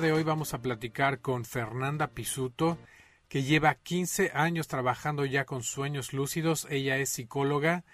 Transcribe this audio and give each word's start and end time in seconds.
día 0.00 0.08
de 0.10 0.12
hoy 0.12 0.22
vamos 0.22 0.54
a 0.54 0.62
platicar 0.62 1.20
con 1.20 1.44
Fernanda 1.44 2.08
Pisuto, 2.08 2.78
que 3.28 3.42
lleva 3.42 3.74
15 3.74 4.30
años 4.32 4.68
trabajando 4.68 5.24
ya 5.24 5.44
con 5.44 5.64
sueños 5.64 6.12
lúcidos. 6.12 6.68
Ella 6.70 6.98
es 6.98 7.08
psicóloga 7.08 7.84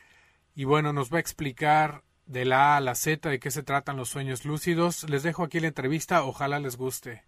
y 0.54 0.64
bueno, 0.64 0.92
nos 0.92 1.10
va 1.10 1.16
a 1.16 1.20
explicar 1.20 2.02
de 2.26 2.44
la 2.44 2.74
A 2.74 2.76
a 2.76 2.80
la 2.82 2.94
Z 2.94 3.30
de 3.30 3.38
qué 3.38 3.50
se 3.50 3.62
tratan 3.62 3.96
los 3.96 4.10
sueños 4.10 4.44
lúcidos. 4.44 5.08
Les 5.08 5.22
dejo 5.22 5.44
aquí 5.44 5.60
la 5.60 5.68
entrevista, 5.68 6.24
ojalá 6.24 6.58
les 6.58 6.76
guste. 6.76 7.24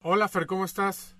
Hola 0.00 0.26
Fer, 0.28 0.46
¿cómo 0.46 0.64
estás? 0.64 1.16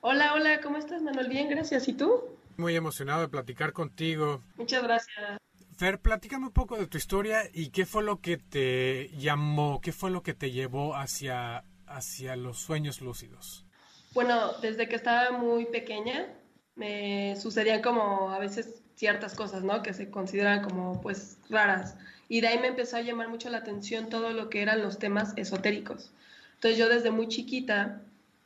Hola, 0.00 0.34
hola, 0.34 0.60
¿cómo 0.62 0.78
estás 0.78 1.00
Manuel? 1.00 1.28
Bien, 1.28 1.48
gracias. 1.48 1.86
¿Y 1.86 1.92
tú? 1.92 2.24
Muy 2.56 2.74
emocionado 2.74 3.20
de 3.20 3.28
platicar 3.28 3.72
contigo. 3.72 4.42
Muchas 4.56 4.82
gracias. 4.82 5.38
Fer, 5.76 6.00
platícame 6.00 6.46
un 6.46 6.52
poco 6.52 6.76
de 6.76 6.88
tu 6.88 6.98
historia 6.98 7.42
y 7.52 7.70
qué 7.70 7.86
fue 7.86 8.02
lo 8.02 8.20
que 8.20 8.36
te 8.36 9.10
llamó, 9.16 9.80
qué 9.80 9.92
fue 9.92 10.10
lo 10.10 10.22
que 10.22 10.34
te 10.34 10.50
llevó 10.50 10.96
hacia, 10.96 11.64
hacia 11.94 12.36
los 12.36 12.58
sueños 12.58 13.00
lúcidos. 13.00 13.64
Bueno, 14.12 14.52
desde 14.60 14.88
que 14.88 14.96
estaba 14.96 15.36
muy 15.36 15.66
pequeña 15.66 16.26
me 16.76 17.36
sucedían 17.36 17.82
como 17.82 18.30
a 18.30 18.38
veces 18.38 18.82
ciertas 18.96 19.34
cosas, 19.34 19.62
¿no? 19.62 19.82
Que 19.82 19.94
se 19.94 20.10
consideran 20.10 20.62
como 20.62 21.00
pues 21.00 21.38
raras. 21.48 21.96
Y 22.28 22.40
de 22.40 22.48
ahí 22.48 22.58
me 22.58 22.68
empezó 22.68 22.96
a 22.96 23.00
llamar 23.02 23.28
mucho 23.28 23.48
la 23.50 23.58
atención 23.58 24.08
todo 24.08 24.30
lo 24.30 24.50
que 24.50 24.62
eran 24.62 24.82
los 24.82 24.98
temas 24.98 25.32
esotéricos. 25.36 26.10
Entonces 26.54 26.78
yo 26.78 26.88
desde 26.88 27.10
muy 27.10 27.28
chiquita 27.28 28.00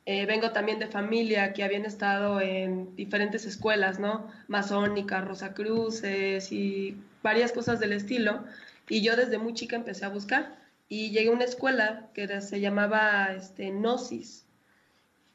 eh, 0.05 0.25
vengo 0.25 0.51
también 0.51 0.79
de 0.79 0.87
familia 0.87 1.53
que 1.53 1.63
habían 1.63 1.85
estado 1.85 2.41
en 2.41 2.95
diferentes 2.95 3.45
escuelas, 3.45 3.99
¿no? 3.99 4.27
Masónicas, 4.47 5.25
Rosacruces 5.25 6.51
y 6.51 6.97
varias 7.23 7.51
cosas 7.51 7.79
del 7.79 7.93
estilo. 7.93 8.43
Y 8.87 9.01
yo 9.01 9.15
desde 9.15 9.37
muy 9.37 9.53
chica 9.53 9.75
empecé 9.75 10.05
a 10.05 10.09
buscar. 10.09 10.58
Y 10.89 11.11
llegué 11.11 11.29
a 11.29 11.33
una 11.33 11.45
escuela 11.45 12.09
que 12.13 12.41
se 12.41 12.59
llamaba 12.59 13.33
este, 13.33 13.71
Gnosis. 13.71 14.45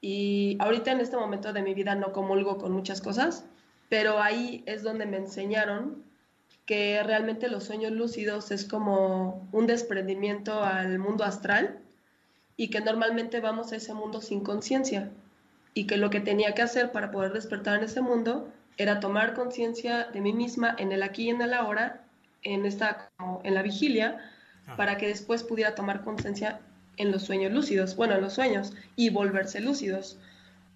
Y 0.01 0.59
ahorita 0.61 0.93
en 0.93 1.01
este 1.01 1.17
momento 1.17 1.53
de 1.53 1.63
mi 1.63 1.73
vida 1.73 1.95
no 1.95 2.13
comulgo 2.13 2.59
con 2.59 2.73
muchas 2.73 3.01
cosas, 3.01 3.47
pero 3.89 4.21
ahí 4.21 4.63
es 4.67 4.83
donde 4.83 5.07
me 5.07 5.17
enseñaron 5.17 6.05
que 6.67 7.03
realmente 7.03 7.49
los 7.49 7.65
sueños 7.65 7.93
lúcidos 7.93 8.51
es 8.51 8.65
como 8.65 9.49
un 9.53 9.67
desprendimiento 9.67 10.63
al 10.63 10.99
mundo 10.99 11.25
astral 11.25 11.79
y 12.57 12.69
que 12.69 12.81
normalmente 12.81 13.41
vamos 13.41 13.73
a 13.73 13.77
ese 13.77 13.95
mundo 13.95 14.21
sin 14.21 14.41
conciencia 14.41 15.11
y 15.75 15.87
que 15.87 15.97
lo 15.97 16.11
que 16.11 16.21
tenía 16.21 16.55
que 16.55 16.63
hacer 16.63 16.93
para 16.93 17.11
poder 17.11 17.33
despertar 17.33 17.79
en 17.79 17.85
ese 17.85 18.01
mundo 18.01 18.49
era 18.77 19.01
tomar 19.01 19.35
conciencia 19.35 20.05
de 20.13 20.21
mí 20.21 20.33
misma 20.33 20.75
en 20.79 20.93
el 20.93 21.03
aquí 21.03 21.25
y 21.25 21.31
en 21.31 21.43
el 21.43 21.53
ahora, 21.53 22.05
en, 22.43 22.65
esta, 22.65 23.11
en 23.43 23.55
la 23.55 23.63
vigilia, 23.63 24.19
para 24.77 24.97
que 24.97 25.09
después 25.09 25.43
pudiera 25.43 25.75
tomar 25.75 26.03
conciencia 26.03 26.61
en 26.97 27.11
los 27.11 27.23
sueños 27.23 27.53
lúcidos, 27.53 27.97
bueno, 27.97 28.15
en 28.15 28.20
los 28.20 28.34
sueños, 28.34 28.73
y 28.97 29.11
volverse 29.11 29.61
lúcidos. 29.61 30.19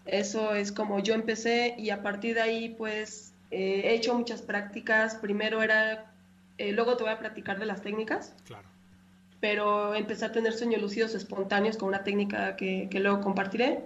Eso 0.04 0.54
es 0.54 0.72
como 0.72 1.00
yo 1.00 1.14
empecé 1.14 1.74
y 1.78 1.90
a 1.90 2.02
partir 2.02 2.34
de 2.34 2.40
ahí 2.40 2.74
pues 2.76 3.32
eh, 3.50 3.82
he 3.84 3.94
hecho 3.94 4.14
muchas 4.14 4.42
prácticas. 4.42 5.14
Primero 5.16 5.62
era, 5.62 6.10
eh, 6.56 6.72
luego 6.72 6.96
te 6.96 7.04
voy 7.04 7.12
a 7.12 7.18
platicar 7.18 7.58
de 7.58 7.66
las 7.66 7.82
técnicas. 7.82 8.34
Claro 8.46 8.68
pero 9.40 9.94
empecé 9.94 10.24
a 10.24 10.32
tener 10.32 10.52
sueños 10.52 10.82
lúcidos 10.82 11.14
espontáneos 11.14 11.76
con 11.76 11.88
una 11.88 12.02
técnica 12.02 12.56
que, 12.56 12.88
que, 12.90 13.00
luego 13.00 13.20
compartiré. 13.20 13.80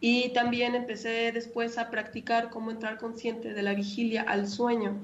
Y 0.00 0.30
también 0.30 0.74
empecé 0.74 1.30
después 1.32 1.78
a 1.78 1.90
practicar 1.90 2.50
cómo 2.50 2.70
entrar 2.70 2.98
consciente 2.98 3.54
de 3.54 3.62
la 3.62 3.74
vigilia 3.74 4.22
al 4.22 4.48
sueño. 4.48 4.96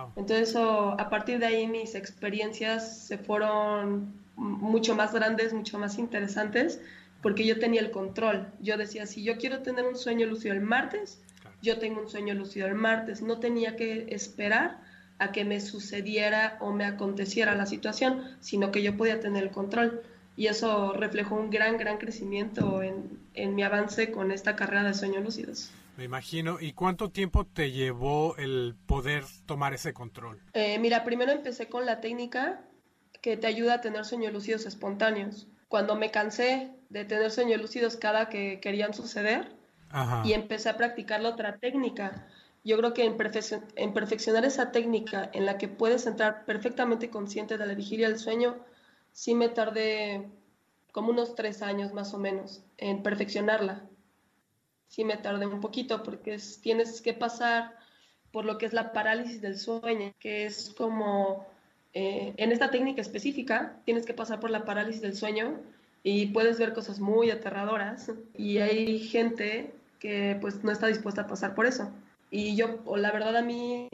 Wow. 0.00 0.12
Entonces, 0.16 0.54
oh, 0.56 0.96
a 0.98 1.10
partir 1.10 1.38
de 1.38 1.46
ahí 1.46 1.66
mis 1.66 1.94
experiencias 1.94 3.06
se 3.06 3.18
fueron 3.18 4.12
mucho 4.36 4.94
más 4.94 5.12
grandes, 5.12 5.52
mucho 5.52 5.78
más 5.78 5.98
interesantes, 5.98 6.80
porque 7.22 7.44
yo 7.44 7.58
tenía 7.58 7.80
el 7.80 7.90
control. 7.90 8.46
Yo 8.60 8.76
decía, 8.76 9.06
si 9.06 9.22
yo 9.22 9.36
quiero 9.36 9.60
tener 9.60 9.84
un 9.84 9.96
sueño 9.96 10.26
lúcido 10.26 10.54
el 10.54 10.60
martes, 10.62 11.20
claro. 11.40 11.56
yo 11.62 11.78
tengo 11.78 12.00
un 12.00 12.08
sueño 12.08 12.34
lúcido 12.34 12.66
el 12.66 12.74
martes. 12.74 13.20
No 13.20 13.38
tenía 13.38 13.76
que 13.76 14.06
esperar 14.10 14.78
a 15.18 15.32
que 15.32 15.44
me 15.44 15.60
sucediera 15.60 16.56
o 16.60 16.72
me 16.72 16.86
aconteciera 16.86 17.54
la 17.54 17.66
situación, 17.66 18.24
sino 18.40 18.72
que 18.72 18.82
yo 18.82 18.96
podía 18.96 19.20
tener 19.20 19.44
el 19.44 19.50
control. 19.50 20.02
Y 20.36 20.46
eso 20.46 20.94
reflejó 20.94 21.34
un 21.34 21.50
gran, 21.50 21.76
gran 21.76 21.98
crecimiento 21.98 22.82
en, 22.82 23.18
en 23.34 23.54
mi 23.54 23.62
avance 23.62 24.10
con 24.10 24.32
esta 24.32 24.56
carrera 24.56 24.84
de 24.84 24.94
sueños 24.94 25.22
lúcidos. 25.22 25.70
Me 26.00 26.06
imagino. 26.06 26.56
¿Y 26.58 26.72
cuánto 26.72 27.10
tiempo 27.10 27.44
te 27.44 27.72
llevó 27.72 28.34
el 28.38 28.74
poder 28.86 29.22
tomar 29.44 29.74
ese 29.74 29.92
control? 29.92 30.42
Eh, 30.54 30.78
mira, 30.78 31.04
primero 31.04 31.30
empecé 31.30 31.68
con 31.68 31.84
la 31.84 32.00
técnica 32.00 32.62
que 33.20 33.36
te 33.36 33.46
ayuda 33.46 33.74
a 33.74 33.80
tener 33.82 34.06
sueños 34.06 34.32
lúcidos 34.32 34.64
espontáneos. 34.64 35.46
Cuando 35.68 35.96
me 35.96 36.10
cansé 36.10 36.70
de 36.88 37.04
tener 37.04 37.30
sueños 37.30 37.60
lúcidos 37.60 37.96
cada 37.96 38.30
que 38.30 38.60
querían 38.60 38.94
suceder 38.94 39.52
Ajá. 39.90 40.22
y 40.24 40.32
empecé 40.32 40.70
a 40.70 40.78
practicar 40.78 41.20
la 41.20 41.28
otra 41.28 41.58
técnica, 41.58 42.26
yo 42.64 42.78
creo 42.78 42.94
que 42.94 43.04
en, 43.04 43.18
en, 43.76 43.92
perfeccionar 43.92 44.46
esa 44.46 44.72
técnica 44.72 45.28
en 45.34 45.44
la 45.44 45.58
que 45.58 45.68
puedes 45.68 46.06
entrar 46.06 46.46
perfectamente 46.46 47.10
consciente 47.10 47.58
de 47.58 47.66
la 47.66 47.74
vigilia 47.74 48.08
del 48.08 48.18
sueño, 48.18 48.56
sí 49.12 49.34
me 49.34 49.50
tardé 49.50 50.30
como 50.92 51.10
unos 51.10 51.34
tres 51.34 51.60
años 51.60 51.92
más 51.92 52.14
o 52.14 52.18
menos 52.18 52.62
en 52.78 53.02
perfeccionarla. 53.02 53.84
Sí 54.90 55.04
me 55.04 55.16
tardé 55.16 55.46
un 55.46 55.60
poquito 55.60 56.02
porque 56.02 56.34
es, 56.34 56.60
tienes 56.60 57.00
que 57.00 57.14
pasar 57.14 57.78
por 58.32 58.44
lo 58.44 58.58
que 58.58 58.66
es 58.66 58.72
la 58.72 58.92
parálisis 58.92 59.40
del 59.40 59.56
sueño, 59.56 60.12
que 60.18 60.46
es 60.46 60.74
como, 60.76 61.46
eh, 61.94 62.34
en 62.36 62.50
esta 62.50 62.70
técnica 62.70 63.00
específica, 63.00 63.80
tienes 63.84 64.04
que 64.04 64.14
pasar 64.14 64.40
por 64.40 64.50
la 64.50 64.64
parálisis 64.64 65.00
del 65.00 65.16
sueño 65.16 65.60
y 66.02 66.26
puedes 66.26 66.58
ver 66.58 66.72
cosas 66.72 66.98
muy 66.98 67.30
aterradoras 67.30 68.10
y 68.36 68.58
hay 68.58 68.98
gente 68.98 69.72
que 70.00 70.36
pues 70.40 70.64
no 70.64 70.72
está 70.72 70.88
dispuesta 70.88 71.22
a 71.22 71.26
pasar 71.28 71.54
por 71.54 71.66
eso. 71.66 71.88
Y 72.32 72.56
yo, 72.56 72.82
la 72.96 73.12
verdad 73.12 73.36
a 73.36 73.42
mí, 73.42 73.88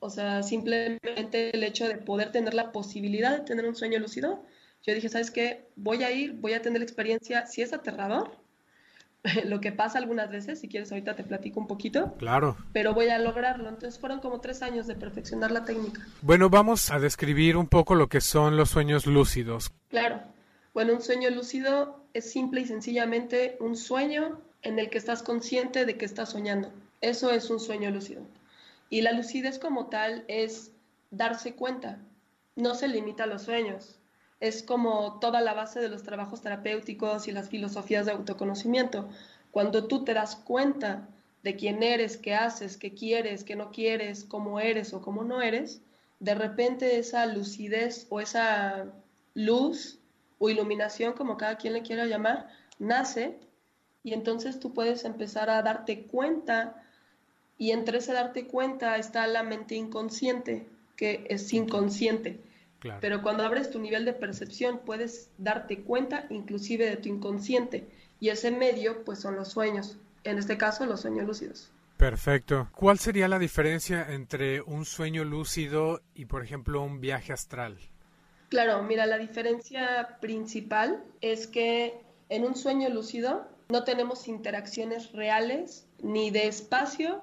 o 0.00 0.08
sea, 0.08 0.42
simplemente 0.42 1.54
el 1.54 1.62
hecho 1.62 1.86
de 1.86 1.96
poder 1.96 2.32
tener 2.32 2.54
la 2.54 2.72
posibilidad 2.72 3.36
de 3.36 3.44
tener 3.44 3.66
un 3.66 3.76
sueño 3.76 3.98
lúcido, 3.98 4.42
yo 4.82 4.94
dije, 4.94 5.10
¿sabes 5.10 5.30
qué? 5.30 5.66
Voy 5.76 6.04
a 6.04 6.10
ir, 6.10 6.32
voy 6.32 6.54
a 6.54 6.62
tener 6.62 6.80
la 6.80 6.84
experiencia, 6.84 7.46
si 7.46 7.62
es 7.62 7.72
aterrador, 7.72 8.41
lo 9.44 9.60
que 9.60 9.72
pasa 9.72 9.98
algunas 9.98 10.30
veces, 10.30 10.60
si 10.60 10.68
quieres 10.68 10.90
ahorita 10.90 11.14
te 11.14 11.24
platico 11.24 11.60
un 11.60 11.66
poquito. 11.66 12.14
Claro. 12.18 12.56
Pero 12.72 12.94
voy 12.94 13.08
a 13.08 13.18
lograrlo. 13.18 13.68
Entonces 13.68 13.98
fueron 13.98 14.20
como 14.20 14.40
tres 14.40 14.62
años 14.62 14.86
de 14.86 14.94
perfeccionar 14.94 15.50
la 15.50 15.64
técnica. 15.64 16.06
Bueno, 16.22 16.50
vamos 16.50 16.90
a 16.90 16.98
describir 16.98 17.56
un 17.56 17.68
poco 17.68 17.94
lo 17.94 18.08
que 18.08 18.20
son 18.20 18.56
los 18.56 18.70
sueños 18.70 19.06
lúcidos. 19.06 19.72
Claro. 19.88 20.20
Bueno, 20.74 20.94
un 20.94 21.02
sueño 21.02 21.30
lúcido 21.30 22.04
es 22.14 22.30
simple 22.30 22.62
y 22.62 22.66
sencillamente 22.66 23.56
un 23.60 23.76
sueño 23.76 24.40
en 24.62 24.78
el 24.78 24.90
que 24.90 24.98
estás 24.98 25.22
consciente 25.22 25.84
de 25.84 25.96
que 25.96 26.04
estás 26.04 26.30
soñando. 26.30 26.72
Eso 27.00 27.30
es 27.30 27.50
un 27.50 27.60
sueño 27.60 27.90
lúcido. 27.90 28.22
Y 28.88 29.02
la 29.02 29.12
lucidez 29.12 29.58
como 29.58 29.86
tal 29.86 30.24
es 30.28 30.72
darse 31.10 31.54
cuenta. 31.54 31.98
No 32.56 32.74
se 32.74 32.88
limita 32.88 33.24
a 33.24 33.26
los 33.26 33.42
sueños. 33.42 33.98
Es 34.42 34.64
como 34.64 35.20
toda 35.20 35.40
la 35.40 35.54
base 35.54 35.78
de 35.78 35.88
los 35.88 36.02
trabajos 36.02 36.40
terapéuticos 36.42 37.28
y 37.28 37.30
las 37.30 37.48
filosofías 37.48 38.06
de 38.06 38.10
autoconocimiento. 38.10 39.08
Cuando 39.52 39.86
tú 39.86 40.02
te 40.02 40.14
das 40.14 40.34
cuenta 40.34 41.06
de 41.44 41.54
quién 41.54 41.84
eres, 41.84 42.16
qué 42.16 42.34
haces, 42.34 42.76
qué 42.76 42.92
quieres, 42.92 43.44
qué 43.44 43.54
no 43.54 43.70
quieres, 43.70 44.24
cómo 44.24 44.58
eres 44.58 44.94
o 44.94 45.00
cómo 45.00 45.22
no 45.22 45.42
eres, 45.42 45.80
de 46.18 46.34
repente 46.34 46.98
esa 46.98 47.24
lucidez 47.26 48.08
o 48.10 48.20
esa 48.20 48.86
luz 49.34 50.00
o 50.40 50.50
iluminación, 50.50 51.12
como 51.12 51.36
cada 51.36 51.56
quien 51.56 51.74
le 51.74 51.82
quiera 51.82 52.06
llamar, 52.06 52.48
nace 52.80 53.38
y 54.02 54.12
entonces 54.12 54.58
tú 54.58 54.74
puedes 54.74 55.04
empezar 55.04 55.50
a 55.50 55.62
darte 55.62 56.02
cuenta 56.02 56.82
y 57.58 57.70
entre 57.70 57.98
ese 57.98 58.12
darte 58.12 58.48
cuenta 58.48 58.96
está 58.96 59.24
la 59.28 59.44
mente 59.44 59.76
inconsciente, 59.76 60.66
que 60.96 61.24
es 61.28 61.52
inconsciente. 61.52 62.40
Claro. 62.82 62.98
Pero 63.00 63.22
cuando 63.22 63.44
abres 63.44 63.70
tu 63.70 63.78
nivel 63.78 64.04
de 64.04 64.12
percepción 64.12 64.80
puedes 64.84 65.30
darte 65.38 65.84
cuenta 65.84 66.26
inclusive 66.30 66.84
de 66.84 66.96
tu 66.96 67.08
inconsciente 67.08 67.86
y 68.18 68.30
ese 68.30 68.50
medio 68.50 69.04
pues 69.04 69.20
son 69.20 69.36
los 69.36 69.52
sueños, 69.52 69.98
en 70.24 70.36
este 70.36 70.58
caso 70.58 70.84
los 70.84 71.02
sueños 71.02 71.24
lúcidos. 71.24 71.70
Perfecto. 71.96 72.68
¿Cuál 72.74 72.98
sería 72.98 73.28
la 73.28 73.38
diferencia 73.38 74.12
entre 74.12 74.62
un 74.62 74.84
sueño 74.84 75.22
lúcido 75.22 76.00
y 76.16 76.24
por 76.24 76.42
ejemplo 76.42 76.82
un 76.82 77.00
viaje 77.00 77.32
astral? 77.32 77.78
Claro, 78.48 78.82
mira, 78.82 79.06
la 79.06 79.16
diferencia 79.16 80.18
principal 80.20 81.04
es 81.20 81.46
que 81.46 82.00
en 82.30 82.44
un 82.44 82.56
sueño 82.56 82.88
lúcido 82.88 83.46
no 83.68 83.84
tenemos 83.84 84.26
interacciones 84.26 85.12
reales 85.12 85.86
ni 86.02 86.32
de 86.32 86.48
espacio 86.48 87.22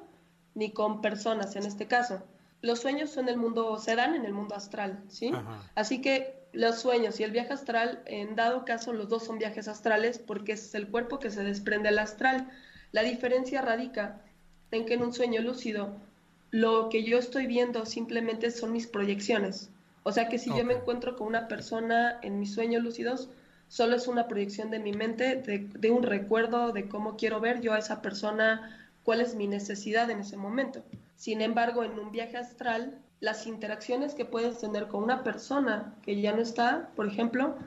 ni 0.55 0.71
con 0.71 1.01
personas 1.01 1.57
en 1.57 1.65
este 1.65 1.85
caso. 1.85 2.23
Los 2.61 2.79
sueños 2.79 3.09
son 3.09 3.29
el 3.29 3.37
mundo, 3.37 3.77
se 3.77 3.95
dan 3.95 4.15
en 4.15 4.25
el 4.25 4.33
mundo 4.33 4.55
astral, 4.55 5.01
¿sí? 5.07 5.31
Ajá. 5.33 5.63
Así 5.75 6.01
que 6.01 6.39
los 6.51 6.79
sueños 6.79 7.19
y 7.19 7.23
el 7.23 7.31
viaje 7.31 7.53
astral, 7.53 8.01
en 8.05 8.35
dado 8.35 8.65
caso, 8.65 8.93
los 8.93 9.09
dos 9.09 9.23
son 9.23 9.37
viajes 9.37 9.67
astrales 9.67 10.19
porque 10.19 10.53
es 10.53 10.73
el 10.73 10.87
cuerpo 10.87 11.19
que 11.19 11.29
se 11.29 11.43
desprende 11.43 11.89
del 11.89 11.99
astral. 11.99 12.49
La 12.91 13.03
diferencia 13.03 13.61
radica 13.61 14.21
en 14.71 14.85
que 14.85 14.95
en 14.95 15.03
un 15.03 15.13
sueño 15.13 15.41
lúcido 15.41 15.95
lo 16.51 16.89
que 16.89 17.03
yo 17.03 17.17
estoy 17.17 17.45
viendo 17.45 17.85
simplemente 17.85 18.49
son 18.51 18.71
mis 18.71 18.87
proyecciones. 18.87 19.69
O 20.03 20.11
sea 20.11 20.29
que 20.29 20.39
si 20.39 20.49
okay. 20.49 20.61
yo 20.61 20.67
me 20.67 20.73
encuentro 20.73 21.15
con 21.15 21.27
una 21.27 21.47
persona 21.47 22.19
en 22.23 22.39
mis 22.39 22.53
sueños 22.53 22.81
lúcidos, 22.81 23.29
solo 23.67 23.95
es 23.95 24.07
una 24.07 24.27
proyección 24.27 24.71
de 24.71 24.79
mi 24.79 24.93
mente, 24.93 25.35
de, 25.35 25.59
de, 25.59 25.91
un 25.91 26.01
recuerdo 26.01 26.71
de 26.71 26.87
cómo 26.87 27.17
quiero 27.17 27.39
ver 27.39 27.61
yo 27.61 27.73
a 27.73 27.77
esa 27.77 28.01
persona, 28.01 28.89
cuál 29.03 29.21
es 29.21 29.35
mi 29.35 29.47
necesidad 29.47 30.09
en 30.09 30.21
ese 30.21 30.37
momento. 30.37 30.83
Sin 31.19 31.41
embargo, 31.41 31.83
en 31.83 31.99
un 31.99 32.13
viaje 32.13 32.37
astral, 32.37 32.97
las 33.19 33.45
interacciones 33.45 34.13
que 34.13 34.23
puedes 34.23 34.57
tener 34.59 34.87
con 34.87 35.03
una 35.03 35.21
persona 35.21 35.93
que 36.01 36.21
ya 36.21 36.31
no 36.31 36.41
está, 36.41 36.91
por 36.95 37.07
ejemplo, 37.07 37.57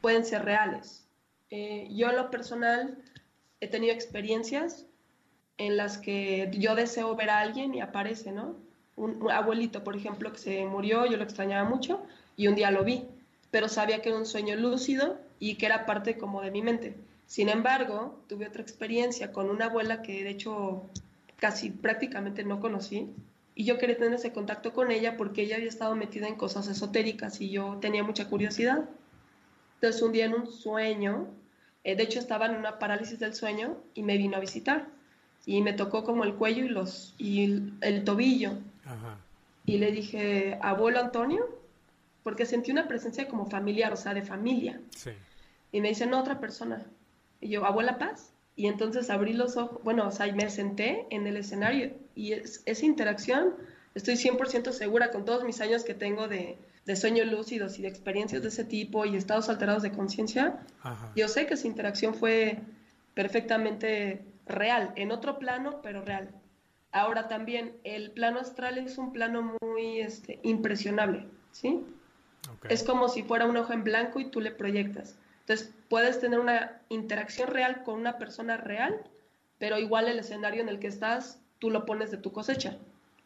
pueden 0.00 0.24
ser 0.24 0.46
reales. 0.46 1.06
Eh, 1.50 1.86
yo 1.90 2.08
en 2.08 2.16
lo 2.16 2.30
personal 2.30 2.96
he 3.60 3.68
tenido 3.68 3.92
experiencias 3.92 4.86
en 5.58 5.76
las 5.76 5.98
que 5.98 6.50
yo 6.54 6.74
deseo 6.74 7.14
ver 7.14 7.28
a 7.28 7.40
alguien 7.40 7.74
y 7.74 7.82
aparece, 7.82 8.32
¿no? 8.32 8.56
Un, 8.96 9.30
abuelito, 9.30 9.84
por 9.84 9.94
ejemplo, 9.94 10.32
que 10.32 10.38
se 10.38 10.64
murió, 10.64 11.04
yo 11.04 11.18
lo 11.18 11.24
extrañaba 11.24 11.68
mucho 11.68 12.00
y 12.38 12.46
un 12.46 12.54
día 12.54 12.70
lo 12.70 12.84
vi, 12.84 13.04
pero 13.50 13.68
sabía 13.68 14.00
que 14.00 14.08
era 14.08 14.16
un 14.18 14.24
sueño 14.24 14.56
lúcido 14.56 15.18
y 15.38 15.56
que 15.56 15.66
era 15.66 15.84
parte 15.84 16.16
como 16.16 16.40
de 16.40 16.50
mi 16.50 16.62
mente. 16.62 16.96
Sin 17.26 17.50
embargo, 17.50 18.18
tuve 18.28 18.48
otra 18.48 18.62
experiencia 18.62 19.30
con 19.30 19.50
una 19.50 19.66
abuela 19.66 20.00
que 20.00 20.24
de 20.24 20.30
hecho 20.30 20.88
casi 21.38 21.70
prácticamente 21.70 22.44
no 22.44 22.60
conocí 22.60 23.08
y 23.54 23.64
yo 23.64 23.78
quería 23.78 23.96
tener 23.96 24.14
ese 24.14 24.32
contacto 24.32 24.72
con 24.72 24.90
ella 24.90 25.16
porque 25.16 25.42
ella 25.42 25.56
había 25.56 25.68
estado 25.68 25.96
metida 25.96 26.28
en 26.28 26.36
cosas 26.36 26.68
esotéricas 26.68 27.40
y 27.40 27.50
yo 27.50 27.78
tenía 27.80 28.04
mucha 28.04 28.28
curiosidad. 28.28 28.88
Entonces 29.74 30.00
un 30.02 30.12
día 30.12 30.26
en 30.26 30.34
un 30.34 30.46
sueño, 30.46 31.26
eh, 31.82 31.96
de 31.96 32.04
hecho 32.04 32.20
estaba 32.20 32.46
en 32.46 32.56
una 32.56 32.78
parálisis 32.78 33.18
del 33.18 33.34
sueño 33.34 33.76
y 33.94 34.02
me 34.02 34.16
vino 34.16 34.36
a 34.36 34.40
visitar 34.40 34.86
y 35.44 35.62
me 35.62 35.72
tocó 35.72 36.04
como 36.04 36.24
el 36.24 36.34
cuello 36.34 36.64
y, 36.64 36.68
los, 36.68 37.14
y 37.18 37.72
el, 37.80 38.04
tobillo. 38.04 38.52
Y 39.64 39.78
le 39.78 39.92
dije, 39.92 40.58
abuelo 40.62 41.00
Antonio, 41.00 41.44
porque 42.22 42.46
sentí 42.46 42.70
una 42.70 42.86
presencia 42.86 43.28
como 43.28 43.46
familiar, 43.46 43.92
o 43.92 43.96
sea, 43.96 44.14
de 44.14 44.22
familia. 44.22 44.80
Y 45.72 45.80
me 45.80 45.88
dice, 45.88 46.06
no, 46.06 46.20
otra 46.20 46.38
persona. 46.38 46.84
Y 47.40 47.48
yo, 47.48 47.64
abuela 47.64 47.98
Paz. 47.98 48.32
Y 48.58 48.66
entonces 48.66 49.08
abrí 49.08 49.34
los 49.34 49.56
ojos, 49.56 49.80
bueno, 49.84 50.08
o 50.08 50.10
sea, 50.10 50.26
me 50.34 50.50
senté 50.50 51.06
en 51.10 51.28
el 51.28 51.36
escenario 51.36 51.92
y 52.16 52.32
es, 52.32 52.60
esa 52.66 52.86
interacción, 52.86 53.54
estoy 53.94 54.16
100% 54.16 54.72
segura 54.72 55.12
con 55.12 55.24
todos 55.24 55.44
mis 55.44 55.60
años 55.60 55.84
que 55.84 55.94
tengo 55.94 56.26
de, 56.26 56.58
de 56.84 56.96
sueños 56.96 57.30
lúcidos 57.30 57.78
y 57.78 57.82
de 57.82 57.88
experiencias 57.88 58.42
de 58.42 58.48
ese 58.48 58.64
tipo 58.64 59.06
y 59.06 59.14
estados 59.14 59.48
alterados 59.48 59.84
de 59.84 59.92
conciencia, 59.92 60.58
yo 61.14 61.28
sé 61.28 61.46
que 61.46 61.54
esa 61.54 61.68
interacción 61.68 62.14
fue 62.14 62.58
perfectamente 63.14 64.24
real, 64.44 64.92
en 64.96 65.12
otro 65.12 65.38
plano, 65.38 65.80
pero 65.80 66.02
real. 66.02 66.28
Ahora 66.90 67.28
también, 67.28 67.76
el 67.84 68.10
plano 68.10 68.40
astral 68.40 68.78
es 68.78 68.98
un 68.98 69.12
plano 69.12 69.56
muy 69.62 70.00
este, 70.00 70.40
impresionable, 70.42 71.28
¿sí? 71.52 71.84
Es 72.68 72.82
como 72.82 73.08
si 73.08 73.22
fuera 73.22 73.46
un 73.46 73.56
ojo 73.56 73.72
en 73.72 73.84
blanco 73.84 74.18
y 74.18 74.24
tú 74.24 74.40
le 74.40 74.50
proyectas. 74.50 75.16
Entonces, 75.48 75.74
puedes 75.88 76.20
tener 76.20 76.40
una 76.40 76.82
interacción 76.90 77.48
real 77.48 77.82
con 77.82 77.98
una 77.98 78.18
persona 78.18 78.58
real, 78.58 79.00
pero 79.58 79.78
igual 79.78 80.06
el 80.06 80.18
escenario 80.18 80.60
en 80.60 80.68
el 80.68 80.78
que 80.78 80.88
estás, 80.88 81.40
tú 81.58 81.70
lo 81.70 81.86
pones 81.86 82.10
de 82.10 82.18
tu 82.18 82.32
cosecha. 82.32 82.76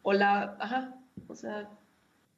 O 0.03 0.13
la, 0.13 0.55
ajá, 0.57 0.95
o 1.27 1.35
sea, 1.35 1.67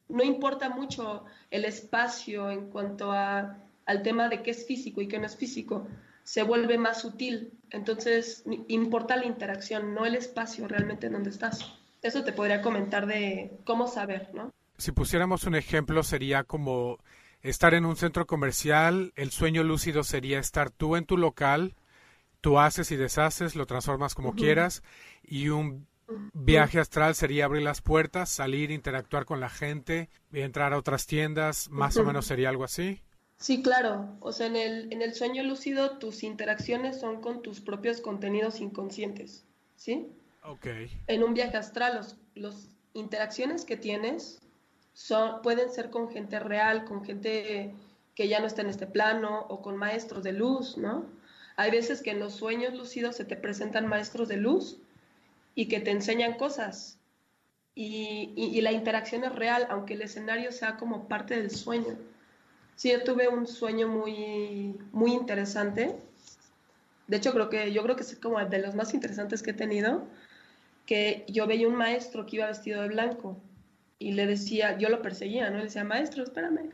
no 0.08 0.24
importa 0.24 0.70
mucho 0.70 1.24
el 1.52 1.64
espacio 1.64 2.50
en 2.50 2.68
cuanto 2.70 3.12
a, 3.12 3.58
al 3.86 4.02
tema 4.02 4.28
de 4.28 4.42
qué 4.42 4.50
es 4.50 4.66
físico 4.66 5.00
y 5.02 5.06
qué 5.06 5.20
no 5.20 5.26
es 5.26 5.36
físico, 5.36 5.86
se 6.24 6.42
vuelve 6.42 6.78
más 6.78 7.02
sutil. 7.02 7.52
Entonces, 7.70 8.42
importa 8.66 9.16
la 9.16 9.26
interacción, 9.26 9.94
no 9.94 10.04
el 10.04 10.16
espacio 10.16 10.66
realmente 10.66 11.06
en 11.06 11.12
donde 11.12 11.30
estás. 11.30 11.64
Eso 12.02 12.24
te 12.24 12.32
podría 12.32 12.60
comentar 12.60 13.06
de 13.06 13.52
cómo 13.64 13.86
saber, 13.86 14.30
¿no? 14.34 14.52
Si 14.78 14.90
pusiéramos 14.90 15.44
un 15.44 15.54
ejemplo, 15.54 16.02
sería 16.02 16.42
como 16.42 16.98
estar 17.48 17.74
en 17.74 17.84
un 17.84 17.96
centro 17.96 18.26
comercial, 18.26 19.12
el 19.16 19.30
sueño 19.30 19.62
lúcido 19.62 20.04
sería 20.04 20.38
estar 20.38 20.70
tú 20.70 20.96
en 20.96 21.04
tu 21.04 21.16
local, 21.16 21.74
tú 22.40 22.58
haces 22.58 22.90
y 22.92 22.96
deshaces, 22.96 23.56
lo 23.56 23.66
transformas 23.66 24.14
como 24.14 24.34
quieras, 24.34 24.82
y 25.22 25.48
un 25.48 25.86
Viaje 26.32 26.78
astral 26.78 27.16
sería 27.16 27.46
abrir 27.46 27.62
las 27.62 27.80
puertas, 27.80 28.30
salir, 28.30 28.70
interactuar 28.70 29.24
con 29.24 29.40
la 29.40 29.48
gente, 29.48 30.08
entrar 30.32 30.72
a 30.72 30.78
otras 30.78 31.06
tiendas, 31.06 31.68
más 31.68 31.96
o 31.96 32.04
menos 32.04 32.26
sería 32.26 32.48
algo 32.48 32.62
así. 32.62 33.02
Sí, 33.38 33.60
claro. 33.60 34.16
O 34.20 34.32
sea, 34.32 34.46
en 34.46 34.56
el, 34.56 34.92
en 34.92 35.02
el 35.02 35.14
sueño 35.14 35.42
lúcido 35.42 35.98
tus 35.98 36.22
interacciones 36.22 37.00
son 37.00 37.20
con 37.20 37.42
tus 37.42 37.60
propios 37.60 38.00
contenidos 38.00 38.60
inconscientes, 38.60 39.44
¿sí? 39.74 40.06
Ok. 40.44 40.66
En 41.08 41.24
un 41.24 41.34
viaje 41.34 41.56
astral, 41.56 41.96
los, 41.96 42.16
los 42.34 42.68
interacciones 42.92 43.64
que 43.64 43.76
tienes 43.76 44.40
pueden 45.42 45.70
ser 45.70 45.90
con 45.90 46.10
gente 46.10 46.38
real, 46.38 46.84
con 46.84 47.04
gente 47.04 47.74
que 48.14 48.28
ya 48.28 48.40
no 48.40 48.46
está 48.46 48.62
en 48.62 48.70
este 48.70 48.86
plano 48.86 49.46
o 49.48 49.60
con 49.60 49.76
maestros 49.76 50.22
de 50.24 50.32
luz, 50.32 50.78
¿no? 50.78 51.04
Hay 51.56 51.70
veces 51.70 52.02
que 52.02 52.10
en 52.10 52.20
los 52.20 52.34
sueños 52.34 52.74
lúcidos 52.74 53.16
se 53.16 53.24
te 53.24 53.36
presentan 53.36 53.86
maestros 53.86 54.28
de 54.28 54.36
luz 54.36 54.78
y 55.54 55.68
que 55.68 55.80
te 55.80 55.90
enseñan 55.90 56.34
cosas. 56.34 56.98
Y, 57.74 58.58
la 58.62 58.72
interacción 58.72 59.24
es 59.24 59.34
real, 59.34 59.66
aunque 59.68 59.94
el 59.94 60.02
escenario 60.02 60.50
sea 60.50 60.76
como 60.76 61.08
parte 61.08 61.36
del 61.36 61.50
sueño. 61.50 61.98
Sí, 62.74 62.90
yo 62.90 63.04
tuve 63.04 63.28
un 63.28 63.46
sueño 63.46 63.88
muy, 63.88 64.78
muy 64.92 65.12
interesante. 65.12 65.94
De 67.06 67.16
hecho, 67.18 67.32
creo 67.32 67.50
que, 67.50 67.72
yo 67.72 67.82
creo 67.82 67.96
que 67.96 68.02
es 68.02 68.16
como 68.16 68.42
de 68.42 68.58
los 68.58 68.74
más 68.74 68.94
interesantes 68.94 69.42
que 69.42 69.50
he 69.50 69.54
tenido, 69.54 70.04
que 70.86 71.24
yo 71.28 71.46
veía 71.46 71.68
un 71.68 71.74
maestro 71.74 72.24
que 72.24 72.36
iba 72.36 72.46
vestido 72.46 72.80
de 72.80 72.88
blanco 72.88 73.36
y 73.98 74.12
le 74.12 74.26
decía, 74.26 74.78
yo 74.78 74.88
lo 74.88 75.02
perseguía, 75.02 75.50
¿no? 75.50 75.58
Le 75.58 75.64
decía, 75.64 75.84
maestro, 75.84 76.22
espérame. 76.22 76.70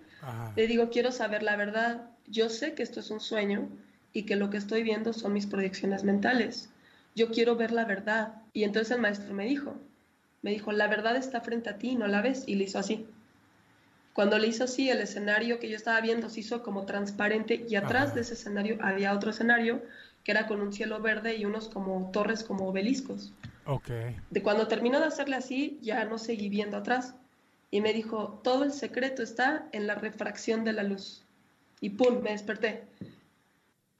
Le 0.56 0.66
digo, 0.66 0.90
quiero 0.90 1.12
saber 1.12 1.42
la 1.42 1.56
verdad. 1.56 2.02
Yo 2.26 2.48
sé 2.48 2.74
que 2.74 2.82
esto 2.82 3.00
es 3.00 3.10
un 3.10 3.20
sueño 3.20 3.68
y 4.12 4.22
que 4.24 4.36
lo 4.36 4.50
que 4.50 4.58
estoy 4.58 4.82
viendo 4.82 5.12
son 5.12 5.32
mis 5.32 5.46
proyecciones 5.46 6.04
mentales 6.04 6.68
yo 7.14 7.30
quiero 7.30 7.56
ver 7.56 7.72
la 7.72 7.84
verdad. 7.84 8.34
Y 8.52 8.64
entonces 8.64 8.92
el 8.92 9.00
maestro 9.00 9.34
me 9.34 9.46
dijo, 9.46 9.76
me 10.42 10.50
dijo, 10.50 10.72
la 10.72 10.88
verdad 10.88 11.16
está 11.16 11.40
frente 11.40 11.70
a 11.70 11.78
ti, 11.78 11.94
no 11.94 12.06
la 12.06 12.22
ves. 12.22 12.44
Y 12.46 12.54
le 12.56 12.64
hizo 12.64 12.78
así. 12.78 13.06
Cuando 14.12 14.38
le 14.38 14.48
hizo 14.48 14.64
así, 14.64 14.90
el 14.90 15.00
escenario 15.00 15.58
que 15.58 15.70
yo 15.70 15.76
estaba 15.76 16.00
viendo 16.00 16.28
se 16.28 16.40
hizo 16.40 16.62
como 16.62 16.84
transparente 16.84 17.64
y 17.68 17.76
atrás 17.76 18.14
de 18.14 18.20
ese 18.20 18.34
escenario 18.34 18.76
había 18.82 19.14
otro 19.14 19.30
escenario 19.30 19.82
que 20.22 20.32
era 20.32 20.46
con 20.46 20.60
un 20.60 20.72
cielo 20.72 21.00
verde 21.00 21.36
y 21.36 21.46
unos 21.46 21.68
como 21.68 22.10
torres 22.12 22.44
como 22.44 22.68
obeliscos. 22.68 23.32
Okay. 23.64 24.16
De 24.30 24.42
cuando 24.42 24.68
terminó 24.68 24.98
de 24.98 25.06
hacerle 25.06 25.36
así, 25.36 25.78
ya 25.82 26.04
no 26.04 26.18
seguí 26.18 26.48
viendo 26.48 26.76
atrás. 26.76 27.14
Y 27.70 27.80
me 27.80 27.92
dijo, 27.92 28.40
todo 28.44 28.64
el 28.64 28.72
secreto 28.72 29.22
está 29.22 29.68
en 29.72 29.86
la 29.86 29.94
refracción 29.94 30.64
de 30.64 30.72
la 30.72 30.82
luz. 30.82 31.24
Y 31.80 31.90
pum, 31.90 32.22
me 32.22 32.30
desperté. 32.30 32.84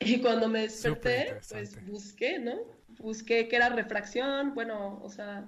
Y 0.04 0.21
cuando 0.21 0.49
me 0.49 0.62
desperté, 0.62 1.38
pues 1.49 1.87
busqué, 1.87 2.40
¿no? 2.40 2.54
busqué 2.99 3.49
qué 3.49 3.57
era 3.57 3.69
refracción, 3.69 4.54
bueno, 4.54 5.00
o 5.02 5.09
sea, 5.09 5.45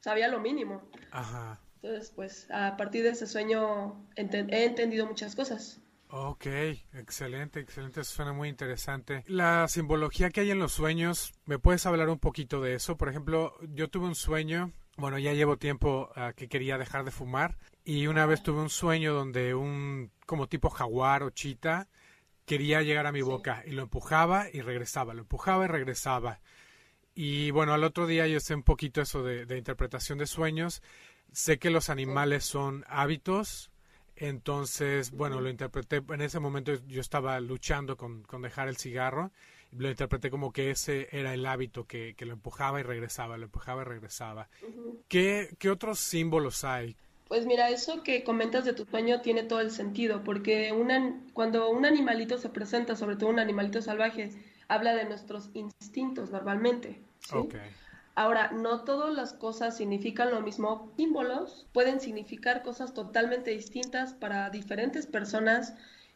sabía 0.00 0.28
lo 0.28 0.40
mínimo. 0.40 0.82
Ajá. 1.10 1.60
Entonces, 1.82 2.10
pues 2.14 2.46
a 2.50 2.76
partir 2.76 3.02
de 3.02 3.10
ese 3.10 3.26
sueño 3.26 4.06
he 4.16 4.64
entendido 4.64 5.06
muchas 5.06 5.36
cosas. 5.36 5.80
Ok, 6.16 6.46
excelente, 6.92 7.58
excelente, 7.58 8.04
suena 8.04 8.32
muy 8.32 8.48
interesante. 8.48 9.24
La 9.26 9.66
simbología 9.66 10.30
que 10.30 10.42
hay 10.42 10.52
en 10.52 10.60
los 10.60 10.70
sueños, 10.70 11.32
¿me 11.44 11.58
puedes 11.58 11.86
hablar 11.86 12.08
un 12.08 12.20
poquito 12.20 12.60
de 12.60 12.74
eso? 12.74 12.96
Por 12.96 13.08
ejemplo, 13.08 13.56
yo 13.74 13.90
tuve 13.90 14.06
un 14.06 14.14
sueño, 14.14 14.70
bueno, 14.96 15.18
ya 15.18 15.32
llevo 15.32 15.58
tiempo 15.58 16.12
ah, 16.14 16.32
que 16.32 16.48
quería 16.48 16.78
dejar 16.78 17.04
de 17.04 17.10
fumar 17.10 17.58
y 17.82 18.06
una 18.06 18.26
vez 18.26 18.44
tuve 18.44 18.60
un 18.60 18.70
sueño 18.70 19.12
donde 19.12 19.56
un 19.56 20.12
como 20.24 20.46
tipo 20.46 20.70
jaguar 20.70 21.24
o 21.24 21.30
chita 21.30 21.88
quería 22.44 22.80
llegar 22.82 23.08
a 23.08 23.12
mi 23.12 23.22
boca 23.22 23.64
y 23.66 23.72
lo 23.72 23.82
empujaba 23.82 24.46
y 24.52 24.60
regresaba, 24.60 25.14
lo 25.14 25.22
empujaba 25.22 25.64
y 25.64 25.68
regresaba. 25.68 26.38
Y 27.16 27.50
bueno, 27.50 27.74
al 27.74 27.82
otro 27.82 28.06
día 28.06 28.28
yo 28.28 28.38
sé 28.38 28.54
un 28.54 28.62
poquito 28.62 29.00
eso 29.00 29.24
de, 29.24 29.58
interpretación 29.58 30.18
de 30.18 30.28
sueños. 30.28 30.80
Sé 31.32 31.58
que 31.58 31.70
los 31.70 31.90
animales 31.90 32.44
son 32.44 32.84
hábitos, 32.86 33.72
entonces, 34.16 35.10
bueno, 35.10 35.40
lo 35.40 35.48
interpreté, 35.48 36.02
en 36.08 36.20
ese 36.20 36.40
momento 36.40 36.72
yo 36.86 37.00
estaba 37.00 37.40
luchando 37.40 37.96
con, 37.96 38.22
con 38.22 38.42
dejar 38.42 38.68
el 38.68 38.76
cigarro, 38.76 39.32
lo 39.72 39.88
interpreté 39.88 40.30
como 40.30 40.52
que 40.52 40.70
ese 40.70 41.08
era 41.10 41.34
el 41.34 41.44
hábito 41.46 41.86
que, 41.86 42.14
que 42.14 42.26
lo 42.26 42.32
empujaba 42.32 42.80
y 42.80 42.82
regresaba, 42.84 43.36
lo 43.36 43.44
empujaba 43.44 43.82
y 43.82 43.84
regresaba. 43.86 44.48
¿Qué, 45.08 45.56
¿Qué 45.58 45.70
otros 45.70 45.98
símbolos 45.98 46.64
hay? 46.64 46.96
Pues 47.26 47.46
mira, 47.46 47.70
eso 47.70 48.02
que 48.02 48.22
comentas 48.22 48.64
de 48.64 48.74
tu 48.74 48.84
sueño 48.84 49.20
tiene 49.20 49.42
todo 49.42 49.60
el 49.60 49.70
sentido, 49.70 50.22
porque 50.22 50.72
una, 50.72 51.20
cuando 51.32 51.70
un 51.70 51.86
animalito 51.86 52.38
se 52.38 52.50
presenta, 52.50 52.94
sobre 52.94 53.16
todo 53.16 53.30
un 53.30 53.38
animalito 53.38 53.82
salvaje, 53.82 54.30
habla 54.68 54.94
de 54.94 55.06
nuestros 55.06 55.50
instintos 55.54 56.30
normalmente. 56.30 57.00
Ahora, 58.16 58.52
no 58.52 58.84
todas 58.84 59.12
las 59.12 59.32
cosas 59.32 59.76
significan 59.76 60.30
lo 60.30 60.40
mismo. 60.40 60.92
Símbolos 60.96 61.66
pueden 61.72 62.00
significar 62.00 62.62
cosas 62.62 62.94
totalmente 62.94 63.50
distintas 63.50 64.14
para 64.14 64.50
diferentes 64.50 65.06
personas 65.06 65.74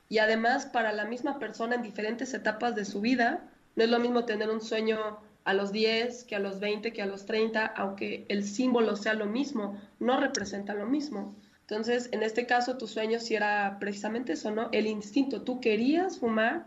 y 0.09 0.19
además 0.19 0.67
para 0.67 0.93
la 0.93 1.07
misma 1.07 1.39
persona 1.39 1.75
en 1.75 1.83
diferentes 1.83 2.33
etapas 2.35 2.77
de 2.77 2.85
su 2.85 3.01
vida. 3.01 3.51
No 3.75 3.83
es 3.83 3.91
lo 3.91 3.99
mismo 3.99 4.25
tener 4.25 4.49
un 4.49 4.61
sueño 4.61 5.19
a 5.45 5.55
los 5.55 5.73
10 5.73 6.25
que 6.25 6.37
a 6.37 6.39
los 6.39 6.61
20 6.61 6.93
que 6.93 7.03
a 7.03 7.07
los 7.07 7.27
30, 7.27 7.67
aunque 7.67 8.27
el 8.29 8.45
símbolo 8.45 8.95
sea 8.95 9.15
lo 9.15 9.27
mismo, 9.27 9.81
no 9.99 10.21
representa 10.21 10.75
lo 10.75 10.87
mismo. 10.87 11.35
Entonces, 11.63 12.09
en 12.13 12.23
este 12.23 12.47
caso, 12.47 12.79
tu 12.79 12.87
sueño 12.87 13.19
sí 13.19 13.35
era 13.35 13.79
precisamente 13.81 14.35
eso, 14.35 14.51
¿no? 14.51 14.69
El 14.73 14.87
instinto. 14.87 15.43
Tú 15.43 15.61
querías 15.61 16.19
fumar, 16.19 16.67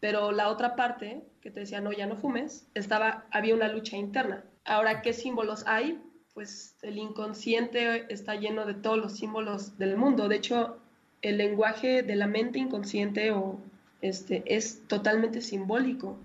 pero 0.00 0.32
la 0.32 0.48
otra 0.48 0.76
parte, 0.76 1.22
que 1.40 1.50
te 1.50 1.60
decía, 1.60 1.80
no, 1.80 1.92
ya 1.92 2.06
no 2.06 2.16
fumes, 2.16 2.66
estaba, 2.74 3.26
había 3.30 3.54
una 3.54 3.68
lucha 3.68 3.96
interna. 3.96 4.44
Ahora, 4.64 5.02
¿qué 5.02 5.12
símbolos 5.12 5.64
hay? 5.66 6.00
Pues 6.34 6.76
el 6.82 6.98
inconsciente 6.98 8.12
está 8.12 8.36
lleno 8.36 8.64
de 8.64 8.74
todos 8.74 8.98
los 8.98 9.16
símbolos 9.16 9.78
del 9.78 9.96
mundo. 9.96 10.28
De 10.28 10.36
hecho, 10.36 10.78
el 11.20 11.38
lenguaje 11.38 12.02
de 12.02 12.16
la 12.16 12.26
mente 12.26 12.58
inconsciente 12.58 13.32
o 13.32 13.58
este, 14.00 14.42
es 14.46 14.86
totalmente 14.88 15.40
simbólico. 15.40 16.16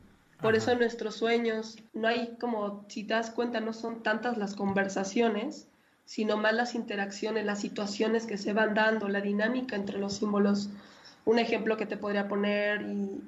Por 0.41 0.55
eso 0.55 0.71
en 0.71 0.79
nuestros 0.79 1.15
sueños 1.15 1.77
no 1.93 2.07
hay 2.07 2.35
como, 2.39 2.85
si 2.89 3.03
te 3.03 3.15
das 3.15 3.31
cuenta, 3.31 3.59
no 3.59 3.73
son 3.73 4.03
tantas 4.03 4.37
las 4.37 4.55
conversaciones, 4.55 5.67
sino 6.05 6.37
más 6.37 6.53
las 6.53 6.75
interacciones, 6.75 7.45
las 7.45 7.59
situaciones 7.59 8.27
que 8.27 8.37
se 8.37 8.53
van 8.53 8.75
dando, 8.75 9.09
la 9.09 9.21
dinámica 9.21 9.75
entre 9.75 9.97
los 9.97 10.13
símbolos. 10.13 10.69
Un 11.25 11.39
ejemplo 11.39 11.75
que 11.75 11.85
te 11.85 11.97
podría 11.97 12.27
poner 12.27 12.83
y 12.83 13.21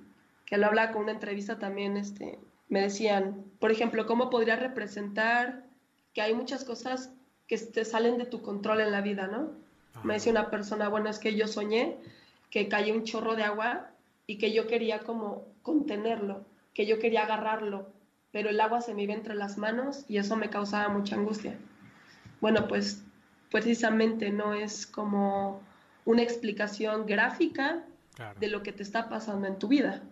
que 0.46 0.58
lo 0.58 0.68
hablaba 0.68 0.92
con 0.92 1.04
una 1.04 1.12
entrevista 1.12 1.60
también, 1.60 1.98
este, 1.98 2.40
me 2.70 2.82
decían, 2.82 3.44
por 3.60 3.72
ejemplo, 3.72 4.06
¿cómo 4.06 4.30
podría 4.30 4.56
representar 4.56 5.66
que 6.14 6.22
hay 6.22 6.34
muchas 6.34 6.64
cosas 6.64 7.12
que 7.48 7.58
te 7.58 7.84
salen 7.84 8.18
de 8.18 8.26
tu 8.26 8.42
control 8.42 8.80
en 8.82 8.92
la 8.92 9.02
vida, 9.02 9.28
¿no? 9.28 9.52
Me 10.04 10.14
decía 10.14 10.32
una 10.32 10.50
persona, 10.50 10.88
bueno, 10.88 11.10
es 11.10 11.20
que 11.20 11.36
yo 11.36 11.48
soñé 11.48 11.98
que 12.52 12.70
cayó 12.70 12.94
un 12.94 13.04
chorro 13.04 13.36
de 13.36 13.44
agua 13.44 13.90
y 14.28 14.38
que 14.38 14.54
yo 14.54 14.68
quería 14.68 15.00
como 15.00 15.46
contenerlo, 15.62 16.46
que 16.74 16.86
yo 16.86 17.00
quería 17.00 17.24
agarrarlo, 17.24 17.90
pero 18.32 18.50
el 18.50 18.62
agua 18.62 18.82
se 18.82 18.94
me 18.94 19.04
iba 19.04 19.14
entre 19.14 19.36
las 19.36 19.58
manos 19.58 20.06
y 20.08 20.18
eso 20.18 20.36
me 20.36 20.50
causaba 20.50 20.90
mucha 20.90 21.16
angustia. 21.16 21.58
Bueno, 22.40 22.68
pues 22.68 23.04
precisamente 23.52 24.30
no 24.30 24.54
es 24.54 24.86
como 24.86 25.62
una 26.06 26.22
explicación 26.22 27.06
gráfica 27.06 27.84
de 28.40 28.48
lo 28.48 28.64
que 28.64 28.72
te 28.72 28.84
está 28.84 29.10
pasando 29.10 29.48
en 29.48 29.58
tu 29.58 29.68
vida. 29.68 30.04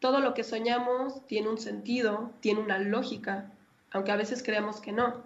Todo 0.00 0.20
lo 0.20 0.34
que 0.34 0.44
soñamos 0.44 1.26
tiene 1.26 1.48
un 1.48 1.58
sentido, 1.58 2.32
tiene 2.40 2.60
una 2.60 2.78
lógica, 2.78 3.50
aunque 3.90 4.12
a 4.12 4.16
veces 4.16 4.42
creemos 4.42 4.80
que 4.80 4.92
no, 4.92 5.22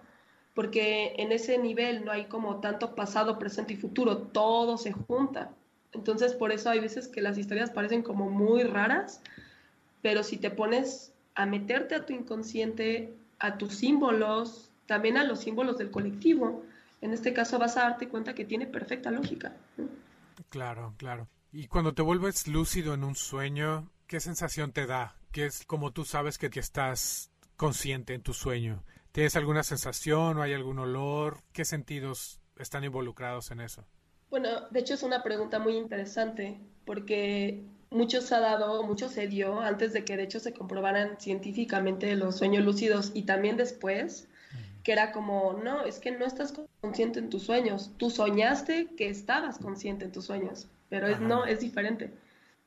porque 0.55 1.15
en 1.19 1.33
ese 1.33 1.59
nivel 1.59 2.05
no 2.05 2.13
hay 2.13 2.27
como 2.27 2.61
tanto 2.61 2.95
pasado, 2.95 3.39
presente 3.39 3.75
y 3.75 3.77
futuro, 3.77 4.19
todo 4.19 4.79
se 4.79 4.93
junta. 4.93 5.51
Entonces 5.93 6.33
por 6.33 6.53
eso 6.53 6.71
hay 6.71 6.81
veces 6.81 7.09
que 7.09 7.21
las 7.21 7.39
historias 7.39 7.71
parecen 7.71 8.03
como 8.03 8.31
muy 8.31 8.63
raras, 8.63 9.21
pero 10.01 10.23
si 10.23 10.37
te 10.37 10.51
pones 10.51 11.13
a 11.35 11.47
meterte 11.47 11.95
a 11.95 12.07
tu 12.07 12.13
inconsciente, 12.13 13.15
a 13.39 13.59
tus 13.59 13.75
símbolos, 13.77 14.71
también 14.87 15.17
a 15.17 15.25
los 15.25 15.41
símbolos 15.41 15.79
del 15.79 15.91
colectivo, 15.91 16.63
en 17.01 17.13
este 17.13 17.33
caso 17.33 17.59
vas 17.59 17.77
a 17.77 17.83
darte 17.83 18.09
cuenta 18.09 18.35
que 18.35 18.45
tiene 18.45 18.67
perfecta 18.67 19.11
lógica. 19.11 19.53
Claro, 20.49 20.95
claro. 20.97 21.29
Y 21.53 21.67
cuando 21.67 21.93
te 21.93 22.03
vuelves 22.03 22.47
lúcido 22.47 22.95
en 22.95 23.05
un 23.05 23.15
sueño, 23.15 23.89
¿qué 24.13 24.21
sensación 24.21 24.73
te 24.73 24.85
da? 24.85 25.17
¿Qué 25.33 25.47
es 25.47 25.65
como 25.65 25.91
tú 25.91 26.05
sabes 26.05 26.37
que, 26.37 26.51
que 26.51 26.61
estás 26.61 27.31
consciente 27.57 28.13
en 28.13 28.21
tu 28.21 28.35
sueño? 28.35 28.85
¿Tienes 29.11 29.37
alguna 29.37 29.63
sensación 29.63 30.37
o 30.37 30.43
hay 30.43 30.53
algún 30.53 30.79
olor? 30.81 31.39
¿Qué 31.55 31.65
sentidos 31.65 32.39
están 32.59 32.85
involucrados 32.85 33.51
en 33.53 33.61
eso? 33.61 33.87
Bueno, 34.29 34.69
de 34.69 34.81
hecho 34.81 34.93
es 34.93 35.03
una 35.03 35.23
pregunta 35.23 35.59
muy 35.59 35.79
interesante 35.79 36.61
porque 36.85 37.63
mucho 37.89 38.21
se 38.21 38.35
ha 38.35 38.41
dado, 38.41 38.83
mucho 38.83 39.09
se 39.09 39.29
dio 39.29 39.61
antes 39.61 39.95
de 39.95 40.05
que 40.05 40.19
de 40.19 40.25
hecho 40.25 40.41
se 40.41 40.53
comprobaran 40.53 41.19
científicamente 41.19 42.15
los 42.15 42.37
sueños 42.37 42.67
lúcidos 42.67 43.13
y 43.15 43.23
también 43.23 43.57
después, 43.57 44.29
que 44.83 44.93
era 44.93 45.13
como, 45.13 45.55
no, 45.55 45.87
es 45.87 46.01
que 46.01 46.11
no 46.11 46.27
estás 46.27 46.53
consciente 46.83 47.19
en 47.19 47.31
tus 47.31 47.45
sueños, 47.45 47.93
tú 47.97 48.11
soñaste 48.11 48.89
que 48.95 49.09
estabas 49.09 49.57
consciente 49.57 50.05
en 50.05 50.13
tus 50.13 50.27
sueños, 50.27 50.69
pero 50.91 51.07
es, 51.07 51.19
no, 51.19 51.47
es 51.47 51.61
diferente. 51.61 52.13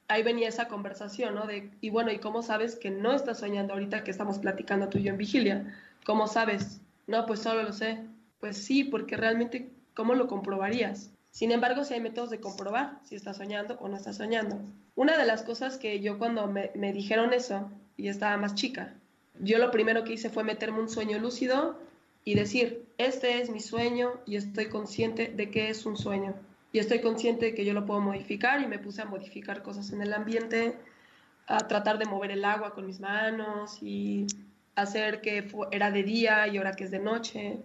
Ahí 0.07 0.23
venía 0.23 0.49
esa 0.49 0.67
conversación, 0.67 1.35
¿no? 1.35 1.47
Y 1.81 1.89
bueno, 1.89 2.11
¿y 2.11 2.19
cómo 2.19 2.43
sabes 2.43 2.75
que 2.75 2.91
no 2.91 3.13
estás 3.13 3.39
soñando 3.39 3.73
ahorita 3.73 4.03
que 4.03 4.11
estamos 4.11 4.37
platicando 4.37 4.89
tú 4.89 4.99
y 4.99 5.03
yo 5.03 5.11
en 5.11 5.17
vigilia? 5.17 5.75
¿Cómo 6.05 6.27
sabes? 6.27 6.81
No, 7.07 7.25
pues 7.25 7.39
solo 7.39 7.63
lo 7.63 7.73
sé. 7.73 7.99
Pues 8.39 8.57
sí, 8.57 8.83
porque 8.83 9.17
realmente, 9.17 9.69
¿cómo 9.95 10.13
lo 10.13 10.27
comprobarías? 10.27 11.09
Sin 11.31 11.51
embargo, 11.51 11.83
si 11.83 11.93
hay 11.93 11.99
métodos 11.99 12.29
de 12.29 12.39
comprobar 12.39 12.99
si 13.03 13.15
estás 13.15 13.37
soñando 13.37 13.77
o 13.81 13.89
no 13.89 13.97
estás 13.97 14.15
soñando. 14.15 14.57
Una 14.95 15.17
de 15.17 15.25
las 15.25 15.43
cosas 15.43 15.77
que 15.77 15.99
yo 15.99 16.17
cuando 16.17 16.47
me, 16.47 16.93
dijeron 16.93 17.33
eso, 17.33 17.69
y 17.97 18.07
estaba 18.07 18.37
más 18.37 18.55
chica, 18.55 18.93
yo 19.41 19.57
lo 19.57 19.69
primero 19.69 20.05
que 20.05 20.13
hice 20.13 20.29
fue 20.29 20.45
meterme 20.45 20.79
un 20.79 20.87
sueño 20.87 21.19
lúcido 21.19 21.77
y 22.23 22.35
decir, 22.35 22.85
este 22.97 23.41
es 23.41 23.49
mi 23.49 23.59
sueño 23.59 24.13
y 24.25 24.37
estoy 24.37 24.69
consciente 24.69 25.27
de 25.27 25.51
que 25.51 25.69
es 25.69 25.85
un 25.85 25.97
sueño. 25.97 26.35
Y 26.75 26.79
estoy 26.79 26.99
consciente 26.99 27.45
de 27.45 27.55
que 27.55 27.63
yo 27.63 27.73
lo 27.73 27.85
puedo 27.85 28.01
modificar 28.01 28.59
y 28.59 28.67
me 28.67 28.79
puse 28.79 29.01
a 29.01 29.05
modificar 29.05 29.63
cosas 29.63 29.93
en 29.93 30.01
el 30.01 30.11
ambiente, 30.11 30.75
a 31.47 31.69
tratar 31.69 31.97
de 31.97 32.03
mover 32.03 32.31
el 32.31 32.43
agua 32.43 32.73
con 32.73 32.85
mis 32.85 32.99
manos 32.99 33.81
y 33.81 34.27
hacer 34.75 35.21
que 35.21 35.49
era 35.71 35.89
de 35.89 36.03
día 36.03 36.49
y 36.49 36.57
ahora 36.57 36.73
que 36.73 36.83
es 36.83 36.91
de 36.91 36.99
noche 36.99 37.59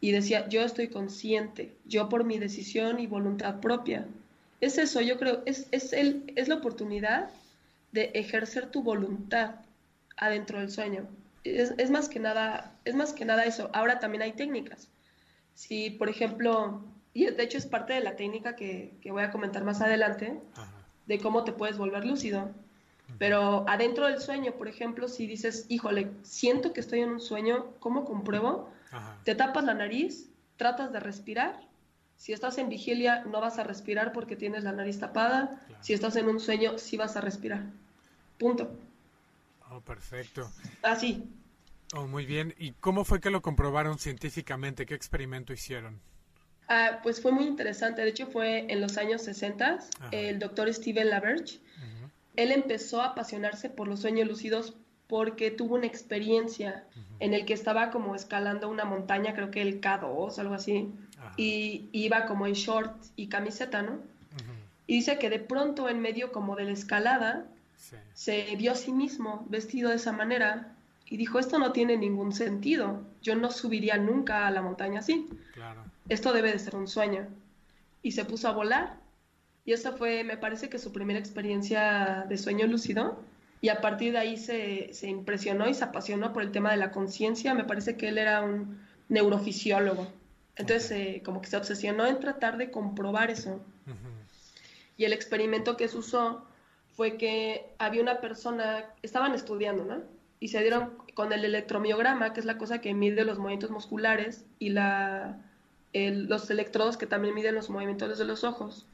y 0.00 0.10
decía, 0.10 0.48
yo 0.48 0.62
estoy 0.62 0.88
consciente, 0.88 1.76
yo 1.84 2.08
por 2.08 2.24
mi 2.24 2.40
decisión 2.40 2.98
y 2.98 3.06
voluntad 3.06 3.60
propia. 3.60 4.04
Es 4.60 4.78
eso, 4.78 5.00
yo 5.00 5.16
creo, 5.16 5.44
es, 5.46 5.68
es, 5.70 5.92
el, 5.92 6.32
es 6.34 6.48
la 6.48 6.56
oportunidad 6.56 7.30
de 7.92 8.10
ejercer 8.14 8.66
tu 8.66 8.82
voluntad 8.82 9.60
adentro 10.16 10.58
del 10.58 10.72
sueño. 10.72 11.06
Es, 11.44 11.72
es, 11.78 11.88
más 11.92 12.08
que 12.08 12.18
nada, 12.18 12.74
es 12.84 12.96
más 12.96 13.12
que 13.12 13.24
nada 13.24 13.44
eso. 13.44 13.70
Ahora 13.72 14.00
también 14.00 14.22
hay 14.22 14.32
técnicas. 14.32 14.88
Si, 15.54 15.90
por 15.90 16.08
ejemplo, 16.08 16.82
y 17.12 17.26
de 17.26 17.42
hecho 17.42 17.58
es 17.58 17.66
parte 17.66 17.92
de 17.92 18.00
la 18.00 18.16
técnica 18.16 18.56
que, 18.56 18.92
que 19.00 19.10
voy 19.10 19.22
a 19.22 19.30
comentar 19.30 19.64
más 19.64 19.80
adelante, 19.80 20.40
de 21.06 21.18
cómo 21.18 21.44
te 21.44 21.52
puedes 21.52 21.78
volver 21.78 22.04
lúcido. 22.04 22.50
Pero 23.18 23.68
adentro 23.68 24.06
del 24.06 24.20
sueño, 24.20 24.52
por 24.52 24.68
ejemplo, 24.68 25.08
si 25.08 25.26
dices, 25.26 25.66
híjole, 25.68 26.10
siento 26.22 26.72
que 26.72 26.80
estoy 26.80 27.00
en 27.00 27.10
un 27.10 27.20
sueño, 27.20 27.66
¿cómo 27.80 28.04
compruebo? 28.04 28.70
Te 29.24 29.34
tapas 29.34 29.64
la 29.64 29.74
nariz, 29.74 30.28
tratas 30.56 30.92
de 30.92 31.00
respirar. 31.00 31.60
Si 32.16 32.32
estás 32.32 32.58
en 32.58 32.68
vigilia, 32.68 33.24
no 33.24 33.40
vas 33.40 33.58
a 33.58 33.64
respirar 33.64 34.12
porque 34.12 34.36
tienes 34.36 34.62
la 34.62 34.72
nariz 34.72 35.00
tapada. 35.00 35.60
Si 35.80 35.92
estás 35.92 36.16
en 36.16 36.28
un 36.28 36.38
sueño, 36.38 36.78
sí 36.78 36.96
vas 36.96 37.16
a 37.16 37.20
respirar. 37.20 37.62
Punto. 38.38 38.70
Oh, 39.70 39.80
perfecto. 39.80 40.50
Así. 40.82 41.24
Oh, 41.94 42.06
muy 42.06 42.26
bien. 42.26 42.54
¿Y 42.58 42.72
cómo 42.72 43.04
fue 43.04 43.20
que 43.20 43.30
lo 43.30 43.42
comprobaron 43.42 43.98
científicamente? 43.98 44.86
¿Qué 44.86 44.94
experimento 44.94 45.52
hicieron? 45.52 46.00
Ah, 46.72 47.00
pues 47.02 47.20
fue 47.20 47.32
muy 47.32 47.46
interesante. 47.46 48.00
De 48.00 48.08
hecho, 48.08 48.28
fue 48.28 48.72
en 48.72 48.80
los 48.80 48.96
años 48.96 49.22
60. 49.22 49.80
El 50.12 50.38
doctor 50.38 50.72
Steven 50.72 51.10
Laberge. 51.10 51.58
Él 52.36 52.52
empezó 52.52 53.02
a 53.02 53.06
apasionarse 53.06 53.68
por 53.68 53.88
los 53.88 54.00
sueños 54.00 54.28
lúcidos 54.28 54.74
porque 55.08 55.50
tuvo 55.50 55.74
una 55.74 55.86
experiencia 55.86 56.84
en 57.18 57.34
el 57.34 57.44
que 57.44 57.54
estaba 57.54 57.90
como 57.90 58.14
escalando 58.14 58.68
una 58.68 58.84
montaña, 58.84 59.34
creo 59.34 59.50
que 59.50 59.60
el 59.60 59.80
K2, 59.80 60.38
algo 60.38 60.54
así, 60.54 60.92
y 61.36 61.88
iba 61.90 62.26
como 62.26 62.46
en 62.46 62.52
short 62.52 62.94
y 63.16 63.26
camiseta, 63.26 63.82
¿no? 63.82 63.98
Y 64.86 64.94
dice 64.94 65.18
que 65.18 65.28
de 65.28 65.40
pronto 65.40 65.88
en 65.88 66.00
medio 66.00 66.30
como 66.30 66.54
de 66.54 66.64
la 66.66 66.72
escalada 66.72 67.46
se 68.14 68.54
vio 68.54 68.72
a 68.72 68.76
sí 68.76 68.92
mismo 68.92 69.44
vestido 69.48 69.90
de 69.90 69.96
esa 69.96 70.12
manera 70.12 70.76
y 71.10 71.16
dijo, 71.16 71.38
esto 71.38 71.58
no 71.58 71.72
tiene 71.72 71.96
ningún 71.96 72.32
sentido, 72.32 73.02
yo 73.20 73.34
no 73.34 73.50
subiría 73.50 73.98
nunca 73.98 74.46
a 74.46 74.50
la 74.50 74.62
montaña 74.62 75.00
así, 75.00 75.28
esto 76.08 76.32
debe 76.32 76.52
de 76.52 76.58
ser 76.58 76.76
un 76.76 76.86
sueño. 76.86 77.26
Y 78.02 78.12
se 78.12 78.24
puso 78.24 78.48
a 78.48 78.52
volar 78.52 78.96
y 79.64 79.72
esa 79.72 79.92
fue, 79.92 80.24
me 80.24 80.38
parece 80.38 80.70
que 80.70 80.78
su 80.78 80.92
primera 80.92 81.18
experiencia 81.18 82.24
de 82.28 82.38
sueño 82.38 82.66
lúcido 82.66 83.20
y 83.60 83.68
a 83.68 83.80
partir 83.80 84.12
de 84.12 84.18
ahí 84.18 84.36
se, 84.38 84.94
se 84.94 85.08
impresionó 85.08 85.68
y 85.68 85.74
se 85.74 85.84
apasionó 85.84 86.32
por 86.32 86.42
el 86.42 86.52
tema 86.52 86.70
de 86.70 86.78
la 86.78 86.92
conciencia. 86.92 87.54
Me 87.54 87.64
parece 87.64 87.96
que 87.96 88.08
él 88.08 88.16
era 88.16 88.42
un 88.42 88.80
neurofisiólogo. 89.08 90.06
Entonces, 90.56 90.90
eh, 90.92 91.22
como 91.24 91.42
que 91.42 91.48
se 91.48 91.56
obsesionó 91.56 92.06
en 92.06 92.20
tratar 92.20 92.56
de 92.56 92.70
comprobar 92.70 93.30
eso. 93.30 93.60
Y 94.96 95.04
el 95.04 95.12
experimento 95.12 95.76
que 95.76 95.88
se 95.88 95.98
usó 95.98 96.44
fue 96.96 97.16
que 97.16 97.74
había 97.78 98.02
una 98.02 98.20
persona, 98.20 98.84
estaban 99.02 99.34
estudiando, 99.34 99.84
¿no? 99.84 100.02
Y 100.40 100.48
se 100.48 100.60
dieron 100.60 100.94
con 101.14 101.32
el 101.32 101.44
electromiograma, 101.44 102.32
que 102.32 102.40
es 102.40 102.46
la 102.46 102.58
cosa 102.58 102.80
que 102.80 102.94
mide 102.94 103.24
los 103.24 103.38
movimientos 103.38 103.70
musculares, 103.70 104.44
y 104.58 104.70
la, 104.70 105.38
los 105.92 106.50
electrodos 106.50 106.96
que 106.96 107.06
también 107.06 107.34
miden 107.34 107.54
los 107.54 107.70
movimientos 107.70 108.18
de 108.18 108.24
los 108.24 108.42
ojos. 108.42 108.86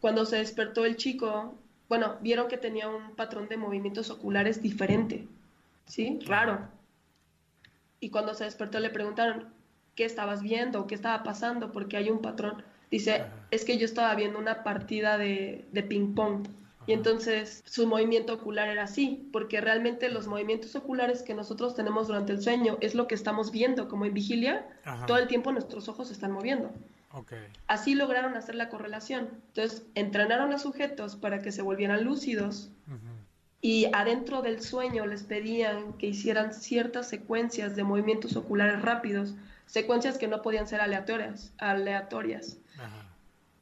Cuando 0.00 0.26
se 0.26 0.36
despertó 0.36 0.84
el 0.84 0.96
chico, 0.96 1.54
bueno, 1.88 2.16
vieron 2.20 2.48
que 2.48 2.58
tenía 2.58 2.88
un 2.88 3.14
patrón 3.14 3.48
de 3.48 3.56
movimientos 3.56 4.10
oculares 4.10 4.60
diferente, 4.60 5.26
¿sí? 5.86 6.18
Raro. 6.26 6.68
Y 8.00 8.10
cuando 8.10 8.34
se 8.34 8.44
despertó 8.44 8.80
le 8.80 8.90
preguntaron, 8.90 9.48
¿qué 9.94 10.04
estabas 10.04 10.42
viendo? 10.42 10.86
¿Qué 10.86 10.94
estaba 10.94 11.22
pasando? 11.22 11.72
Porque 11.72 11.96
hay 11.96 12.10
un 12.10 12.20
patrón. 12.20 12.62
Dice, 12.90 13.24
es 13.50 13.64
que 13.64 13.78
yo 13.78 13.84
estaba 13.84 14.14
viendo 14.14 14.38
una 14.38 14.62
partida 14.64 15.16
de, 15.16 15.64
de 15.72 15.82
ping-pong. 15.82 16.46
Y 16.86 16.92
entonces 16.92 17.62
su 17.66 17.86
movimiento 17.86 18.34
ocular 18.34 18.68
era 18.68 18.84
así, 18.84 19.28
porque 19.32 19.60
realmente 19.60 20.08
los 20.08 20.26
movimientos 20.26 20.76
oculares 20.76 21.22
que 21.22 21.34
nosotros 21.34 21.74
tenemos 21.74 22.06
durante 22.06 22.32
el 22.32 22.40
sueño 22.40 22.78
es 22.80 22.94
lo 22.94 23.06
que 23.06 23.14
estamos 23.14 23.50
viendo, 23.50 23.88
como 23.88 24.04
en 24.04 24.14
vigilia, 24.14 24.66
todo 25.06 25.18
el 25.18 25.26
tiempo 25.26 25.52
nuestros 25.52 25.88
ojos 25.88 26.08
se 26.08 26.12
están 26.12 26.32
moviendo. 26.32 26.70
Así 27.66 27.94
lograron 27.94 28.36
hacer 28.36 28.54
la 28.54 28.68
correlación. 28.68 29.30
Entonces, 29.48 29.84
entrenaron 29.94 30.52
a 30.52 30.58
sujetos 30.58 31.16
para 31.16 31.40
que 31.40 31.50
se 31.50 31.62
volvieran 31.62 32.04
lúcidos 32.04 32.70
y 33.60 33.86
adentro 33.92 34.42
del 34.42 34.62
sueño 34.62 35.06
les 35.06 35.24
pedían 35.24 35.94
que 35.94 36.06
hicieran 36.08 36.54
ciertas 36.54 37.08
secuencias 37.08 37.74
de 37.74 37.84
movimientos 37.84 38.36
oculares 38.36 38.82
rápidos, 38.82 39.34
secuencias 39.66 40.18
que 40.18 40.28
no 40.28 40.42
podían 40.42 40.68
ser 40.68 40.80
aleatorias, 40.80 41.52
aleatorias. 41.58 42.58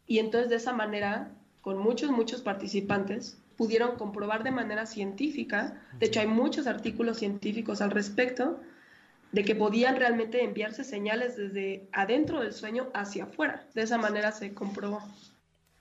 Y 0.06 0.18
entonces 0.18 0.50
de 0.50 0.56
esa 0.56 0.72
manera, 0.72 1.30
con 1.64 1.78
muchos, 1.78 2.10
muchos 2.10 2.42
participantes, 2.42 3.38
pudieron 3.56 3.96
comprobar 3.96 4.44
de 4.44 4.50
manera 4.50 4.84
científica, 4.84 5.82
de 5.98 6.06
hecho 6.06 6.20
hay 6.20 6.26
muchos 6.26 6.66
artículos 6.66 7.16
científicos 7.16 7.80
al 7.80 7.90
respecto, 7.90 8.60
de 9.32 9.44
que 9.46 9.54
podían 9.54 9.96
realmente 9.96 10.44
enviarse 10.44 10.84
señales 10.84 11.36
desde 11.38 11.88
adentro 11.90 12.40
del 12.40 12.52
sueño 12.52 12.90
hacia 12.92 13.24
afuera. 13.24 13.66
De 13.74 13.80
esa 13.80 13.96
manera 13.96 14.30
se 14.30 14.52
comprobó. 14.52 15.00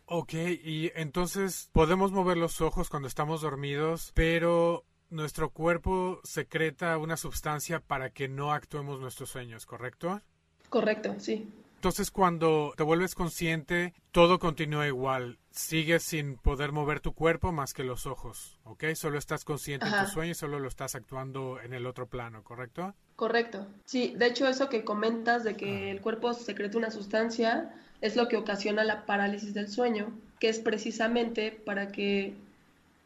Ok, 0.06 0.34
y 0.34 0.90
entonces 0.96 1.70
podemos 1.74 2.14
mover 2.14 2.38
los 2.38 2.62
ojos 2.62 2.90
cuando 2.90 3.10
estamos 3.10 3.42
dormidos, 3.42 4.14
pero 4.16 4.86
nuestro 5.10 5.50
cuerpo 5.50 6.22
secreta 6.24 6.98
una 6.98 7.18
sustancia 7.18 7.82
para 7.82 8.10
que 8.12 8.30
no 8.30 8.54
actuemos 8.54 9.02
nuestros 9.02 9.30
sueños, 9.30 9.66
¿correcto? 9.66 10.22
Correcto, 10.70 11.16
sí. 11.20 11.46
Entonces 11.84 12.12
cuando 12.12 12.74
te 12.78 12.84
vuelves 12.84 13.14
consciente, 13.14 13.94
todo 14.14 14.40
continúa 14.40 14.88
igual. 14.88 15.38
Sigues 15.52 16.04
sin 16.04 16.38
poder 16.38 16.72
mover 16.72 17.02
tu 17.02 17.12
cuerpo 17.12 17.52
más 17.52 17.74
que 17.74 17.84
los 17.84 18.06
ojos, 18.06 18.58
¿ok? 18.64 18.86
Solo 18.96 19.18
estás 19.18 19.44
consciente 19.44 19.88
en 19.88 20.06
tu 20.06 20.10
sueño 20.10 20.32
y 20.32 20.36
solo 20.36 20.60
lo 20.62 20.70
estás 20.70 20.96
actuando 20.96 21.60
en 21.60 21.74
el 21.74 21.86
otro 21.86 22.08
plano, 22.08 22.42
¿correcto? 22.42 22.96
Correcto. 23.18 23.68
Sí, 23.84 24.14
de 24.18 24.28
hecho 24.28 24.48
eso 24.48 24.70
que 24.70 24.86
comentas 24.86 25.44
de 25.44 25.58
que 25.58 25.92
el 25.92 26.00
cuerpo 26.00 26.34
secreta 26.34 26.78
una 26.78 26.90
sustancia 26.90 27.76
es 28.00 28.16
lo 28.16 28.30
que 28.30 28.38
ocasiona 28.38 28.86
la 28.86 29.06
parálisis 29.06 29.54
del 29.54 29.68
sueño, 29.68 30.18
que 30.40 30.48
es 30.48 30.60
precisamente 30.60 31.52
para 31.52 31.90
que 31.90 32.34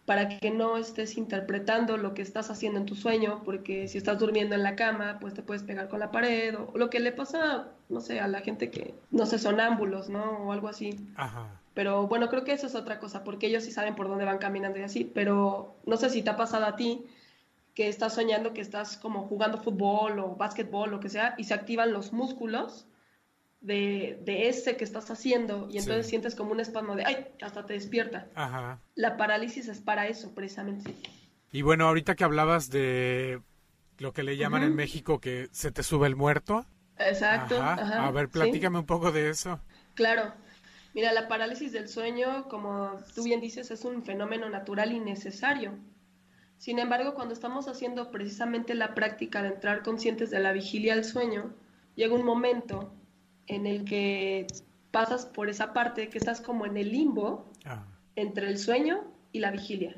para 0.07 0.29
que 0.29 0.51
no 0.51 0.77
estés 0.77 1.17
interpretando 1.17 1.97
lo 1.97 2.13
que 2.13 2.21
estás 2.21 2.49
haciendo 2.49 2.79
en 2.79 2.85
tu 2.85 2.95
sueño, 2.95 3.41
porque 3.43 3.89
si 3.89 3.97
estás 3.97 4.17
durmiendo 4.17 4.55
en 4.55 4.63
la 4.63 4.77
cama, 4.77 5.17
pues 5.19 5.33
te 5.33 5.43
puedes 5.43 5.63
pegar 5.63 5.89
con 5.89 5.99
la 5.99 6.11
pared, 6.11 6.55
o, 6.55 6.71
lo 6.77 6.89
que 6.89 7.01
le 7.01 7.11
pasa, 7.11 7.67
no 7.89 7.99
sé, 7.99 8.21
a 8.21 8.29
la 8.29 8.39
gente 8.39 8.71
que, 8.71 8.95
no 9.11 9.25
sé, 9.25 9.37
sonámbulos, 9.37 10.07
¿no? 10.07 10.23
O 10.23 10.53
algo 10.53 10.69
así. 10.69 10.97
Ajá. 11.17 11.59
Pero 11.73 12.07
bueno, 12.07 12.29
creo 12.29 12.45
que 12.45 12.53
eso 12.53 12.67
es 12.67 12.75
otra 12.75 12.99
cosa, 12.99 13.25
porque 13.25 13.47
ellos 13.47 13.65
sí 13.65 13.71
saben 13.71 13.95
por 13.95 14.07
dónde 14.07 14.23
van 14.23 14.37
caminando 14.37 14.79
y 14.79 14.83
así, 14.83 15.03
pero 15.03 15.75
no 15.85 15.97
sé 15.97 16.09
si 16.09 16.21
te 16.21 16.29
ha 16.29 16.37
pasado 16.37 16.65
a 16.67 16.77
ti 16.77 17.05
que 17.75 17.89
estás 17.89 18.13
soñando 18.13 18.53
que 18.53 18.61
estás 18.61 18.95
como 18.95 19.27
jugando 19.27 19.57
fútbol 19.57 20.19
o 20.19 20.37
básquetbol, 20.37 20.89
lo 20.89 21.01
que 21.01 21.09
sea, 21.09 21.35
y 21.37 21.43
se 21.43 21.53
activan 21.53 21.91
los 21.91 22.13
músculos 22.13 22.85
de, 23.59 24.21
de, 24.23 24.49
ese 24.49 24.77
que 24.77 24.83
estás 24.83 25.09
haciendo 25.09 25.67
y 25.69 25.77
entonces 25.77 26.07
sientes 26.07 26.35
como 26.35 26.51
un 26.51 26.59
espasmo 26.59 26.95
de, 26.95 27.05
ay, 27.05 27.27
hasta 27.41 27.65
te 27.65 27.73
despierta. 27.73 28.27
Ajá. 28.35 28.79
La 28.95 29.17
parálisis 29.17 29.67
es 29.67 29.79
para 29.79 30.07
eso, 30.07 30.33
precisamente. 30.33 30.93
Y 31.51 31.61
bueno, 31.61 31.87
ahorita 31.87 32.15
que 32.15 32.23
hablabas 32.23 32.69
de 32.69 33.41
lo 33.97 34.13
que 34.13 34.23
le 34.23 34.37
llaman 34.37 34.63
en 34.63 34.75
México 34.75 35.19
que 35.19 35.47
se 35.51 35.71
te 35.71 35.83
sube 35.83 36.07
el 36.07 36.15
muerto. 36.15 36.65
Exacto. 36.99 37.61
a 37.61 38.11
ver, 38.11 38.29
platícame 38.29 38.79
un 38.79 38.85
poco 38.85 39.11
de 39.11 39.29
eso. 39.29 39.59
Claro. 39.95 40.33
Mira, 40.93 41.13
la 41.13 41.27
parálisis 41.27 41.71
del 41.71 41.87
sueño, 41.87 42.47
como 42.49 42.97
tú 43.13 43.23
bien 43.23 43.39
dices, 43.39 43.69
es 43.69 43.85
un 43.85 44.03
fenómeno 44.03 44.49
natural 44.49 44.91
y 44.91 44.99
necesario. 44.99 45.77
Sin 46.57 46.79
embargo, 46.79 47.13
cuando 47.13 47.35
estamos 47.35 47.67
haciendo 47.67 48.09
precisamente 48.09 48.73
la 48.73 48.95
práctica 48.95 49.43
de 49.43 49.49
entrar 49.49 49.83
conscientes 49.83 50.31
de 50.31 50.39
la 50.39 50.53
vigilia 50.53 50.93
al 50.93 51.05
sueño, 51.05 51.53
llega 51.95 52.15
un 52.15 52.25
momento 52.25 52.96
en 53.47 53.65
el 53.65 53.85
que 53.85 54.47
pasas 54.91 55.25
por 55.25 55.49
esa 55.49 55.73
parte 55.73 56.09
que 56.09 56.17
estás 56.17 56.41
como 56.41 56.65
en 56.65 56.77
el 56.77 56.91
limbo 56.91 57.45
ah. 57.65 57.85
entre 58.15 58.47
el 58.47 58.57
sueño 58.57 59.03
y 59.31 59.39
la 59.39 59.51
vigilia. 59.51 59.95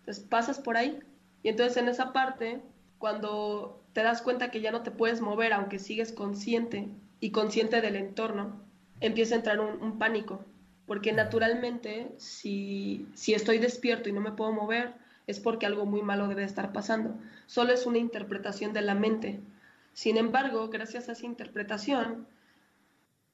Entonces 0.00 0.24
pasas 0.24 0.58
por 0.58 0.76
ahí 0.76 1.00
y 1.42 1.48
entonces 1.48 1.76
en 1.76 1.88
esa 1.88 2.12
parte, 2.12 2.60
cuando 2.98 3.80
te 3.92 4.02
das 4.02 4.20
cuenta 4.20 4.50
que 4.50 4.60
ya 4.60 4.72
no 4.72 4.82
te 4.82 4.90
puedes 4.90 5.20
mover, 5.20 5.52
aunque 5.52 5.78
sigues 5.78 6.12
consciente 6.12 6.88
y 7.20 7.30
consciente 7.30 7.80
del 7.80 7.96
entorno, 7.96 8.60
empieza 9.00 9.34
a 9.34 9.38
entrar 9.38 9.60
un, 9.60 9.98
pánico. 9.98 10.40
Porque 10.86 11.12
naturalmente, 11.12 12.08
si, 12.18 13.06
si 13.14 13.34
estoy 13.34 13.58
despierto 13.58 14.08
y 14.08 14.12
no 14.12 14.20
me 14.20 14.32
puedo 14.32 14.52
mover, 14.52 14.94
es 15.26 15.40
porque 15.40 15.66
algo 15.66 15.86
muy 15.86 16.02
malo 16.02 16.28
debe 16.28 16.44
estar 16.44 16.72
pasando. 16.72 17.14
Solo 17.46 17.72
es 17.72 17.86
una 17.86 17.98
interpretación 17.98 18.72
de 18.72 18.82
la 18.82 18.94
mente. 18.94 19.40
Sin 19.92 20.16
embargo, 20.16 20.68
gracias 20.68 21.08
a 21.08 21.12
esa 21.12 21.26
interpretación, 21.26 22.26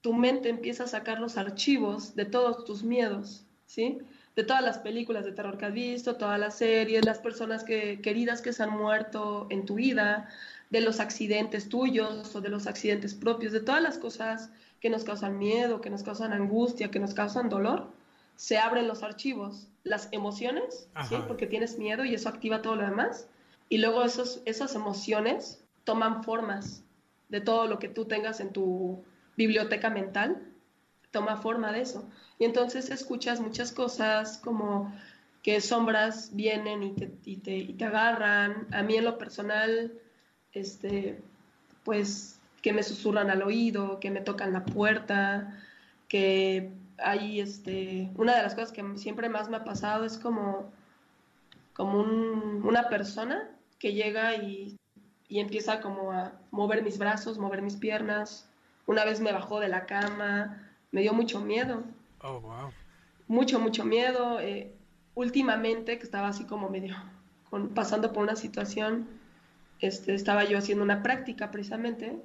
tu 0.03 0.13
mente 0.13 0.49
empieza 0.49 0.85
a 0.85 0.89
sacar 0.89 1.21
los 1.21 1.39
archivos 1.39 2.15
de 2.15 2.27
todos 2.27 2.65
tus 2.65 2.83
miedos, 2.83 3.45
¿sí? 3.67 3.99
De 4.35 4.45
todas 4.45 4.63
las 4.63 4.79
películas 4.79 5.25
de 5.25 5.33
terror 5.33 5.57
que 5.57 5.67
has 5.67 5.73
visto, 5.73 6.17
todas 6.17 6.39
las 6.39 6.59
series, 6.59 7.05
las 7.05 7.19
personas 7.19 7.65
que, 7.65 8.01
queridas 8.03 8.43
que 8.43 8.53
se 8.53 8.65
han 8.65 8.71
muerto 8.71 9.47
en 9.51 9.65
tu 9.65 9.77
vida, 9.77 10.29
de 10.71 10.81
los 10.81 11.01
accidentes 11.01 11.69
tuyos 11.69 12.35
o 12.35 12.41
de 12.41 12.49
los 12.49 12.67
accidentes 12.67 13.15
propios, 13.15 13.53
de 13.53 13.61
todas 13.61 13.83
las 13.83 13.99
cosas 13.99 14.51
que 14.81 14.91
nos 14.91 15.05
causan 15.05 15.39
miedo, 15.39 15.81
que 15.81 15.91
nos 15.91 16.03
causan 16.03 16.33
angustia, 16.33 16.91
que 16.91 16.99
nos 16.99 17.15
causan 17.15 17.49
dolor, 17.49 17.93
se 18.37 18.59
abren 18.59 18.89
los 18.89 19.03
archivos, 19.03 19.69
las 19.85 20.09
emociones, 20.13 20.89
¿sí? 21.09 21.17
Porque 21.29 21.47
tienes 21.47 21.79
miedo 21.79 22.05
y 22.05 22.15
eso 22.15 22.29
activa 22.29 22.63
todo 22.63 22.77
lo 22.77 22.85
demás. 22.85 23.29
Y 23.69 23.79
luego 23.79 24.03
esos, 24.03 24.41
esas 24.47 24.75
emociones 24.75 25.63
toman 25.85 26.25
formas 26.25 26.83
de 27.29 27.41
todo 27.41 27.67
lo 27.67 27.79
que 27.79 27.89
tú 27.89 28.07
tengas 28.07 28.41
en 28.41 28.53
tu 28.53 29.05
biblioteca 29.37 29.91
mental 29.91 30.43
toma 31.11 31.37
forma 31.37 31.73
de 31.73 31.83
eso. 31.83 32.09
Y 32.39 32.45
entonces 32.45 32.91
escuchas 32.91 33.41
muchas 33.41 33.71
cosas 33.71 34.39
como 34.39 34.93
que 35.43 35.61
sombras 35.61 36.31
vienen 36.35 36.83
y 36.83 36.93
te, 36.93 37.13
y 37.25 37.37
te, 37.37 37.57
y 37.57 37.73
te 37.75 37.85
agarran. 37.85 38.67
A 38.73 38.83
mí 38.83 38.97
en 38.97 39.05
lo 39.05 39.19
personal, 39.19 39.93
este, 40.53 41.21
pues 41.85 42.41
que 42.63 42.73
me 42.73 42.83
susurran 42.83 43.31
al 43.31 43.43
oído, 43.43 44.01
que 44.01 44.11
me 44.11 44.21
tocan 44.21 44.53
la 44.53 44.65
puerta, 44.65 45.59
que 46.09 46.71
hay, 46.99 47.41
este, 47.41 48.11
una 48.17 48.37
de 48.37 48.43
las 48.43 48.55
cosas 48.55 48.73
que 48.73 48.85
siempre 48.97 49.29
más 49.29 49.49
me 49.49 49.57
ha 49.57 49.65
pasado 49.65 50.05
es 50.05 50.17
como, 50.17 50.71
como 51.75 52.01
una 52.01 52.89
persona 52.89 53.51
que 53.81 53.95
llega 53.95 54.37
y, 54.37 54.77
y 55.29 55.41
empieza 55.41 55.81
como 55.81 56.13
a 56.13 56.33
mover 56.53 56.85
mis 56.85 56.99
brazos, 56.99 57.39
mover 57.39 57.63
mis 57.63 57.77
piernas, 57.77 58.49
una 58.87 59.05
vez 59.05 59.21
me 59.21 59.33
bajó 59.33 59.61
de 59.61 59.69
la 59.69 59.87
cama, 59.87 60.71
me 60.91 61.03
dio 61.03 61.13
mucho 61.15 61.41
miedo. 61.41 61.83
Oh, 62.21 62.41
wow. 62.41 62.73
Mucho, 63.29 63.59
mucho 63.59 63.85
miedo. 63.85 64.41
Eh, 64.41 64.75
últimamente, 65.15 65.99
que 65.99 66.05
estaba 66.05 66.29
así 66.29 66.45
como 66.45 66.69
medio 66.69 66.97
pasando 67.75 68.13
por 68.13 68.23
una 68.23 68.37
situación, 68.37 69.07
este, 69.81 70.15
estaba 70.15 70.45
yo 70.45 70.57
haciendo 70.57 70.83
una 70.83 71.03
práctica 71.03 71.51
precisamente, 71.51 72.19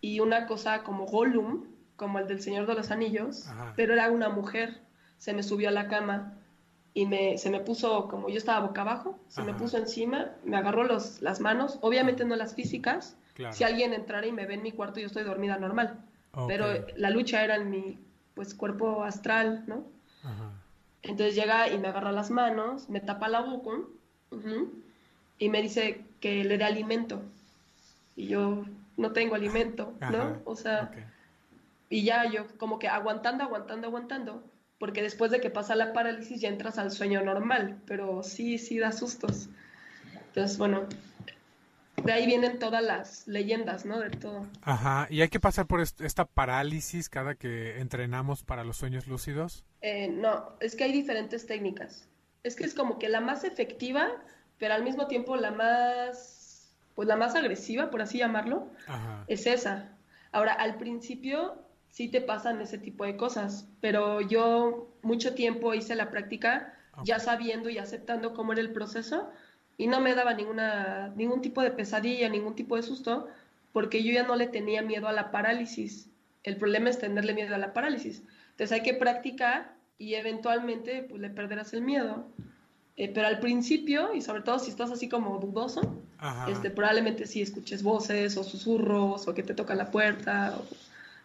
y 0.00 0.20
una 0.20 0.46
cosa 0.46 0.82
como 0.82 1.06
Gollum, 1.06 1.64
como 1.96 2.18
el 2.18 2.26
del 2.26 2.40
Señor 2.40 2.66
de 2.66 2.74
los 2.74 2.90
Anillos, 2.90 3.48
pero 3.76 3.92
era 3.92 4.10
una 4.10 4.28
mujer, 4.28 4.80
se 5.18 5.32
me 5.32 5.42
subió 5.42 5.68
a 5.68 5.72
la 5.72 5.88
cama 5.88 6.34
y 6.94 7.06
me, 7.06 7.38
se 7.38 7.50
me 7.50 7.60
puso, 7.60 8.08
como 8.08 8.28
yo 8.28 8.36
estaba 8.36 8.66
boca 8.66 8.82
abajo, 8.82 9.18
se 9.28 9.42
me 9.42 9.54
puso 9.54 9.78
encima, 9.78 10.32
me 10.44 10.56
agarró 10.56 10.84
los, 10.84 11.22
las 11.22 11.40
manos, 11.40 11.78
obviamente 11.80 12.24
no 12.24 12.36
las 12.36 12.54
físicas, 12.54 13.16
si 13.52 13.64
alguien 13.64 13.92
entrara 13.92 14.26
y 14.26 14.32
me 14.32 14.46
ve 14.46 14.54
en 14.54 14.62
mi 14.62 14.72
cuarto, 14.72 15.00
yo 15.00 15.06
estoy 15.06 15.24
dormida 15.24 15.58
normal. 15.58 15.98
Pero 16.46 16.66
la 16.96 17.10
lucha 17.10 17.44
era 17.44 17.56
en 17.56 17.70
mi 17.70 17.98
pues 18.34 18.54
cuerpo 18.54 19.02
astral, 19.04 19.64
¿no? 19.66 19.84
Entonces 21.02 21.34
llega 21.34 21.68
y 21.68 21.78
me 21.78 21.88
agarra 21.88 22.12
las 22.12 22.30
manos, 22.30 22.88
me 22.88 23.00
tapa 23.00 23.28
la 23.28 23.40
boca 23.40 23.70
y 25.38 25.48
me 25.48 25.62
dice 25.62 26.04
que 26.20 26.44
le 26.44 26.58
dé 26.58 26.64
alimento. 26.64 27.22
Y 28.16 28.28
yo 28.28 28.64
no 28.96 29.12
tengo 29.12 29.34
alimento, 29.34 29.92
¿no? 30.00 30.40
O 30.44 30.56
sea, 30.56 30.90
y 31.90 32.04
ya 32.04 32.30
yo 32.30 32.46
como 32.56 32.78
que 32.78 32.88
aguantando, 32.88 33.44
aguantando, 33.44 33.88
aguantando, 33.88 34.42
porque 34.78 35.02
después 35.02 35.30
de 35.30 35.40
que 35.40 35.50
pasa 35.50 35.74
la 35.74 35.92
parálisis 35.92 36.40
ya 36.40 36.48
entras 36.48 36.78
al 36.78 36.90
sueño 36.90 37.22
normal, 37.22 37.78
pero 37.86 38.22
sí, 38.22 38.58
sí 38.58 38.78
da 38.78 38.92
sustos. 38.92 39.48
Entonces, 40.28 40.56
bueno, 40.56 40.86
de 41.96 42.12
ahí 42.12 42.26
vienen 42.26 42.58
todas 42.58 42.82
las 42.82 43.26
leyendas, 43.28 43.84
¿no? 43.84 44.00
De 44.00 44.10
todo. 44.10 44.46
Ajá, 44.62 45.06
¿y 45.10 45.20
hay 45.20 45.28
que 45.28 45.40
pasar 45.40 45.66
por 45.66 45.80
esta 45.80 46.24
parálisis 46.24 47.08
cada 47.08 47.34
que 47.34 47.78
entrenamos 47.80 48.42
para 48.44 48.64
los 48.64 48.76
sueños 48.76 49.06
lúcidos? 49.06 49.64
Eh, 49.80 50.08
no, 50.08 50.56
es 50.60 50.74
que 50.74 50.84
hay 50.84 50.92
diferentes 50.92 51.46
técnicas. 51.46 52.08
Es 52.42 52.56
que 52.56 52.64
es 52.64 52.74
como 52.74 52.98
que 52.98 53.08
la 53.08 53.20
más 53.20 53.44
efectiva, 53.44 54.08
pero 54.58 54.74
al 54.74 54.82
mismo 54.82 55.06
tiempo 55.06 55.36
la 55.36 55.52
más, 55.52 56.74
pues 56.94 57.06
la 57.06 57.16
más 57.16 57.34
agresiva, 57.34 57.90
por 57.90 58.02
así 58.02 58.18
llamarlo, 58.18 58.68
es 59.28 59.46
esa. 59.46 59.96
Ahora, 60.32 60.54
al 60.54 60.76
principio 60.78 61.62
sí 61.88 62.08
te 62.08 62.20
pasan 62.20 62.60
ese 62.60 62.78
tipo 62.78 63.04
de 63.04 63.16
cosas, 63.16 63.68
pero 63.80 64.20
yo 64.20 64.88
mucho 65.02 65.34
tiempo 65.34 65.74
hice 65.74 65.94
la 65.94 66.10
práctica 66.10 66.74
ya 67.04 67.18
sabiendo 67.18 67.70
y 67.70 67.78
aceptando 67.78 68.34
cómo 68.34 68.52
era 68.52 68.60
el 68.60 68.72
proceso 68.72 69.30
y 69.82 69.88
no 69.88 70.00
me 70.00 70.14
daba 70.14 70.32
ninguna, 70.32 71.12
ningún 71.16 71.42
tipo 71.42 71.60
de 71.60 71.72
pesadilla, 71.72 72.28
ningún 72.28 72.54
tipo 72.54 72.76
de 72.76 72.84
susto, 72.84 73.26
porque 73.72 74.04
yo 74.04 74.12
ya 74.12 74.22
no 74.22 74.36
le 74.36 74.46
tenía 74.46 74.80
miedo 74.80 75.08
a 75.08 75.12
la 75.12 75.32
parálisis. 75.32 76.08
El 76.44 76.56
problema 76.56 76.88
es 76.88 77.00
tenerle 77.00 77.34
miedo 77.34 77.52
a 77.52 77.58
la 77.58 77.72
parálisis. 77.72 78.22
Entonces 78.50 78.70
hay 78.70 78.84
que 78.84 78.94
practicar 78.94 79.74
y 79.98 80.14
eventualmente 80.14 81.04
pues, 81.08 81.20
le 81.20 81.30
perderás 81.30 81.72
el 81.72 81.82
miedo. 81.82 82.28
Eh, 82.96 83.10
pero 83.12 83.26
al 83.26 83.40
principio, 83.40 84.14
y 84.14 84.22
sobre 84.22 84.42
todo 84.42 84.60
si 84.60 84.70
estás 84.70 84.92
así 84.92 85.08
como 85.08 85.38
dudoso, 85.38 85.80
este, 86.48 86.70
probablemente 86.70 87.26
sí 87.26 87.42
escuches 87.42 87.82
voces 87.82 88.36
o 88.36 88.44
susurros 88.44 89.26
o 89.26 89.34
que 89.34 89.42
te 89.42 89.52
tocan 89.52 89.78
la 89.78 89.90
puerta, 89.90 90.56
o, 90.60 90.64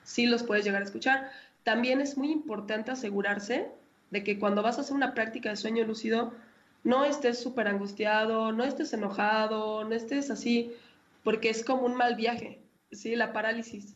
sí 0.04 0.26
los 0.26 0.42
puedes 0.42 0.66
llegar 0.66 0.82
a 0.82 0.86
escuchar. 0.86 1.30
También 1.64 2.02
es 2.02 2.18
muy 2.18 2.32
importante 2.32 2.90
asegurarse 2.90 3.68
de 4.10 4.24
que 4.24 4.40
cuando 4.40 4.64
vas 4.64 4.80
a 4.80 4.82
hacer 4.82 4.96
una 4.96 5.14
práctica 5.14 5.52
de 5.52 5.58
sueño 5.58 5.86
lúcido, 5.86 6.34
no 6.84 7.06
estés 7.06 7.40
súper 7.40 7.68
angustiado, 7.68 8.52
no 8.52 8.64
estés 8.64 8.94
enojado, 8.94 9.84
no 9.84 9.94
estés 9.94 10.32
así, 10.32 10.74
porque 11.24 11.50
es 11.50 11.64
como 11.64 11.84
un 11.84 11.96
mal 11.96 12.16
viaje, 12.16 12.62
¿sí? 12.92 13.16
La 13.16 13.34
parálisis. 13.34 13.96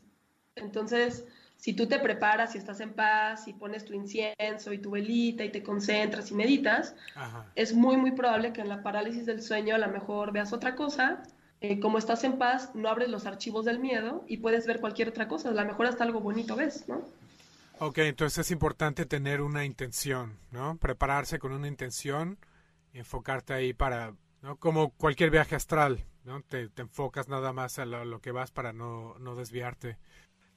Entonces, 0.56 1.26
si 1.62 1.74
tú 1.74 1.88
te 1.88 2.00
preparas 2.00 2.56
y 2.56 2.58
estás 2.58 2.80
en 2.80 2.94
paz 2.94 3.48
y 3.48 3.54
pones 3.54 3.86
tu 3.86 3.94
incienso 3.94 4.74
y 4.74 4.80
tu 4.80 4.92
velita 4.92 5.46
y 5.46 5.52
te 5.52 5.62
concentras 5.62 6.32
y 6.32 6.34
meditas, 6.34 6.96
es 7.56 7.74
muy, 7.74 7.98
muy 7.98 8.12
probable 8.12 8.52
que 8.52 8.62
en 8.62 8.70
la 8.70 8.82
parálisis 8.82 9.28
del 9.28 9.44
sueño 9.44 9.76
a 9.76 9.78
lo 9.78 9.88
mejor 9.90 10.32
veas 10.32 10.54
otra 10.54 10.76
cosa. 10.76 11.22
Eh, 11.62 11.80
como 11.80 12.00
estás 12.00 12.24
en 12.24 12.40
paz, 12.40 12.72
no 12.74 12.90
abres 12.90 13.10
los 13.10 13.28
archivos 13.28 13.66
del 13.66 13.78
miedo 13.78 14.26
y 14.28 14.38
puedes 14.38 14.66
ver 14.66 14.80
cualquier 14.80 15.10
otra 15.10 15.28
cosa. 15.28 15.50
A 15.50 15.52
lo 15.52 15.64
mejor 15.64 15.86
hasta 15.86 16.04
algo 16.04 16.20
bonito 16.20 16.56
ves, 16.56 16.90
¿no? 16.90 17.06
Ok, 17.78 18.00
entonces 18.00 18.40
es 18.40 18.52
importante 18.52 19.06
tener 19.06 19.42
una 19.42 19.64
intención, 19.64 20.40
¿no? 20.50 20.78
Prepararse 20.78 21.38
con 21.38 21.52
una 21.52 21.68
intención 21.68 22.40
enfocarte 22.94 23.54
ahí 23.54 23.74
para, 23.74 24.16
¿no? 24.42 24.58
Como 24.58 24.92
cualquier 24.92 25.32
viaje 25.32 25.56
astral, 25.56 26.06
¿no? 26.24 26.42
Te, 26.44 26.70
enfocas 26.78 27.28
nada 27.28 27.54
más 27.54 27.80
a 27.80 27.86
lo, 27.86 28.06
lo 28.06 28.22
que 28.22 28.32
vas 28.32 28.52
para 28.52 28.74
no, 28.74 29.18
no 29.20 29.36
desviarte. 29.36 29.98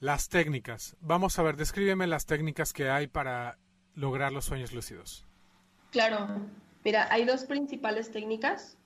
Las 0.01 0.29
técnicas. 0.29 0.97
Vamos 1.01 1.39
a 1.39 1.43
ver, 1.43 1.57
descríbeme 1.57 2.07
las 2.07 2.27
técnicas 2.27 2.73
que 2.73 2.91
hay 2.91 3.07
para 3.07 3.59
lograr 3.95 4.33
los 4.33 4.45
sueños 4.45 4.73
lúcidos. 4.73 5.27
Claro, 5.91 6.27
mira, 6.85 7.07
hay 7.11 7.25
dos 7.25 7.45
principales 7.45 8.11
técnicas, 8.11 8.77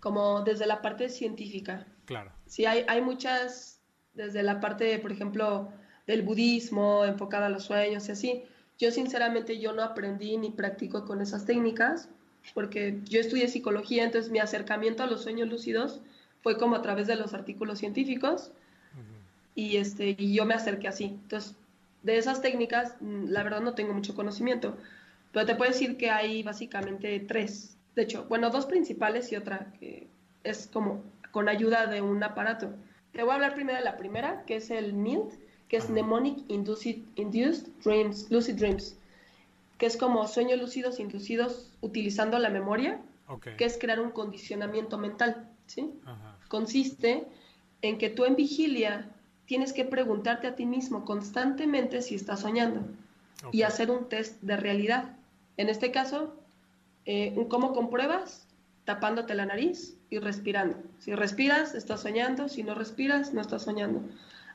como 0.00 0.42
desde 0.42 0.66
la 0.66 0.80
parte 0.80 1.08
científica. 1.08 1.86
Claro. 2.04 2.32
Sí, 2.46 2.66
hay, 2.66 2.84
hay 2.88 3.02
muchas, 3.02 3.80
desde 4.14 4.42
la 4.42 4.60
parte, 4.60 4.98
por 5.00 5.10
ejemplo, 5.10 5.72
del 6.06 6.22
budismo, 6.22 7.04
enfocada 7.04 7.46
a 7.46 7.50
los 7.50 7.64
sueños 7.64 8.08
y 8.08 8.12
así. 8.12 8.44
Yo 8.78 8.90
sinceramente 8.92 9.58
yo 9.58 9.72
no 9.72 9.82
aprendí 9.82 10.36
ni 10.36 10.50
practico 10.50 11.04
con 11.04 11.20
esas 11.20 11.46
técnicas, 11.46 12.08
porque 12.54 12.98
yo 13.08 13.20
estudié 13.20 13.48
psicología, 13.48 14.04
entonces 14.04 14.30
mi 14.30 14.38
acercamiento 14.38 15.02
a 15.02 15.06
los 15.06 15.22
sueños 15.22 15.48
lúcidos 15.48 16.00
fue 16.42 16.58
como 16.58 16.76
a 16.76 16.82
través 16.82 17.06
de 17.06 17.16
los 17.16 17.34
artículos 17.34 17.78
científicos 17.78 18.52
y, 19.54 19.78
este, 19.78 20.14
y 20.18 20.34
yo 20.34 20.44
me 20.44 20.54
acerqué 20.54 20.88
así. 20.88 21.04
Entonces, 21.04 21.56
de 22.02 22.18
esas 22.18 22.42
técnicas, 22.42 22.94
mm, 23.00 23.30
la 23.30 23.42
verdad 23.42 23.60
no 23.60 23.74
tengo 23.74 23.92
mucho 23.92 24.14
conocimiento, 24.14 24.76
pero 25.32 25.46
te 25.46 25.54
puedo 25.54 25.70
decir 25.70 25.96
que 25.96 26.10
hay 26.10 26.42
básicamente 26.42 27.18
tres. 27.20 27.76
De 27.94 28.02
hecho, 28.02 28.26
bueno, 28.28 28.50
dos 28.50 28.66
principales 28.66 29.32
y 29.32 29.36
otra 29.36 29.72
que 29.80 30.06
es 30.44 30.68
como 30.72 31.02
con 31.32 31.48
ayuda 31.48 31.86
de 31.86 32.00
un 32.00 32.22
aparato. 32.22 32.70
Te 33.12 33.22
voy 33.22 33.32
a 33.32 33.34
hablar 33.34 33.54
primero 33.54 33.78
de 33.78 33.84
la 33.84 33.96
primera, 33.96 34.44
que 34.46 34.56
es 34.56 34.70
el 34.70 34.92
MILT, 34.92 35.32
que 35.68 35.78
es 35.78 35.90
Mnemonic 35.90 36.44
Induced, 36.48 36.98
Induced 37.16 37.68
Dreams, 37.84 38.30
Lucid 38.30 38.54
Dreams, 38.54 38.96
que 39.78 39.86
es 39.86 39.96
como 39.96 40.26
sueños 40.26 40.60
lúcidos 40.60 41.00
inducidos 41.00 41.70
utilizando 41.80 42.38
la 42.38 42.50
memoria, 42.50 43.00
que 43.56 43.64
es 43.64 43.78
crear 43.78 44.00
un 44.00 44.10
condicionamiento 44.10 44.98
mental. 44.98 45.48
¿sí? 45.66 45.92
Consiste 46.48 47.26
en 47.82 47.98
que 47.98 48.08
tú 48.08 48.24
en 48.24 48.36
vigilia 48.36 49.10
tienes 49.46 49.72
que 49.72 49.84
preguntarte 49.84 50.46
a 50.46 50.56
ti 50.56 50.66
mismo 50.66 51.04
constantemente 51.04 52.02
si 52.02 52.14
estás 52.14 52.40
soñando 52.40 52.82
y 53.52 53.62
hacer 53.62 53.90
un 53.90 54.08
test 54.08 54.40
de 54.42 54.56
realidad. 54.56 55.16
En 55.56 55.68
este 55.68 55.90
caso, 55.90 56.34
eh, 57.04 57.34
¿cómo 57.48 57.72
compruebas? 57.72 58.46
Tapándote 58.84 59.34
la 59.34 59.46
nariz 59.46 59.96
y 60.10 60.18
respirando. 60.18 60.76
Si 61.00 61.14
respiras, 61.14 61.74
estás 61.74 62.00
soñando. 62.00 62.48
Si 62.48 62.62
no 62.62 62.74
respiras, 62.74 63.32
no 63.32 63.40
estás 63.40 63.62
soñando. 63.62 64.02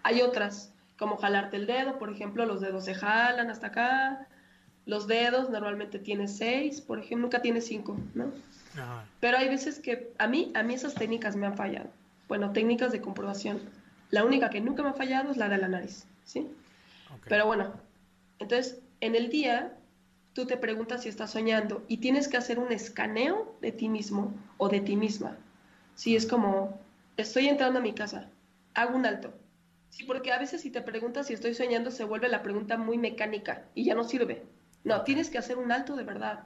Hay 0.03 0.21
otras, 0.21 0.73
como 0.97 1.17
jalarte 1.17 1.57
el 1.57 1.67
dedo, 1.67 1.99
por 1.99 2.11
ejemplo, 2.11 2.45
los 2.45 2.61
dedos 2.61 2.85
se 2.85 2.93
jalan 2.93 3.49
hasta 3.49 3.67
acá. 3.67 4.27
Los 4.85 5.07
dedos 5.07 5.49
normalmente 5.49 5.99
tienes 5.99 6.37
seis, 6.37 6.81
por 6.81 6.99
ejemplo, 6.99 7.27
nunca 7.27 7.41
tienes 7.41 7.65
cinco, 7.65 7.97
¿no? 8.13 8.31
Pero 9.19 9.37
hay 9.37 9.47
veces 9.49 9.79
que 9.79 10.11
a 10.17 10.27
mí, 10.27 10.51
a 10.55 10.63
mí 10.63 10.73
esas 10.73 10.95
técnicas 10.95 11.35
me 11.35 11.45
han 11.45 11.55
fallado. 11.55 11.89
Bueno, 12.27 12.51
técnicas 12.51 12.91
de 12.91 13.01
comprobación 13.01 13.59
la 14.11 14.25
única 14.25 14.49
que 14.49 14.61
nunca 14.61 14.83
me 14.83 14.89
ha 14.89 14.93
fallado 14.93 15.31
es 15.31 15.37
la 15.37 15.49
de 15.49 15.57
la 15.57 15.69
nariz, 15.69 16.05
¿sí? 16.25 16.47
Pero 17.27 17.47
bueno, 17.47 17.73
entonces 18.39 18.79
en 18.99 19.15
el 19.15 19.29
día 19.29 19.73
tú 20.33 20.45
te 20.45 20.57
preguntas 20.57 21.03
si 21.03 21.09
estás 21.09 21.31
soñando 21.31 21.83
y 21.87 21.97
tienes 21.97 22.27
que 22.27 22.37
hacer 22.37 22.59
un 22.59 22.71
escaneo 22.71 23.55
de 23.61 23.71
ti 23.71 23.89
mismo 23.89 24.33
o 24.57 24.67
de 24.67 24.81
ti 24.81 24.97
misma. 24.97 25.37
Sí, 25.95 26.15
es 26.15 26.25
como, 26.25 26.77
estoy 27.15 27.47
entrando 27.47 27.79
a 27.79 27.81
mi 27.81 27.93
casa, 27.93 28.29
hago 28.73 28.97
un 28.97 29.05
alto. 29.05 29.33
Sí, 29.89 30.03
porque 30.03 30.31
a 30.31 30.39
veces 30.39 30.61
si 30.61 30.71
te 30.71 30.81
preguntas 30.81 31.27
si 31.27 31.33
estoy 31.33 31.53
soñando 31.53 31.89
se 31.89 32.03
vuelve 32.03 32.27
la 32.27 32.43
pregunta 32.43 32.77
muy 32.77 32.97
mecánica 32.97 33.63
y 33.75 33.85
ya 33.85 33.95
no 33.95 34.03
sirve. 34.03 34.43
No, 34.83 35.03
tienes 35.03 35.29
que 35.29 35.37
hacer 35.37 35.57
un 35.57 35.71
alto 35.71 35.95
de 35.95 36.03
verdad 36.03 36.43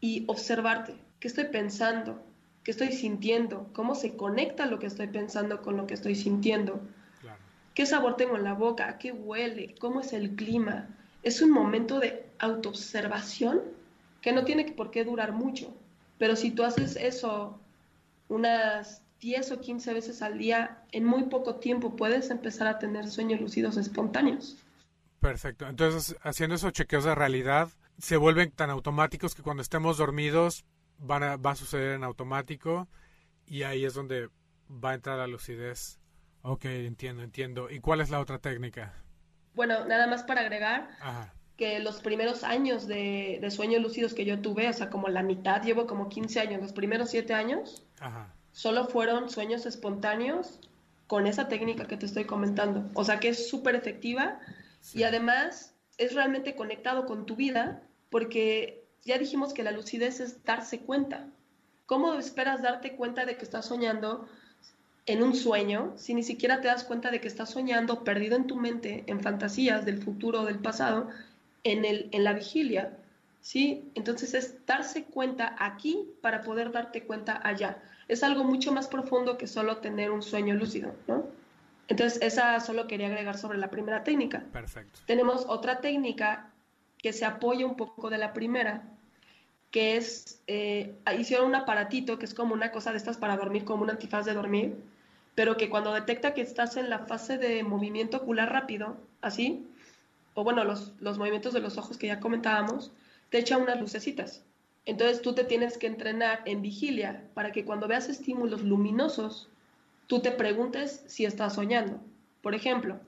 y 0.00 0.24
observarte. 0.26 0.96
¿Qué 1.20 1.28
estoy 1.28 1.44
pensando? 1.44 2.22
qué 2.64 2.70
estoy 2.70 2.92
sintiendo, 2.92 3.68
cómo 3.74 3.94
se 3.94 4.16
conecta 4.16 4.66
lo 4.66 4.78
que 4.78 4.86
estoy 4.86 5.06
pensando 5.08 5.60
con 5.60 5.76
lo 5.76 5.86
que 5.86 5.94
estoy 5.94 6.14
sintiendo, 6.14 6.80
qué 7.74 7.84
sabor 7.84 8.16
tengo 8.16 8.36
en 8.36 8.44
la 8.44 8.54
boca, 8.54 8.96
qué 8.98 9.12
huele, 9.12 9.74
cómo 9.78 10.00
es 10.00 10.14
el 10.14 10.34
clima. 10.34 10.88
Es 11.22 11.42
un 11.42 11.50
momento 11.50 12.00
de 12.00 12.24
autoobservación 12.38 13.60
que 14.22 14.32
no 14.32 14.44
tiene 14.44 14.72
por 14.72 14.90
qué 14.90 15.04
durar 15.04 15.32
mucho, 15.32 15.74
pero 16.18 16.36
si 16.36 16.50
tú 16.50 16.64
haces 16.64 16.96
eso 16.96 17.58
unas 18.28 19.02
10 19.20 19.52
o 19.52 19.60
15 19.60 19.92
veces 19.92 20.22
al 20.22 20.38
día, 20.38 20.82
en 20.92 21.04
muy 21.04 21.24
poco 21.24 21.56
tiempo 21.56 21.96
puedes 21.96 22.30
empezar 22.30 22.66
a 22.66 22.78
tener 22.78 23.10
sueños 23.10 23.40
lúcidos 23.42 23.76
espontáneos. 23.76 24.56
Perfecto. 25.20 25.66
Entonces, 25.66 26.16
haciendo 26.22 26.56
esos 26.56 26.72
chequeos 26.72 27.04
de 27.04 27.14
realidad, 27.14 27.68
se 27.98 28.16
vuelven 28.16 28.50
tan 28.50 28.70
automáticos 28.70 29.34
que 29.34 29.42
cuando 29.42 29.62
estemos 29.62 29.96
dormidos 29.96 30.64
va 31.00 31.50
a 31.50 31.56
suceder 31.56 31.94
en 31.94 32.04
automático 32.04 32.88
y 33.46 33.62
ahí 33.62 33.84
es 33.84 33.94
donde 33.94 34.28
va 34.70 34.90
a 34.90 34.94
entrar 34.94 35.18
la 35.18 35.26
lucidez. 35.26 35.98
Ok, 36.42 36.66
entiendo, 36.66 37.22
entiendo. 37.22 37.70
¿Y 37.70 37.80
cuál 37.80 38.00
es 38.00 38.10
la 38.10 38.20
otra 38.20 38.38
técnica? 38.38 38.94
Bueno, 39.54 39.84
nada 39.86 40.06
más 40.06 40.24
para 40.24 40.42
agregar 40.42 40.90
que 41.56 41.78
los 41.78 42.00
primeros 42.00 42.42
años 42.42 42.86
de, 42.86 43.38
de, 43.40 43.50
sueños 43.50 43.80
lúcidos 43.80 44.12
que 44.12 44.24
yo 44.24 44.40
tuve, 44.40 44.68
o 44.68 44.72
sea, 44.72 44.90
como 44.90 45.08
la 45.08 45.22
mitad, 45.22 45.62
llevo 45.62 45.86
como 45.86 46.08
15 46.08 46.40
años, 46.40 46.60
los 46.60 46.72
primeros 46.72 47.10
7 47.10 47.32
años, 47.32 47.86
solo 48.52 48.86
fueron 48.88 49.30
sueños 49.30 49.64
espontáneos 49.64 50.60
con 51.06 51.26
esa 51.26 51.48
técnica 51.48 51.86
que 51.86 51.96
te 51.96 52.06
estoy 52.06 52.24
comentando. 52.24 52.90
O 52.94 53.04
sea, 53.04 53.20
que 53.20 53.28
es 53.28 53.48
súper 53.48 53.74
efectiva 53.76 54.40
y 54.92 55.04
además 55.04 55.74
es 55.96 56.14
realmente 56.14 56.54
conectado 56.54 57.06
con 57.06 57.24
tu 57.26 57.36
vida 57.36 57.82
porque 58.10 58.84
ya 59.04 59.18
dijimos 59.18 59.54
que 59.54 59.62
la 59.62 59.70
lucidez 59.70 60.20
es 60.20 60.44
darse 60.44 60.80
cuenta. 60.80 61.26
¿Cómo 61.86 62.14
esperas 62.14 62.62
darte 62.62 62.96
cuenta 62.96 63.24
de 63.24 63.36
que 63.36 63.44
estás 63.44 63.66
soñando 63.66 64.28
en 65.06 65.22
un 65.22 65.34
sueño 65.34 65.92
si 65.96 66.14
ni 66.14 66.22
siquiera 66.22 66.60
te 66.60 66.68
das 66.68 66.84
cuenta 66.84 67.10
de 67.10 67.20
que 67.20 67.28
estás 67.28 67.50
soñando 67.50 68.04
perdido 68.04 68.36
en 68.36 68.46
tu 68.46 68.56
mente, 68.56 69.04
en 69.06 69.20
fantasías 69.20 69.84
del 69.84 70.02
futuro 70.02 70.42
o 70.42 70.44
del 70.46 70.58
pasado, 70.58 71.08
en, 71.62 71.84
el, 71.84 72.08
en 72.12 72.24
la 72.24 72.32
vigilia? 72.32 72.96
¿Sí? 73.40 73.90
Entonces 73.94 74.32
es 74.32 74.64
darse 74.66 75.04
cuenta 75.04 75.54
aquí 75.58 76.08
para 76.22 76.40
poder 76.40 76.72
darte 76.72 77.02
cuenta 77.02 77.40
allá. 77.46 77.82
Es 78.08 78.22
algo 78.22 78.42
mucho 78.44 78.72
más 78.72 78.88
profundo 78.88 79.36
que 79.36 79.46
solo 79.46 79.78
tener 79.78 80.10
un 80.10 80.22
sueño 80.22 80.54
lúcido, 80.54 80.94
¿no? 81.06 81.26
Entonces, 81.88 82.20
esa 82.22 82.60
solo 82.60 82.86
quería 82.86 83.08
agregar 83.08 83.36
sobre 83.36 83.58
la 83.58 83.70
primera 83.70 84.04
técnica. 84.04 84.44
Perfecto. 84.52 85.00
Tenemos 85.06 85.44
otra 85.48 85.80
técnica 85.80 86.50
que 86.98 87.12
se 87.12 87.24
apoya 87.24 87.66
un 87.66 87.76
poco 87.76 88.08
de 88.08 88.18
la 88.18 88.32
primera, 88.32 88.82
que 89.70 89.96
es, 89.96 90.40
eh, 90.46 90.94
hicieron 91.18 91.48
un 91.48 91.54
aparatito 91.54 92.18
que 92.18 92.24
es 92.24 92.32
como 92.32 92.54
una 92.54 92.70
cosa 92.70 92.92
de 92.92 92.96
estas 92.96 93.18
para 93.18 93.36
dormir, 93.36 93.64
como 93.64 93.82
un 93.82 93.90
antifaz 93.90 94.24
de 94.24 94.32
dormir, 94.32 94.76
pero 95.34 95.56
que 95.56 95.68
cuando 95.68 95.92
detecta 95.92 96.32
que 96.32 96.40
estás 96.40 96.76
en 96.76 96.88
la 96.88 97.00
fase 97.00 97.38
de 97.38 97.62
movimiento 97.62 98.18
ocular 98.18 98.50
rápido, 98.52 98.96
así, 99.20 99.66
o 100.34 100.44
bueno, 100.44 100.64
los, 100.64 100.92
los 101.00 101.18
movimientos 101.18 101.52
de 101.52 101.60
los 101.60 101.76
ojos 101.76 101.98
que 101.98 102.06
ya 102.06 102.20
comentábamos, 102.20 102.92
te 103.30 103.38
echa 103.38 103.58
unas 103.58 103.80
lucecitas. 103.80 104.42
Entonces 104.86 105.22
tú 105.22 105.34
te 105.34 105.44
tienes 105.44 105.78
que 105.78 105.86
entrenar 105.86 106.42
en 106.44 106.62
vigilia 106.62 107.24
para 107.34 107.52
que 107.52 107.64
cuando 107.64 107.88
veas 107.88 108.08
estímulos 108.08 108.62
luminosos, 108.62 109.48
tú 110.06 110.20
te 110.20 110.30
preguntes 110.30 111.02
si 111.06 111.24
estás 111.24 111.54
soñando. 111.54 112.00
Por 112.42 112.54
ejemplo, 112.54 112.98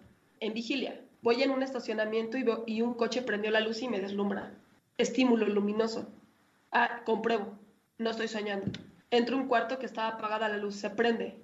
en 0.41 0.55
vigilia, 0.55 1.01
voy 1.23 1.43
en 1.43 1.51
un 1.51 1.63
estacionamiento 1.63 2.39
y, 2.39 2.45
y 2.67 2.83
un 2.83 2.95
coche 2.95 3.23
prendió 3.23 3.51
la 3.51 3.61
luz 3.61 3.83
y 3.83 3.89
me 3.89 4.01
deslumbra. 4.01 4.53
Estímulo 4.99 5.47
luminoso. 5.47 6.09
Ah, 6.73 7.03
compruebo, 7.05 7.57
no 7.99 8.11
estoy 8.11 8.29
soñando. 8.29 8.67
Entro 9.11 9.37
a 9.37 9.41
un 9.41 9.49
cuarto 9.49 9.79
que 9.79 9.87
estaba 9.87 10.09
apagada 10.09 10.49
la 10.49 10.57
luz, 10.57 10.77
se 10.77 10.91
prende. 10.91 11.37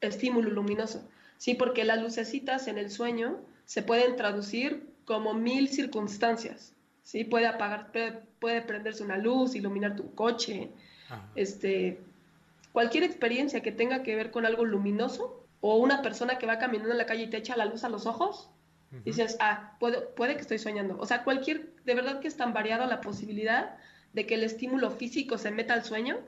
Estímulo 0.00 0.50
luminoso. 0.50 1.06
Sí, 1.38 1.54
porque 1.54 1.84
las 1.84 2.02
lucecitas 2.02 2.66
en 2.66 2.78
el 2.78 2.90
sueño 2.90 3.38
se 3.64 3.82
pueden 3.82 4.16
traducir 4.16 4.86
como 5.04 5.34
mil 5.34 5.68
circunstancias. 5.68 6.72
¿sí? 7.02 7.24
Puede 7.24 7.46
apagar, 7.46 7.92
puede, 8.40 8.62
prenderse 8.62 9.02
una 9.02 9.16
luz, 9.16 9.54
iluminar 9.54 9.96
tu 9.96 10.14
coche, 10.14 10.70
este, 11.34 12.00
cualquier 12.76 13.04
experiencia 13.04 13.62
que 13.62 13.72
tenga 13.72 14.02
que 14.02 14.14
ver 14.14 14.30
con 14.30 14.44
algo 14.44 14.66
luminoso 14.66 15.46
o 15.62 15.76
una 15.76 16.02
persona 16.02 16.36
que 16.36 16.44
va 16.44 16.58
caminando 16.58 16.92
en 16.92 16.98
la 16.98 17.06
calle 17.06 17.22
y 17.22 17.30
te 17.30 17.38
echa 17.38 17.56
la 17.56 17.64
luz 17.64 17.84
a 17.84 17.88
los 17.88 18.04
ojos, 18.04 18.50
dices, 19.02 19.38
ah, 19.40 19.78
puede, 19.80 20.02
puede 20.02 20.34
que 20.34 20.42
estoy 20.42 20.58
soñando. 20.58 20.94
O 20.98 21.06
sea, 21.06 21.24
cualquier, 21.24 21.74
de 21.86 21.94
verdad 21.94 22.20
que 22.20 22.28
es 22.28 22.36
tan 22.36 22.52
variada 22.52 22.86
la 22.86 23.00
posibilidad 23.00 23.78
de 24.12 24.26
que 24.26 24.34
el 24.34 24.44
estímulo 24.44 24.90
físico 24.90 25.38
se 25.38 25.50
meta 25.52 25.72
al 25.72 25.84
sueño, 25.84 26.18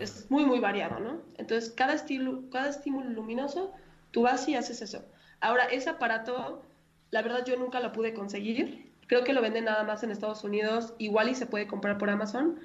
es 0.00 0.28
muy, 0.28 0.44
muy 0.44 0.58
variado, 0.58 0.98
¿no? 0.98 1.22
Entonces, 1.38 1.70
cada, 1.70 1.94
estilo, 1.94 2.50
cada 2.50 2.68
estímulo 2.68 3.08
luminoso, 3.08 3.72
tú 4.10 4.22
vas 4.22 4.48
y 4.48 4.56
haces 4.56 4.82
eso. 4.82 5.04
Ahora, 5.40 5.66
ese 5.66 5.88
aparato, 5.88 6.64
la 7.12 7.22
verdad 7.22 7.44
yo 7.46 7.56
nunca 7.56 7.78
lo 7.78 7.92
pude 7.92 8.12
conseguir, 8.12 8.90
Creo 9.10 9.24
que 9.24 9.32
lo 9.32 9.42
venden 9.42 9.64
nada 9.64 9.82
más 9.82 10.04
en 10.04 10.12
Estados 10.12 10.44
Unidos, 10.44 10.94
igual 10.98 11.28
y 11.28 11.34
se 11.34 11.44
puede 11.44 11.66
comprar 11.66 11.98
por 11.98 12.08
Amazon, 12.10 12.60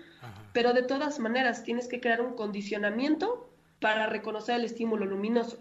pero 0.54 0.74
de 0.74 0.84
todas 0.84 1.20
maneras 1.20 1.64
tienes 1.64 1.88
que 1.88 2.00
crear 2.00 2.22
un 2.22 2.36
condicionamiento 2.36 3.50
para 3.80 4.08
reconocer 4.08 4.56
el 4.56 4.66
estímulo 4.66 5.06
luminoso. 5.06 5.58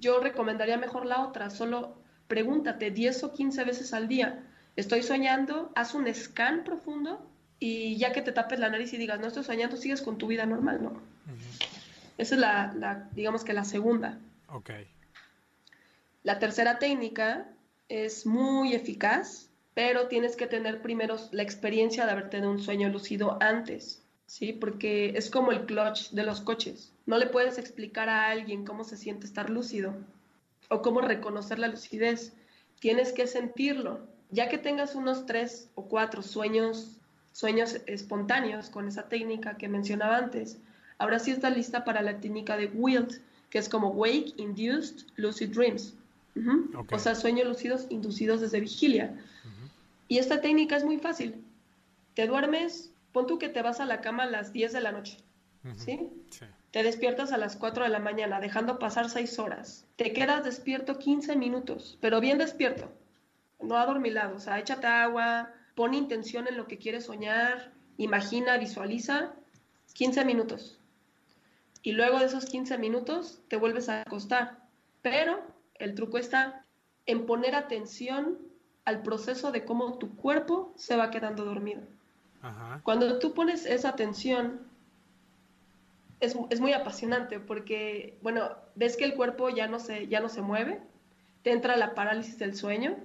Yo 0.00 0.20
recomendaría 0.20 0.76
mejor 0.76 1.06
la 1.06 1.22
otra, 1.22 1.50
solo 1.50 1.96
pregúntate 2.26 2.90
10 2.90 3.24
o 3.24 3.32
15 3.32 3.64
veces 3.64 3.94
al 3.94 4.08
día, 4.08 4.44
estoy 4.76 5.02
soñando, 5.02 5.72
haz 5.74 5.94
un 5.94 6.12
scan 6.12 6.64
profundo 6.64 7.26
y 7.58 7.96
ya 7.96 8.12
que 8.12 8.22
te 8.22 8.32
tapes 8.32 8.58
la 8.58 8.68
nariz 8.68 8.92
y 8.92 8.96
digas, 8.96 9.20
no 9.20 9.28
estoy 9.28 9.44
soñando, 9.44 9.76
sigues 9.76 10.02
con 10.02 10.18
tu 10.18 10.26
vida 10.26 10.46
normal, 10.46 10.82
¿no? 10.82 11.00
Esa 12.18 12.34
es 12.34 12.40
la, 12.40 12.72
la, 12.74 13.08
digamos 13.12 13.44
que 13.44 13.52
la 13.52 13.64
segunda. 13.64 14.18
Ok. 14.48 14.70
La 16.22 16.38
tercera 16.38 16.78
técnica 16.78 17.46
es 17.88 18.26
muy 18.26 18.74
eficaz, 18.74 19.50
pero 19.74 20.06
tienes 20.06 20.36
que 20.36 20.46
tener 20.46 20.80
primero 20.82 21.16
la 21.32 21.42
experiencia 21.42 22.06
de 22.06 22.12
haber 22.12 22.30
tenido 22.30 22.50
un 22.50 22.60
sueño 22.60 22.88
lúcido 22.88 23.36
antes, 23.40 24.02
¿sí? 24.26 24.52
Porque 24.52 25.12
es 25.16 25.30
como 25.30 25.50
el 25.50 25.66
clutch 25.66 26.10
de 26.10 26.22
los 26.22 26.40
coches. 26.40 26.92
No 27.06 27.18
le 27.18 27.26
puedes 27.26 27.58
explicar 27.58 28.08
a 28.08 28.30
alguien 28.30 28.64
cómo 28.64 28.84
se 28.84 28.96
siente 28.96 29.26
estar 29.26 29.50
lúcido 29.50 29.94
o 30.68 30.80
cómo 30.80 31.00
reconocer 31.00 31.58
la 31.58 31.68
lucidez. 31.68 32.32
Tienes 32.78 33.12
que 33.12 33.26
sentirlo. 33.26 34.00
Ya 34.30 34.48
que 34.48 34.58
tengas 34.58 34.94
unos 34.94 35.26
tres 35.26 35.68
o 35.74 35.84
cuatro 35.86 36.22
sueños, 36.22 36.96
sueños 37.32 37.80
espontáneos 37.86 38.70
con 38.70 38.88
esa 38.88 39.08
técnica 39.08 39.56
que 39.56 39.68
mencionaba 39.68 40.16
antes, 40.16 40.58
ahora 40.98 41.18
sí 41.18 41.30
estás 41.32 41.54
lista 41.54 41.84
para 41.84 42.02
la 42.02 42.20
técnica 42.20 42.56
de 42.56 42.66
Wilt, 42.66 43.20
que 43.50 43.58
es 43.58 43.68
como 43.68 43.90
Wake 43.90 44.34
Induced 44.36 45.06
Lucid 45.16 45.50
Dreams. 45.50 45.94
O 46.90 46.98
sea, 46.98 47.14
sueños 47.14 47.46
lúcidos 47.46 47.86
inducidos 47.90 48.40
desde 48.40 48.60
vigilia. 48.60 49.16
Y 50.14 50.18
esta 50.18 50.40
técnica 50.40 50.76
es 50.76 50.84
muy 50.84 50.98
fácil. 50.98 51.44
Te 52.14 52.28
duermes, 52.28 52.92
pon 53.10 53.26
tú 53.26 53.36
que 53.36 53.48
te 53.48 53.62
vas 53.62 53.80
a 53.80 53.84
la 53.84 54.00
cama 54.00 54.22
a 54.22 54.30
las 54.30 54.52
10 54.52 54.72
de 54.72 54.80
la 54.80 54.92
noche, 54.92 55.18
¿sí? 55.76 56.08
Te 56.70 56.84
despiertas 56.84 57.32
a 57.32 57.36
las 57.36 57.56
4 57.56 57.82
de 57.82 57.90
la 57.90 57.98
mañana, 57.98 58.38
dejando 58.38 58.78
pasar 58.78 59.10
6 59.10 59.40
horas. 59.40 59.88
Te 59.96 60.12
quedas 60.12 60.44
despierto 60.44 61.00
15 61.00 61.34
minutos, 61.34 61.98
pero 62.00 62.20
bien 62.20 62.38
despierto, 62.38 62.92
no 63.60 63.76
adormilado. 63.76 64.36
O 64.36 64.38
sea, 64.38 64.60
échate 64.60 64.86
agua, 64.86 65.50
pon 65.74 65.94
intención 65.94 66.46
en 66.46 66.58
lo 66.58 66.68
que 66.68 66.78
quieres 66.78 67.06
soñar, 67.06 67.72
imagina, 67.96 68.56
visualiza, 68.56 69.34
15 69.94 70.24
minutos. 70.24 70.78
Y 71.82 71.90
luego 71.90 72.20
de 72.20 72.26
esos 72.26 72.44
15 72.44 72.78
minutos 72.78 73.40
te 73.48 73.56
vuelves 73.56 73.88
a 73.88 74.02
acostar. 74.02 74.60
Pero 75.02 75.42
el 75.74 75.96
truco 75.96 76.18
está 76.18 76.64
en 77.04 77.26
poner 77.26 77.56
atención 77.56 78.53
al 78.84 79.02
proceso 79.02 79.52
de 79.52 79.64
cómo 79.64 79.98
tu 79.98 80.14
cuerpo 80.16 80.72
se 80.76 80.96
va 80.96 81.10
quedando 81.10 81.44
dormido. 81.44 81.82
Cuando 82.82 83.18
tú 83.18 83.32
pones 83.32 83.64
esa 83.64 83.88
atención, 83.88 84.60
es, 86.20 86.36
es, 86.50 86.60
muy 86.60 86.74
apasionante 86.74 87.40
porque, 87.40 88.18
bueno, 88.20 88.50
ves 88.74 88.98
que 88.98 89.04
el 89.04 89.14
cuerpo 89.14 89.48
ya 89.48 89.66
no, 89.66 89.80
se, 89.80 90.08
ya 90.08 90.20
no 90.20 90.28
se 90.28 90.42
mueve, 90.42 90.82
te 91.42 91.52
entra 91.52 91.76
la 91.76 91.94
parálisis 91.94 92.38
del 92.38 92.54
sueño 92.54 92.96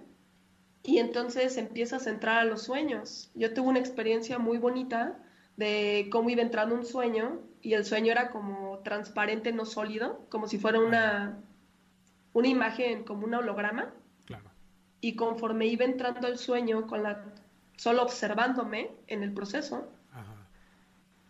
y 0.83 0.97
entonces 0.97 1.55
empiezas 1.55 2.05
a 2.05 2.09
entrar 2.09 2.39
a 2.39 2.43
los 2.43 2.63
sueños. 2.63 3.31
Yo 3.33 3.53
tuve 3.53 3.69
una 3.69 3.79
experiencia 3.79 4.39
muy 4.39 4.57
bonita 4.57 5.17
de 5.55 6.09
cómo 6.11 6.29
iba 6.29 6.41
entrando 6.41 6.75
un 6.75 6.85
sueño 6.85 7.39
y 7.61 7.75
el 7.75 7.85
sueño 7.85 8.11
era 8.11 8.31
como 8.31 8.79
transparente, 8.79 9.53
no 9.53 9.65
sólido, 9.65 10.25
como 10.27 10.47
si 10.47 10.57
fuera 10.57 10.79
una, 10.79 11.37
una 12.33 12.47
imagen, 12.49 13.05
como 13.05 13.25
un 13.25 13.35
holograma 13.35 13.93
y 15.01 15.15
conforme 15.15 15.67
iba 15.67 15.85
entrando 15.85 16.27
al 16.27 16.37
sueño, 16.37 16.87
con 16.87 17.03
la, 17.03 17.23
solo 17.75 18.03
observándome 18.03 18.91
en 19.07 19.23
el 19.23 19.33
proceso, 19.33 19.89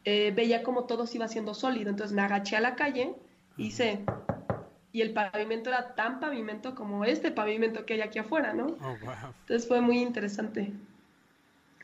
eh, 0.06 0.32
veía 0.36 0.64
como 0.64 0.86
todo 0.86 1.06
se 1.06 1.18
iba 1.18 1.26
haciendo 1.26 1.54
sólido. 1.54 1.90
Entonces 1.90 2.16
me 2.16 2.22
agaché 2.22 2.56
a 2.56 2.62
la 2.62 2.76
calle 2.76 3.16
y 3.58 3.68
hice, 3.68 4.04
y 4.92 5.02
el 5.02 5.14
pavimento 5.14 5.70
era 5.70 5.94
tan 5.94 6.20
pavimento 6.20 6.74
como 6.74 7.06
este 7.06 7.32
pavimento 7.32 7.86
que 7.86 7.96
hay 7.96 8.02
aquí 8.02 8.20
afuera, 8.20 8.54
¿no? 8.54 8.78
Oh, 8.82 8.98
Entonces 9.42 9.68
fue 9.68 9.82
muy 9.82 10.00
interesante. 10.00 10.74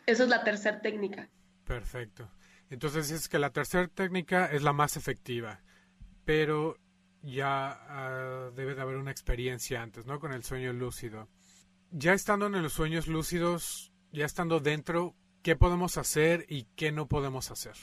Esa 0.05 0.23
es 0.23 0.29
la 0.29 0.43
tercera 0.43 0.81
técnica. 0.81 1.27
Perfecto. 1.65 2.29
Entonces 2.69 3.11
es 3.11 3.29
que 3.29 3.37
la 3.37 3.51
tercera 3.51 3.87
técnica 3.87 4.47
es 4.47 4.63
la 4.63 4.73
más 4.73 4.97
efectiva, 4.97 5.59
pero 6.25 6.77
ya 7.21 7.79
ah, 7.89 8.51
debe 8.55 8.73
de 8.73 8.81
haber 8.81 8.97
una 8.97 9.11
experiencia 9.11 9.83
antes, 9.83 10.05
¿no? 10.05 10.19
Con 10.19 10.33
el 10.33 10.43
sueño 10.43 10.73
lúcido 10.73 11.27
ya 11.97 12.13
estando 12.13 12.47
en 12.47 12.61
los 12.61 12.73
sueños 12.73 13.07
lúcidos, 13.07 13.93
ya 14.11 14.25
estando 14.25 14.59
dentro, 14.59 15.15
¿qué 15.41 15.55
podemos 15.55 15.97
hacer 15.97 16.45
y 16.49 16.65
qué 16.75 16.91
no 16.91 17.07
podemos 17.07 17.51
hacer? 17.51 17.75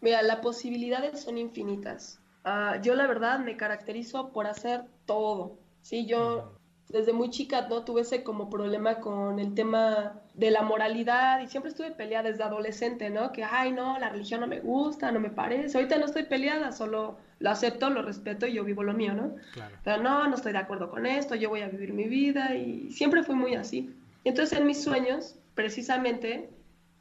Mira, 0.00 0.22
las 0.22 0.36
posibilidades 0.36 1.20
son 1.20 1.36
infinitas. 1.36 2.20
Ah, 2.42 2.80
yo 2.82 2.94
la 2.94 3.06
verdad 3.06 3.38
me 3.38 3.58
caracterizo 3.58 4.32
por 4.32 4.46
hacer 4.46 4.84
todo. 5.04 5.58
Sí, 5.82 6.06
yo 6.06 6.54
desde 6.88 7.12
muy 7.12 7.28
chica 7.28 7.68
no 7.68 7.84
tuve 7.84 8.00
ese 8.00 8.24
como 8.24 8.48
problema 8.48 8.98
con 8.98 9.38
el 9.38 9.54
tema 9.54 10.22
de 10.32 10.50
la 10.50 10.62
moralidad 10.62 11.40
y 11.42 11.48
siempre 11.48 11.70
estuve 11.70 11.90
peleada 11.90 12.30
desde 12.30 12.44
adolescente, 12.44 13.10
¿no? 13.10 13.30
Que, 13.30 13.44
ay, 13.44 13.72
no, 13.72 13.98
la 13.98 14.08
religión 14.08 14.40
no 14.40 14.46
me 14.46 14.60
gusta, 14.60 15.12
no 15.12 15.20
me 15.20 15.30
parece. 15.30 15.76
Ahorita 15.76 15.98
no 15.98 16.06
estoy 16.06 16.22
peleada, 16.22 16.72
solo 16.72 17.18
lo 17.40 17.50
acepto, 17.50 17.90
lo 17.90 18.02
respeto 18.02 18.46
y 18.46 18.52
yo 18.52 18.64
vivo 18.64 18.82
lo 18.82 18.92
mío, 18.92 19.14
¿no? 19.14 19.34
Claro. 19.52 19.76
Pero 19.82 20.02
no, 20.02 20.28
no 20.28 20.34
estoy 20.36 20.52
de 20.52 20.58
acuerdo 20.58 20.90
con 20.90 21.06
esto, 21.06 21.34
yo 21.34 21.48
voy 21.48 21.62
a 21.62 21.68
vivir 21.68 21.92
mi 21.92 22.04
vida 22.04 22.54
y 22.54 22.92
siempre 22.92 23.24
fui 23.24 23.34
muy 23.34 23.54
así. 23.54 23.96
Entonces 24.24 24.58
en 24.58 24.66
mis 24.66 24.82
sueños, 24.82 25.36
precisamente, 25.54 26.50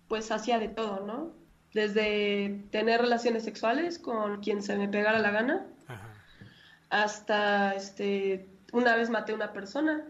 pues 0.08 0.32
hacía 0.32 0.58
de 0.58 0.70
todo, 0.70 1.06
¿no? 1.06 1.34
Desde 1.74 2.64
tener 2.72 3.02
relaciones 3.02 3.44
sexuales 3.44 4.00
con 4.00 4.42
quien 4.42 4.64
se 4.64 4.78
me 4.78 4.88
pegara 4.88 5.20
la 5.20 5.32
gana, 5.32 5.68
hasta, 6.90 7.76
este, 7.76 8.48
una 8.72 8.96
vez 8.96 9.10
maté 9.10 9.34
a 9.34 9.36
una 9.36 9.54
persona. 9.54 10.06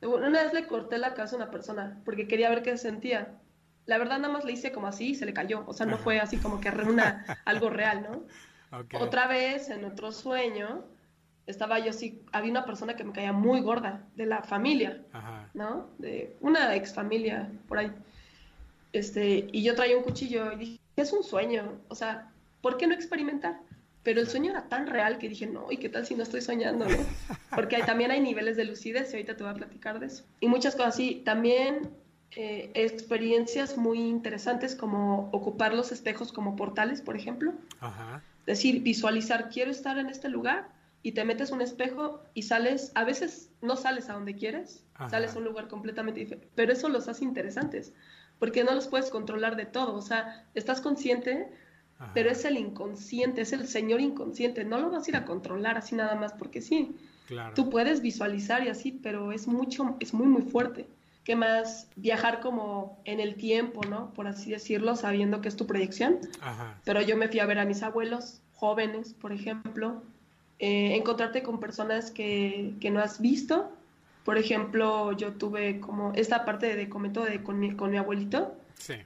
Una 0.00 0.42
vez 0.42 0.52
le 0.52 0.66
corté 0.66 0.98
la 0.98 1.14
cabeza 1.14 1.36
a 1.36 1.38
una 1.38 1.50
persona 1.50 2.00
porque 2.04 2.26
quería 2.26 2.50
ver 2.50 2.62
qué 2.62 2.76
sentía. 2.76 3.34
La 3.86 3.98
verdad 3.98 4.18
nada 4.18 4.32
más 4.32 4.44
le 4.44 4.52
hice 4.52 4.72
como 4.72 4.88
así 4.88 5.10
y 5.10 5.14
se 5.14 5.26
le 5.26 5.32
cayó. 5.32 5.62
O 5.66 5.74
sea, 5.74 5.86
no 5.86 5.98
fue 5.98 6.18
así 6.18 6.38
como 6.38 6.60
que 6.60 6.70
una, 6.70 7.24
algo 7.44 7.70
real, 7.70 8.02
¿no? 8.02 8.24
Otra 8.98 9.26
vez, 9.26 9.68
en 9.68 9.84
otro 9.84 10.12
sueño, 10.12 10.82
estaba 11.46 11.78
yo 11.78 11.90
así, 11.90 12.22
había 12.32 12.50
una 12.50 12.64
persona 12.64 12.96
que 12.96 13.04
me 13.04 13.12
caía 13.12 13.32
muy 13.32 13.60
gorda, 13.60 14.06
de 14.16 14.26
la 14.26 14.42
familia, 14.42 15.02
¿no? 15.52 15.88
De 15.98 16.36
una 16.40 16.74
ex 16.74 16.94
familia, 16.94 17.50
por 17.68 17.78
ahí. 17.78 17.92
Este, 18.92 19.48
y 19.52 19.62
yo 19.62 19.74
traía 19.74 19.96
un 19.96 20.02
cuchillo 20.02 20.52
y 20.52 20.56
dije, 20.56 20.80
es 20.96 21.12
un 21.12 21.22
sueño, 21.22 21.80
o 21.88 21.94
sea, 21.94 22.30
¿por 22.60 22.76
qué 22.76 22.86
no 22.86 22.94
experimentar? 22.94 23.60
Pero 24.02 24.20
el 24.20 24.28
sueño 24.28 24.50
era 24.50 24.68
tan 24.68 24.86
real 24.86 25.18
que 25.18 25.28
dije, 25.28 25.46
no, 25.46 25.70
¿y 25.70 25.76
qué 25.76 25.88
tal 25.88 26.06
si 26.06 26.14
no 26.14 26.22
estoy 26.22 26.40
soñando? 26.40 26.86
¿no? 26.86 26.96
Porque 27.54 27.82
también 27.84 28.10
hay 28.10 28.20
niveles 28.20 28.56
de 28.56 28.64
lucidez 28.64 29.12
y 29.12 29.16
ahorita 29.16 29.36
te 29.36 29.44
voy 29.44 29.52
a 29.52 29.56
platicar 29.56 30.00
de 30.00 30.06
eso. 30.06 30.24
Y 30.40 30.48
muchas 30.48 30.74
cosas 30.74 30.94
así. 30.94 31.22
También 31.24 31.90
eh, 32.32 32.72
experiencias 32.74 33.76
muy 33.76 34.00
interesantes 34.00 34.74
como 34.74 35.30
ocupar 35.30 35.72
los 35.72 35.92
espejos 35.92 36.32
como 36.32 36.56
portales, 36.56 37.00
por 37.00 37.16
ejemplo. 37.16 37.52
Ajá 37.80 38.22
decir, 38.46 38.82
visualizar, 38.82 39.48
quiero 39.50 39.70
estar 39.70 39.98
en 39.98 40.08
este 40.08 40.28
lugar 40.28 40.68
y 41.02 41.12
te 41.12 41.24
metes 41.24 41.50
un 41.50 41.60
espejo 41.60 42.22
y 42.34 42.42
sales, 42.42 42.92
a 42.94 43.04
veces 43.04 43.50
no 43.60 43.76
sales 43.76 44.08
a 44.08 44.14
donde 44.14 44.34
quieres, 44.34 44.84
sales 45.10 45.34
a 45.34 45.38
un 45.38 45.44
lugar 45.44 45.68
completamente 45.68 46.20
diferente, 46.20 46.48
pero 46.54 46.72
eso 46.72 46.88
los 46.88 47.08
hace 47.08 47.24
interesantes, 47.24 47.92
porque 48.38 48.64
no 48.64 48.74
los 48.74 48.86
puedes 48.86 49.10
controlar 49.10 49.56
de 49.56 49.66
todo, 49.66 49.94
o 49.94 50.02
sea, 50.02 50.46
estás 50.54 50.80
consciente, 50.80 51.48
pero 52.14 52.30
es 52.30 52.44
el 52.44 52.56
inconsciente, 52.56 53.42
es 53.42 53.52
el 53.52 53.66
señor 53.66 54.00
inconsciente, 54.00 54.64
no 54.64 54.78
lo 54.80 54.90
vas 54.90 55.06
a 55.06 55.10
ir 55.10 55.16
a 55.16 55.24
controlar 55.24 55.76
así 55.78 55.94
nada 55.94 56.16
más 56.16 56.32
porque 56.32 56.60
sí. 56.60 56.96
Tú 57.54 57.70
puedes 57.70 58.02
visualizar 58.02 58.64
y 58.64 58.68
así, 58.68 58.92
pero 59.02 59.32
es 59.32 59.46
mucho, 59.46 59.96
es 60.00 60.12
muy, 60.12 60.26
muy 60.26 60.42
fuerte. 60.42 60.86
¿Qué 61.24 61.36
más? 61.36 61.88
Viajar 61.94 62.40
como 62.40 62.98
en 63.04 63.20
el 63.20 63.36
tiempo, 63.36 63.82
¿no? 63.88 64.12
Por 64.14 64.26
así 64.26 64.50
decirlo, 64.50 64.96
sabiendo 64.96 65.40
que 65.40 65.48
es 65.48 65.56
tu 65.56 65.66
proyección. 65.66 66.18
Pero 66.84 67.00
yo 67.00 67.16
me 67.16 67.28
fui 67.28 67.38
a 67.38 67.46
ver 67.46 67.60
a 67.60 67.64
mis 67.64 67.82
abuelos 67.82 68.40
jóvenes, 68.54 69.14
por 69.14 69.32
ejemplo. 69.32 70.02
Eh, 70.58 70.96
encontrarte 70.96 71.42
con 71.42 71.60
personas 71.60 72.10
que, 72.10 72.74
que, 72.80 72.90
no 72.90 73.00
has 73.00 73.20
visto. 73.20 73.70
Por 74.24 74.36
ejemplo, 74.36 75.12
yo 75.12 75.32
tuve 75.34 75.80
como 75.80 76.12
esta 76.14 76.44
parte 76.44 76.74
de 76.76 76.88
comento 76.88 77.24
de 77.24 77.42
con 77.42 77.58
mi, 77.58 77.74
con 77.74 77.90
mi 77.90 77.98
abuelito. 77.98 78.56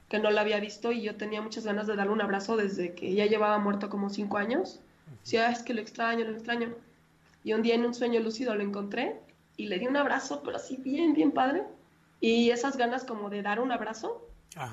que 0.09 0.19
no 0.19 0.31
la 0.31 0.41
había 0.41 0.59
visto 0.59 0.93
y 0.93 1.03
yo 1.03 1.17
tenía 1.17 1.43
muchas 1.43 1.65
ganas 1.65 1.87
de 1.87 1.97
darle 1.97 2.13
un 2.13 2.23
abrazo 2.23 2.57
desde 2.57 2.95
que 2.95 3.13
ya 3.13 3.27
llevaba 3.27 3.59
muerto 3.59 3.91
como 3.91 4.09
cinco 4.09 4.39
años. 4.39 4.81
Decía, 5.23 5.51
es 5.51 5.63
que 5.63 5.75
lo 5.75 5.83
extraño, 5.83 6.25
lo 6.25 6.33
extraño. 6.33 6.75
Y 7.45 7.53
un 7.53 7.63
día 7.63 7.75
en 7.75 7.85
un 7.85 7.95
sueño 7.95 8.21
lúcido 8.21 8.55
lo 8.55 8.63
encontré 8.63 9.17
y 9.57 9.67
le 9.67 9.79
di 9.79 9.87
un 9.87 9.97
abrazo, 9.97 10.43
pero 10.45 10.57
así 10.57 10.77
bien, 10.77 11.15
bien 11.15 11.31
padre. 11.31 11.63
Y 12.21 12.51
esas 12.51 12.77
ganas 12.77 13.05
como 13.05 13.31
de 13.31 13.43
dar 13.43 13.61
un 13.61 13.73
abrazo, 13.73 14.29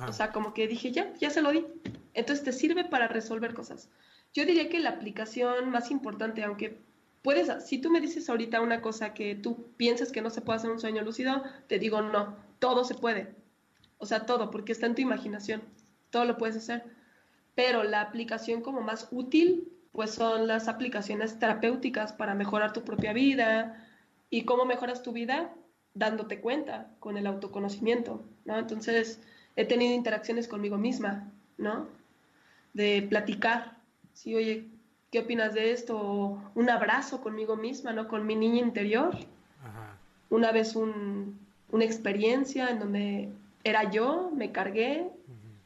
o 0.08 0.14
sea, 0.14 0.32
como 0.32 0.54
que 0.54 0.68
dije, 0.68 0.92
ya, 0.92 1.14
ya 1.16 1.30
se 1.30 1.42
lo 1.42 1.52
di. 1.52 1.66
Entonces 2.14 2.46
te 2.46 2.54
sirve 2.54 2.86
para 2.86 3.08
resolver 3.08 3.54
cosas. 3.54 3.90
Yo 4.34 4.46
diría 4.46 4.70
que 4.70 4.80
la 4.80 4.92
aplicación 4.92 5.70
más 5.70 5.92
importante, 5.92 6.44
aunque 6.44 6.82
puedes, 7.22 7.66
si 7.66 7.80
tú 7.80 7.90
me 7.90 8.02
dices 8.02 8.30
ahorita 8.30 8.62
una 8.62 8.82
cosa 8.82 9.14
que 9.14 9.36
tú 9.36 9.68
piensas 9.78 10.12
que 10.12 10.22
no 10.22 10.30
se 10.30 10.42
puede 10.42 10.58
hacer 10.58 10.72
un 10.72 10.80
sueño 10.80 11.02
lúcido, 11.02 11.44
te 11.68 11.80
digo 11.80 12.02
no, 12.02 12.36
todo 12.60 12.84
se 12.84 12.96
puede. 12.96 13.36
O 13.98 14.06
sea, 14.06 14.26
todo, 14.26 14.52
porque 14.52 14.72
está 14.72 14.86
en 14.86 14.96
tu 14.96 15.02
imaginación. 15.02 15.62
Todo 16.10 16.26
lo 16.26 16.38
puedes 16.38 16.58
hacer. 16.58 16.84
Pero 17.56 17.84
la 17.84 18.02
aplicación 18.02 18.62
como 18.62 18.82
más 18.82 19.08
útil, 19.12 19.72
pues 19.92 20.12
son 20.12 20.48
las 20.48 20.68
aplicaciones 20.68 21.40
terapéuticas 21.40 22.14
para 22.14 22.36
mejorar 22.36 22.74
tu 22.74 22.84
propia 22.84 23.14
vida. 23.14 23.88
¿Y 24.30 24.44
cómo 24.46 24.66
mejoras 24.66 25.04
tu 25.04 25.12
vida? 25.12 25.54
Dándote 25.94 26.40
cuenta 26.40 26.90
con 27.00 27.18
el 27.18 27.28
autoconocimiento, 27.28 28.24
¿no? 28.46 28.58
Entonces, 28.58 29.20
he 29.56 29.66
tenido 29.66 29.94
interacciones 29.94 30.48
conmigo 30.48 30.78
misma, 30.78 31.32
¿no? 31.58 31.88
De 32.74 33.06
platicar, 33.08 33.78
sí, 34.14 34.36
oye, 34.36 34.66
¿qué 35.12 35.20
opinas 35.20 35.54
de 35.54 35.72
esto? 35.72 36.42
un 36.56 36.70
abrazo 36.70 37.22
conmigo 37.22 37.56
misma, 37.56 37.94
¿no? 37.94 38.08
Con 38.08 38.26
mi 38.26 38.36
niña 38.36 38.60
interior. 38.60 39.16
Una 40.30 40.52
vez 40.52 40.76
un, 40.76 41.38
una 41.70 41.86
experiencia 41.86 42.70
en 42.70 42.80
donde 42.80 43.30
era 43.64 43.92
yo, 43.92 44.32
me 44.36 44.52
cargué 44.52 45.08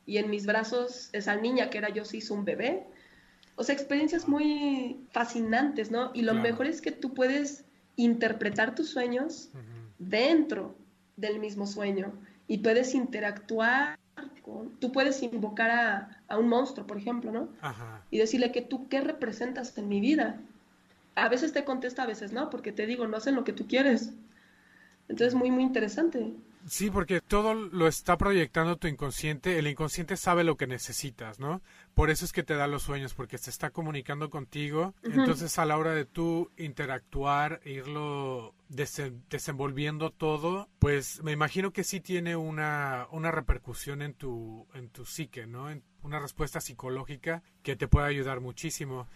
y 0.06 0.18
en 0.18 0.30
mis 0.30 0.46
brazos 0.46 1.10
esa 1.14 1.36
niña 1.36 1.70
que 1.70 1.78
era 1.78 1.90
yo 1.90 2.06
se 2.06 2.18
hizo 2.18 2.34
un 2.34 2.46
bebé. 2.46 2.84
O 3.56 3.64
sea, 3.64 3.74
experiencias 3.74 4.28
muy 4.28 5.00
fascinantes, 5.12 5.92
¿no? 5.92 6.12
Y 6.14 6.22
lo 6.22 6.34
mejor 6.34 6.68
es 6.68 6.82
que 6.82 6.92
tú 6.92 7.14
puedes 7.14 7.66
interpretar 7.96 8.76
tus 8.76 8.90
sueños 8.90 9.50
dentro 10.00 10.76
del 11.16 11.40
mismo 11.40 11.68
sueño 11.68 12.14
y 12.48 12.60
puedes 12.60 12.94
interactuar 12.96 13.98
con, 14.42 14.72
tú 14.80 14.92
puedes 14.92 15.22
invocar 15.22 15.70
a, 15.70 16.22
a 16.28 16.38
un 16.38 16.48
monstruo, 16.48 16.88
por 16.88 16.98
ejemplo, 16.98 17.32
¿no? 17.32 17.50
Y 18.12 18.18
decirle 18.18 18.52
que 18.52 18.62
tú 18.62 18.88
qué 18.88 19.02
representas 19.02 19.78
en 19.78 19.90
mi 19.90 20.00
vida. 20.00 20.40
A 21.16 21.30
veces 21.30 21.52
te 21.52 21.66
contesta, 21.66 22.04
a 22.04 22.08
veces 22.08 22.32
no, 22.32 22.50
porque 22.50 22.72
te 22.72 22.86
digo, 22.86 23.08
no 23.08 23.18
hacen 23.18 23.36
lo 23.36 23.44
que 23.44 23.54
tú 23.54 23.68
quieres. 23.68 24.14
Entonces, 25.10 25.34
muy, 25.34 25.52
muy 25.52 25.64
interesante. 25.64 26.34
Sí, 26.68 26.92
porque 26.92 27.22
todo 27.22 27.54
lo 27.54 27.88
está 27.88 28.18
proyectando 28.18 28.76
tu 28.76 28.88
inconsciente. 28.88 29.58
El 29.58 29.68
inconsciente 29.68 30.18
sabe 30.18 30.44
lo 30.44 30.58
que 30.58 30.68
necesitas, 30.68 31.40
¿no? 31.40 31.62
Por 31.94 32.10
eso 32.10 32.26
es 32.26 32.34
que 32.34 32.44
te 32.44 32.56
da 32.56 32.68
los 32.68 32.84
sueños, 32.84 33.14
porque 33.14 33.38
se 33.38 33.50
está 33.50 33.70
comunicando 33.70 34.30
contigo. 34.30 34.94
Entonces, 35.02 35.58
a 35.60 35.66
la 35.66 35.78
hora 35.78 35.94
de 35.94 36.04
tú 36.04 36.52
interactuar, 36.58 37.62
irlo 37.64 38.54
desenvolviendo 38.68 40.12
todo, 40.12 40.68
pues 40.80 41.24
me 41.24 41.32
imagino 41.32 41.72
que 41.72 41.86
sí 41.86 42.02
tiene 42.02 42.36
una, 42.36 43.08
una 43.12 43.32
repercusión 43.32 44.02
en 44.02 44.14
tu, 44.14 44.68
en 44.74 44.90
tu 44.90 45.06
psique, 45.06 45.48
¿no? 45.48 45.70
En 45.70 45.84
una 46.04 46.20
respuesta 46.20 46.60
psicológica 46.60 47.44
que 47.64 47.78
te 47.78 47.88
puede 47.88 48.08
ayudar 48.08 48.42
muchísimo. 48.42 49.08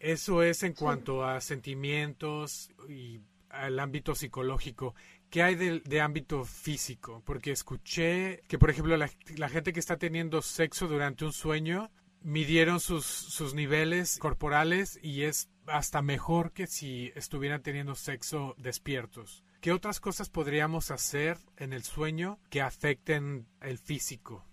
Eso 0.00 0.42
es 0.42 0.62
en 0.62 0.72
cuanto 0.72 1.24
a 1.24 1.42
sentimientos 1.42 2.70
y 2.88 3.20
al 3.50 3.78
ámbito 3.78 4.14
psicológico. 4.14 4.94
¿Qué 5.30 5.42
hay 5.42 5.54
de, 5.54 6.00
ámbito 6.00 6.44
físico? 6.44 7.22
Porque 7.24 7.50
escuché 7.50 8.42
que, 8.48 8.58
por 8.58 8.70
ejemplo, 8.70 8.96
la, 8.96 9.48
gente 9.48 9.72
que 9.72 9.80
está 9.80 9.96
teniendo 9.96 10.40
sexo 10.42 10.86
durante 10.86 11.24
un 11.24 11.32
sueño 11.32 11.90
midieron 12.22 12.80
sus, 12.80 13.04
sus 13.04 13.54
niveles 13.54 14.18
corporales 14.18 14.98
y 15.02 15.22
es 15.22 15.48
hasta 15.66 16.02
mejor 16.02 16.52
que 16.52 16.66
si 16.66 17.12
estuvieran 17.14 17.62
teniendo 17.62 17.94
sexo 17.94 18.54
despiertos. 18.58 19.44
¿Qué 19.60 19.72
otras 19.72 20.00
cosas 20.00 20.28
podríamos 20.28 20.90
hacer 20.90 21.38
en 21.56 21.72
el 21.72 21.82
sueño 21.82 22.38
que 22.50 22.60
afecten 22.62 23.46
el 23.60 23.78
físico? 23.78 24.44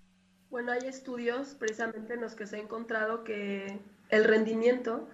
Bueno, 0.50 0.72
hay 0.72 0.88
estudios 0.88 1.56
precisamente 1.56 2.14
en 2.14 2.22
los 2.22 2.36
que 2.36 2.48
se 2.48 2.58
ha 2.58 2.60
encontrado 2.60 3.24
que 3.24 3.80
el 4.10 4.24
rendimiento 4.24 5.10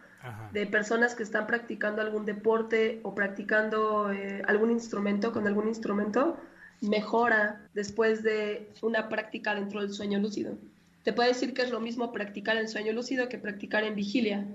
de 0.51 0.65
personas 0.65 1.15
que 1.15 1.23
están 1.23 1.47
practicando 1.47 2.01
algún 2.01 2.25
deporte 2.25 2.99
o 3.03 3.15
practicando 3.15 4.11
eh, 4.11 4.41
algún 4.47 4.71
instrumento 4.71 5.31
con 5.31 5.47
algún 5.47 5.67
instrumento 5.67 6.37
mejora 6.81 7.61
después 7.73 8.23
de 8.23 8.69
una 8.81 9.09
práctica 9.09 9.55
dentro 9.55 9.81
del 9.81 9.93
sueño 9.93 10.19
lúcido. 10.19 10.55
Te 11.03 11.13
puedo 11.13 11.29
decir 11.29 11.53
que 11.53 11.61
es 11.61 11.71
lo 11.71 11.79
mismo 11.79 12.11
practicar 12.11 12.57
el 12.57 12.67
sueño 12.67 12.93
lúcido 12.93 13.29
que 13.29 13.37
practicar 13.37 13.83
en 13.83 13.95
vigilia. 13.95 14.45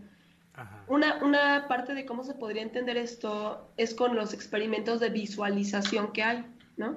Una, 0.87 1.17
una 1.25 1.67
parte 1.67 1.95
de 1.95 2.05
cómo 2.05 2.23
se 2.25 2.35
podría 2.35 2.63
entender 2.63 2.97
esto 2.97 3.69
es 3.77 3.95
con 3.95 4.15
los 4.15 4.33
experimentos 4.35 5.01
de 5.01 5.09
visualización 5.09 6.13
que 6.13 6.23
hay, 6.23 6.45
¿no? 6.77 6.97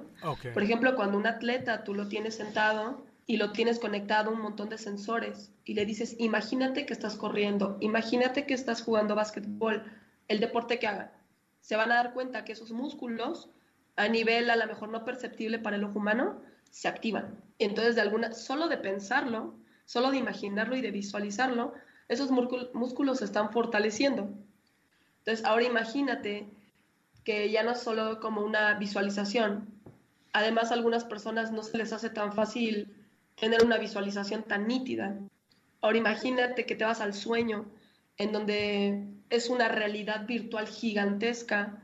Por 0.54 0.62
ejemplo, 0.62 0.96
cuando 0.96 1.18
un 1.18 1.26
atleta 1.26 1.84
tú 1.84 1.96
lo 1.96 2.08
tienes 2.08 2.36
sentado 2.36 3.07
y 3.28 3.36
lo 3.36 3.52
tienes 3.52 3.78
conectado 3.78 4.30
a 4.30 4.34
un 4.34 4.42
montón 4.42 4.70
de 4.70 4.78
sensores 4.78 5.52
y 5.66 5.74
le 5.74 5.86
dices, 5.86 6.16
imagínate 6.18 6.86
que 6.86 6.94
estás 6.94 7.18
corriendo, 7.18 7.78
imagínate 7.82 8.46
que 8.46 8.54
estás 8.54 8.82
jugando 8.82 9.16
básquetbol, 9.16 9.84
el 10.30 10.40
deporte 10.40 10.80
que 10.80 10.88
haga, 10.88 11.12
se 11.60 11.76
van 11.76 11.92
a 11.92 11.96
dar 11.96 12.14
cuenta 12.14 12.46
que 12.46 12.54
esos 12.54 12.72
músculos 12.72 13.50
a 13.98 14.08
nivel 14.08 14.50
a 14.50 14.56
lo 14.56 14.66
mejor 14.66 14.90
no 14.90 15.04
perceptible 15.04 15.60
para 15.60 15.76
el 15.76 15.84
ojo 15.84 16.00
humano 16.00 16.42
se 16.72 16.88
activan. 16.88 17.42
Entonces, 17.60 17.96
de 17.96 18.02
alguna, 18.02 18.34
solo 18.34 18.70
de 18.70 18.78
pensarlo, 18.78 19.56
solo 19.86 20.12
de 20.12 20.18
imaginarlo 20.18 20.78
y 20.78 20.82
de 20.82 20.92
visualizarlo, 20.92 21.74
esos 22.08 22.32
músculos 22.32 23.18
se 23.18 23.26
están 23.26 23.52
fortaleciendo. 23.52 24.30
Entonces, 25.20 25.44
ahora 25.46 25.66
imagínate 25.66 26.48
que 27.26 27.52
ya 27.52 27.64
no 27.64 27.72
es 27.72 27.82
solo 27.82 28.22
como 28.22 28.42
una 28.42 28.76
visualización. 28.76 29.68
Además, 30.32 30.72
a 30.72 30.76
algunas 30.76 31.04
personas 31.04 31.52
no 31.52 31.64
se 31.64 31.78
les 31.78 31.92
hace 31.92 32.10
tan 32.10 32.32
fácil 32.32 32.97
tener 33.40 33.64
una 33.64 33.78
visualización 33.78 34.44
tan 34.44 34.68
nítida. 34.68 35.18
Ahora 35.82 35.98
imagínate 35.98 36.66
que 36.66 36.76
te 36.76 36.86
vas 36.86 37.02
al 37.02 37.14
sueño, 37.14 37.66
en 38.18 38.32
donde 38.32 39.06
es 39.30 39.50
una 39.50 39.68
realidad 39.68 40.26
virtual 40.26 40.68
gigantesca, 40.68 41.82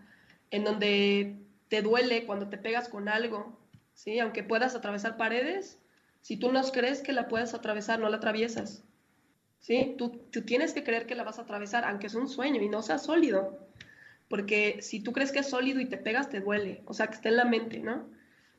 en 0.52 0.64
donde 0.64 1.36
te 1.68 1.82
duele 1.82 2.26
cuando 2.26 2.50
te 2.50 2.58
pegas 2.58 2.90
con 2.90 3.08
algo, 3.08 3.58
¿sí? 3.94 4.20
Aunque 4.20 4.44
puedas 4.44 4.76
atravesar 4.76 5.18
paredes, 5.18 5.80
si 6.22 6.38
tú 6.38 6.52
no 6.52 6.64
crees 6.72 7.02
que 7.02 7.14
la 7.14 7.28
puedes 7.28 7.54
atravesar, 7.54 8.00
no 8.00 8.10
la 8.10 8.18
atraviesas, 8.18 8.84
¿sí? 9.60 9.96
Tú, 9.98 10.22
tú 10.32 10.42
tienes 10.42 10.74
que 10.74 10.84
creer 10.84 11.06
que 11.06 11.16
la 11.16 11.24
vas 11.24 11.40
a 11.40 11.44
atravesar, 11.44 11.86
aunque 11.86 12.08
es 12.08 12.16
un 12.16 12.30
sueño 12.30 12.62
y 12.62 12.70
no 12.70 12.82
sea 12.82 12.98
sólido, 12.98 13.60
porque 14.28 14.82
si 14.82 15.02
tú 15.02 15.14
crees 15.14 15.32
que 15.32 15.40
es 15.40 15.50
sólido 15.50 15.80
y 15.80 15.86
te 15.86 15.98
pegas, 15.98 16.30
te 16.30 16.40
duele, 16.40 16.82
o 16.86 16.94
sea, 16.94 17.08
que 17.08 17.16
está 17.16 17.30
en 17.30 17.38
la 17.38 17.46
mente, 17.46 17.80
¿no? 17.80 18.08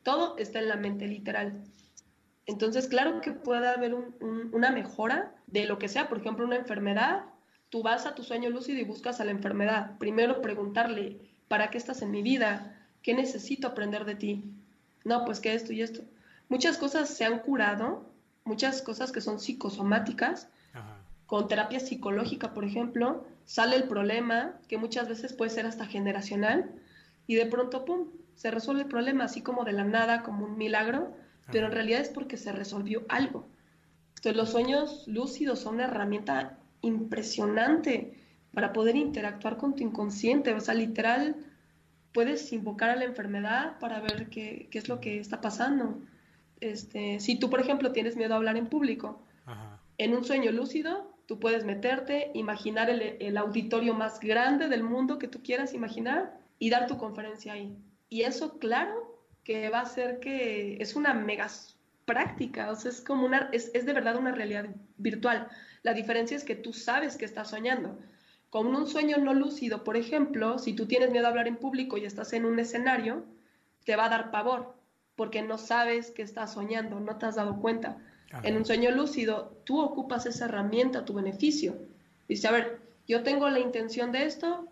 Todo 0.05 0.37
está 0.39 0.59
en 0.61 0.69
la 0.69 0.77
mente, 0.77 1.07
literal. 1.07 1.65
Entonces, 2.47 2.89
claro 2.89 3.21
que 3.21 3.33
puede 3.33 3.69
haber 3.69 3.95
una 3.95 4.71
mejora 4.71 5.35
de 5.47 5.65
lo 5.65 5.79
que 5.79 5.89
sea, 5.89 6.09
por 6.09 6.19
ejemplo, 6.19 6.45
una 6.45 6.57
enfermedad. 6.57 7.25
Tú 7.71 7.83
vas 7.83 8.07
a 8.07 8.15
tu 8.15 8.23
sueño 8.23 8.51
lúcido 8.51 8.79
y 8.79 8.85
buscas 8.85 9.21
a 9.21 9.25
la 9.25 9.31
enfermedad. 9.31 9.97
Primero 9.99 10.43
preguntarle, 10.43 11.19
¿para 11.49 11.71
qué 11.71 11.79
estás 11.79 12.03
en 12.03 12.11
mi 12.11 12.23
vida? 12.23 12.77
¿Qué 13.03 13.15
necesito 13.15 13.67
aprender 13.69 14.05
de 14.05 14.15
ti? 14.15 14.45
No, 15.05 15.25
pues 15.25 15.41
que 15.41 15.55
esto 15.55 15.73
y 15.73 15.83
esto. 15.83 16.03
Muchas 16.49 16.77
cosas 16.77 17.09
se 17.09 17.25
han 17.25 17.39
curado, 17.39 18.05
muchas 18.45 18.83
cosas 18.83 19.11
que 19.11 19.21
son 19.21 19.41
psicosomáticas, 19.41 20.49
con 21.27 21.49
terapia 21.49 21.81
psicológica, 21.81 22.53
por 22.53 22.65
ejemplo, 22.65 23.27
sale 23.47 23.77
el 23.77 23.85
problema, 23.85 24.53
que 24.69 24.77
muchas 24.77 25.09
veces 25.09 25.33
puede 25.33 25.51
ser 25.51 25.65
hasta 25.67 25.87
generacional, 25.87 26.71
y 27.27 27.37
de 27.37 27.47
pronto, 27.47 27.87
¡pum!, 27.87 28.09
se 28.35 28.51
resuelve 28.51 28.83
el 28.83 28.89
problema, 28.89 29.25
así 29.25 29.41
como 29.41 29.65
de 29.65 29.73
la 29.73 29.85
nada, 29.85 30.23
como 30.23 30.45
un 30.45 30.59
milagro, 30.59 31.15
pero 31.51 31.67
en 31.67 31.73
realidad 31.73 32.01
es 32.01 32.09
porque 32.09 32.37
se 32.37 32.53
resolvió 32.53 33.05
algo. 33.09 33.47
Entonces 34.17 34.37
los 34.37 34.51
sueños 34.51 35.05
lúcidos 35.07 35.61
son 35.61 35.77
una 35.77 35.85
herramienta 35.85 36.59
impresionante 36.81 38.15
para 38.53 38.73
poder 38.73 38.97
interactuar 38.97 39.57
con 39.57 39.75
tu 39.75 39.83
inconsciente, 39.83 40.55
o 40.55 40.61
sea, 40.61 40.75
literal, 40.75 41.37
puedes 42.13 42.53
invocar 42.53 42.91
a 42.91 42.97
la 42.97 43.05
enfermedad 43.05 43.79
para 43.81 44.01
ver 44.01 44.29
qué, 44.31 44.69
qué 44.71 44.79
es 44.79 44.89
lo 44.89 45.01
que 45.01 45.19
está 45.19 45.41
pasando. 45.41 46.01
Este, 46.61 47.21
si 47.21 47.37
tú, 47.39 47.51
por 47.51 47.61
ejemplo, 47.61 47.93
tienes 47.93 48.17
miedo 48.17 48.35
a 48.35 48.37
hablar 48.37 48.57
en 48.57 48.69
público, 48.69 49.21
en 49.99 50.15
un 50.15 50.25
sueño 50.25 50.51
lúcido, 50.53 51.15
tú 51.27 51.39
puedes 51.39 51.65
meterte, 51.65 52.31
imaginar 52.35 52.89
el, 52.89 53.17
el, 53.21 53.37
auditorio 53.37 53.95
más 53.95 54.21
grande 54.21 54.69
del 54.69 54.83
mundo 54.83 55.19
que 55.19 55.29
tú 55.29 55.43
quieras 55.43 55.75
imaginar 55.75 56.39
y 56.59 56.71
dar 56.71 56.87
tu 56.87 56.97
conferencia 56.97 57.53
ahí. 57.53 57.77
Y 58.09 58.23
eso, 58.23 58.59
claro, 58.59 59.14
que 59.45 59.69
va 59.69 59.81
a 59.81 59.87
ser 59.87 60.21
que 60.21 60.79
es 60.81 60.97
una 60.97 61.15
mega 61.15 61.49
práctica, 62.05 62.71
o 62.71 62.77
sea, 62.77 62.91
es 62.91 63.01
como 63.01 63.25
una, 63.27 63.49
es, 63.53 63.71
es 63.75 63.87
de 63.87 63.93
verdad 63.93 64.17
una 64.17 64.33
realidad 64.33 64.67
virtual. 64.97 65.49
La 65.83 65.95
diferencia 65.95 66.37
es 66.37 66.45
que 66.45 66.55
tú 66.55 66.73
sabes 66.73 67.17
que 67.17 67.25
estás 67.25 67.51
soñando. 67.51 67.99
Con 68.51 68.75
un 68.75 68.87
sueño 68.87 69.19
no 69.19 69.35
lúcido, 69.35 69.85
por 69.85 69.97
ejemplo, 69.97 70.59
si 70.59 70.75
tú 70.75 70.87
tienes 70.87 71.11
miedo 71.11 71.27
a 71.27 71.31
hablar 71.31 71.49
en 71.49 71.57
público 71.57 71.99
y 71.99 72.05
estás 72.05 72.33
en 72.33 72.45
un 72.45 72.59
escenario, 72.59 73.25
te 73.85 73.97
va 73.97 74.07
a 74.07 74.09
dar 74.11 74.31
pavor. 74.31 74.75
porque 75.17 75.43
no 75.43 75.59
sabes 75.59 76.11
que 76.11 76.23
estás 76.23 76.55
soñando, 76.55 76.99
no 76.99 77.19
te 77.19 77.27
has 77.27 77.37
dado 77.37 77.61
cuenta. 77.61 77.99
En 78.43 78.57
un 78.57 78.65
sueño 78.65 78.91
lúcido, 78.91 79.57
tú 79.65 79.81
ocupas 79.81 80.27
esa 80.27 80.47
herramienta 80.47 81.01
a 81.01 81.05
tu 81.05 81.15
beneficio. 81.15 81.77
Dice, 82.29 82.49
a 82.49 82.51
ver, 82.51 82.81
yo 83.07 83.23
tengo 83.23 83.49
la 83.49 83.61
intención 83.61 84.11
de 84.11 84.25
esto, 84.25 84.67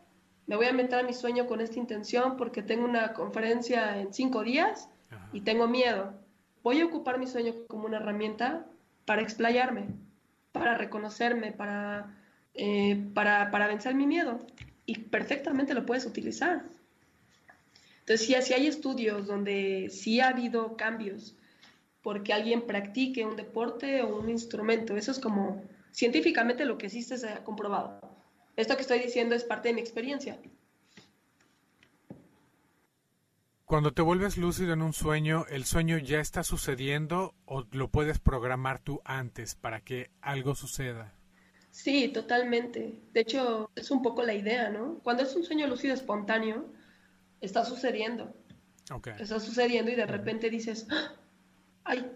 me 0.46 0.56
voy 0.56 0.66
a 0.66 0.72
meter 0.72 1.00
a 1.00 1.02
mi 1.02 1.14
sueño 1.14 1.46
con 1.46 1.60
esta 1.60 1.78
intención 1.78 2.36
porque 2.36 2.62
tengo 2.62 2.84
una 2.84 3.12
conferencia 3.12 3.98
en 3.98 4.12
cinco 4.12 4.42
días 4.42 4.88
y 5.32 5.42
tengo 5.42 5.68
miedo. 5.68 6.14
Voy 6.62 6.80
a 6.80 6.86
ocupar 6.86 7.18
mi 7.18 7.26
sueño 7.26 7.54
como 7.68 7.86
una 7.86 7.98
herramienta 7.98 8.66
para 9.04 9.22
explayarme, 9.22 9.86
para 10.52 10.76
reconocerme, 10.76 11.52
para, 11.52 12.16
eh, 12.54 13.02
para, 13.14 13.50
para 13.50 13.66
vencer 13.66 13.94
mi 13.94 14.06
miedo. 14.06 14.40
Y 14.84 14.98
perfectamente 14.98 15.74
lo 15.74 15.86
puedes 15.86 16.06
utilizar. 16.06 16.64
Entonces, 18.00 18.26
sí, 18.26 18.34
sí 18.42 18.54
hay 18.54 18.66
estudios 18.66 19.26
donde 19.26 19.88
sí 19.90 20.20
ha 20.20 20.28
habido 20.28 20.76
cambios 20.76 21.36
porque 22.02 22.32
alguien 22.32 22.62
practique 22.62 23.24
un 23.24 23.36
deporte 23.36 24.02
o 24.02 24.18
un 24.18 24.28
instrumento. 24.28 24.96
Eso 24.96 25.12
es 25.12 25.20
como 25.20 25.62
científicamente 25.92 26.64
lo 26.64 26.78
que 26.78 26.86
existe 26.86 27.16
se 27.16 27.28
ha 27.28 27.44
comprobado. 27.44 28.00
Esto 28.56 28.76
que 28.76 28.82
estoy 28.82 28.98
diciendo 28.98 29.34
es 29.34 29.44
parte 29.44 29.68
de 29.68 29.74
mi 29.74 29.80
experiencia. 29.80 30.38
Cuando 33.64 33.94
te 33.94 34.02
vuelves 34.02 34.36
lúcido 34.36 34.74
en 34.74 34.82
un 34.82 34.92
sueño, 34.92 35.46
¿el 35.48 35.64
sueño 35.64 35.96
ya 35.96 36.20
está 36.20 36.42
sucediendo 36.42 37.34
o 37.46 37.64
lo 37.72 37.88
puedes 37.90 38.18
programar 38.18 38.80
tú 38.80 39.00
antes 39.04 39.54
para 39.54 39.80
que 39.80 40.10
algo 40.20 40.54
suceda? 40.54 41.14
Sí, 41.70 42.08
totalmente. 42.08 43.00
De 43.14 43.20
hecho, 43.20 43.70
es 43.74 43.90
un 43.90 44.02
poco 44.02 44.22
la 44.22 44.34
idea, 44.34 44.68
¿no? 44.68 44.98
Cuando 45.02 45.22
es 45.22 45.34
un 45.34 45.42
sueño 45.42 45.66
lúcido 45.68 45.94
espontáneo, 45.94 46.66
está 47.40 47.64
sucediendo. 47.64 48.34
Está 49.18 49.40
sucediendo 49.40 49.90
y 49.90 49.94
de 49.94 50.04
repente 50.04 50.50
dices, 50.50 50.86
¡Ah! 50.90 51.14
ay, 51.84 52.12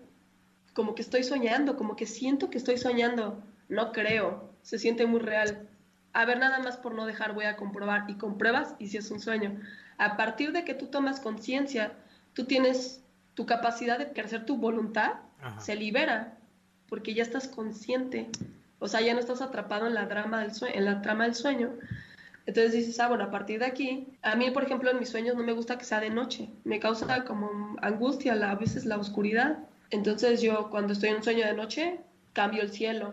como 0.74 0.94
que 0.94 1.00
estoy 1.00 1.24
soñando, 1.24 1.78
como 1.78 1.96
que 1.96 2.04
siento 2.04 2.50
que 2.50 2.58
estoy 2.58 2.76
soñando. 2.76 3.42
No 3.70 3.92
creo, 3.92 4.52
se 4.60 4.78
siente 4.78 5.06
muy 5.06 5.20
real. 5.20 5.70
A 6.16 6.24
ver, 6.24 6.38
nada 6.38 6.60
más 6.60 6.78
por 6.78 6.94
no 6.94 7.04
dejar, 7.04 7.34
voy 7.34 7.44
a 7.44 7.56
comprobar. 7.56 8.06
Y 8.08 8.14
compruebas 8.14 8.74
y 8.78 8.86
si 8.88 8.96
es 8.96 9.10
un 9.10 9.20
sueño. 9.20 9.60
A 9.98 10.16
partir 10.16 10.52
de 10.52 10.64
que 10.64 10.72
tú 10.72 10.86
tomas 10.86 11.20
conciencia, 11.20 11.92
tú 12.32 12.46
tienes 12.46 13.02
tu 13.34 13.44
capacidad 13.44 13.98
de 13.98 14.04
ejercer 14.04 14.46
tu 14.46 14.56
voluntad, 14.56 15.16
se 15.58 15.76
libera, 15.76 16.38
porque 16.88 17.12
ya 17.12 17.22
estás 17.22 17.48
consciente. 17.48 18.28
O 18.78 18.88
sea, 18.88 19.02
ya 19.02 19.12
no 19.12 19.20
estás 19.20 19.42
atrapado 19.42 19.86
en 19.86 19.92
la, 19.92 20.06
drama 20.06 20.40
del 20.40 20.52
en 20.72 20.86
la 20.86 21.02
trama 21.02 21.24
del 21.24 21.34
sueño. 21.34 21.74
Entonces 22.46 22.72
dices, 22.72 22.98
ah, 22.98 23.08
bueno, 23.08 23.24
a 23.24 23.30
partir 23.30 23.58
de 23.58 23.66
aquí, 23.66 24.06
a 24.22 24.36
mí, 24.36 24.50
por 24.50 24.64
ejemplo, 24.64 24.90
en 24.90 24.98
mis 24.98 25.10
sueños 25.10 25.36
no 25.36 25.42
me 25.42 25.52
gusta 25.52 25.76
que 25.76 25.84
sea 25.84 26.00
de 26.00 26.08
noche, 26.08 26.48
me 26.64 26.80
causa 26.80 27.24
como 27.24 27.76
angustia, 27.82 28.32
a 28.32 28.54
veces 28.54 28.86
la 28.86 28.96
oscuridad. 28.96 29.58
Entonces 29.90 30.40
yo 30.40 30.70
cuando 30.70 30.94
estoy 30.94 31.10
en 31.10 31.16
un 31.16 31.22
sueño 31.22 31.44
de 31.44 31.52
noche, 31.52 32.00
cambio 32.32 32.62
el 32.62 32.70
cielo. 32.70 33.12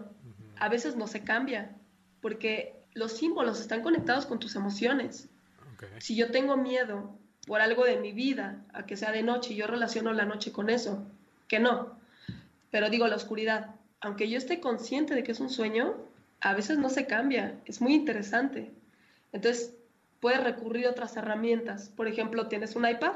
A 0.58 0.70
veces 0.70 0.95
no 0.95 1.08
se 1.08 1.22
cambia, 1.26 1.76
porque 2.22 2.83
los 2.94 3.14
símbolos 3.14 3.60
están 3.60 3.82
conectados 3.82 4.26
con 4.26 4.39
tus 4.39 4.56
emociones. 4.56 5.30
Si 6.00 6.16
yo 6.16 6.32
tengo 6.32 6.56
miedo 6.56 7.18
por 7.46 7.62
algo 7.62 7.84
de 7.84 7.98
mi 7.98 8.14
vida, 8.14 8.64
a 8.74 8.86
que 8.86 8.96
sea 8.96 9.12
de 9.12 9.24
noche, 9.24 9.56
yo 9.56 9.68
relaciono 9.68 10.14
la 10.14 10.26
noche 10.26 10.52
con 10.52 10.70
eso, 10.70 11.06
que 11.48 11.60
no. 11.60 11.98
Pero 12.72 12.89
digo 12.89 13.08
la 13.08 13.18
oscuridad, 13.18 13.76
aunque 14.00 14.30
yo 14.30 14.38
esté 14.38 14.60
consciente 14.60 15.14
de 15.14 15.24
que 15.24 15.34
es 15.34 15.39
un 15.39 15.50
sueño, 15.50 15.96
a 16.39 16.54
veces 16.54 16.78
no 16.78 16.89
se 16.89 17.06
cambia, 17.06 17.60
es 17.66 17.82
muy 17.82 17.94
interesante. 17.94 18.72
Entonces, 19.32 19.74
puedes 20.20 20.44
recurrir 20.44 20.88
a 20.88 20.91
otras 20.91 21.18
herramientas. 21.18 21.89
Por 21.89 22.08
ejemplo, 22.08 22.48
tienes 22.48 22.76
un 22.76 22.88
iPad 22.88 23.16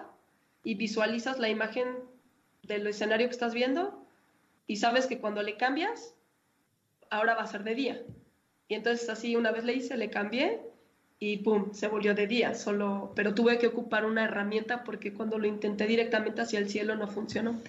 y 0.63 0.75
visualizas 0.75 1.39
la 1.39 1.49
imagen 1.49 1.87
del 2.63 2.85
escenario 2.87 3.27
que 3.27 3.33
estás 3.33 3.53
viendo 3.53 4.05
y 4.65 4.77
sabes 4.77 5.07
que 5.07 5.19
cuando 5.19 5.41
le 5.41 5.55
cambias, 5.55 6.13
ahora 7.09 7.35
va 7.35 7.43
a 7.43 7.47
ser 7.47 7.63
de 7.63 7.75
día. 7.75 8.01
Y 8.67 8.75
entonces 8.75 9.09
así 9.09 9.35
una 9.35 9.51
vez 9.51 9.63
le 9.63 9.73
hice, 9.73 9.97
le 9.97 10.09
cambié 10.09 10.61
y 11.19 11.37
pum, 11.37 11.73
se 11.73 11.87
volvió 11.87 12.13
de 12.13 12.27
día, 12.27 12.53
solo, 12.53 13.11
pero 13.15 13.33
tuve 13.33 13.57
que 13.57 13.67
ocupar 13.67 14.05
una 14.05 14.25
herramienta 14.25 14.83
porque 14.83 15.13
cuando 15.13 15.39
lo 15.39 15.47
intenté 15.47 15.87
directamente 15.87 16.41
hacia 16.41 16.59
el 16.59 16.69
cielo 16.69 16.95
no 16.95 17.07
funcionó. 17.07 17.59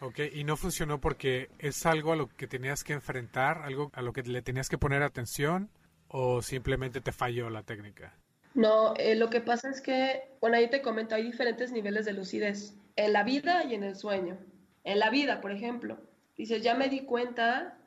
Ok, 0.00 0.20
y 0.32 0.44
no 0.44 0.56
funcionó 0.56 1.00
porque 1.00 1.50
es 1.58 1.84
algo 1.86 2.12
a 2.12 2.16
lo 2.16 2.28
que 2.28 2.46
tenías 2.46 2.84
que 2.84 2.94
enfrentar, 2.94 3.62
algo 3.64 3.90
a 3.94 4.02
lo 4.02 4.12
que 4.12 4.22
le 4.22 4.42
tenías 4.42 4.68
que 4.68 4.78
poner 4.78 5.02
atención 5.02 5.70
o 6.08 6.42
simplemente 6.42 7.00
te 7.00 7.12
falló 7.12 7.50
la 7.50 7.62
técnica? 7.62 8.14
No, 8.54 8.94
eh, 8.96 9.14
lo 9.14 9.30
que 9.30 9.40
pasa 9.40 9.70
es 9.70 9.80
que, 9.80 10.22
bueno, 10.40 10.56
ahí 10.56 10.68
te 10.68 10.82
comento, 10.82 11.14
hay 11.14 11.22
diferentes 11.22 11.70
niveles 11.70 12.04
de 12.04 12.12
lucidez, 12.12 12.74
en 12.96 13.12
la 13.12 13.22
vida 13.22 13.64
y 13.64 13.74
en 13.74 13.84
el 13.84 13.94
sueño. 13.94 14.36
En 14.82 14.98
la 14.98 15.10
vida, 15.10 15.40
por 15.40 15.52
ejemplo, 15.52 15.98
dices, 16.36 16.62
ya 16.62 16.74
me 16.74 16.88
di 16.88 17.00
cuenta 17.00 17.78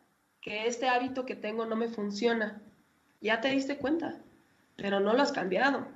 que 0.44 0.68
este 0.68 0.88
hábito 0.90 1.26
que 1.26 1.36
tengo 1.36 1.66
no 1.66 1.76
me 1.76 1.88
funciona. 1.88 2.62
Ya 3.22 3.40
te 3.42 3.50
diste 3.50 3.78
cuenta, 3.78 4.18
pero 4.76 5.00
no 5.00 5.14
lo 5.14 5.22
has 5.22 5.32
cambiado. 5.32 5.88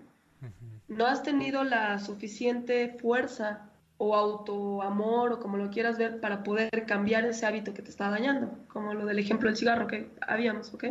No 0.87 1.05
has 1.05 1.21
tenido 1.21 1.63
la 1.65 1.99
suficiente 1.99 2.95
fuerza 3.01 3.69
o 3.97 4.15
autoamor 4.15 5.33
o 5.33 5.39
como 5.39 5.57
lo 5.57 5.69
quieras 5.69 5.97
ver 5.97 6.21
para 6.21 6.43
poder 6.43 6.85
cambiar 6.85 7.25
ese 7.25 7.45
hábito 7.45 7.73
que 7.73 7.81
te 7.81 7.89
está 7.89 8.09
dañando, 8.09 8.57
como 8.69 8.93
lo 8.93 9.05
del 9.05 9.19
ejemplo 9.19 9.49
del 9.49 9.57
cigarro 9.57 9.87
que 9.87 10.09
habíamos, 10.21 10.73
¿ok? 10.73 10.85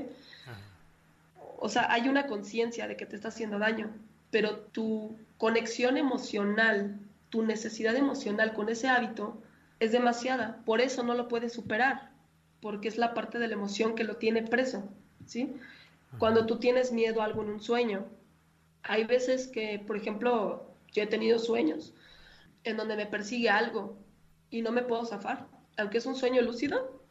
o 1.59 1.69
sea, 1.69 1.91
hay 1.91 2.09
una 2.09 2.27
conciencia 2.27 2.87
de 2.87 2.97
que 2.97 3.07
te 3.07 3.17
está 3.17 3.29
haciendo 3.29 3.59
daño, 3.59 3.91
pero 4.31 4.57
tu 4.59 5.17
conexión 5.39 5.97
emocional, 5.97 6.99
tu 7.31 7.43
necesidad 7.43 7.97
emocional 7.97 8.53
con 8.53 8.69
ese 8.69 8.89
hábito 8.89 9.41
es 9.81 9.93
demasiada, 9.93 10.59
por 10.65 10.81
eso 10.81 11.03
no 11.03 11.15
lo 11.15 11.29
puedes 11.29 11.53
superar, 11.53 12.11
porque 12.61 12.89
es 12.89 12.99
la 12.99 13.15
parte 13.15 13.39
de 13.39 13.49
la 13.49 13.55
emoción 13.55 13.95
que 13.95 14.05
lo 14.05 14.17
tiene 14.17 14.43
preso, 14.43 14.89
¿sí? 15.27 15.55
Cuando 16.19 16.47
tú 16.47 16.59
tienes 16.59 16.93
miedo 16.93 17.21
a 17.21 17.25
algo 17.25 17.43
en 17.43 17.51
un 17.51 17.61
sueño, 17.61 18.07
hay 18.83 19.05
veces 19.05 19.49
que, 19.49 19.79
por 19.79 19.97
ejemplo, 19.97 20.67
yo 20.93 21.03
he 21.03 21.07
tenido 21.07 21.39
sueños 21.39 21.93
en 22.65 22.77
donde 22.77 22.97
me 22.97 23.07
persigue 23.07 23.51
algo 23.51 23.97
y 24.51 24.63
no 24.63 24.73
me 24.73 24.83
puedo 24.83 25.05
zafar, 25.05 25.47
aunque 25.77 25.99
es 25.99 26.07
un 26.07 26.17
sueño 26.17 26.43
lúcido. 26.43 27.03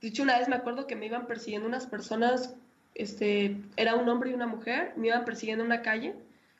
Dicho 0.00 0.22
una 0.22 0.38
vez 0.38 0.48
me 0.48 0.56
acuerdo 0.56 0.86
que 0.86 0.96
me 0.96 1.06
iban 1.06 1.26
persiguiendo 1.26 1.68
unas 1.68 1.86
personas 1.86 2.54
este, 2.94 3.56
era 3.76 3.96
un 3.96 4.08
hombre 4.08 4.30
y 4.30 4.34
una 4.34 4.46
mujer, 4.46 4.92
me 4.96 5.08
iban 5.08 5.24
persiguiendo 5.24 5.64
en 5.64 5.70
una 5.70 5.82
calle, 5.82 6.14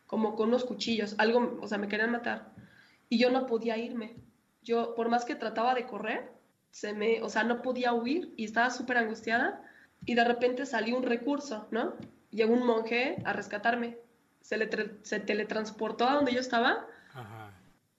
como 0.07 0.34
con 0.36 0.48
unos 0.48 0.64
cuchillos, 0.64 1.14
algo, 1.18 1.59
o 1.61 1.68
sea, 1.68 1.78
me 1.78 1.88
querían 1.88 2.11
matar. 2.11 2.52
Y 3.09 3.18
yo 3.18 3.30
no 3.30 3.46
podía 3.46 3.76
irme. 3.76 4.14
Yo, 4.62 4.94
por 4.94 5.09
más 5.09 5.24
que 5.24 5.34
trataba 5.34 5.74
de 5.74 5.86
correr, 5.86 6.30
se 6.75 6.93
me, 6.93 7.22
o 7.22 7.29
sea, 7.29 7.45
no 7.45 7.62
podía 7.62 7.93
huir 7.93 8.35
y 8.37 8.45
estaba 8.45 8.70
súper 8.70 8.97
angustiada. 8.97 9.62
Y 10.05 10.16
de 10.16 10.25
repente 10.25 10.66
salió 10.66 10.97
un 10.97 11.05
recurso, 11.05 11.68
¿no? 11.70 11.95
Llegó 12.31 12.53
un 12.53 12.66
monje 12.66 13.22
a 13.25 13.33
rescatarme. 13.33 13.97
Se, 14.41 14.57
le 14.57 14.68
se 15.03 15.20
teletransportó 15.20 16.09
a 16.09 16.14
donde 16.14 16.35
yo 16.35 16.41
estaba. 16.41 16.85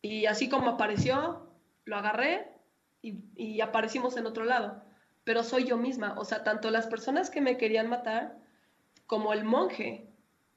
Y 0.02 0.26
así 0.26 0.50
como 0.50 0.72
apareció, 0.72 1.48
lo 1.86 1.96
agarré 1.96 2.52
y, 3.02 3.24
y 3.38 3.62
aparecimos 3.62 4.18
en 4.18 4.26
otro 4.26 4.44
lado 4.44 4.84
pero 5.26 5.44
soy 5.44 5.66
yo 5.66 5.76
misma. 5.78 6.16
O 6.18 6.24
sea, 6.24 6.46
tanto 6.46 6.72
las 6.72 6.88
personas 6.88 7.30
que 7.30 7.42
me 7.42 7.58
querían 7.58 7.90
matar 7.90 8.38
como 9.08 9.34
el 9.34 9.44
monje, 9.44 10.08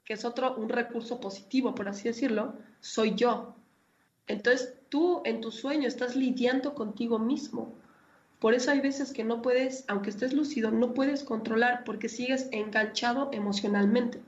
que 0.05 0.13
es 0.13 0.25
otro, 0.25 0.55
un 0.57 0.69
recurso 0.69 1.21
positivo, 1.21 1.75
por 1.75 1.89
así 1.89 2.05
decirlo, 2.05 2.55
soy 2.81 3.15
yo. 3.17 3.57
Entonces 4.27 4.75
tú 4.91 5.23
en 5.25 5.41
tu 5.41 5.51
sueño 5.51 5.89
estás 5.89 6.15
lidiando 6.15 6.75
contigo 6.75 7.19
mismo. 7.19 7.75
Por 8.41 8.55
eso 8.55 8.71
hay 8.71 8.81
veces 8.81 9.13
que 9.13 9.25
no 9.25 9.43
puedes, 9.43 9.85
aunque 9.89 10.11
estés 10.11 10.33
lúcido, 10.33 10.71
no 10.71 10.95
puedes 10.95 11.25
controlar 11.25 11.83
porque 11.85 12.09
sigues 12.09 12.49
enganchado 12.53 13.31
emocionalmente. 13.33 14.21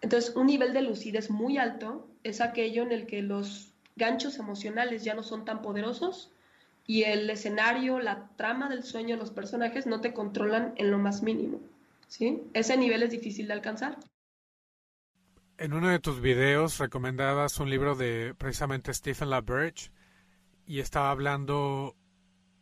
Entonces 0.00 0.34
un 0.36 0.46
nivel 0.46 0.72
de 0.72 0.82
lucidez 0.82 1.30
muy 1.30 1.58
alto 1.58 2.06
es 2.24 2.40
aquello 2.40 2.82
en 2.82 2.92
el 2.92 3.06
que 3.06 3.22
los 3.22 3.72
ganchos 3.96 4.38
emocionales 4.38 5.04
ya 5.04 5.14
no 5.14 5.22
son 5.22 5.44
tan 5.44 5.60
poderosos 5.60 6.30
y 6.86 7.02
el 7.02 7.28
escenario, 7.28 7.98
la 8.00 8.30
trama 8.36 8.70
del 8.70 8.82
sueño, 8.82 9.16
los 9.16 9.30
personajes 9.30 9.86
no 9.86 10.00
te 10.00 10.14
controlan 10.14 10.72
en 10.76 10.90
lo 10.90 10.98
más 10.98 11.22
mínimo. 11.22 11.60
¿sí? 12.06 12.42
Ese 12.54 12.76
nivel 12.76 13.02
es 13.02 13.10
difícil 13.10 13.46
de 13.46 13.52
alcanzar. 13.52 13.98
En 15.58 15.72
uno 15.74 15.88
de 15.88 15.98
tus 15.98 16.20
videos 16.20 16.78
recomendabas 16.78 17.58
un 17.58 17.68
libro 17.68 17.94
de 17.94 18.34
precisamente 18.38 18.94
Stephen 18.94 19.28
LaBerge 19.28 19.90
y 20.66 20.80
estaba 20.80 21.10
hablando, 21.10 21.96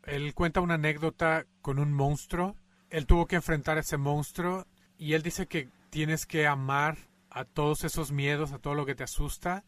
él 0.07 0.35
cuenta 0.35 0.61
una 0.61 0.75
anécdota 0.75 1.47
con 1.63 1.79
un 1.79 1.93
monstruo, 1.93 2.57
él 2.91 3.07
tuvo 3.07 3.27
que 3.27 3.37
enfrentar 3.37 3.77
a 3.77 3.81
ese 3.81 3.97
monstruo 3.97 4.67
y 4.99 5.15
él 5.15 5.23
dice 5.23 5.47
que 5.47 5.69
tienes 5.91 6.27
que 6.27 6.47
amar 6.47 6.97
a 7.31 7.45
todos 7.45 7.85
esos 7.85 8.13
miedos, 8.13 8.53
a 8.53 8.59
todo 8.59 8.75
lo 8.75 8.87
que 8.87 8.95
te 8.95 9.05
asusta 9.05 9.65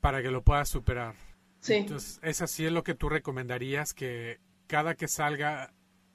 para 0.00 0.22
que 0.22 0.30
lo 0.30 0.42
puedas 0.42 0.68
superar. 0.68 1.14
Entonces, 1.66 2.20
es 2.22 2.42
así 2.42 2.66
es 2.66 2.72
lo 2.72 2.84
que 2.84 2.94
tú 2.94 3.08
recomendarías, 3.08 3.94
que 3.94 4.38
cada 4.66 4.94
que 4.94 5.08
salga 5.08 5.72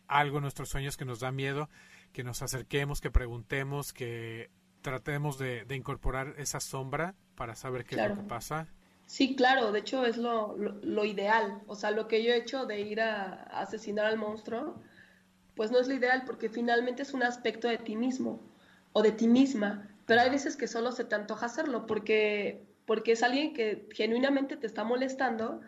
algo 0.07 0.37
en 0.37 0.43
nuestros 0.43 0.69
sueños 0.69 0.95
que 0.95 1.05
nos 1.05 1.19
da 1.19 1.31
miedo, 1.31 1.69
que 2.13 2.23
nos 2.23 2.41
acerquemos, 2.41 3.01
que 3.01 3.11
preguntemos, 3.11 3.93
que 3.93 4.51
tratemos 4.81 5.37
de, 5.37 5.65
incorporar 5.71 6.35
esa 6.37 6.59
sombra 6.59 7.15
para 7.35 7.55
saber 7.55 7.85
qué 7.85 7.95
es 7.95 8.09
lo 8.09 8.15
que 8.15 8.23
pasa. 8.23 8.67
Sí, 9.09 9.35
claro, 9.35 9.71
de 9.71 9.79
hecho 9.79 10.05
es 10.05 10.17
lo, 10.17 10.55
ideal. 11.03 11.63
O 11.65 11.75
sea, 11.75 11.89
lo 11.89 12.07
que 12.07 12.23
yo 12.23 12.31
he 12.31 12.37
hecho 12.37 12.67
de 12.67 12.81
ir 12.81 13.01
a, 13.01 13.43
asesinar 13.59 14.05
al 14.05 14.19
monstruo, 14.19 14.75
pues 15.55 15.71
no 15.71 15.79
es 15.79 15.87
lo 15.87 15.95
ideal 15.95 16.23
porque 16.27 16.47
finalmente 16.47 17.01
es 17.01 17.13
un 17.15 17.23
aspecto 17.23 17.67
de 17.67 17.79
ti 17.79 17.95
mismo 17.95 18.39
o 18.93 19.01
de 19.01 19.11
ti 19.11 19.27
misma. 19.27 19.89
Pero 20.05 20.21
hay 20.21 20.29
veces 20.29 20.55
que 20.55 20.67
solo 20.67 20.91
se 20.91 21.05
te 21.05 21.15
antoja 21.15 21.47
hacerlo 21.47 21.87
porque, 21.87 22.61
porque 22.85 23.13
es 23.13 23.23
alguien 23.23 23.55
que 23.55 23.87
genuinamente 23.93 24.57
te 24.57 24.67
está 24.67 24.83
molestando 24.83 25.61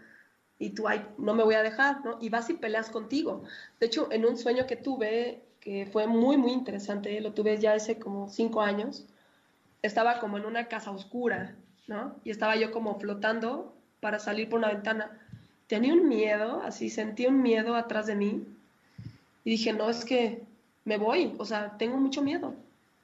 y 0.59 0.71
tú, 0.71 0.87
ay, 0.87 1.03
no 1.17 1.33
me 1.33 1.43
voy 1.43 1.55
a 1.55 1.63
dejar, 1.63 2.05
¿no? 2.05 2.19
Y 2.21 2.29
vas 2.29 2.47
y 2.51 2.53
peleas 2.53 2.91
contigo. 2.91 3.43
De 3.79 3.87
hecho, 3.87 4.07
en 4.11 4.25
un 4.25 4.37
sueño 4.37 4.67
que 4.67 4.75
tuve, 4.75 5.41
que 5.59 5.87
fue 5.87 6.05
muy, 6.05 6.37
muy 6.37 6.51
interesante, 6.51 7.19
lo 7.21 7.33
tuve 7.33 7.57
ya 7.57 7.73
hace 7.73 7.97
como 7.97 8.29
cinco 8.29 8.61
años, 8.61 9.07
estaba 9.81 10.19
como 10.19 10.37
en 10.37 10.45
una 10.45 10.67
casa 10.67 10.91
oscura 10.91 11.55
¿no? 11.88 12.15
Y 12.23 12.32
estaba 12.32 12.55
yo 12.55 12.71
como 12.71 12.99
flotando 12.99 13.75
para 13.99 14.19
salir 14.19 14.49
por 14.49 14.59
una 14.59 14.69
ventana. 14.69 15.19
Tenía 15.67 15.93
un 15.93 16.07
miedo, 16.07 16.61
así 16.63 16.89
sentí 16.89 17.25
un 17.25 17.41
miedo 17.41 17.75
atrás 17.75 18.07
de 18.07 18.15
mí. 18.15 18.45
Y 19.43 19.51
dije, 19.51 19.73
no, 19.73 19.89
es 19.89 20.05
que 20.05 20.43
me 20.86 20.97
voy, 20.97 21.34
o 21.38 21.45
sea, 21.45 21.77
tengo 21.77 21.97
mucho 21.97 22.21
miedo. 22.21 22.55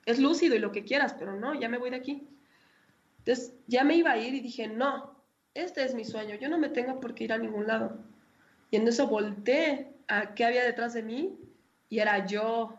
Es 0.05 0.19
lúcido 0.19 0.55
y 0.55 0.59
lo 0.59 0.71
que 0.71 0.84
quieras, 0.84 1.15
pero 1.17 1.36
no, 1.36 1.53
ya 1.53 1.69
me 1.69 1.78
voy 1.78 1.89
de 1.89 1.97
aquí. 1.97 2.28
Entonces 3.19 3.53
ya 3.67 3.84
me 3.84 3.95
iba 3.95 4.11
a 4.11 4.17
ir 4.17 4.34
y 4.34 4.39
dije, 4.39 4.67
no, 4.67 5.15
este 5.53 5.84
es 5.84 5.93
mi 5.93 6.05
sueño, 6.05 6.36
yo 6.36 6.49
no 6.49 6.57
me 6.57 6.69
tengo 6.69 6.99
por 6.99 7.13
qué 7.13 7.25
ir 7.25 7.34
a 7.34 7.38
ningún 7.38 7.67
lado. 7.67 7.97
Y 8.71 8.78
en 8.78 8.88
eso 8.88 9.07
volteé 9.07 9.91
a 10.07 10.34
qué 10.34 10.45
había 10.45 10.63
detrás 10.63 10.93
de 10.93 11.03
mí 11.03 11.38
y 11.89 11.99
era 11.99 12.25
yo. 12.25 12.78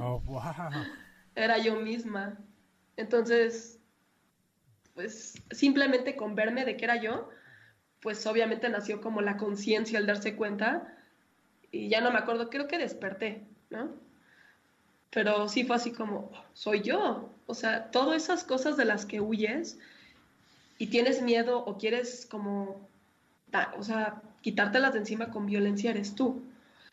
Oh, 0.00 0.20
wow. 0.20 0.42
era 1.34 1.58
yo 1.58 1.76
misma. 1.76 2.38
Entonces 2.96 3.79
pues 5.00 5.32
simplemente 5.50 6.14
con 6.14 6.34
verme 6.34 6.66
de 6.66 6.76
que 6.76 6.84
era 6.84 6.96
yo, 6.96 7.30
pues 8.02 8.26
obviamente 8.26 8.68
nació 8.68 9.00
como 9.00 9.22
la 9.22 9.38
conciencia 9.38 9.98
al 9.98 10.06
darse 10.06 10.36
cuenta 10.36 10.94
y 11.72 11.88
ya 11.88 12.02
no 12.02 12.10
me 12.10 12.18
acuerdo, 12.18 12.50
creo 12.50 12.68
que 12.68 12.76
desperté, 12.76 13.40
¿no? 13.70 13.88
Pero 15.08 15.48
sí 15.48 15.64
fue 15.64 15.76
así 15.76 15.92
como, 15.92 16.30
soy 16.52 16.82
yo, 16.82 17.30
o 17.46 17.54
sea, 17.54 17.90
todas 17.90 18.22
esas 18.22 18.44
cosas 18.44 18.76
de 18.76 18.84
las 18.84 19.06
que 19.06 19.22
huyes 19.22 19.78
y 20.76 20.88
tienes 20.88 21.22
miedo 21.22 21.64
o 21.64 21.78
quieres 21.78 22.26
como, 22.30 22.86
o 23.78 23.82
sea, 23.82 24.20
quitártelas 24.42 24.92
de 24.92 24.98
encima 24.98 25.30
con 25.30 25.46
violencia 25.46 25.92
eres 25.92 26.14
tú. 26.14 26.42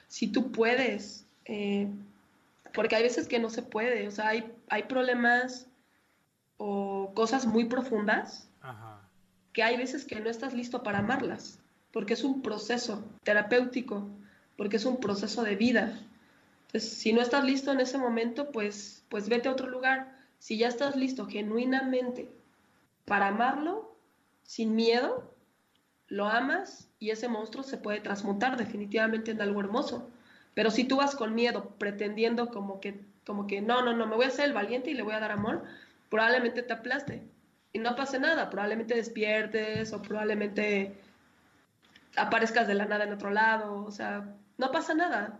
Si 0.07 0.27
tú 0.27 0.53
puedes, 0.53 1.25
eh, 1.43 1.89
porque 2.73 2.95
hay 2.95 3.03
veces 3.03 3.27
que 3.27 3.39
no 3.39 3.49
se 3.49 3.63
puede, 3.63 4.07
o 4.07 4.11
sea, 4.11 4.29
hay, 4.29 4.49
hay 4.69 4.83
problemas 4.83 5.66
o 6.57 7.11
cosas 7.13 7.45
muy 7.45 7.65
profundas 7.65 8.49
que 9.53 9.63
hay 9.63 9.77
veces 9.77 10.05
que 10.05 10.19
no 10.19 10.29
estás 10.29 10.53
listo 10.53 10.83
para 10.83 10.99
amarlas, 10.99 11.59
porque 11.91 12.13
es 12.13 12.23
un 12.23 12.41
proceso 12.41 13.03
terapéutico, 13.23 14.07
porque 14.55 14.77
es 14.77 14.85
un 14.85 14.99
proceso 14.99 15.43
de 15.43 15.55
vida. 15.55 15.99
Entonces, 16.67 16.91
si 16.91 17.13
no 17.13 17.21
estás 17.21 17.43
listo 17.43 17.71
en 17.71 17.79
ese 17.79 17.97
momento, 17.97 18.51
pues, 18.51 19.03
pues 19.09 19.29
vete 19.29 19.49
a 19.49 19.53
otro 19.53 19.67
lugar. 19.67 20.15
Si 20.37 20.57
ya 20.57 20.67
estás 20.67 20.95
listo 20.95 21.25
genuinamente 21.25 22.29
para 23.05 23.29
amarlo, 23.29 23.95
sin 24.43 24.75
miedo, 24.75 25.33
lo 26.07 26.27
amas 26.27 26.87
y 26.99 27.09
ese 27.09 27.27
monstruo 27.27 27.63
se 27.63 27.77
puede 27.77 27.99
transmutar 27.99 28.57
definitivamente 28.57 29.31
en 29.31 29.41
algo 29.41 29.59
hermoso. 29.59 30.09
Pero 30.53 30.71
si 30.71 30.83
tú 30.85 30.97
vas 30.97 31.15
con 31.15 31.35
miedo, 31.35 31.75
pretendiendo 31.77 32.49
como 32.49 32.79
que, 32.79 32.99
como 33.25 33.47
que 33.47 33.61
no, 33.61 33.81
no, 33.81 33.93
no, 33.93 34.07
me 34.07 34.15
voy 34.15 34.25
a 34.25 34.29
hacer 34.29 34.45
el 34.45 34.53
valiente 34.53 34.91
y 34.91 34.93
le 34.93 35.03
voy 35.03 35.13
a 35.13 35.19
dar 35.19 35.31
amor, 35.31 35.63
probablemente 36.09 36.63
te 36.63 36.73
aplaste 36.73 37.23
y 37.73 37.79
no 37.79 37.95
pase 37.95 38.19
nada, 38.19 38.49
probablemente 38.49 38.95
despiertes 38.95 39.93
o 39.93 40.01
probablemente 40.01 40.95
aparezcas 42.15 42.67
de 42.67 42.73
la 42.73 42.85
nada 42.85 43.03
en 43.03 43.13
otro 43.13 43.29
lado, 43.29 43.83
o 43.85 43.91
sea, 43.91 44.35
no 44.57 44.71
pasa 44.71 44.93
nada. 44.93 45.39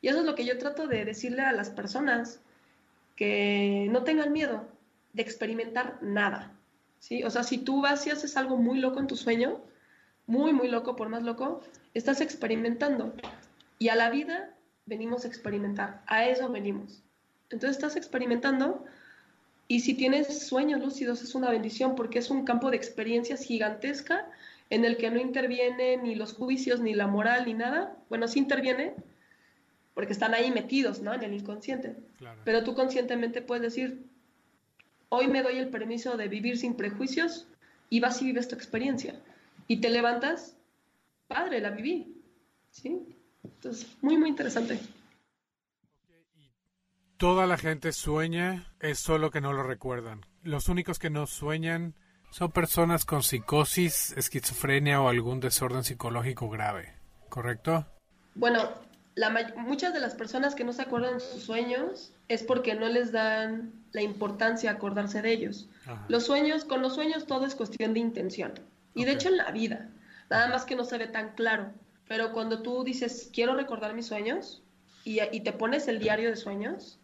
Y 0.00 0.08
eso 0.08 0.20
es 0.20 0.24
lo 0.24 0.34
que 0.34 0.44
yo 0.44 0.58
trato 0.58 0.86
de 0.86 1.04
decirle 1.04 1.42
a 1.42 1.52
las 1.52 1.70
personas, 1.70 2.40
que 3.16 3.88
no 3.90 4.02
tengan 4.02 4.32
miedo 4.32 4.66
de 5.12 5.22
experimentar 5.22 5.98
nada, 6.02 6.52
¿sí? 6.98 7.22
O 7.24 7.30
sea, 7.30 7.42
si 7.42 7.58
tú 7.58 7.80
vas 7.80 8.06
y 8.06 8.10
haces 8.10 8.36
algo 8.36 8.56
muy 8.56 8.78
loco 8.80 9.00
en 9.00 9.06
tu 9.06 9.16
sueño, 9.16 9.60
muy, 10.26 10.52
muy 10.52 10.68
loco, 10.68 10.96
por 10.96 11.08
más 11.08 11.22
loco, 11.22 11.60
estás 11.92 12.20
experimentando. 12.20 13.14
Y 13.78 13.88
a 13.88 13.94
la 13.94 14.10
vida 14.10 14.54
venimos 14.86 15.24
a 15.24 15.28
experimentar, 15.28 16.02
a 16.06 16.26
eso 16.26 16.50
venimos. 16.50 17.02
Entonces 17.50 17.76
estás 17.76 17.96
experimentando 17.96 18.84
y 19.66 19.80
si 19.80 19.94
tienes 19.94 20.46
sueños 20.46 20.80
lúcidos 20.80 21.22
es 21.22 21.34
una 21.34 21.50
bendición 21.50 21.94
porque 21.96 22.18
es 22.18 22.30
un 22.30 22.44
campo 22.44 22.70
de 22.70 22.76
experiencias 22.76 23.44
gigantesca 23.44 24.28
en 24.70 24.84
el 24.84 24.96
que 24.96 25.10
no 25.10 25.20
interviene 25.20 25.96
ni 25.96 26.14
los 26.14 26.34
juicios, 26.34 26.80
ni 26.80 26.94
la 26.94 27.06
moral, 27.06 27.46
ni 27.46 27.54
nada. 27.54 27.96
Bueno, 28.08 28.28
sí 28.28 28.38
interviene 28.38 28.94
porque 29.94 30.12
están 30.12 30.34
ahí 30.34 30.50
metidos, 30.50 31.00
¿no? 31.00 31.14
En 31.14 31.22
el 31.22 31.34
inconsciente. 31.34 31.96
Pero 32.44 32.64
tú 32.64 32.74
conscientemente 32.74 33.40
puedes 33.40 33.62
decir, 33.62 34.04
hoy 35.08 35.28
me 35.28 35.42
doy 35.42 35.58
el 35.58 35.68
permiso 35.68 36.16
de 36.16 36.28
vivir 36.28 36.58
sin 36.58 36.74
prejuicios 36.74 37.46
y 37.88 38.00
vas 38.00 38.20
y 38.20 38.26
vives 38.26 38.48
tu 38.48 38.56
experiencia. 38.56 39.20
Y 39.66 39.80
te 39.80 39.88
levantas, 39.88 40.56
padre, 41.26 41.60
la 41.60 41.70
viví. 41.70 42.20
¿Sí? 42.70 43.00
Entonces, 43.44 43.86
muy, 44.02 44.18
muy 44.18 44.28
interesante 44.28 44.78
toda 47.16 47.46
la 47.46 47.56
gente 47.56 47.92
sueña, 47.92 48.66
es 48.84 48.98
solo 48.98 49.30
que 49.30 49.40
no 49.40 49.52
lo 49.52 49.62
recuerdan. 49.62 50.26
Los 50.42 50.68
únicos 50.68 50.98
que 50.98 51.08
no 51.08 51.26
sueñan 51.26 51.94
son 52.30 52.52
personas 52.52 53.04
con 53.06 53.22
psicosis, 53.22 54.12
esquizofrenia 54.12 55.00
o 55.00 55.08
algún 55.08 55.40
desorden 55.40 55.84
psicológico 55.84 56.50
grave, 56.50 56.92
¿correcto? 57.30 57.86
Bueno, 58.34 58.68
muchas 59.56 59.94
de 59.94 60.00
las 60.00 60.14
personas 60.14 60.54
que 60.54 60.64
no 60.64 60.72
se 60.72 60.82
acuerdan 60.82 61.14
de 61.14 61.20
sus 61.20 61.42
sueños 61.42 62.12
es 62.28 62.42
porque 62.42 62.74
no 62.74 62.88
les 62.88 63.10
dan 63.10 63.72
la 63.92 64.02
importancia 64.02 64.70
a 64.70 64.74
acordarse 64.74 65.22
de 65.22 65.32
ellos. 65.32 65.68
Los 66.08 66.26
sueños, 66.26 66.64
con 66.64 66.82
los 66.82 66.94
sueños 66.94 67.26
todo 67.26 67.46
es 67.46 67.54
cuestión 67.54 67.94
de 67.94 68.00
intención. 68.00 68.52
Y 68.94 69.04
de 69.04 69.12
hecho 69.12 69.28
en 69.28 69.38
la 69.38 69.50
vida, 69.50 69.88
nada 70.28 70.48
más 70.48 70.66
que 70.66 70.76
no 70.76 70.84
se 70.84 70.98
ve 70.98 71.06
tan 71.06 71.34
claro. 71.34 71.72
Pero 72.06 72.32
cuando 72.32 72.60
tú 72.60 72.84
dices, 72.84 73.30
quiero 73.32 73.54
recordar 73.54 73.94
mis 73.94 74.06
sueños, 74.06 74.62
y, 75.04 75.20
y 75.32 75.40
te 75.40 75.52
pones 75.52 75.88
el 75.88 76.00
diario 76.00 76.28
de 76.28 76.36
sueños, 76.36 76.98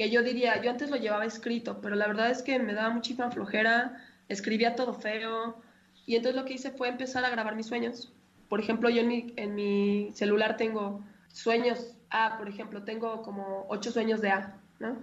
que 0.00 0.08
yo 0.08 0.22
diría, 0.22 0.62
yo 0.62 0.70
antes 0.70 0.88
lo 0.88 0.96
llevaba 0.96 1.26
escrito, 1.26 1.82
pero 1.82 1.94
la 1.94 2.06
verdad 2.06 2.30
es 2.30 2.40
que 2.40 2.58
me 2.58 2.72
daba 2.72 2.88
muchísima 2.88 3.30
flojera, 3.30 4.02
escribía 4.30 4.74
todo 4.74 4.94
feo, 4.94 5.60
y 6.06 6.16
entonces 6.16 6.40
lo 6.40 6.46
que 6.46 6.54
hice 6.54 6.70
fue 6.70 6.88
empezar 6.88 7.22
a 7.26 7.28
grabar 7.28 7.54
mis 7.54 7.66
sueños. 7.66 8.10
Por 8.48 8.60
ejemplo, 8.60 8.88
yo 8.88 9.02
en 9.02 9.54
mi, 9.54 10.10
celular 10.14 10.56
tengo 10.56 11.04
sueños 11.28 11.92
A, 12.08 12.38
por 12.38 12.48
ejemplo, 12.48 12.82
tengo 12.84 13.20
como 13.20 13.66
ocho 13.68 13.92
sueños 13.92 14.22
de 14.22 14.30
A, 14.30 14.56
¿no? 14.78 14.96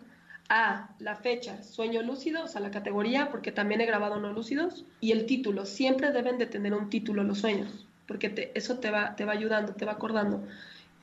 A, 0.50 0.90
la 0.98 1.16
fecha, 1.16 1.62
sueño 1.62 2.02
lúcido, 2.02 2.46
o 2.46 2.48
sea, 2.48 2.60
la 2.60 2.72
categoría, 2.72 3.30
porque 3.30 3.52
también 3.52 3.82
he 3.82 3.86
grabado 3.86 4.20
no 4.20 4.34
lúcidos, 4.34 4.84
y 5.00 5.12
el 5.12 5.28
título, 5.28 5.68
siempre 5.68 6.12
deben 6.12 6.40
de 6.40 6.48
tener 6.48 6.74
un 6.74 6.90
título 6.90 7.22
los 7.22 7.38
sueños, 7.38 7.86
porque 8.08 8.52
eso 8.56 8.80
te 8.80 8.90
va, 8.90 9.16
te 9.16 9.26
va 9.26 9.34
ayudando, 9.34 9.74
te 9.74 9.86
va 9.86 9.92
acordando. 9.92 10.42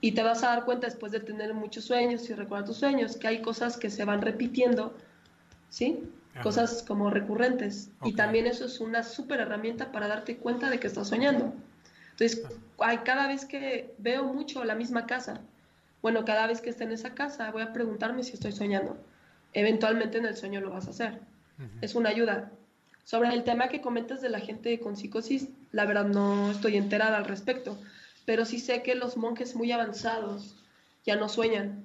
Y 0.00 0.12
te 0.12 0.22
vas 0.22 0.42
a 0.42 0.48
dar 0.48 0.64
cuenta 0.64 0.86
después 0.86 1.12
de 1.12 1.20
tener 1.20 1.54
muchos 1.54 1.84
sueños 1.84 2.28
y 2.28 2.34
recordar 2.34 2.66
tus 2.66 2.76
sueños 2.76 3.16
que 3.16 3.26
hay 3.26 3.40
cosas 3.40 3.76
que 3.76 3.90
se 3.90 4.04
van 4.04 4.20
repitiendo, 4.20 4.94
¿sí? 5.70 6.02
Cosas 6.42 6.84
como 6.86 7.10
recurrentes. 7.10 7.90
Y 8.04 8.12
también 8.14 8.46
eso 8.46 8.64
es 8.64 8.80
una 8.80 9.02
súper 9.02 9.40
herramienta 9.40 9.92
para 9.92 10.08
darte 10.08 10.36
cuenta 10.36 10.68
de 10.68 10.80
que 10.80 10.88
estás 10.88 11.08
soñando. 11.08 11.52
Entonces, 12.10 12.42
hay, 12.78 12.98
cada 12.98 13.28
vez 13.28 13.44
que 13.44 13.94
veo 13.98 14.24
mucho 14.24 14.64
la 14.64 14.74
misma 14.74 15.06
casa, 15.06 15.40
bueno, 16.02 16.24
cada 16.24 16.46
vez 16.46 16.60
que 16.60 16.70
esté 16.70 16.84
en 16.84 16.92
esa 16.92 17.14
casa 17.14 17.50
voy 17.50 17.62
a 17.62 17.72
preguntarme 17.72 18.24
si 18.24 18.34
estoy 18.34 18.52
soñando. 18.52 18.96
Eventualmente 19.52 20.18
en 20.18 20.26
el 20.26 20.36
sueño 20.36 20.60
lo 20.60 20.70
vas 20.70 20.86
a 20.86 20.90
hacer. 20.90 21.20
Es 21.80 21.94
una 21.94 22.10
ayuda. 22.10 22.50
Sobre 23.04 23.28
el 23.28 23.44
tema 23.44 23.68
que 23.68 23.80
comentas 23.80 24.20
de 24.20 24.28
la 24.28 24.40
gente 24.40 24.80
con 24.80 24.96
psicosis, 24.96 25.48
la 25.72 25.86
verdad 25.86 26.06
no 26.06 26.50
estoy 26.50 26.76
enterada 26.76 27.16
al 27.16 27.24
respecto 27.24 27.78
pero 28.24 28.44
sí 28.44 28.58
sé 28.58 28.82
que 28.82 28.94
los 28.94 29.16
monjes 29.16 29.54
muy 29.54 29.72
avanzados 29.72 30.56
ya 31.04 31.16
no 31.16 31.28
sueñan. 31.28 31.84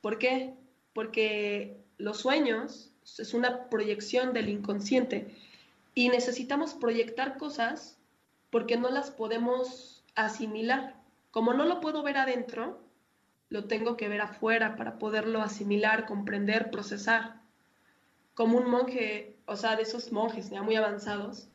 ¿Por 0.00 0.18
qué? 0.18 0.54
Porque 0.92 1.76
los 1.98 2.18
sueños 2.18 2.90
es 3.18 3.34
una 3.34 3.68
proyección 3.68 4.32
del 4.32 4.48
inconsciente 4.48 5.34
y 5.94 6.08
necesitamos 6.08 6.74
proyectar 6.74 7.36
cosas 7.36 7.98
porque 8.50 8.76
no 8.76 8.90
las 8.90 9.10
podemos 9.10 10.02
asimilar. 10.14 10.94
Como 11.30 11.54
no 11.54 11.64
lo 11.64 11.80
puedo 11.80 12.02
ver 12.02 12.18
adentro, 12.18 12.80
lo 13.48 13.64
tengo 13.64 13.96
que 13.96 14.08
ver 14.08 14.20
afuera 14.20 14.76
para 14.76 14.98
poderlo 14.98 15.42
asimilar, 15.42 16.06
comprender, 16.06 16.70
procesar. 16.70 17.40
Como 18.34 18.58
un 18.58 18.70
monje, 18.70 19.36
o 19.46 19.56
sea, 19.56 19.76
de 19.76 19.82
esos 19.82 20.12
monjes 20.12 20.50
ya 20.50 20.62
muy 20.62 20.76
avanzados, 20.76 21.48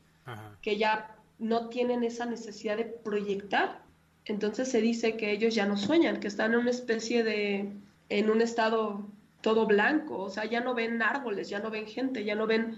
que 0.60 0.76
ya 0.76 1.16
no 1.38 1.68
tienen 1.68 2.04
esa 2.04 2.26
necesidad 2.26 2.76
de 2.76 2.84
proyectar, 2.84 3.82
entonces 4.26 4.70
se 4.70 4.80
dice 4.80 5.16
que 5.16 5.30
ellos 5.32 5.54
ya 5.54 5.66
no 5.66 5.76
sueñan, 5.76 6.20
que 6.20 6.28
están 6.28 6.52
en 6.54 6.60
una 6.60 6.70
especie 6.70 7.24
de, 7.24 7.70
en 8.08 8.30
un 8.30 8.40
estado 8.42 9.06
todo 9.40 9.66
blanco, 9.66 10.18
o 10.18 10.30
sea, 10.30 10.44
ya 10.44 10.60
no 10.60 10.74
ven 10.74 11.00
árboles, 11.02 11.48
ya 11.48 11.60
no 11.60 11.70
ven 11.70 11.86
gente, 11.86 12.24
ya 12.24 12.34
no 12.34 12.46
ven 12.46 12.76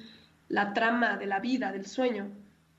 la 0.48 0.74
trama 0.74 1.16
de 1.16 1.26
la 1.26 1.40
vida, 1.40 1.72
del 1.72 1.86
sueño. 1.86 2.28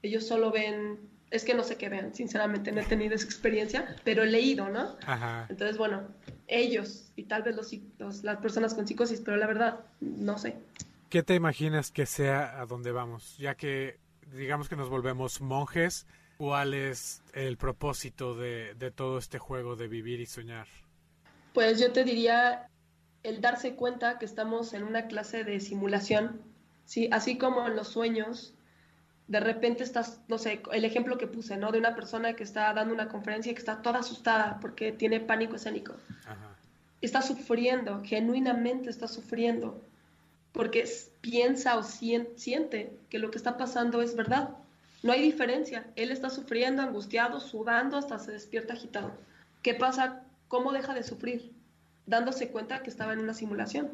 Ellos 0.04 0.28
solo 0.28 0.52
ven, 0.52 1.00
es 1.32 1.44
que 1.44 1.54
no 1.54 1.64
sé 1.64 1.78
qué 1.78 1.90
vean, 1.90 2.14
sinceramente 2.14 2.72
no 2.72 2.82
he 2.82 2.86
tenido 2.86 3.16
esa 3.16 3.26
experiencia, 3.26 3.96
pero 4.04 4.24
he 4.24 4.28
leído, 4.28 4.70
¿no? 4.70 4.96
Ajá. 5.06 5.46
Entonces, 5.50 5.78
bueno, 5.78 6.04
ellos 6.48 7.12
y 7.16 7.24
tal 7.24 7.44
vez 7.44 7.56
los, 7.56 7.72
los- 7.98 8.24
las 8.24 8.38
personas 8.38 8.74
con 8.74 8.88
psicosis, 8.88 9.22
pero 9.22 9.38
la 9.38 9.48
verdad, 9.48 9.80
no 10.02 10.38
sé. 10.38 10.56
¿Qué 11.10 11.24
te 11.24 11.34
imaginas 11.34 11.92
que 11.92 12.06
sea 12.06 12.62
a 12.62 12.66
dónde 12.68 12.92
vamos? 12.92 13.36
Ya 13.40 13.56
que 13.56 13.98
digamos 14.32 14.70
que 14.70 14.76
nos 14.76 14.90
volvemos 14.90 15.42
monjes, 15.42 16.06
¿cuál 16.40 16.74
es 16.74 17.22
el 17.34 17.58
propósito 17.58 18.34
de, 18.34 18.74
de 18.76 18.92
todo 18.92 19.18
este 19.18 19.40
juego 19.40 19.76
de 19.76 19.90
vivir 19.90 20.22
y 20.22 20.26
soñar? 20.26 20.68
Pues 21.54 21.82
yo 21.82 21.92
te 21.92 22.06
diría 22.06 22.70
el 23.24 23.42
darse 23.42 23.76
cuenta 23.76 24.18
que 24.18 24.24
estamos 24.26 24.74
en 24.74 24.84
una 24.84 25.08
clase 25.08 25.44
de 25.44 25.60
simulación, 25.60 26.40
¿sí? 26.86 27.10
Así 27.12 27.38
como 27.38 27.68
en 27.68 27.76
los 27.76 27.90
sueños, 27.90 28.54
de 29.28 29.42
repente 29.42 29.84
estás, 29.84 30.22
no 30.30 30.38
sé, 30.38 30.62
el 30.72 30.86
ejemplo 30.86 31.18
que 31.18 31.28
puse, 31.28 31.58
¿no? 31.58 31.74
De 31.74 31.78
una 31.78 31.94
persona 31.94 32.34
que 32.38 32.44
está 32.44 32.74
dando 32.74 32.94
una 32.94 33.10
conferencia 33.10 33.52
y 33.52 33.56
que 33.56 33.60
está 33.60 33.82
toda 33.82 34.00
asustada 34.00 34.60
porque 34.62 34.94
tiene 34.94 35.20
pánico 35.20 35.58
escénico. 35.58 35.94
Ajá. 36.26 36.56
Está 37.02 37.22
sufriendo, 37.22 38.02
genuinamente 38.06 38.90
está 38.90 39.10
sufriendo, 39.10 39.82
porque 40.54 40.88
piensa 41.20 41.78
o 41.78 41.84
sien- 41.84 42.30
siente 42.38 42.94
que 43.10 43.20
lo 43.20 43.30
que 43.30 43.38
está 43.38 43.58
pasando 43.58 44.02
es 44.02 44.16
verdad. 44.16 44.52
No 45.02 45.14
hay 45.14 45.22
diferencia. 45.22 45.88
Él 45.96 46.12
está 46.12 46.30
sufriendo, 46.30 46.82
angustiado, 46.82 47.40
sudando, 47.40 47.98
hasta 47.98 48.20
se 48.20 48.32
despierta 48.32 48.74
agitado. 48.74 49.12
¿Qué 49.62 49.74
pasa? 49.74 50.24
¿Cómo 50.48 50.72
deja 50.72 50.94
de 50.94 51.04
sufrir? 51.04 51.52
Dándose 52.06 52.50
cuenta 52.50 52.84
que 52.84 52.90
estaba 52.90 53.14
en 53.14 53.20
una 53.20 53.34
simulación. 53.34 53.90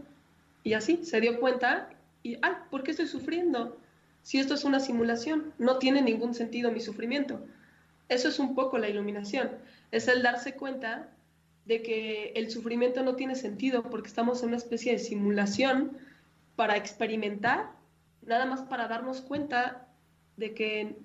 Y 0.63 0.73
así, 0.73 1.05
se 1.05 1.21
dio 1.21 1.39
cuenta 1.39 1.89
y, 2.23 2.37
ay, 2.41 2.53
¿por 2.71 2.83
qué 2.83 2.91
estoy 2.91 3.07
sufriendo? 3.07 3.77
Si 4.23 4.39
esto 4.39 4.55
es 4.55 4.63
una 4.63 4.79
simulación, 4.79 5.53
no 5.59 5.77
tiene 5.77 6.01
ningún 6.01 6.33
sentido 6.33 6.71
mi 6.71 6.81
sufrimiento. 6.81 7.39
Eso 8.09 8.27
es 8.29 8.39
un 8.39 8.55
poco 8.55 8.79
la 8.79 8.89
iluminación. 8.89 9.51
Es 9.91 10.07
el 10.07 10.23
darse 10.23 10.55
cuenta 10.55 11.09
de 11.65 11.83
que 11.83 12.31
el 12.35 12.49
sufrimiento 12.49 13.03
no 13.03 13.15
tiene 13.15 13.35
sentido 13.35 13.83
porque 13.83 14.07
estamos 14.07 14.41
en 14.41 14.49
una 14.49 14.57
especie 14.57 14.91
de 14.93 14.99
simulación 14.99 15.97
para 16.55 16.77
experimentar, 16.77 17.71
nada 18.23 18.45
más 18.45 18.61
para 18.61 18.87
darnos 18.87 19.21
cuenta 19.21 19.84
de 20.37 20.53
que 20.53 20.97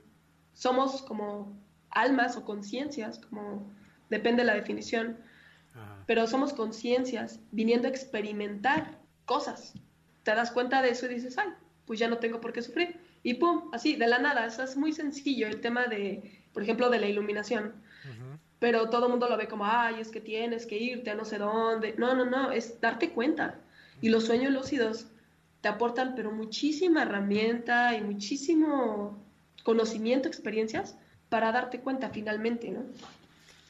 somos 0.53 1.03
como 1.03 1.59
almas 1.91 2.37
o 2.37 2.45
conciencias, 2.45 3.19
como 3.19 3.71
depende 4.09 4.43
de 4.43 4.47
la 4.47 4.55
definición, 4.55 5.19
Ajá. 5.75 6.05
pero 6.07 6.27
somos 6.27 6.53
conciencias 6.53 7.41
viniendo 7.53 7.89
a 7.89 7.91
experimentar 7.91 8.99
cosas. 9.25 9.75
Te 10.23 10.35
das 10.35 10.51
cuenta 10.51 10.83
de 10.83 10.91
eso 10.91 11.07
y 11.07 11.15
dices, 11.15 11.39
ay, 11.39 11.49
pues 11.87 11.99
ya 11.99 12.09
no 12.09 12.19
tengo 12.19 12.41
por 12.41 12.53
qué 12.53 12.63
sufrir. 12.63 13.01
Y 13.23 13.35
pum, 13.35 13.71
así, 13.73 13.97
de 13.97 14.07
la 14.07 14.19
nada. 14.19 14.47
Eso 14.47 14.63
es 14.63 14.77
muy 14.77 14.93
sencillo, 14.93 15.47
el 15.47 15.61
tema 15.61 15.87
de, 15.87 16.43
por 16.53 16.63
ejemplo, 16.63 16.91
de 16.91 16.99
la 16.99 17.09
iluminación. 17.09 17.75
Pero 18.59 18.91
todo 18.91 19.07
el 19.07 19.11
mundo 19.11 19.29
lo 19.29 19.37
ve 19.39 19.49
como, 19.49 19.65
ay, 19.65 20.01
es 20.01 20.11
que 20.11 20.21
tienes 20.21 20.67
que 20.67 20.77
irte 20.77 21.11
a 21.11 21.15
no 21.15 21.25
sé 21.25 21.39
dónde. 21.39 21.95
No, 21.97 22.15
no, 22.15 22.27
no, 22.27 22.53
es 22.53 22.81
darte 22.81 23.11
cuenta. 23.11 23.59
Y 24.03 24.11
los 24.11 24.27
sueños 24.27 24.53
lúcidos 24.53 25.07
te 25.61 25.69
aportan, 25.69 26.15
pero 26.15 26.33
muchísima 26.33 27.03
herramienta 27.03 27.95
y 27.95 28.03
muchísimo 28.03 29.23
conocimiento, 29.63 30.29
experiencias, 30.29 30.97
para 31.29 31.53
darte 31.53 31.81
cuenta 31.81 32.11
finalmente, 32.11 32.71
¿no? 32.71 32.83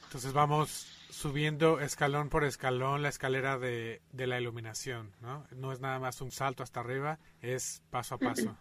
Entonces 0.05 0.33
vamos 0.33 0.87
subiendo 1.11 1.81
escalón 1.81 2.29
por 2.29 2.45
escalón 2.45 3.03
la 3.03 3.09
escalera 3.09 3.59
de, 3.59 4.01
de 4.13 4.27
la 4.27 4.41
iluminación, 4.41 5.11
¿no? 5.21 5.45
No 5.55 5.73
es 5.73 5.81
nada 5.81 5.99
más 5.99 6.21
un 6.21 6.31
salto 6.31 6.63
hasta 6.63 6.81
arriba, 6.81 7.19
es 7.43 7.83
paso 7.91 8.15
a 8.15 8.19
paso. 8.19 8.57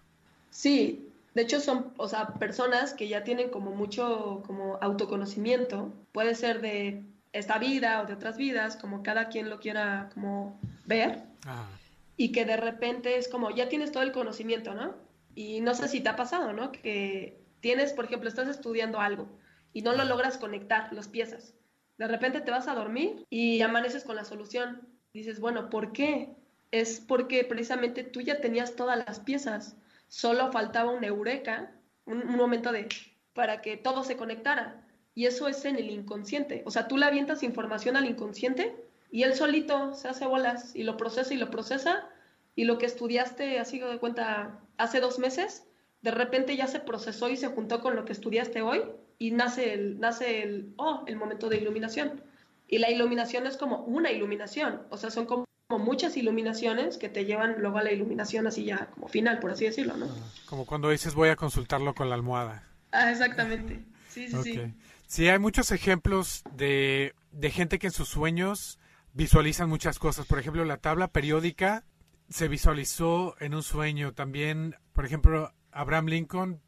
Sí, 0.50 1.08
de 1.36 1.44
hecho 1.44 1.60
son, 1.60 1.94
o 1.98 2.08
sea, 2.08 2.34
personas 2.34 2.94
que 2.94 3.08
ya 3.08 3.24
tienen 3.24 3.50
como 3.50 3.72
mucho 3.72 4.44
como 4.46 4.78
autoconocimiento, 4.82 5.94
puede 6.12 6.36
ser 6.36 6.62
de 6.62 7.04
esta 7.32 7.60
vida 7.60 8.02
o 8.02 8.06
de 8.06 8.14
otras 8.14 8.38
vidas, 8.38 8.76
como 8.76 9.04
cada 9.04 9.30
quien 9.30 9.50
lo 9.50 9.60
quiera 9.60 10.10
como 10.14 10.60
ver, 10.86 11.24
Ajá. 11.46 11.79
Y 12.20 12.34
que 12.34 12.43
de 12.43 12.57
repente 12.57 13.17
es 13.17 13.30
como, 13.30 13.49
ya 13.49 13.70
tienes 13.70 13.93
todo 13.93 14.03
el 14.03 14.11
conocimiento, 14.11 14.74
¿no? 14.74 14.93
Y 15.36 15.61
no 15.61 15.74
sé 15.74 15.88
si 15.88 16.01
te 16.01 16.09
ha 16.09 16.17
pasado, 16.17 16.51
¿no? 16.51 16.74
Que 16.74 17.39
tienes, 17.61 17.93
por 17.93 18.03
ejemplo, 18.03 18.28
estás 18.28 18.49
estudiando 18.49 18.99
algo 18.99 19.30
y 19.72 19.84
no 19.84 19.93
lo 19.93 20.03
logras 20.03 20.38
conectar, 20.38 20.91
las 20.91 21.07
piezas. 21.07 21.53
De 21.97 22.09
repente 22.09 22.41
te 22.41 22.51
vas 22.51 22.67
a 22.67 22.76
dormir 22.76 23.26
y 23.30 23.61
amaneces 23.61 24.03
con 24.03 24.17
la 24.17 24.26
solución. 24.26 24.86
Dices, 25.13 25.39
bueno, 25.39 25.70
¿por 25.70 25.93
qué? 25.93 26.36
Es 26.72 26.99
porque 26.99 27.45
precisamente 27.45 28.03
tú 28.03 28.20
ya 28.20 28.41
tenías 28.41 28.76
todas 28.76 29.01
las 29.07 29.22
piezas. 29.22 29.78
Solo 30.09 30.51
faltaba 30.51 30.91
un 30.91 31.05
eureka, 31.05 31.72
un, 32.03 32.28
un 32.28 32.36
momento 32.36 32.74
de 32.74 32.89
para 33.34 33.61
que 33.61 33.78
todo 33.78 34.03
se 34.03 34.17
conectara. 34.17 34.86
Y 35.15 35.26
eso 35.26 35.47
es 35.47 35.63
en 35.63 35.78
el 35.78 35.89
inconsciente. 35.89 36.63
O 36.65 36.72
sea, 36.72 36.89
tú 36.89 36.97
le 36.97 37.05
avientas 37.05 37.43
información 37.43 37.95
al 37.95 38.09
inconsciente 38.09 38.76
y 39.12 39.24
él 39.24 39.36
solito 39.36 39.93
se 39.93 40.07
hace 40.07 40.26
bolas 40.26 40.76
y 40.76 40.84
lo 40.84 40.97
procesa 40.97 41.34
y 41.34 41.38
lo 41.38 41.49
procesa. 41.49 42.07
Y 42.55 42.66
lo 42.66 42.78
que 42.78 42.86
estudiaste, 42.86 43.60
así 43.60 43.80
de 43.80 43.99
cuenta, 43.99 44.60
hace 44.78 44.99
dos 44.99 45.18
meses, 45.18 45.66
de 46.01 46.12
repente 46.12 46.55
ya 46.55 46.68
se 46.68 46.80
procesó 46.80 47.30
y 47.30 47.38
se 47.38 47.47
juntó 47.47 47.82
con 47.82 47.95
lo 47.95 48.05
que 48.05 48.12
estudiaste 48.12 48.62
hoy 48.62 48.84
y 49.18 49.32
nace 49.32 49.74
el, 49.74 49.99
nace 49.99 50.43
el, 50.43 50.74
oh, 50.78 51.03
el 51.07 51.16
momento 51.16 51.49
de 51.49 51.57
iluminación. 51.57 52.22
Y 52.68 52.80
la 52.80 52.91
iluminación 52.91 53.47
es 53.47 53.57
como 53.57 53.84
una 53.86 54.12
iluminación, 54.12 54.82
o 54.89 54.97
sea, 54.97 55.10
son 55.10 55.26
como 55.26 55.45
muchas 55.70 56.18
iluminaciones 56.18 56.97
que 56.97 57.10
te 57.10 57.26
llevan 57.26 57.55
luego 57.60 57.78
a 57.78 57.84
la 57.84 57.91
iluminación 57.91 58.47
así 58.47 58.66
ya 58.66 58.88
como 58.91 59.07
final, 59.07 59.39
por 59.39 59.51
así 59.51 59.66
decirlo, 59.66 59.97
¿no? 59.97 60.07
Como 60.45 60.66
cuando 60.66 60.89
dices 60.89 61.16
voy 61.16 61.30
a 61.30 61.36
consultarlo 61.36 61.93
con 61.93 62.10
la 62.10 62.16
almohada. 62.16 62.68
Ah, 62.91 63.12
exactamente. 63.12 63.86
Sí, 64.10 64.28
sí, 64.28 64.38
sí. 64.43 64.74
Sí, 65.07 65.30
hay 65.30 65.39
muchos 65.39 65.72
ejemplos 65.72 66.43
de, 66.55 67.14
de 67.32 67.51
gente 67.51 67.80
que 67.80 67.88
en 67.88 67.93
sus 67.93 68.10
sueños 68.10 68.78
visualizan 69.24 69.70
muchas 69.70 69.99
cosas. 69.99 70.26
Por 70.26 70.39
ejemplo, 70.39 70.63
la 70.65 70.78
tabla 70.78 71.09
periódica 71.09 71.84
se 72.30 72.47
visualizó 72.47 73.36
en 73.39 73.53
un 73.53 73.63
sueño. 73.63 74.13
También, 74.13 74.76
por 74.93 75.05
ejemplo, 75.05 75.53
Abraham 75.72 76.07
Lincoln 76.07 76.61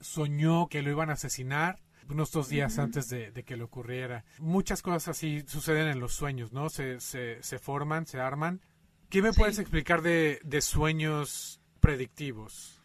soñó 0.00 0.68
que 0.68 0.82
lo 0.82 0.90
iban 0.90 1.10
a 1.10 1.14
asesinar 1.14 1.80
unos 2.08 2.30
dos 2.32 2.48
días 2.48 2.78
antes 2.78 3.08
de, 3.10 3.32
de 3.32 3.44
que 3.44 3.56
le 3.56 3.64
ocurriera. 3.64 4.24
Muchas 4.38 4.80
cosas 4.80 5.08
así 5.08 5.42
suceden 5.46 5.88
en 5.88 6.00
los 6.00 6.14
sueños, 6.14 6.52
¿no? 6.52 6.70
Se, 6.70 7.00
se, 7.00 7.42
se 7.42 7.58
forman, 7.58 8.06
se 8.06 8.18
arman. 8.20 8.62
¿Qué 9.10 9.20
me 9.20 9.32
Sí. 9.32 9.40
puedes 9.40 9.58
explicar 9.58 10.00
de, 10.00 10.40
de 10.44 10.60
sueños 10.62 11.60
predictivos? 11.80 12.80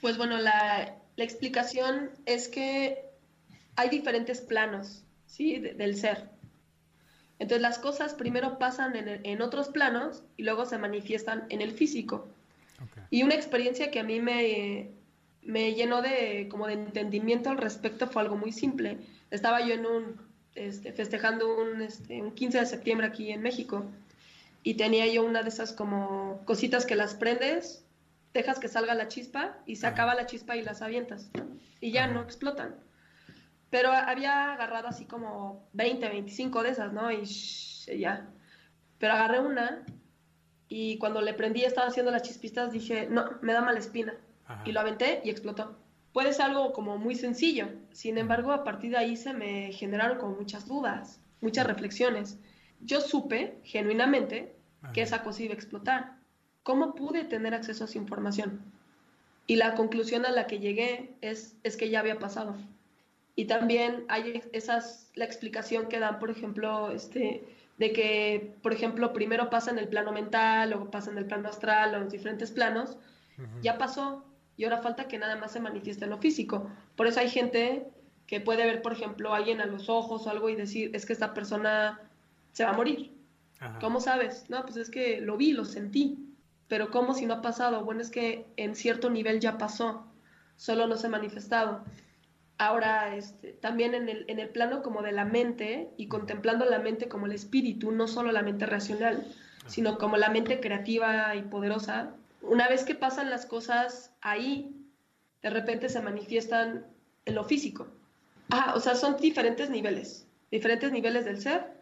Pues 0.00 0.16
bueno, 0.18 0.38
la, 0.38 0.96
la 1.16 1.24
explicación 1.24 2.10
es 2.26 2.48
que 2.48 3.06
hay 3.74 3.88
diferentes 3.88 4.40
planos, 4.40 5.04
¿sí? 5.26 5.58
de- 5.58 5.74
del 5.74 5.96
ser. 5.96 6.30
Entonces 7.38 7.62
las 7.62 7.78
cosas 7.78 8.14
primero 8.14 8.58
pasan 8.58 8.96
en, 8.96 9.20
en 9.24 9.42
otros 9.42 9.68
planos 9.68 10.22
y 10.36 10.44
luego 10.44 10.66
se 10.66 10.78
manifiestan 10.78 11.44
en 11.48 11.60
el 11.60 11.72
físico. 11.72 12.26
Y 13.10 13.22
una 13.22 13.34
experiencia 13.34 13.90
que 13.90 14.00
a 14.00 14.04
mí 14.04 14.20
me, 14.20 14.90
me 15.42 15.74
llenó 15.74 16.02
de 16.02 16.48
como 16.50 16.66
de 16.66 16.74
entendimiento 16.74 17.50
al 17.50 17.58
respecto 17.58 18.06
fue 18.06 18.22
algo 18.22 18.36
muy 18.36 18.52
simple. 18.52 18.98
Estaba 19.30 19.60
yo 19.66 19.74
en 19.74 19.86
un 19.86 20.16
este, 20.54 20.92
festejando 20.92 21.56
un, 21.56 21.82
este, 21.82 22.22
un 22.22 22.32
15 22.32 22.60
de 22.60 22.66
septiembre 22.66 23.06
aquí 23.06 23.32
en 23.32 23.42
México 23.42 23.84
y 24.62 24.74
tenía 24.74 25.06
yo 25.06 25.24
una 25.24 25.42
de 25.42 25.48
esas 25.48 25.72
como 25.72 26.40
cositas 26.44 26.86
que 26.86 26.94
las 26.94 27.14
prendes, 27.14 27.84
dejas 28.32 28.58
que 28.58 28.68
salga 28.68 28.94
la 28.94 29.08
chispa 29.08 29.58
y 29.66 29.76
se 29.76 29.86
acaba 29.86 30.14
la 30.14 30.26
chispa 30.26 30.56
y 30.56 30.62
las 30.62 30.82
avientas 30.82 31.28
y 31.80 31.92
ya 31.92 32.06
no 32.06 32.22
explotan. 32.22 32.74
Pero 33.70 33.90
había 33.90 34.52
agarrado 34.52 34.88
así 34.88 35.04
como 35.06 35.68
20, 35.72 36.08
25 36.08 36.62
de 36.62 36.70
esas, 36.70 36.92
¿no? 36.92 37.10
Y 37.10 37.24
shh, 37.24 37.98
ya. 37.98 38.28
Pero 38.98 39.14
agarré 39.14 39.40
una 39.40 39.84
y 40.68 40.98
cuando 40.98 41.20
le 41.20 41.34
prendí 41.34 41.64
estaba 41.64 41.88
haciendo 41.88 42.10
las 42.10 42.22
chispitas 42.22 42.72
dije, 42.72 43.06
no, 43.10 43.24
me 43.42 43.52
da 43.52 43.60
mala 43.60 43.78
espina. 43.78 44.14
Ajá. 44.46 44.62
Y 44.64 44.72
lo 44.72 44.80
aventé 44.80 45.20
y 45.24 45.30
explotó. 45.30 45.76
Puede 46.12 46.32
ser 46.32 46.46
algo 46.46 46.72
como 46.72 46.96
muy 46.96 47.16
sencillo. 47.16 47.68
Sin 47.92 48.18
embargo, 48.18 48.52
a 48.52 48.62
partir 48.62 48.92
de 48.92 48.98
ahí 48.98 49.16
se 49.16 49.32
me 49.32 49.72
generaron 49.72 50.18
como 50.18 50.36
muchas 50.36 50.68
dudas, 50.68 51.20
muchas 51.40 51.66
reflexiones. 51.66 52.38
Yo 52.80 53.00
supe, 53.00 53.58
genuinamente, 53.64 54.54
que 54.92 55.02
esa 55.02 55.22
cosa 55.22 55.42
iba 55.42 55.54
a 55.54 55.56
explotar. 55.56 56.18
¿Cómo 56.62 56.94
pude 56.94 57.24
tener 57.24 57.54
acceso 57.54 57.84
a 57.84 57.86
esa 57.86 57.98
información? 57.98 58.60
Y 59.46 59.56
la 59.56 59.74
conclusión 59.74 60.24
a 60.24 60.30
la 60.30 60.46
que 60.46 60.60
llegué 60.60 61.16
es, 61.20 61.56
es 61.64 61.76
que 61.76 61.90
ya 61.90 62.00
había 62.00 62.18
pasado. 62.18 62.54
Y 63.36 63.46
también 63.46 64.04
hay 64.08 64.42
esas, 64.52 65.10
la 65.14 65.24
explicación 65.24 65.88
que 65.88 65.98
dan, 65.98 66.18
por 66.18 66.30
ejemplo, 66.30 66.92
este, 66.92 67.44
de 67.78 67.92
que, 67.92 68.54
por 68.62 68.72
ejemplo, 68.72 69.12
primero 69.12 69.50
pasa 69.50 69.70
en 69.70 69.78
el 69.78 69.88
plano 69.88 70.12
mental, 70.12 70.70
luego 70.70 70.90
pasa 70.90 71.10
en 71.10 71.18
el 71.18 71.26
plano 71.26 71.48
astral, 71.48 71.94
o 71.94 71.96
en 71.96 72.04
los 72.04 72.12
diferentes 72.12 72.50
planos, 72.50 72.96
ya 73.62 73.78
pasó 73.78 74.24
y 74.56 74.64
ahora 74.64 74.78
falta 74.78 75.08
que 75.08 75.18
nada 75.18 75.36
más 75.36 75.52
se 75.52 75.60
manifieste 75.60 76.04
en 76.04 76.10
lo 76.10 76.18
físico. 76.18 76.70
Por 76.94 77.08
eso 77.08 77.18
hay 77.18 77.28
gente 77.28 77.88
que 78.28 78.40
puede 78.40 78.64
ver, 78.64 78.82
por 78.82 78.92
ejemplo, 78.92 79.34
a 79.34 79.38
alguien 79.38 79.60
a 79.60 79.66
los 79.66 79.88
ojos 79.88 80.26
o 80.26 80.30
algo 80.30 80.48
y 80.48 80.54
decir, 80.54 80.90
es 80.94 81.04
que 81.04 81.12
esta 81.12 81.34
persona 81.34 82.00
se 82.52 82.64
va 82.64 82.70
a 82.70 82.74
morir. 82.74 83.12
Ajá. 83.58 83.78
¿Cómo 83.80 84.00
sabes? 84.00 84.48
No, 84.48 84.62
pues 84.62 84.76
es 84.76 84.90
que 84.90 85.20
lo 85.20 85.36
vi, 85.36 85.52
lo 85.52 85.64
sentí. 85.64 86.18
Pero 86.68 86.90
¿cómo 86.90 87.14
si 87.14 87.26
no 87.26 87.34
ha 87.34 87.42
pasado? 87.42 87.84
Bueno, 87.84 88.00
es 88.00 88.10
que 88.10 88.46
en 88.56 88.74
cierto 88.74 89.10
nivel 89.10 89.40
ya 89.40 89.58
pasó. 89.58 90.06
solo 90.56 90.86
no 90.86 90.96
se 90.96 91.08
ha 91.08 91.10
manifestado. 91.10 91.84
Ahora, 92.58 93.16
este, 93.16 93.52
también 93.52 93.94
en 93.94 94.08
el, 94.08 94.24
en 94.28 94.38
el 94.38 94.48
plano 94.48 94.82
como 94.82 95.02
de 95.02 95.12
la 95.12 95.24
mente 95.24 95.90
y 95.96 96.06
contemplando 96.06 96.64
la 96.64 96.78
mente 96.78 97.08
como 97.08 97.26
el 97.26 97.32
espíritu, 97.32 97.90
no 97.90 98.06
solo 98.06 98.30
la 98.30 98.42
mente 98.42 98.66
racional, 98.66 99.26
sino 99.66 99.98
como 99.98 100.16
la 100.16 100.28
mente 100.28 100.60
creativa 100.60 101.34
y 101.34 101.42
poderosa, 101.42 102.14
una 102.42 102.68
vez 102.68 102.84
que 102.84 102.94
pasan 102.94 103.30
las 103.30 103.46
cosas 103.46 104.14
ahí, 104.20 104.76
de 105.42 105.50
repente 105.50 105.88
se 105.88 106.00
manifiestan 106.00 106.86
en 107.24 107.34
lo 107.34 107.44
físico. 107.44 107.88
Ah, 108.50 108.74
o 108.76 108.80
sea, 108.80 108.94
son 108.94 109.16
diferentes 109.16 109.70
niveles, 109.70 110.26
diferentes 110.50 110.92
niveles 110.92 111.24
del 111.24 111.40
ser, 111.40 111.72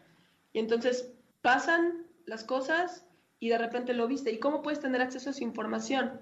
y 0.53 0.59
entonces 0.59 1.11
pasan 1.41 2.05
las 2.25 2.43
cosas 2.43 3.05
y 3.39 3.49
de 3.49 3.57
repente 3.57 3.93
lo 3.93 4.07
viste. 4.07 4.31
¿Y 4.31 4.39
cómo 4.39 4.61
puedes 4.61 4.79
tener 4.79 5.01
acceso 5.01 5.29
a 5.29 5.31
esa 5.31 5.43
información? 5.43 6.19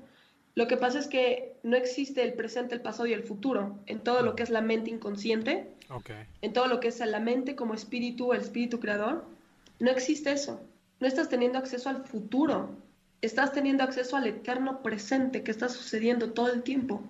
Lo 0.53 0.67
que 0.67 0.77
pasa 0.77 0.99
es 0.99 1.07
que 1.07 1.53
no 1.63 1.77
existe 1.77 2.23
el 2.23 2.33
presente, 2.33 2.75
el 2.75 2.81
pasado 2.81 3.07
y 3.07 3.13
el 3.13 3.23
futuro 3.23 3.79
en 3.85 3.99
todo 3.99 4.21
lo 4.21 4.35
que 4.35 4.43
es 4.43 4.49
la 4.49 4.61
mente 4.61 4.89
inconsciente, 4.89 5.67
en 6.41 6.53
todo 6.53 6.67
lo 6.67 6.79
que 6.79 6.89
es 6.89 6.99
la 6.99 7.19
mente 7.19 7.55
como 7.55 7.73
espíritu, 7.73 8.33
el 8.33 8.41
espíritu 8.41 8.79
creador. 8.79 9.25
No 9.79 9.91
existe 9.91 10.31
eso. 10.31 10.61
No 10.99 11.07
estás 11.07 11.29
teniendo 11.29 11.57
acceso 11.57 11.89
al 11.89 12.05
futuro. 12.05 12.69
Estás 13.21 13.53
teniendo 13.53 13.83
acceso 13.83 14.17
al 14.17 14.27
eterno 14.27 14.81
presente 14.81 15.43
que 15.43 15.51
está 15.51 15.69
sucediendo 15.69 16.31
todo 16.31 16.51
el 16.51 16.63
tiempo. 16.63 17.01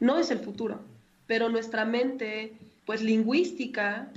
No 0.00 0.18
es 0.18 0.30
el 0.30 0.38
futuro, 0.38 0.80
pero 1.26 1.48
nuestra 1.48 1.84
mente, 1.84 2.52
pues 2.84 3.02
lingüística, 3.02 4.08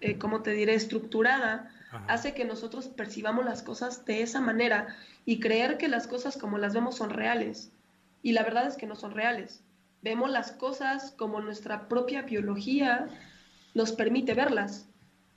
eh, 0.00 0.18
como 0.18 0.42
te 0.42 0.50
diré, 0.52 0.74
estructurada, 0.74 1.70
hace 2.06 2.34
que 2.34 2.44
nosotros 2.44 2.86
percibamos 2.88 3.44
las 3.44 3.62
cosas 3.62 4.04
de 4.04 4.22
esa 4.22 4.40
manera 4.40 4.96
y 5.26 5.40
creer 5.40 5.76
que 5.76 5.88
las 5.88 6.06
cosas 6.06 6.36
como 6.36 6.58
las 6.58 6.74
vemos 6.74 6.96
son 6.96 7.10
reales. 7.10 7.70
Y 8.22 8.32
la 8.32 8.42
verdad 8.42 8.66
es 8.66 8.76
que 8.76 8.86
no 8.86 8.96
son 8.96 9.12
reales. 9.12 9.62
Vemos 10.02 10.30
las 10.30 10.52
cosas 10.52 11.12
como 11.16 11.40
nuestra 11.40 11.88
propia 11.88 12.22
biología 12.22 13.08
nos 13.74 13.92
permite 13.92 14.34
verlas. 14.34 14.86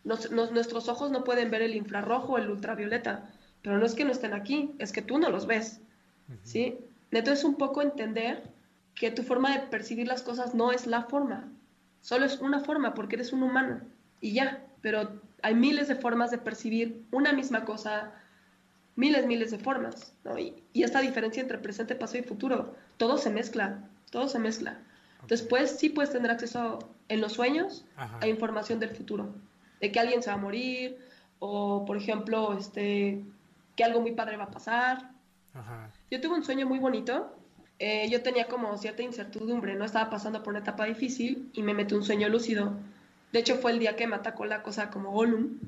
nuestros 0.04 0.90
ojos 0.90 1.12
no 1.12 1.24
pueden 1.24 1.52
ver 1.52 1.62
el 1.62 1.76
infrarrojo 1.76 2.38
el 2.38 2.50
ultravioleta, 2.50 3.30
pero 3.62 3.78
no 3.78 3.86
es 3.86 3.96
que 3.96 4.06
no 4.06 4.12
estén 4.12 4.34
aquí, 4.34 4.72
es 4.80 4.92
que 4.92 5.02
tú 5.02 5.18
no 5.18 5.30
los 5.30 5.48
ves. 5.48 5.80
¿sí? 6.44 6.78
Entonces 7.12 7.44
un 7.44 7.56
poco 7.56 7.82
entender 7.82 8.44
que 8.96 9.12
tu 9.12 9.24
forma 9.24 9.54
de 9.54 9.68
percibir 9.68 10.08
las 10.08 10.22
cosas 10.22 10.54
no 10.54 10.72
es 10.72 10.88
la 10.88 11.04
forma, 11.04 11.52
solo 12.02 12.26
es 12.26 12.40
una 12.40 12.60
forma 12.60 12.94
porque 12.94 13.16
eres 13.16 13.34
un 13.34 13.44
humano 13.44 13.82
y 14.22 14.34
ya, 14.34 14.64
pero 14.82 15.22
hay 15.42 15.56
miles 15.56 15.88
de 15.88 15.96
formas 15.96 16.32
de 16.32 16.38
percibir 16.38 17.04
una 17.12 17.34
misma 17.34 17.66
cosa, 17.66 18.14
miles, 18.96 19.26
miles 19.26 19.52
de 19.52 19.58
formas, 19.58 20.14
¿no? 20.24 20.38
Y, 20.38 20.64
esta 20.74 21.02
diferencia 21.02 21.42
entre 21.42 21.58
presente, 21.58 21.96
pasado 21.96 22.20
y 22.20 22.24
futuro, 22.24 22.76
todo 22.98 23.18
se 23.18 23.30
mezcla, 23.30 23.80
todo 24.12 24.28
se 24.28 24.40
mezcla. 24.40 24.80
Después 25.28 25.78
sí 25.80 25.90
puedes 25.90 26.12
tener 26.12 26.32
acceso 26.32 26.80
en 27.08 27.22
los 27.22 27.34
sueños 27.34 27.86
a 27.96 28.28
información 28.28 28.80
del 28.80 28.90
futuro, 28.90 29.34
de 29.80 29.92
que 29.92 30.00
alguien 30.00 30.22
se 30.22 30.30
va 30.30 30.36
a 30.36 30.40
morir, 30.40 30.98
o 31.40 31.86
por 31.86 31.98
ejemplo, 31.98 32.58
este, 32.58 33.24
que 33.76 33.84
algo 33.84 34.02
muy 34.02 34.12
padre 34.12 34.38
va 34.38 34.46
a 34.46 34.52
pasar. 34.52 35.12
Yo 36.12 36.20
tuve 36.20 36.36
un 36.36 36.44
sueño 36.44 36.66
muy 36.66 36.80
bonito 36.80 37.38
eh, 37.80 38.08
yo 38.10 38.22
tenía 38.22 38.48
como 38.48 38.78
cierta 38.78 39.04
incertidumbre, 39.04 39.76
¿no? 39.76 39.84
Estaba 39.84 40.10
pasando 40.10 40.44
por 40.44 40.52
una 40.52 40.60
etapa 40.60 40.86
difícil 40.86 41.50
y 41.54 41.64
me 41.64 41.74
metí 41.74 41.96
un 41.96 42.04
sueño 42.04 42.30
lúcido. 42.30 42.74
De 43.32 43.40
hecho, 43.40 43.56
fue 43.58 43.72
el 43.72 43.80
día 43.80 43.96
que 43.96 44.08
me 44.08 44.16
atacó 44.16 44.46
la 44.46 44.64
cosa 44.64 44.90
como 44.90 45.12
Gollum. 45.12 45.60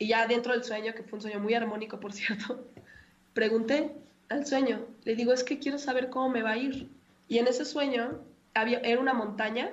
Y 0.00 0.08
ya 0.08 0.26
dentro 0.26 0.54
del 0.54 0.64
sueño, 0.64 0.94
que 0.94 1.02
fue 1.02 1.18
un 1.18 1.20
sueño 1.20 1.40
muy 1.40 1.52
armónico, 1.52 2.00
por 2.00 2.14
cierto, 2.14 2.64
pregunté 3.34 3.94
al 4.30 4.46
sueño, 4.46 4.86
le 5.04 5.14
digo, 5.14 5.34
es 5.34 5.44
que 5.44 5.58
quiero 5.58 5.78
saber 5.78 6.08
cómo 6.08 6.30
me 6.30 6.40
va 6.40 6.52
a 6.52 6.56
ir. 6.56 6.88
Y 7.28 7.36
en 7.36 7.46
ese 7.46 7.66
sueño 7.66 8.18
había, 8.54 8.78
era 8.78 8.98
una 8.98 9.12
montaña 9.12 9.70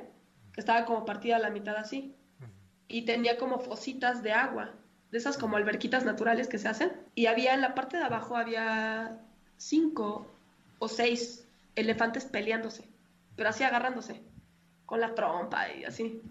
que 0.51 0.59
estaba 0.59 0.83
como 0.83 1.05
partida 1.05 1.37
a 1.37 1.39
la 1.39 1.49
mitad 1.49 1.77
así. 1.77 2.13
Y 2.89 3.03
tenía 3.03 3.37
como 3.37 3.59
fositas 3.59 4.21
de 4.21 4.33
agua, 4.33 4.73
de 5.11 5.17
esas 5.17 5.37
como 5.37 5.55
alberquitas 5.55 6.03
naturales 6.03 6.49
que 6.49 6.57
se 6.57 6.67
hacen. 6.67 6.91
Y 7.15 7.27
había 7.27 7.53
en 7.53 7.61
la 7.61 7.73
parte 7.73 7.95
de 7.95 8.03
abajo, 8.03 8.35
había 8.35 9.21
cinco 9.55 10.27
o 10.79 10.89
seis 10.89 11.47
elefantes 11.75 12.25
peleándose, 12.25 12.83
pero 13.37 13.47
así 13.47 13.63
agarrándose, 13.63 14.21
con 14.85 14.99
la 14.99 15.15
trompa 15.15 15.71
y 15.71 15.85
así. 15.85 16.21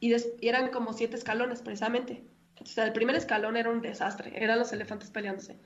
Y, 0.00 0.16
eran 0.40 0.70
como 0.70 0.94
siete 0.94 1.16
escalones 1.16 1.62
precisamente. 1.62 2.24
Entonces 2.60 2.78
el 2.78 2.92
primer 2.92 3.16
escalón 3.16 3.56
era 3.56 3.70
un 3.70 3.80
desastre, 3.80 4.32
eran 4.34 4.58
los 4.58 4.72
elefantes 4.72 5.10
peleándose. 5.10 5.56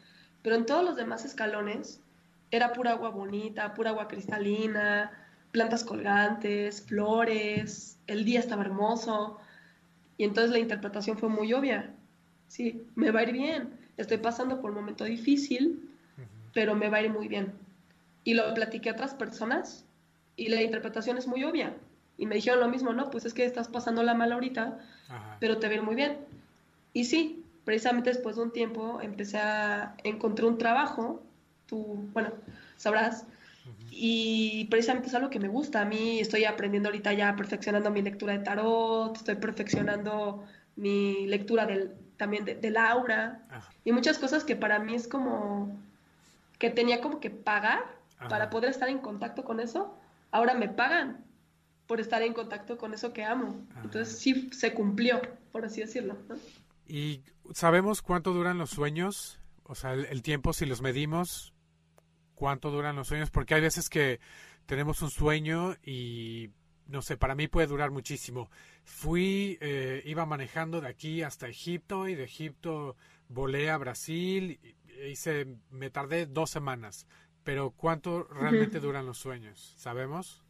Pero 0.43 0.57
en 0.57 0.65
todos 0.65 0.85
los 0.85 0.97
demás 0.97 1.25
escalones 1.25 2.01
era 2.51 2.73
pura 2.73 2.93
agua 2.93 3.11
bonita, 3.11 3.75
pura 3.75 3.91
agua 3.91 4.09
cristalina, 4.09 5.11
plantas 5.53 5.85
colgantes, 5.85 6.83
flores, 6.83 7.99
el 8.07 8.25
día 8.25 8.41
estaba 8.41 8.63
hermoso. 8.63 9.39
Y 10.17 10.25
entonces 10.25 10.53
la 10.53 10.59
interpretación 10.59 11.19
fue 11.19 11.29
muy 11.29 11.53
obvia. 11.53 11.93
Sí, 12.49 12.87
me 12.95 13.11
va 13.11 13.21
a 13.21 13.23
ir 13.25 13.33
bien. 13.33 13.77
Estoy 13.97 14.19
pasando 14.19 14.61
por 14.61 14.71
un 14.71 14.77
momento 14.77 15.05
difícil, 15.05 15.91
pero 16.55 16.75
me 16.75 16.89
va 16.89 16.99
a 16.99 17.03
ir 17.03 17.11
muy 17.11 17.29
bien 17.29 17.53
y 18.25 18.35
lo 18.35 18.53
platiqué 18.55 18.89
a 18.91 18.93
otras 18.95 19.15
personas 19.15 19.85
y 20.37 20.49
la 20.49 20.63
interpretación 20.63 21.19
es 21.19 21.27
muy 21.27 21.45
obvia. 21.45 21.75
Y 22.17 22.27
me 22.27 22.37
dijeron 22.37 22.61
lo 22.61 22.69
mismo, 22.69 22.93
no, 22.93 23.11
pues 23.11 23.25
es 23.25 23.35
que 23.35 23.45
estás 23.45 23.69
pasando 23.69 24.03
la 24.03 24.15
mal 24.15 24.33
ahorita, 24.33 24.79
pero 25.41 25.59
te 25.59 25.69
ven 25.69 25.85
muy 25.85 25.95
bien. 25.95 26.17
Y 26.95 27.05
sí, 27.05 27.45
precisamente 27.65 28.11
después 28.11 28.37
de 28.37 28.43
un 28.43 28.53
tiempo 28.53 29.01
empecé 29.03 29.37
a 29.39 29.97
encontrar 30.05 30.49
un 30.49 30.57
trabajo, 30.57 31.23
tú, 31.67 32.09
bueno, 32.15 32.31
sabrás, 32.77 33.27
y 33.91 34.67
precisamente 34.71 35.09
es 35.09 35.15
algo 35.15 35.29
que 35.29 35.41
me 35.41 35.49
gusta. 35.49 35.83
A 35.83 35.85
mí 35.85 36.21
estoy 36.21 36.45
aprendiendo 36.45 36.89
ahorita 36.89 37.13
ya, 37.13 37.37
perfeccionando 37.37 37.91
mi 37.91 38.01
lectura 38.01 38.39
de 38.39 38.45
tarot, 38.45 39.17
estoy 39.17 39.35
perfeccionando 39.35 40.45
mi 40.77 41.27
lectura 41.27 41.67
del, 41.67 41.93
también 42.17 42.45
de, 42.45 42.55
de 42.55 42.79
aura, 42.79 43.43
y 43.85 43.93
muchas 43.93 44.19
cosas 44.19 44.45
que 44.45 44.57
para 44.57 44.79
mí 44.79 44.95
es 44.95 45.09
como 45.09 45.77
que 46.59 46.71
tenía 46.71 47.01
como 47.01 47.21
que 47.21 47.31
pagar 47.31 47.85
para 48.29 48.51
poder 48.51 48.71
estar 48.71 48.89
en 48.89 48.99
contacto 48.99 49.45
con 49.45 49.61
eso, 49.61 49.95
ahora 50.31 50.55
me 50.55 50.69
pagan 50.69 51.25
por 51.87 52.01
estar 52.01 52.23
en 52.23 52.33
contacto 52.33 52.79
con 52.79 52.95
eso 52.95 53.13
que 53.13 53.25
amo. 53.25 53.57
Entonces 53.83 54.19
sí 54.19 54.49
se 54.53 54.73
cumplió, 54.73 55.21
por 55.53 55.65
así 55.65 55.81
decirlo. 55.81 56.17
¿Y 56.87 57.23
sabemos 57.53 58.03
cuánto 58.03 58.33
duran 58.33 58.59
los 58.59 58.71
sueños? 58.71 59.41
O 59.65 59.75
sea, 59.75 59.95
el, 59.95 60.23
tiempo, 60.23 60.53
si 60.53 60.67
los 60.67 60.83
medimos, 60.83 61.55
cuánto 62.35 62.71
duran 62.71 62.97
los 62.97 63.09
sueños, 63.09 63.31
porque 63.31 63.55
hay 63.55 63.63
veces 63.63 63.89
que 63.89 64.21
tenemos 64.67 65.01
un 65.03 65.11
sueño 65.11 65.77
y 65.83 66.51
no 66.87 67.01
sé, 67.01 67.17
para 67.17 67.35
mí 67.35 67.49
puede 67.49 67.67
durar 67.67 67.91
muchísimo. 67.91 68.51
Fui, 68.85 69.57
eh, 69.61 70.03
iba 70.05 70.27
manejando 70.27 70.83
de 70.83 70.89
aquí 70.89 71.23
hasta 71.23 71.49
Egipto 71.49 72.09
y 72.09 72.15
de 72.15 72.25
Egipto 72.25 72.97
volé 73.29 73.71
a 73.71 73.79
Brasil, 73.79 74.61
hice, 75.09 75.47
me 75.71 75.89
tardé 75.89 76.27
dos 76.27 76.51
semanas. 76.51 77.07
Pero 77.43 77.73
¿cuánto 77.73 78.25
realmente 78.25 78.81
duran 78.81 79.05
los 79.07 79.19
sueños? 79.19 79.75
¿Sabemos? 79.77 80.44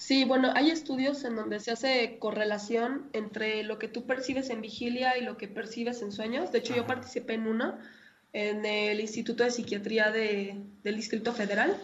Sí, 0.00 0.24
bueno, 0.24 0.50
hay 0.56 0.70
estudios 0.70 1.24
en 1.24 1.36
donde 1.36 1.60
se 1.60 1.72
hace 1.72 2.16
correlación 2.18 3.10
entre 3.12 3.62
lo 3.64 3.78
que 3.78 3.86
tú 3.86 4.06
percibes 4.06 4.48
en 4.48 4.62
vigilia 4.62 5.18
y 5.18 5.20
lo 5.20 5.36
que 5.36 5.46
percibes 5.46 6.00
en 6.00 6.10
sueños. 6.10 6.50
De 6.52 6.60
hecho, 6.60 6.74
yo 6.74 6.86
participé 6.86 7.34
en 7.34 7.46
uno 7.46 7.76
en 8.32 8.64
el 8.64 8.98
Instituto 8.98 9.44
de 9.44 9.50
Psiquiatría 9.50 10.10
de, 10.10 10.58
del 10.84 10.96
Distrito 10.96 11.34
Federal. 11.34 11.76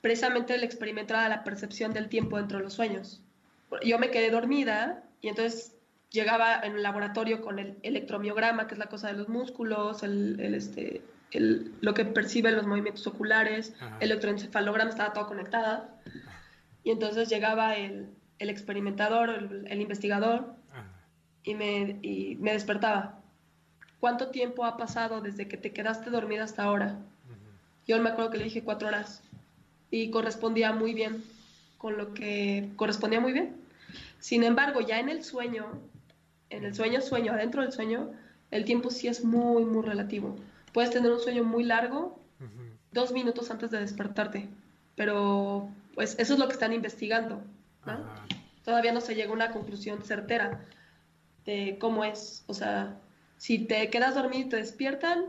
Precisamente 0.00 0.56
el 0.56 0.64
experimentaba 0.64 1.28
la 1.28 1.44
percepción 1.44 1.92
del 1.92 2.08
tiempo 2.08 2.36
dentro 2.36 2.58
de 2.58 2.64
los 2.64 2.74
sueños. 2.74 3.22
Yo 3.84 4.00
me 4.00 4.10
quedé 4.10 4.32
dormida 4.32 5.04
y 5.20 5.28
entonces 5.28 5.76
llegaba 6.10 6.58
en 6.58 6.74
el 6.74 6.82
laboratorio 6.82 7.42
con 7.42 7.60
el 7.60 7.76
electromiograma, 7.84 8.66
que 8.66 8.74
es 8.74 8.78
la 8.80 8.86
cosa 8.86 9.06
de 9.06 9.18
los 9.18 9.28
músculos, 9.28 10.02
el, 10.02 10.40
el 10.40 10.56
este, 10.56 11.00
lo 11.32 11.94
que 11.94 12.06
percibe 12.06 12.50
los 12.50 12.66
movimientos 12.66 13.06
oculares, 13.06 13.72
el 14.00 14.10
electroencefalograma 14.10 14.90
estaba 14.90 15.12
todo 15.12 15.28
conectada. 15.28 15.88
Y 16.86 16.90
entonces 16.92 17.28
llegaba 17.28 17.74
el, 17.74 18.06
el 18.38 18.48
experimentador, 18.48 19.28
el, 19.66 19.80
investigador, 19.80 20.54
y 21.42 21.54
me, 21.54 21.98
y 22.00 22.36
me, 22.40 22.52
despertaba. 22.52 23.20
¿Cuánto 23.98 24.28
tiempo 24.28 24.64
ha 24.64 24.76
pasado 24.76 25.20
desde 25.20 25.48
que 25.48 25.56
te 25.56 25.72
quedaste 25.72 26.10
dormida 26.10 26.44
hasta 26.44 26.62
ahora? 26.62 26.96
Yo 27.88 28.00
me 28.00 28.10
acuerdo 28.10 28.30
que 28.30 28.38
le 28.38 28.44
dije 28.44 28.62
cuatro 28.62 28.86
horas 28.86 29.20
y 29.90 30.10
correspondía 30.10 30.72
muy 30.72 30.94
bien 30.94 31.24
con 31.76 31.98
lo 31.98 32.14
que 32.14 32.70
correspondía 32.76 33.20
muy 33.20 33.32
bien. 33.32 33.56
Sin 34.20 34.44
embargo, 34.44 34.80
ya 34.80 35.00
en 35.00 35.08
el 35.08 35.24
sueño, 35.24 35.66
en 36.50 36.64
el 36.64 36.74
sueño, 36.74 37.00
sueño, 37.00 37.32
adentro 37.32 37.62
del 37.62 37.72
sueño, 37.72 38.12
el 38.50 38.64
tiempo 38.64 38.90
sí 38.90 39.08
es 39.08 39.24
muy, 39.24 39.64
muy 39.64 39.84
relativo 39.84 40.36
puedes 40.76 40.90
tener 40.90 41.10
un 41.10 41.20
sueño 41.20 41.42
muy 41.42 41.64
largo 41.64 42.20
dos 42.92 43.10
minutos 43.10 43.50
antes 43.50 43.70
de 43.70 43.80
despertarte, 43.80 44.46
pero 44.94 45.70
pues 45.96 46.14
eso 46.18 46.34
es 46.34 46.38
lo 46.38 46.46
que 46.46 46.52
están 46.52 46.72
investigando. 46.72 47.42
Todavía 48.64 48.92
no 48.92 49.00
se 49.00 49.14
llega 49.14 49.30
a 49.30 49.34
una 49.34 49.50
conclusión 49.50 50.04
certera 50.04 50.64
de 51.44 51.78
cómo 51.80 52.04
es. 52.04 52.44
O 52.46 52.54
sea, 52.54 53.00
si 53.38 53.60
te 53.60 53.88
quedas 53.90 54.14
dormido 54.14 54.46
y 54.46 54.50
te 54.50 54.56
despiertan, 54.56 55.24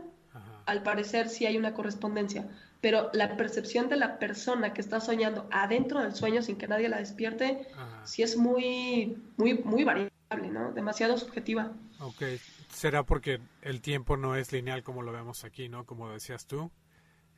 al 0.66 0.82
parecer 0.82 1.30
sí 1.30 1.46
hay 1.46 1.56
una 1.56 1.72
correspondencia. 1.72 2.46
pero 2.80 3.10
la 3.12 3.36
percepción 3.36 3.88
de 3.88 3.96
la 3.96 4.18
persona 4.18 4.72
que 4.72 4.80
está 4.80 5.00
soñando 5.00 5.48
adentro 5.50 6.00
del 6.00 6.14
sueño 6.14 6.42
sin 6.42 6.56
que 6.56 6.68
nadie 6.68 6.88
la 6.88 6.98
despierte, 6.98 7.66
sí 8.04 8.22
es 8.22 8.36
muy, 8.36 9.18
muy, 9.36 9.54
muy 9.54 9.84
variable, 9.84 10.50
¿no? 10.50 10.72
Demasiado 10.72 11.18
subjetiva. 11.18 11.72
Ok, 11.98 12.22
será 12.68 13.02
porque 13.02 13.40
el 13.62 13.80
tiempo 13.80 14.16
no 14.16 14.36
es 14.36 14.52
lineal 14.52 14.84
como 14.84 15.02
lo 15.02 15.12
vemos 15.12 15.44
aquí, 15.44 15.68
¿no? 15.68 15.84
Como 15.86 16.10
decías 16.10 16.46
tú, 16.46 16.70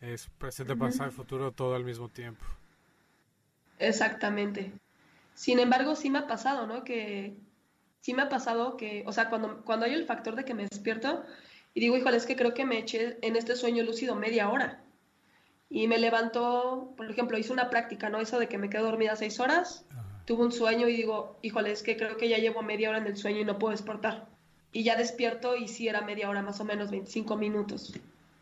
es 0.02 0.28
presente, 0.36 0.76
pasado 0.76 1.08
y 1.08 1.12
futuro 1.12 1.52
todo 1.52 1.74
al 1.74 1.84
mismo 1.84 2.08
tiempo. 2.10 2.44
Exactamente. 3.80 4.72
Sin 5.34 5.58
embargo, 5.58 5.96
sí 5.96 6.10
me 6.10 6.20
ha 6.20 6.26
pasado, 6.26 6.66
¿no? 6.66 6.84
Que 6.84 7.34
sí 8.00 8.14
me 8.14 8.22
ha 8.22 8.28
pasado 8.28 8.76
que, 8.76 9.02
o 9.06 9.12
sea, 9.12 9.28
cuando, 9.28 9.62
cuando 9.64 9.86
hay 9.86 9.94
el 9.94 10.04
factor 10.04 10.36
de 10.36 10.44
que 10.44 10.54
me 10.54 10.66
despierto 10.66 11.24
y 11.74 11.80
digo, 11.80 11.96
híjole, 11.96 12.16
es 12.16 12.26
que 12.26 12.36
creo 12.36 12.54
que 12.54 12.64
me 12.64 12.78
eché 12.78 13.18
en 13.22 13.36
este 13.36 13.56
sueño 13.56 13.82
lúcido 13.82 14.14
media 14.14 14.50
hora 14.50 14.82
y 15.70 15.86
me 15.88 15.98
levantó, 15.98 16.92
por 16.96 17.10
ejemplo, 17.10 17.38
hice 17.38 17.52
una 17.52 17.70
práctica, 17.70 18.10
¿no? 18.10 18.20
Eso 18.20 18.38
de 18.38 18.48
que 18.48 18.58
me 18.58 18.68
quedo 18.68 18.84
dormida 18.84 19.16
seis 19.16 19.38
horas, 19.40 19.86
tuve 20.26 20.44
un 20.44 20.52
sueño 20.52 20.88
y 20.88 20.96
digo, 20.96 21.38
híjole, 21.42 21.70
es 21.70 21.82
que 21.82 21.96
creo 21.96 22.16
que 22.16 22.28
ya 22.28 22.38
llevo 22.38 22.62
media 22.62 22.90
hora 22.90 22.98
en 22.98 23.06
el 23.06 23.16
sueño 23.16 23.40
y 23.40 23.44
no 23.44 23.58
puedo 23.58 23.70
despertar. 23.70 24.26
Y 24.72 24.82
ya 24.82 24.96
despierto 24.96 25.56
y 25.56 25.68
sí 25.68 25.88
era 25.88 26.02
media 26.02 26.28
hora, 26.28 26.42
más 26.42 26.60
o 26.60 26.64
menos 26.64 26.90
25 26.90 27.36
minutos. 27.36 27.94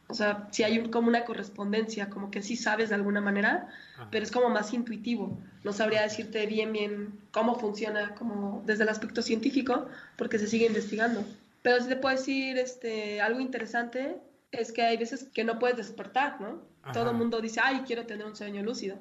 O 0.09 0.14
sea, 0.14 0.48
sí 0.50 0.62
hay 0.62 0.88
como 0.90 1.09
una 1.09 1.24
correspondencia, 1.24 2.09
como 2.09 2.30
que 2.30 2.42
sí 2.42 2.56
sabes 2.56 2.88
de 2.88 2.94
alguna 2.94 3.20
manera, 3.20 3.68
pero 4.11 4.24
es 4.24 4.32
como 4.32 4.48
más 4.48 4.72
intuitivo. 4.72 5.38
No 5.64 5.72
sabría 5.74 6.02
decirte 6.02 6.46
bien, 6.46 6.72
bien 6.72 7.20
cómo 7.30 7.59
funciona 7.59 8.14
como 8.14 8.62
desde 8.64 8.84
el 8.84 8.88
aspecto 8.88 9.20
científico, 9.20 9.86
porque 10.16 10.38
se 10.38 10.46
sigue 10.46 10.66
investigando. 10.66 11.24
Pero 11.61 11.82
sí 11.82 11.88
te 11.88 11.96
puedo 11.96 12.16
decir 12.16 12.56
este, 12.56 13.20
algo 13.20 13.40
interesante, 13.40 14.16
es 14.50 14.72
que 14.72 14.82
hay 14.82 14.96
veces 14.96 15.26
que 15.34 15.44
no 15.44 15.59
puedes 15.59 15.76
despertar, 15.76 16.40
¿no? 16.40 16.62
Todo 16.92 17.11
el 17.11 17.16
mundo 17.18 17.42
dice, 17.42 17.61
ay, 17.62 17.82
quiero 17.86 18.06
tener 18.06 18.26
un 18.26 18.34
sueño 18.34 18.62
lúcido. 18.62 18.96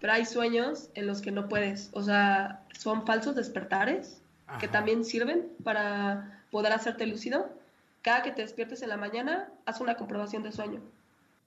Pero 0.00 0.12
hay 0.12 0.24
sueños 0.24 0.88
en 0.94 1.08
los 1.08 1.20
que 1.20 1.32
no 1.32 1.48
puedes. 1.48 1.90
O 1.92 2.02
sea, 2.04 2.62
son 2.78 3.04
falsos 3.06 3.34
despertares 3.34 4.20
que 4.60 4.68
también 4.68 5.04
sirven 5.04 5.48
para 5.64 6.44
poder 6.52 6.72
hacerte 6.72 7.06
lúcido. 7.06 7.50
Cada 8.04 8.22
que 8.22 8.32
te 8.32 8.42
despiertes 8.42 8.82
en 8.82 8.90
la 8.90 8.98
mañana, 8.98 9.48
haz 9.64 9.80
una 9.80 9.96
comprobación 9.96 10.42
de 10.42 10.52
sueño. 10.52 10.82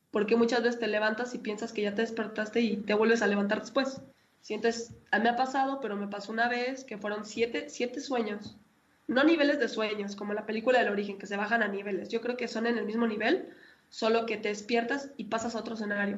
Porque 0.10 0.36
muchas 0.36 0.64
veces 0.64 0.80
te 0.80 0.88
levantas 0.88 1.36
y 1.36 1.38
piensas 1.38 1.72
que 1.72 1.84
ya 1.84 1.94
te 1.94 2.02
despertaste 2.02 2.62
y 2.62 2.78
te 2.78 2.96
vuelves 2.96 3.22
a 3.22 3.28
levantar 3.28 3.60
después. 3.62 4.02
Sientes, 4.42 4.92
a 5.12 5.20
mí 5.20 5.24
me 5.24 5.30
ha 5.30 5.36
pasado, 5.36 5.80
pero 5.82 5.96
me 5.96 6.08
pasó 6.08 6.32
una 6.32 6.50
vez 6.50 6.84
que 6.84 6.98
fueron 6.98 7.26
siete, 7.26 7.70
siete 7.70 8.02
sueños. 8.02 8.58
No 9.06 9.24
niveles 9.24 9.60
de 9.60 9.68
sueños, 9.68 10.16
como 10.16 10.34
la 10.34 10.48
película 10.48 10.80
del 10.80 10.90
origen, 10.90 11.20
que 11.20 11.28
se 11.28 11.38
bajan 11.38 11.62
a 11.62 11.68
niveles. 11.68 12.10
Yo 12.10 12.22
creo 12.22 12.38
que 12.38 12.48
son 12.48 12.66
en 12.66 12.80
el 12.80 12.86
mismo 12.86 13.06
nivel, 13.06 13.50
solo 13.90 14.26
que 14.26 14.38
te 14.38 14.50
despiertas 14.50 15.12
y 15.16 15.26
pasas 15.26 15.54
a 15.54 15.60
otro 15.60 15.76
escenario, 15.76 16.18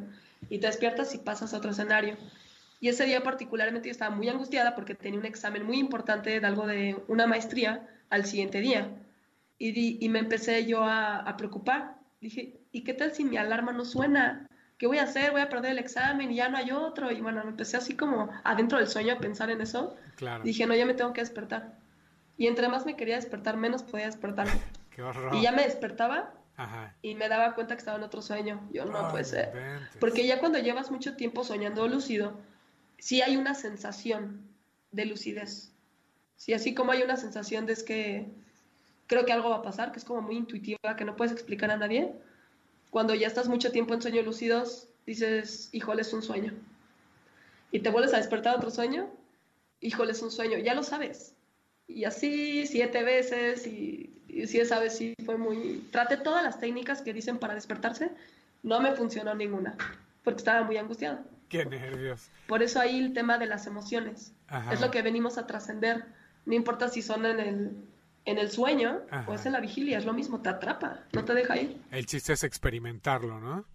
y 0.49 0.59
te 0.59 0.67
despiertas 0.67 1.13
y 1.15 1.17
pasas 1.17 1.53
a 1.53 1.57
otro 1.57 1.71
escenario. 1.71 2.15
Y 2.79 2.87
ese 2.87 3.03
día 3.03 3.23
particularmente 3.23 3.89
yo 3.89 3.91
estaba 3.91 4.15
muy 4.15 4.29
angustiada 4.29 4.73
porque 4.73 4.95
tenía 4.95 5.19
un 5.19 5.25
examen 5.25 5.65
muy 5.65 5.79
importante 5.79 6.39
de 6.39 6.47
algo 6.47 6.65
de 6.65 6.95
una 7.09 7.27
maestría 7.27 7.89
al 8.09 8.23
siguiente 8.23 8.61
día. 8.61 8.89
Y, 9.59 10.03
y 10.03 10.09
me 10.09 10.19
empecé 10.19 10.65
yo 10.65 10.83
a, 10.83 11.17
a, 11.17 11.37
preocupar. 11.37 11.97
Dije, 12.21 12.59
¿y 12.71 12.83
qué 12.83 12.93
tal 12.93 13.11
si 13.11 13.25
mi 13.25 13.37
alarma 13.37 13.73
no 13.73 13.85
suena? 13.85 14.47
¿Qué 14.77 14.87
voy 14.87 14.97
a 14.97 15.03
hacer? 15.03 15.31
Voy 15.31 15.41
a 15.41 15.49
perder 15.49 15.71
el 15.71 15.79
examen 15.79 16.31
y 16.31 16.35
ya 16.35 16.47
no 16.47 16.57
hay 16.57 16.71
otro. 16.71 17.11
Y 17.11 17.19
bueno, 17.19 17.43
me 17.43 17.51
empecé 17.51 17.75
así 17.75 17.95
como 17.95 18.29
adentro 18.45 18.77
del 18.77 18.87
sueño 18.87 19.13
a 19.13 19.19
pensar 19.19 19.51
en 19.51 19.59
eso. 19.59 19.95
Claro. 20.15 20.43
Dije, 20.43 20.65
no, 20.65 20.73
ya 20.73 20.85
me 20.85 20.93
tengo 20.93 21.11
que 21.11 21.21
despertar. 21.21 21.77
Y 22.37 22.47
entre 22.47 22.69
más 22.69 22.85
me 22.85 22.95
quería 22.95 23.17
despertar, 23.17 23.57
menos 23.57 23.83
podía 23.83 24.05
despertarme. 24.05 24.53
Qué 24.95 25.03
horror. 25.03 25.35
Y 25.35 25.41
ya 25.41 25.51
me 25.51 25.63
despertaba 25.63 26.33
y 27.01 27.15
me 27.15 27.29
daba 27.29 27.55
cuenta 27.55 27.75
que 27.75 27.79
estaba 27.79 27.97
en 27.97 28.03
otro 28.03 28.21
sueño. 28.21 28.67
Yo 28.73 28.85
no 28.85 29.09
puede 29.11 29.23
ser. 29.23 29.51
Porque 29.99 30.25
ya 30.25 30.39
cuando 30.39 30.59
llevas 30.59 30.91
mucho 30.91 31.15
tiempo 31.15 31.43
soñando 31.43 31.87
lúcido, 31.87 32.39
sí 32.97 33.21
hay 33.21 33.37
una 33.37 33.55
sensación 33.55 34.41
de 34.91 35.05
lucidez. 35.05 35.71
Sí, 36.35 36.53
así 36.53 36.73
como 36.73 36.91
hay 36.91 37.03
una 37.03 37.17
sensación 37.17 37.65
de 37.65 37.73
es 37.73 37.83
que 37.83 38.29
creo 39.09 39.25
que 39.25 39.33
algo 39.33 39.49
va 39.49 39.57
a 39.57 39.61
pasar, 39.61 39.91
que 39.91 39.99
es 39.99 40.05
como 40.05 40.21
muy 40.21 40.37
intuitiva, 40.37 40.95
que 40.97 41.03
no 41.03 41.17
puedes 41.17 41.33
explicar 41.33 41.69
a 41.71 41.77
nadie. 41.77 42.13
Cuando 42.89 43.13
ya 43.13 43.27
estás 43.27 43.49
mucho 43.49 43.73
tiempo 43.73 43.93
en 43.93 44.01
sueños 44.01 44.25
lúcidos, 44.25 44.87
dices, 45.05 45.67
híjole, 45.73 46.03
es 46.03 46.13
un 46.13 46.21
sueño. 46.21 46.53
Y 47.71 47.79
te 47.79 47.89
vuelves 47.89 48.13
a 48.13 48.17
despertar 48.17 48.55
otro 48.55 48.71
sueño, 48.71 49.09
híjole, 49.81 50.13
es 50.13 50.21
un 50.21 50.31
sueño. 50.31 50.57
Ya 50.59 50.73
lo 50.73 50.83
sabes. 50.83 51.33
Y 51.87 52.05
así 52.05 52.65
siete 52.65 53.03
veces 53.03 53.67
y 53.67 54.19
y 54.29 54.47
sí, 54.47 54.59
esa 54.59 54.79
vez 54.79 54.95
sí 54.97 55.15
fue 55.25 55.37
muy... 55.37 55.87
Traté 55.91 56.17
todas 56.17 56.43
las 56.43 56.59
técnicas 56.59 57.01
que 57.01 57.13
dicen 57.13 57.39
para 57.39 57.55
despertarse, 57.55 58.11
no 58.63 58.79
me 58.79 58.93
funcionó 58.93 59.33
ninguna, 59.33 59.75
porque 60.23 60.37
estaba 60.37 60.63
muy 60.63 60.77
angustiada. 60.77 61.23
Qué 61.49 61.65
nervios. 61.65 62.29
Por 62.47 62.61
eso 62.61 62.79
ahí 62.79 62.99
el 62.99 63.13
tema 63.13 63.39
de 63.39 63.47
las 63.47 63.65
emociones. 63.65 64.33
Es 64.71 64.81
lo 64.81 64.91
que 64.91 65.01
venimos 65.01 65.37
a 65.37 65.47
trascender. 65.47 66.05
No 66.45 66.53
importa 66.53 66.89
si 66.89 67.01
son 67.01 67.25
en 67.25 67.39
el, 67.39 67.71
en 68.25 68.37
el 68.37 68.49
sueño 68.49 69.01
o 69.27 69.33
es 69.33 69.45
en 69.45 69.53
la 69.53 69.59
vigilia, 69.59 69.97
es 69.97 70.05
lo 70.05 70.13
mismo, 70.13 70.41
te 70.41 70.49
atrapa, 70.49 71.03
no 71.13 71.25
te 71.25 71.33
deja 71.33 71.57
ir. 71.57 71.81
El 71.91 72.05
chiste 72.05 72.33
es 72.33 72.43
experimentarlo, 72.43 73.39
¿no? 73.39 73.65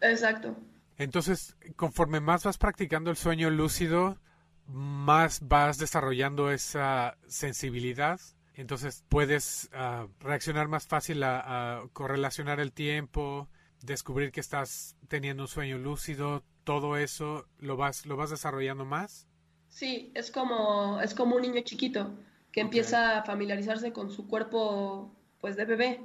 Exacto. 0.00 0.56
Entonces, 0.98 1.56
conforme 1.76 2.20
más 2.20 2.44
vas 2.44 2.58
practicando 2.58 3.10
el 3.10 3.16
sueño 3.16 3.50
lúcido, 3.50 4.18
más 4.66 5.40
vas 5.46 5.78
desarrollando 5.78 6.50
esa 6.50 7.16
sensibilidad 7.26 8.20
entonces 8.56 9.04
puedes 9.10 9.68
ah, 9.74 10.08
reaccionar 10.18 10.66
más 10.66 10.86
fácil 10.86 11.22
a, 11.22 11.82
correlacionar 11.92 12.58
el 12.58 12.72
tiempo, 12.72 13.48
descubrir 13.82 14.32
que 14.32 14.40
estás 14.40 14.96
teniendo 15.08 15.42
un 15.44 15.48
sueño 15.48 15.76
lúcido, 15.76 16.42
todo 16.64 16.96
eso 16.96 17.46
lo 17.58 17.76
vas, 17.76 18.06
lo 18.06 18.16
vas 18.16 18.30
desarrollando 18.30 18.86
más. 18.86 19.28
Sí, 19.68 20.10
es 20.14 20.30
como, 20.30 21.00
es 21.02 21.14
como 21.14 21.36
un 21.36 21.42
niño 21.42 21.60
chiquito 21.62 22.10
que 22.56 22.62
empieza 22.62 23.18
a 23.18 23.22
familiarizarse 23.22 23.92
con 23.92 24.10
su 24.10 24.26
cuerpo 24.28 25.14
pues 25.42 25.56
de 25.56 25.66
bebé 25.66 26.00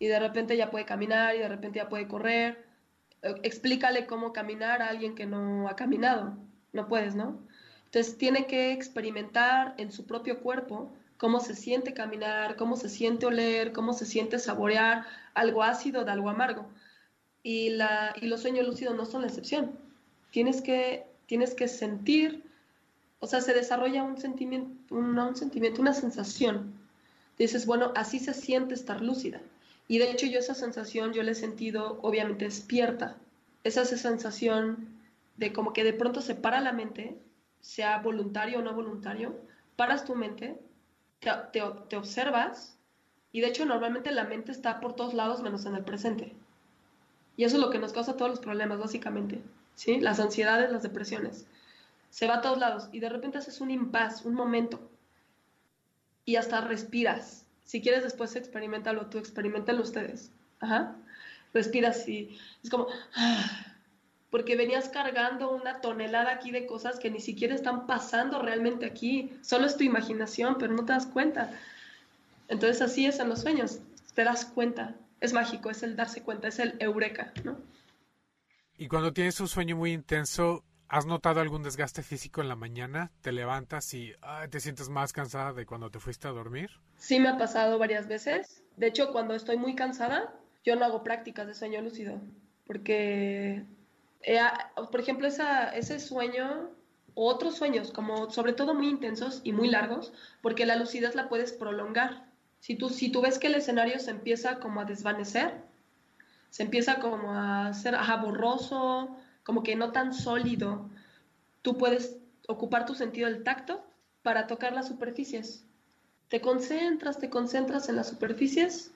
y 0.00 0.08
de 0.08 0.18
repente 0.18 0.56
ya 0.56 0.68
puede 0.68 0.84
caminar 0.84 1.36
y 1.36 1.38
de 1.38 1.48
repente 1.48 1.78
ya 1.78 1.88
puede 1.88 2.08
correr. 2.08 2.66
E, 3.22 3.36
explícale 3.44 4.04
cómo 4.04 4.32
caminar 4.32 4.82
a 4.82 4.88
alguien 4.88 5.14
que 5.14 5.26
no 5.26 5.68
ha 5.68 5.76
caminado. 5.76 6.36
No 6.72 6.88
puedes, 6.88 7.14
¿no? 7.14 7.38
Entonces 7.84 8.18
tiene 8.18 8.46
que 8.46 8.72
experimentar 8.72 9.74
en 9.78 9.92
su 9.92 10.06
propio 10.06 10.40
cuerpo 10.40 10.90
cómo 11.18 11.38
se 11.38 11.54
siente 11.54 11.94
caminar, 11.94 12.56
cómo 12.56 12.76
se 12.76 12.88
siente 12.88 13.26
oler, 13.26 13.72
cómo 13.72 13.92
se 13.92 14.06
siente 14.06 14.40
saborear 14.40 15.06
algo 15.34 15.62
ácido 15.62 16.04
de 16.04 16.10
algo 16.10 16.30
amargo. 16.30 16.66
Y, 17.44 17.70
la, 17.70 18.12
y 18.20 18.26
los 18.26 18.42
sueños 18.42 18.66
lúcidos 18.66 18.96
no 18.96 19.06
son 19.06 19.20
la 19.20 19.28
excepción. 19.28 19.78
Tienes 20.32 20.62
que, 20.62 21.06
tienes 21.26 21.54
que 21.54 21.68
sentir, 21.68 22.42
o 23.26 23.28
sea, 23.28 23.40
se 23.40 23.54
desarrolla 23.54 24.04
un 24.04 24.18
sentimiento, 24.18 24.94
un 24.94 25.34
sentimiento, 25.34 25.80
una 25.80 25.94
sensación. 25.94 26.72
Dices, 27.36 27.66
bueno, 27.66 27.90
así 27.96 28.20
se 28.20 28.32
siente 28.32 28.72
estar 28.72 29.00
lúcida. 29.00 29.40
Y 29.88 29.98
de 29.98 30.12
hecho 30.12 30.26
yo 30.26 30.38
esa 30.38 30.54
sensación 30.54 31.12
yo 31.12 31.24
la 31.24 31.32
he 31.32 31.34
sentido 31.34 31.98
obviamente 32.02 32.44
despierta. 32.44 33.16
Esa 33.64 33.84
sensación 33.84 34.90
de 35.38 35.52
como 35.52 35.72
que 35.72 35.82
de 35.82 35.92
pronto 35.92 36.20
se 36.20 36.36
para 36.36 36.60
la 36.60 36.70
mente, 36.70 37.18
sea 37.60 37.98
voluntario 37.98 38.60
o 38.60 38.62
no 38.62 38.74
voluntario, 38.74 39.34
paras 39.74 40.04
tu 40.04 40.14
mente 40.14 40.56
te, 41.18 41.96
observas 41.96 42.78
y 43.32 43.40
de 43.40 43.48
hecho 43.48 43.66
normalmente 43.66 44.12
la 44.12 44.22
mente 44.22 44.52
está 44.52 44.78
por 44.78 44.94
todos 44.94 45.14
lados 45.14 45.42
menos 45.42 45.66
en 45.66 45.74
el 45.74 45.82
presente. 45.82 46.32
Y 47.36 47.42
eso 47.42 47.56
es 47.56 47.60
lo 47.60 47.70
que 47.70 47.80
nos 47.80 47.92
causa 47.92 48.16
todos 48.16 48.30
los 48.30 48.38
problemas, 48.38 48.78
básicamente. 48.78 49.42
¿sí? 49.74 49.98
Las 49.98 50.20
ansiedades, 50.20 50.70
las 50.70 50.84
depresiones. 50.84 51.44
Se 52.10 52.26
va 52.26 52.36
a 52.36 52.40
todos 52.40 52.58
lados 52.58 52.88
y 52.92 53.00
de 53.00 53.08
repente 53.08 53.38
haces 53.38 53.60
un 53.60 53.70
impas, 53.70 54.24
un 54.24 54.34
momento. 54.34 54.90
Y 56.24 56.36
hasta 56.36 56.60
respiras. 56.60 57.44
Si 57.64 57.80
quieres 57.80 58.02
después 58.02 58.34
experimentalo 58.36 59.06
tú, 59.06 59.18
experimentenlo 59.18 59.82
ustedes. 59.82 60.30
Ajá. 60.60 60.96
Respiras 61.52 62.08
y 62.08 62.38
es 62.62 62.70
como... 62.70 62.88
Ah, 63.14 63.74
porque 64.30 64.56
venías 64.56 64.88
cargando 64.88 65.50
una 65.50 65.80
tonelada 65.80 66.32
aquí 66.32 66.50
de 66.50 66.66
cosas 66.66 66.98
que 66.98 67.10
ni 67.10 67.20
siquiera 67.20 67.54
están 67.54 67.86
pasando 67.86 68.42
realmente 68.42 68.84
aquí. 68.84 69.32
Solo 69.42 69.66
es 69.66 69.76
tu 69.76 69.84
imaginación, 69.84 70.56
pero 70.58 70.74
no 70.74 70.84
te 70.84 70.92
das 70.92 71.06
cuenta. 71.06 71.52
Entonces 72.48 72.82
así 72.82 73.06
es 73.06 73.18
en 73.18 73.28
los 73.28 73.40
sueños, 73.40 73.78
te 74.14 74.24
das 74.24 74.44
cuenta. 74.44 74.94
Es 75.20 75.32
mágico, 75.32 75.70
es 75.70 75.82
el 75.82 75.96
darse 75.96 76.22
cuenta, 76.22 76.48
es 76.48 76.58
el 76.58 76.76
eureka, 76.80 77.32
¿no? 77.44 77.56
Y 78.78 78.88
cuando 78.88 79.12
tienes 79.12 79.40
un 79.40 79.48
sueño 79.48 79.76
muy 79.76 79.92
intenso, 79.92 80.62
¿has 80.88 81.06
notado 81.06 81.40
algún 81.40 81.62
desgaste 81.62 82.02
físico 82.02 82.40
en 82.40 82.48
la 82.48 82.56
mañana? 82.56 83.10
¿Te 83.20 83.32
levantas 83.32 83.92
y 83.94 84.12
te 84.50 84.60
sientes 84.60 84.88
más 84.88 85.12
cansada 85.12 85.52
de 85.52 85.66
cuando 85.66 85.90
te 85.90 86.00
fuiste 86.00 86.28
a 86.28 86.32
dormir? 86.32 86.70
Sí, 86.96 87.20
me 87.20 87.28
ha 87.28 87.38
pasado 87.38 87.78
varias 87.78 88.08
veces. 88.08 88.62
De 88.76 88.86
hecho, 88.86 89.12
cuando 89.12 89.34
estoy 89.34 89.56
muy 89.56 89.74
cansada, 89.74 90.34
yo 90.64 90.76
no 90.76 90.84
hago 90.84 91.02
prácticas 91.02 91.46
de 91.46 91.54
sueño 91.54 91.80
lúcido, 91.80 92.20
porque 92.66 93.64
eh, 94.22 94.40
por 94.90 95.00
ejemplo, 95.00 95.28
ese 95.28 96.00
sueño 96.00 96.70
o 97.14 97.28
otros 97.28 97.56
sueños, 97.56 97.92
como 97.92 98.30
sobre 98.30 98.52
todo 98.52 98.74
muy 98.74 98.88
intensos 98.88 99.40
y 99.44 99.52
muy 99.52 99.68
largos, 99.68 100.12
porque 100.42 100.66
la 100.66 100.76
lucidez 100.76 101.14
la 101.14 101.28
puedes 101.28 101.52
prolongar. 101.52 102.26
Si 102.60 102.74
tú, 102.74 102.90
si 102.90 103.10
tú 103.10 103.22
ves 103.22 103.38
que 103.38 103.46
el 103.46 103.54
escenario 103.54 103.98
se 104.00 104.10
empieza 104.10 104.58
como 104.58 104.80
a 104.80 104.84
desvanecer, 104.84 105.64
se 106.50 106.64
empieza 106.64 106.98
como 106.98 107.32
a 107.32 107.68
ajá, 107.68 108.16
borroso, 108.16 109.16
como 109.46 109.62
que 109.62 109.76
no 109.76 109.92
tan 109.92 110.12
sólido. 110.12 110.90
Tú 111.62 111.78
puedes 111.78 112.16
ocupar 112.48 112.84
tu 112.84 112.96
sentido 112.96 113.30
del 113.30 113.44
tacto 113.44 113.86
para 114.22 114.48
tocar 114.48 114.72
las 114.72 114.88
superficies. 114.88 115.64
Te 116.28 116.40
concentras, 116.40 117.20
te 117.20 117.30
concentras 117.30 117.88
en 117.88 117.94
las 117.94 118.08
superficies 118.08 118.90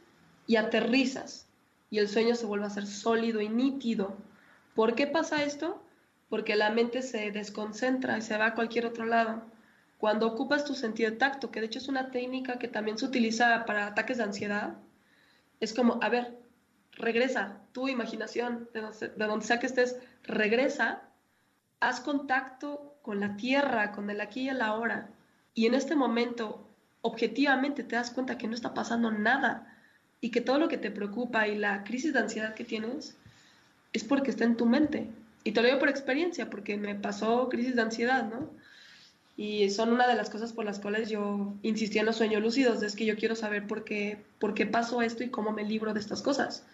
y 0.49 0.57
aterrizas 0.57 1.47
y 1.89 1.99
el 1.99 2.09
sueño 2.09 2.35
se 2.35 2.47
vuelve 2.47 2.67
a 2.67 2.71
ser 2.71 2.89
sólido 2.89 3.41
y 3.41 3.49
nítido. 3.49 4.17
¿Por 4.75 4.97
qué 4.97 5.07
pasa 5.07 5.45
esto? 5.45 5.81
Porque 6.29 6.57
la 6.57 6.71
mente 6.71 7.03
se 7.03 7.31
desconcentra 7.31 8.19
y 8.19 8.23
se 8.23 8.37
va 8.37 8.47
a 8.47 8.55
cualquier 8.57 8.87
otro 8.87 9.07
lado. 9.07 9.43
Cuando 9.99 10.27
ocupas 10.27 10.65
tu 10.65 10.75
sentido 10.75 11.13
de 11.13 11.17
tacto, 11.17 11.53
que 11.53 11.61
de 11.61 11.67
hecho 11.67 11.79
es 11.79 11.87
una 11.87 12.11
técnica 12.11 12.59
que 12.59 12.67
también 12.67 12.99
se 12.99 13.05
utiliza 13.05 13.65
para 13.67 13.87
ataques 13.87 14.19
de 14.19 14.25
ansiedad, 14.25 14.75
es 15.61 15.75
como, 15.75 16.01
a 16.03 16.09
ver, 16.09 16.40
regresa, 17.01 17.59
tu 17.73 17.89
imaginación, 17.89 18.69
de 18.73 19.27
donde, 19.27 19.47
sea 19.47 19.59
que 19.59 19.67
estés, 19.67 19.97
regresa, 20.23 21.03
haz 21.81 22.01
contacto 22.01 22.97
con 23.03 23.21
la 23.21 23.37
tierra, 23.37 23.93
con 23.93 24.11
el 24.11 24.21
aquí 24.21 24.43
y 24.43 24.49
el 24.49 24.63
ahora. 24.63 25.09
Y 25.55 25.67
en 25.67 25.75
este 25.75 25.97
momento, 25.97 26.67
objetivamente, 27.03 27.83
te 27.83 27.97
das 27.97 28.11
cuenta 28.11 28.39
que 28.39 28.47
no 28.47 28.55
está 28.55 28.75
pasando 28.75 29.11
nada 29.11 29.77
y 30.21 30.31
que 30.31 30.41
todo 30.41 30.59
lo 30.59 30.69
que 30.69 30.79
te 30.79 30.91
preocupa 30.91 31.49
y 31.49 31.57
la 31.57 31.85
crisis 31.85 32.13
de 32.13 32.21
ansiedad 32.21 32.55
que 32.55 32.65
tienes 32.65 33.17
es 33.93 34.05
porque 34.05 34.31
está 34.31 34.45
en 34.45 34.57
tu 34.57 34.67
mente. 34.67 35.09
Y 35.43 35.53
te 35.53 35.61
lo 35.61 35.67
digo 35.67 35.79
por 35.79 35.89
experiencia, 35.89 36.51
porque 36.51 36.77
me 36.77 36.95
pasó 36.95 37.49
crisis 37.49 37.75
de 37.75 37.83
ansiedad, 37.83 38.29
¿no? 38.29 38.51
Y 39.37 39.71
son 39.71 39.91
una 39.91 40.07
de 40.07 40.15
las 40.15 40.29
cosas 40.29 40.53
por 40.53 40.67
las 40.67 40.81
cuales 40.81 41.09
yo 41.09 41.55
insistí 41.63 41.99
en 41.99 42.05
los 42.05 42.17
sueños 42.17 42.43
lúcidos, 42.43 42.83
es 42.83 42.95
que 42.95 43.07
yo 43.07 43.17
quiero 43.17 43.35
saber 43.35 43.67
por 43.67 43.85
qué, 43.85 44.23
por 44.39 44.53
qué 44.53 44.67
pasó 44.67 45.01
esto 45.01 45.25
y 45.25 45.31
cómo 45.31 45.53
me 45.53 45.65
libro 45.65 45.95
de 45.95 46.01
estas 46.01 46.21
cosas. 46.21 46.67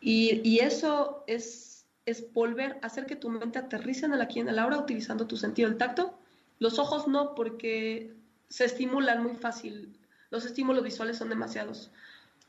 Y, 0.00 0.58
eso 0.60 1.24
es, 1.26 1.84
es 2.04 2.32
volver 2.32 2.78
a 2.82 2.86
hacer 2.86 3.06
que 3.06 3.16
tu 3.16 3.28
mente 3.30 3.58
aterrice 3.58 4.06
en 4.06 4.12
el 4.12 4.20
aquí 4.20 4.40
en 4.40 4.48
el 4.48 4.58
ahora 4.58 4.78
utilizando 4.78 5.26
tu 5.26 5.36
sentido 5.36 5.68
del 5.68 5.78
tacto. 5.78 6.18
Los 6.58 6.78
ojos 6.78 7.08
no, 7.08 7.34
porque 7.34 8.12
se 8.48 8.64
estimulan 8.64 9.22
muy 9.22 9.36
fácil. 9.36 9.96
Los 10.30 10.44
estímulos 10.44 10.84
visuales 10.84 11.18
son 11.18 11.28
demasiados 11.28 11.90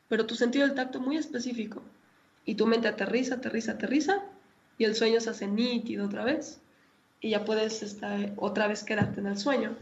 pero 0.08 0.26
tu 0.26 0.36
sentido 0.36 0.66
del 0.66 0.76
tacto 0.76 1.00
muy 1.00 1.18
específico. 1.18 1.82
Y 2.45 2.56
tu 2.56 2.66
mente 2.66 2.88
aterriza, 2.88 3.36
aterriza, 3.36 3.74
aterriza, 3.74 4.24
y 4.78 4.86
el 4.86 4.95
sueño 4.95 5.20
se 5.20 5.32
hace 5.32 5.48
nítido 5.48 6.06
otra 6.06 6.24
vez, 6.24 6.60
y 7.20 7.32
ya 7.32 7.43
puedes 7.43 7.84
estar, 7.84 8.32
otra 8.38 8.68
vez 8.68 8.84
quedarte 8.84 9.20
en 9.20 9.28
el 9.28 9.38
sueño. 9.38 9.76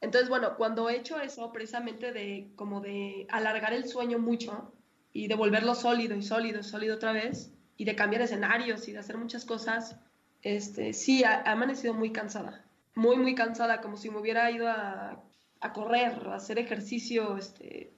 Entonces, 0.00 0.30
bueno, 0.30 0.56
cuando 0.56 0.88
he 0.88 0.96
hecho 0.96 1.20
eso, 1.20 1.52
precisamente 1.52 2.12
de 2.12 2.48
como 2.56 2.80
de 2.80 3.26
alargar 3.28 3.74
el 3.74 3.86
sueño 3.86 4.18
mucho 4.18 4.72
y 5.12 5.28
de 5.28 5.34
volverlo 5.34 5.74
sólido 5.74 6.16
y 6.16 6.22
sólido 6.22 6.60
y 6.60 6.64
sólido 6.64 6.96
otra 6.96 7.12
vez, 7.12 7.52
y 7.76 7.84
de 7.84 7.96
cambiar 7.96 8.22
escenarios 8.22 8.88
y 8.88 8.92
de 8.92 8.98
hacer 8.98 9.16
muchas 9.16 9.44
cosas, 9.44 9.96
este, 10.42 10.92
sí, 10.92 11.24
ha, 11.24 11.42
amanecido 11.42 11.94
muy 11.94 12.12
cansada, 12.12 12.64
muy, 12.94 13.16
muy 13.16 13.34
cansada, 13.34 13.80
como 13.80 13.96
si 13.96 14.10
me 14.10 14.18
hubiera 14.18 14.50
ido 14.50 14.68
a, 14.68 15.22
a 15.60 15.72
correr, 15.72 16.12
a 16.28 16.36
hacer 16.36 16.58
ejercicio, 16.58 17.36
este, 17.36 17.92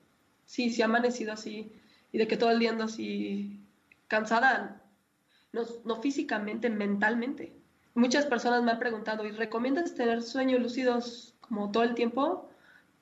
sí, 0.45 0.71
sí 0.71 0.83
ha 0.83 0.87
amanecido 0.87 1.33
así 1.33 1.73
y 2.13 2.19
de 2.19 2.29
que 2.29 2.37
todo 2.37 2.51
el 2.51 2.59
día 2.59 2.71
ando 2.71 2.85
así 2.85 3.61
cansada, 4.07 4.83
no, 5.53 5.63
no 5.85 5.97
físicamente, 6.01 6.69
mentalmente. 6.71 7.53
Muchas 7.95 8.27
personas 8.27 8.63
me 8.63 8.71
han 8.71 8.79
preguntado, 8.79 9.27
¿y 9.27 9.33
recomiendas 9.33 9.95
tener 9.95 10.23
sueños 10.23 10.61
lúcidos 10.61 11.35
como 11.41 11.71
todo 11.71 11.83
el 11.83 11.95
tiempo? 11.95 12.49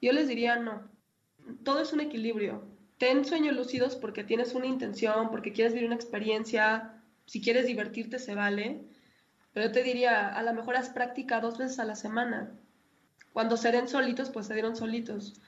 Yo 0.01 0.13
les 0.13 0.29
diría 0.29 0.57
no. 0.57 0.83
Todo 1.65 1.81
es 1.81 1.93
un 1.93 2.01
equilibrio. 2.01 2.63
Ten 3.01 3.25
sueños 3.25 3.57
lúcidos 3.57 3.97
porque 3.97 4.23
tienes 4.23 4.55
una 4.55 4.67
intención, 4.67 5.31
porque 5.33 5.53
quieres 5.53 5.73
vivir 5.73 5.89
una 5.89 5.97
experiencia, 5.97 6.93
si 7.27 7.41
quieres 7.41 7.67
divertirte 7.67 8.21
se 8.21 8.37
vale. 8.37 8.81
Pero 9.53 9.67
yo 9.67 9.73
te 9.73 9.83
diría, 9.83 10.29
a 10.29 10.43
lo 10.45 10.55
mejor 10.55 10.77
haz 10.77 10.91
práctica 10.91 11.41
dos 11.41 11.59
veces 11.59 11.81
a 11.81 11.85
la 11.85 11.97
semana. 11.97 12.53
Cuando 13.33 13.57
se 13.57 13.73
den 13.73 13.89
solitos, 13.89 14.31
pues 14.31 14.47
se 14.47 14.55
dieron 14.55 14.77
solitos 14.77 15.41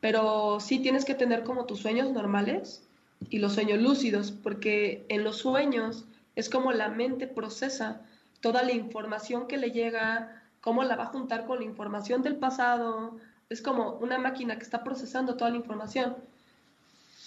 pero 0.00 0.60
sí 0.60 0.78
tienes 0.78 1.04
que 1.04 1.14
tener 1.14 1.42
como 1.42 1.64
tus 1.64 1.80
sueños 1.80 2.10
normales 2.12 2.82
y 3.30 3.38
los 3.38 3.54
sueños 3.54 3.80
lúcidos, 3.80 4.30
porque 4.30 5.04
en 5.08 5.24
los 5.24 5.38
sueños 5.38 6.04
es 6.36 6.48
como 6.48 6.72
la 6.72 6.88
mente 6.88 7.26
procesa 7.26 8.00
toda 8.40 8.62
la 8.62 8.72
información 8.72 9.48
que 9.48 9.56
le 9.56 9.72
llega, 9.72 10.42
cómo 10.60 10.84
la 10.84 10.94
va 10.94 11.04
a 11.04 11.08
juntar 11.08 11.46
con 11.46 11.58
la 11.58 11.64
información 11.64 12.22
del 12.22 12.36
pasado, 12.36 13.16
es 13.48 13.60
como 13.60 13.94
una 13.94 14.18
máquina 14.18 14.56
que 14.56 14.64
está 14.64 14.84
procesando 14.84 15.36
toda 15.36 15.50
la 15.50 15.56
información. 15.56 16.16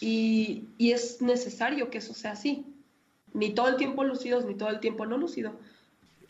Y, 0.02 0.68
y 0.78 0.92
es 0.92 1.22
necesario 1.22 1.90
que 1.90 2.00
eso 2.00 2.14
sea 2.14 2.32
así. 2.32 2.66
Ni 3.34 3.54
todo 3.54 3.70
el 3.70 3.78
tiempo 3.78 4.04
lúcidos, 4.04 4.44
ni 4.46 4.56
todo 4.56 4.70
el 4.70 4.82
tiempo 4.82 5.06
no 5.06 5.18
lúcido. 5.18 5.58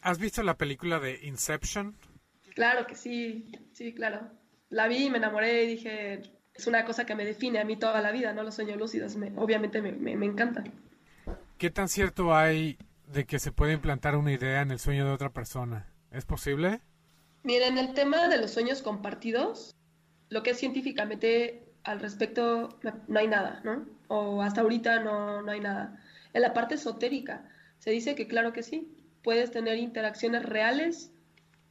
¿Has 0.01 0.19
visto 0.19 0.43
la 0.43 0.57
película 0.57 0.99
de 0.99 1.19
Inception? 1.23 1.95
Claro 2.53 2.85
que 2.85 2.95
sí, 2.95 3.51
sí, 3.73 3.93
claro 3.93 4.29
la 4.71 4.87
vi, 4.87 5.09
me 5.09 5.17
enamoré 5.17 5.65
y 5.65 5.67
dije, 5.67 6.21
es 6.55 6.65
una 6.65 6.83
cosa 6.85 7.05
que 7.05 7.13
me 7.13 7.25
define 7.25 7.59
a 7.59 7.65
mí 7.65 7.77
toda 7.77 8.01
la 8.01 8.11
vida, 8.11 8.33
¿no? 8.33 8.41
Los 8.41 8.55
sueños 8.55 8.77
lúcidos, 8.77 9.15
me, 9.17 9.31
obviamente 9.37 9.81
me, 9.81 9.91
me, 9.91 10.25
encanta. 10.25 10.63
¿Qué 11.57 11.69
tan 11.69 11.87
cierto 11.87 12.33
hay 12.33 12.79
de 13.07 13.25
que 13.25 13.37
se 13.37 13.51
puede 13.51 13.73
implantar 13.73 14.15
una 14.15 14.31
idea 14.31 14.61
en 14.61 14.71
el 14.71 14.79
sueño 14.79 15.05
de 15.05 15.11
otra 15.11 15.29
persona? 15.29 15.87
¿Es 16.09 16.25
posible? 16.25 16.79
Miren, 17.43 17.77
el 17.77 17.93
tema 17.93 18.29
de 18.29 18.37
los 18.37 18.51
sueños 18.51 18.81
compartidos, 18.81 19.75
lo 20.29 20.41
que 20.41 20.51
es 20.51 20.57
científicamente 20.57 21.70
al 21.83 21.99
respecto 21.99 22.69
no 23.07 23.19
hay 23.19 23.27
nada, 23.27 23.61
¿no? 23.63 23.85
O 24.07 24.41
hasta 24.41 24.61
ahorita 24.61 24.99
no, 24.99 25.41
no 25.41 25.51
hay 25.51 25.59
nada. 25.59 25.99
En 26.33 26.41
la 26.41 26.53
parte 26.53 26.75
esotérica 26.75 27.43
se 27.79 27.91
dice 27.91 28.15
que 28.15 28.27
claro 28.27 28.53
que 28.53 28.63
sí, 28.63 28.91
puedes 29.23 29.51
tener 29.51 29.77
interacciones 29.77 30.43
reales 30.43 31.11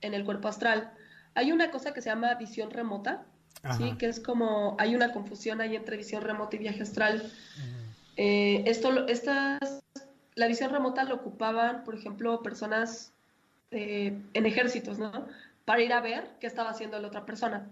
en 0.01 0.15
el 0.15 0.25
cuerpo 0.25 0.49
astral. 0.49 0.93
Hay 1.35 1.53
una 1.53 1.71
cosa 1.71 1.93
que 1.93 2.03
se 2.03 2.11
llama 2.11 2.35
visión 2.35 2.71
remota, 2.71 3.25
¿sí? 3.77 3.95
que 3.99 4.07
es 4.07 4.21
como, 4.21 4.77
hay 4.79 4.95
una 4.95 5.13
confusión 5.13 5.61
ahí 5.61 5.77
entre 5.77 5.97
visión 5.97 6.23
remota 6.23 6.57
y 6.57 6.61
viaje 6.61 6.83
astral. 6.83 7.31
Eh, 8.17 8.65
esto, 8.67 9.07
estas, 9.07 9.81
la 10.35 10.47
visión 10.49 10.71
remota 10.71 11.05
lo 11.05 11.17
ocupaban, 11.17 11.85
por 11.85 11.95
ejemplo, 11.95 12.43
personas 12.43 13.13
eh, 13.71 14.21
en 14.35 14.47
ejércitos, 14.47 14.99
¿no? 14.99 15.29
Para 15.65 15.83
ir 15.83 15.93
a 15.93 16.01
ver 16.01 16.29
qué 16.41 16.47
estaba 16.47 16.71
haciendo 16.71 16.99
la 16.99 17.09
otra 17.09 17.25
persona. 17.25 17.69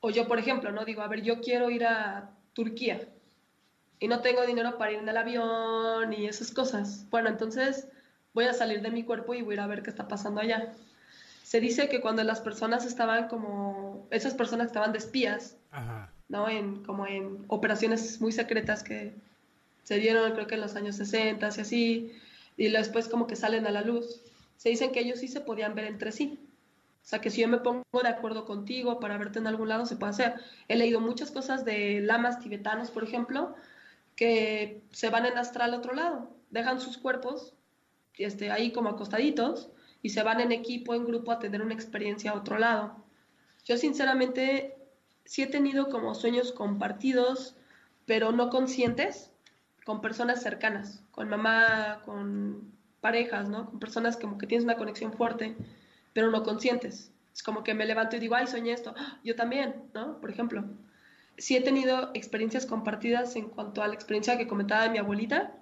O 0.00 0.10
yo, 0.10 0.28
por 0.28 0.38
ejemplo, 0.38 0.72
¿no? 0.72 0.84
Digo, 0.84 1.02
a 1.02 1.08
ver, 1.08 1.22
yo 1.22 1.40
quiero 1.40 1.70
ir 1.70 1.84
a 1.84 2.30
Turquía 2.52 3.08
y 4.00 4.08
no 4.08 4.20
tengo 4.20 4.46
dinero 4.46 4.78
para 4.78 4.92
ir 4.92 4.98
en 4.98 5.08
el 5.08 5.16
avión 5.16 6.12
y 6.12 6.26
esas 6.26 6.52
cosas. 6.52 7.06
Bueno, 7.10 7.28
entonces 7.28 7.88
voy 8.34 8.44
a 8.44 8.52
salir 8.52 8.80
de 8.82 8.90
mi 8.90 9.02
cuerpo 9.02 9.34
y 9.34 9.42
voy 9.42 9.54
a 9.54 9.54
ir 9.54 9.60
a 9.60 9.66
ver 9.66 9.82
qué 9.82 9.90
está 9.90 10.06
pasando 10.06 10.40
allá 10.40 10.74
se 11.48 11.60
dice 11.60 11.88
que 11.88 12.02
cuando 12.02 12.22
las 12.24 12.40
personas 12.40 12.84
estaban 12.84 13.26
como, 13.28 14.06
esas 14.10 14.34
personas 14.34 14.66
estaban 14.66 14.92
de 14.92 14.98
espías, 14.98 15.56
¿no? 16.28 16.46
En, 16.46 16.84
como 16.84 17.06
en 17.06 17.42
operaciones 17.48 18.20
muy 18.20 18.32
secretas 18.32 18.82
que 18.82 19.14
se 19.82 19.96
dieron 19.96 20.30
creo 20.32 20.46
que 20.46 20.56
en 20.56 20.60
los 20.60 20.76
años 20.76 20.96
60 20.96 21.48
y 21.56 21.60
así, 21.62 22.12
y 22.58 22.68
después 22.68 23.08
como 23.08 23.26
que 23.26 23.34
salen 23.34 23.66
a 23.66 23.70
la 23.70 23.80
luz, 23.80 24.20
se 24.58 24.68
dicen 24.68 24.92
que 24.92 25.00
ellos 25.00 25.20
sí 25.20 25.28
se 25.28 25.40
podían 25.40 25.74
ver 25.74 25.86
entre 25.86 26.12
sí. 26.12 26.38
Sea, 27.08 27.22
que 27.22 27.30
si 27.30 27.40
yo 27.40 27.48
me 27.48 27.56
pongo 27.56 28.02
de 28.02 28.08
acuerdo 28.10 28.44
contigo 28.44 29.00
para 29.00 29.16
verte 29.16 29.38
en 29.38 29.46
algún 29.46 29.70
lado, 29.70 29.86
se 29.86 29.96
puede 29.96 30.10
hacer. 30.10 30.34
He 30.68 30.76
leído 30.76 31.00
muchas 31.00 31.30
cosas 31.30 31.64
de 31.64 32.02
lamas 32.02 32.38
tibetanos, 32.38 32.90
por 32.90 33.02
ejemplo, 33.02 33.54
que 34.14 34.82
se 34.90 35.08
van 35.08 35.24
en 35.24 35.38
astral 35.38 35.72
a 35.72 35.78
otro 35.78 35.94
lado, 35.94 36.28
dejan 36.50 36.82
sus 36.82 36.98
cuerpos 36.98 37.54
este, 38.18 38.50
ahí 38.50 38.72
como 38.72 38.90
acostaditos 38.90 39.70
y 40.02 40.10
se 40.10 40.22
van 40.22 40.42
en 40.42 40.52
equipo, 40.52 40.94
en 40.94 41.06
grupo 41.06 41.32
a 41.32 41.38
tener 41.38 41.62
una 41.62 41.72
experiencia 41.72 42.32
a 42.32 42.34
otro 42.34 42.58
lado. 42.58 43.02
Yo 43.64 43.78
sinceramente 43.78 44.76
sí 45.24 45.40
he 45.40 45.46
tenido 45.46 45.88
como 45.88 46.14
sueños 46.14 46.52
compartidos, 46.52 47.56
pero 48.04 48.32
no 48.32 48.50
conscientes, 48.50 49.30
con 49.86 50.02
personas 50.02 50.42
cercanas, 50.42 51.02
con 51.10 51.30
mamá, 51.30 52.02
con 52.04 52.70
parejas, 53.00 53.48
¿no? 53.48 53.64
Con 53.64 53.80
personas 53.80 54.18
como 54.18 54.36
que 54.36 54.46
tienes 54.46 54.64
una 54.64 54.76
conexión 54.76 55.14
fuerte, 55.14 55.56
pero 56.12 56.30
no 56.30 56.42
conscientes. 56.42 57.10
Es 57.34 57.42
como 57.42 57.62
que 57.62 57.74
me 57.74 57.86
levanto 57.86 58.16
y 58.16 58.18
digo, 58.18 58.34
ay, 58.34 58.46
soñé 58.46 58.72
esto, 58.72 58.94
yo 59.24 59.36
también, 59.36 59.74
¿no? 59.94 60.20
Por 60.20 60.30
ejemplo. 60.30 60.64
Sí 61.36 61.56
he 61.56 61.60
tenido 61.60 62.10
experiencias 62.14 62.66
compartidas 62.66 63.36
en 63.36 63.48
cuanto 63.48 63.80
a 63.82 63.86
la 63.86 63.94
experiencia 63.94 64.36
que 64.36 64.48
comentaba 64.48 64.82
de 64.82 64.90
mi 64.90 64.98
abuelita, 64.98 65.54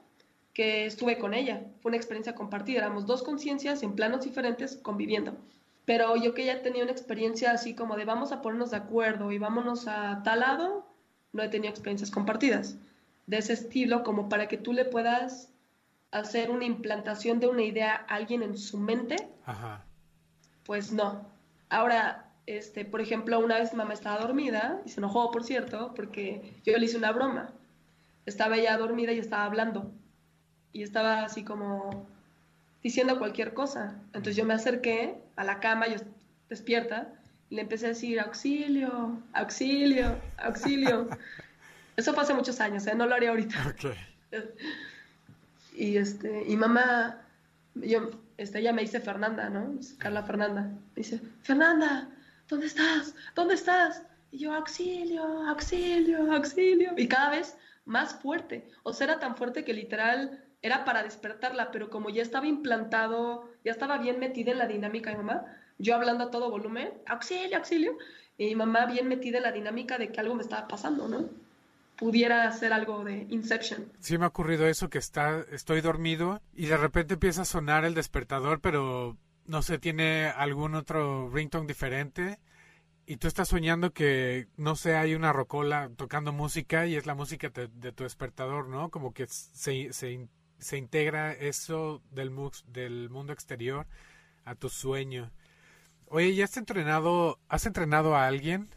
que 0.54 0.86
estuve 0.86 1.18
con 1.18 1.34
ella. 1.34 1.64
Fue 1.82 1.90
una 1.90 1.98
experiencia 1.98 2.34
compartida, 2.34 2.78
éramos 2.78 3.06
dos 3.06 3.22
conciencias 3.22 3.82
en 3.82 3.94
planos 3.94 4.24
diferentes 4.24 4.76
conviviendo. 4.76 5.36
Pero 5.84 6.16
yo 6.16 6.32
que 6.32 6.46
ya 6.46 6.62
tenía 6.62 6.82
una 6.82 6.92
experiencia 6.92 7.52
así 7.52 7.74
como 7.74 7.96
de 7.96 8.06
vamos 8.06 8.32
a 8.32 8.40
ponernos 8.40 8.70
de 8.70 8.78
acuerdo 8.78 9.30
y 9.32 9.38
vámonos 9.38 9.86
a 9.86 10.22
tal 10.24 10.40
lado, 10.40 10.86
no 11.34 11.42
he 11.42 11.48
tenido 11.48 11.70
experiencias 11.70 12.10
compartidas 12.10 12.78
de 13.26 13.38
ese 13.38 13.52
estilo 13.52 14.02
como 14.02 14.28
para 14.28 14.48
que 14.48 14.56
tú 14.56 14.72
le 14.72 14.84
puedas 14.84 15.52
hacer 16.10 16.50
una 16.50 16.64
implantación 16.64 17.40
de 17.40 17.48
una 17.48 17.62
idea 17.62 18.06
a 18.08 18.14
alguien 18.14 18.42
en 18.42 18.56
su 18.56 18.78
mente. 18.78 19.16
Ajá. 19.44 19.84
Pues 20.66 20.92
no. 20.92 21.26
Ahora, 21.68 22.26
este, 22.46 22.84
por 22.84 23.00
ejemplo, 23.00 23.38
una 23.38 23.58
vez 23.58 23.72
mamá 23.74 23.94
estaba 23.94 24.20
dormida 24.20 24.80
y 24.84 24.90
se 24.90 25.00
enojó, 25.00 25.30
por 25.30 25.44
cierto, 25.44 25.92
porque 25.94 26.54
yo 26.64 26.76
le 26.76 26.84
hice 26.84 26.96
una 26.96 27.12
broma. 27.12 27.50
Estaba 28.26 28.56
ella 28.56 28.76
dormida 28.76 29.12
y 29.12 29.18
estaba 29.18 29.44
hablando 29.44 29.92
y 30.72 30.82
estaba 30.82 31.24
así 31.24 31.42
como 31.42 32.06
diciendo 32.82 33.18
cualquier 33.18 33.54
cosa. 33.54 33.98
Entonces 34.08 34.36
yo 34.36 34.44
me 34.44 34.54
acerqué 34.54 35.14
a 35.36 35.44
la 35.44 35.58
cama, 35.58 35.88
yo 35.88 35.96
despierta, 36.50 37.08
y 37.48 37.54
le 37.54 37.62
empecé 37.62 37.86
a 37.86 37.88
decir, 37.90 38.20
auxilio, 38.20 39.18
auxilio, 39.32 40.18
auxilio. 40.36 41.08
Eso 41.96 42.12
fue 42.12 42.24
hace 42.24 42.34
muchos 42.34 42.60
años, 42.60 42.86
¿eh? 42.86 42.94
no 42.94 43.06
lo 43.06 43.14
haría 43.14 43.30
ahorita. 43.30 43.74
Y, 45.78 45.98
este, 45.98 46.44
y 46.48 46.56
mamá, 46.56 47.20
yo, 47.82 48.10
este, 48.36 48.60
ella 48.60 48.72
me 48.72 48.82
dice 48.82 49.00
Fernanda, 49.00 49.48
¿no? 49.48 49.78
Carla 49.98 50.22
Fernanda. 50.22 50.70
Dice, 50.94 51.20
Fernanda, 51.42 52.08
¿dónde 52.48 52.66
estás? 52.66 53.14
¿Dónde 53.34 53.54
estás? 53.54 54.02
Y 54.30 54.38
yo, 54.38 54.54
auxilio, 54.54 55.22
auxilio, 55.48 56.32
auxilio. 56.32 56.92
Y 56.96 57.08
cada 57.08 57.30
vez 57.30 57.56
más 57.84 58.14
fuerte. 58.14 58.68
O 58.82 58.92
sea, 58.92 59.06
era 59.06 59.18
tan 59.18 59.36
fuerte 59.36 59.64
que 59.64 59.72
literal 59.72 60.44
era 60.62 60.84
para 60.84 61.02
despertarla, 61.02 61.70
pero 61.70 61.90
como 61.90 62.10
ya 62.10 62.22
estaba 62.22 62.46
implantado, 62.46 63.48
ya 63.64 63.72
estaba 63.72 63.98
bien 63.98 64.18
metida 64.18 64.52
en 64.52 64.58
la 64.58 64.66
dinámica 64.66 65.10
de 65.10 65.16
mamá, 65.16 65.44
yo 65.78 65.94
hablando 65.94 66.24
a 66.24 66.30
todo 66.30 66.50
volumen, 66.50 66.90
auxilio, 67.06 67.56
auxilio, 67.56 67.96
y 68.38 68.54
mamá 68.54 68.86
bien 68.86 69.08
metida 69.08 69.38
en 69.38 69.44
la 69.44 69.52
dinámica 69.52 69.98
de 69.98 70.10
que 70.10 70.20
algo 70.20 70.34
me 70.34 70.42
estaba 70.42 70.66
pasando, 70.66 71.08
¿no? 71.08 71.28
Pudiera 71.96 72.50
ser 72.52 72.72
algo 72.72 73.04
de 73.04 73.26
Inception. 73.30 73.92
Sí 74.00 74.18
me 74.18 74.24
ha 74.24 74.28
ocurrido 74.28 74.66
eso, 74.66 74.90
que 74.90 74.98
está, 74.98 75.44
estoy 75.50 75.80
dormido 75.80 76.42
y 76.54 76.66
de 76.66 76.76
repente 76.76 77.14
empieza 77.14 77.42
a 77.42 77.46
sonar 77.46 77.84
el 77.84 77.94
despertador, 77.94 78.60
pero 78.60 79.16
no 79.46 79.62
sé, 79.62 79.78
tiene 79.78 80.26
algún 80.26 80.74
otro 80.74 81.30
ringtone 81.30 81.66
diferente 81.66 82.38
y 83.06 83.16
tú 83.16 83.28
estás 83.28 83.48
soñando 83.48 83.92
que, 83.92 84.48
no 84.56 84.74
sé, 84.74 84.96
hay 84.96 85.14
una 85.14 85.32
rocola 85.32 85.90
tocando 85.96 86.32
música 86.32 86.86
y 86.86 86.96
es 86.96 87.06
la 87.06 87.14
música 87.14 87.50
de, 87.50 87.92
tu 87.92 88.02
despertador, 88.02 88.68
¿no? 88.68 88.90
Como 88.90 89.14
que 89.14 89.26
se, 89.28 89.92
se, 89.92 90.28
se 90.58 90.76
integra 90.76 91.32
eso 91.32 92.02
del, 92.10 92.32
del 92.66 93.08
mundo 93.08 93.32
exterior 93.32 93.86
a 94.44 94.56
tu 94.56 94.68
sueño. 94.68 95.30
Oye, 96.08 96.34
¿ya 96.34 96.44
has 96.44 96.56
entrenado, 96.56 97.38
has 97.48 97.66
entrenado 97.66 98.16
a 98.16 98.26
alguien? 98.26 98.68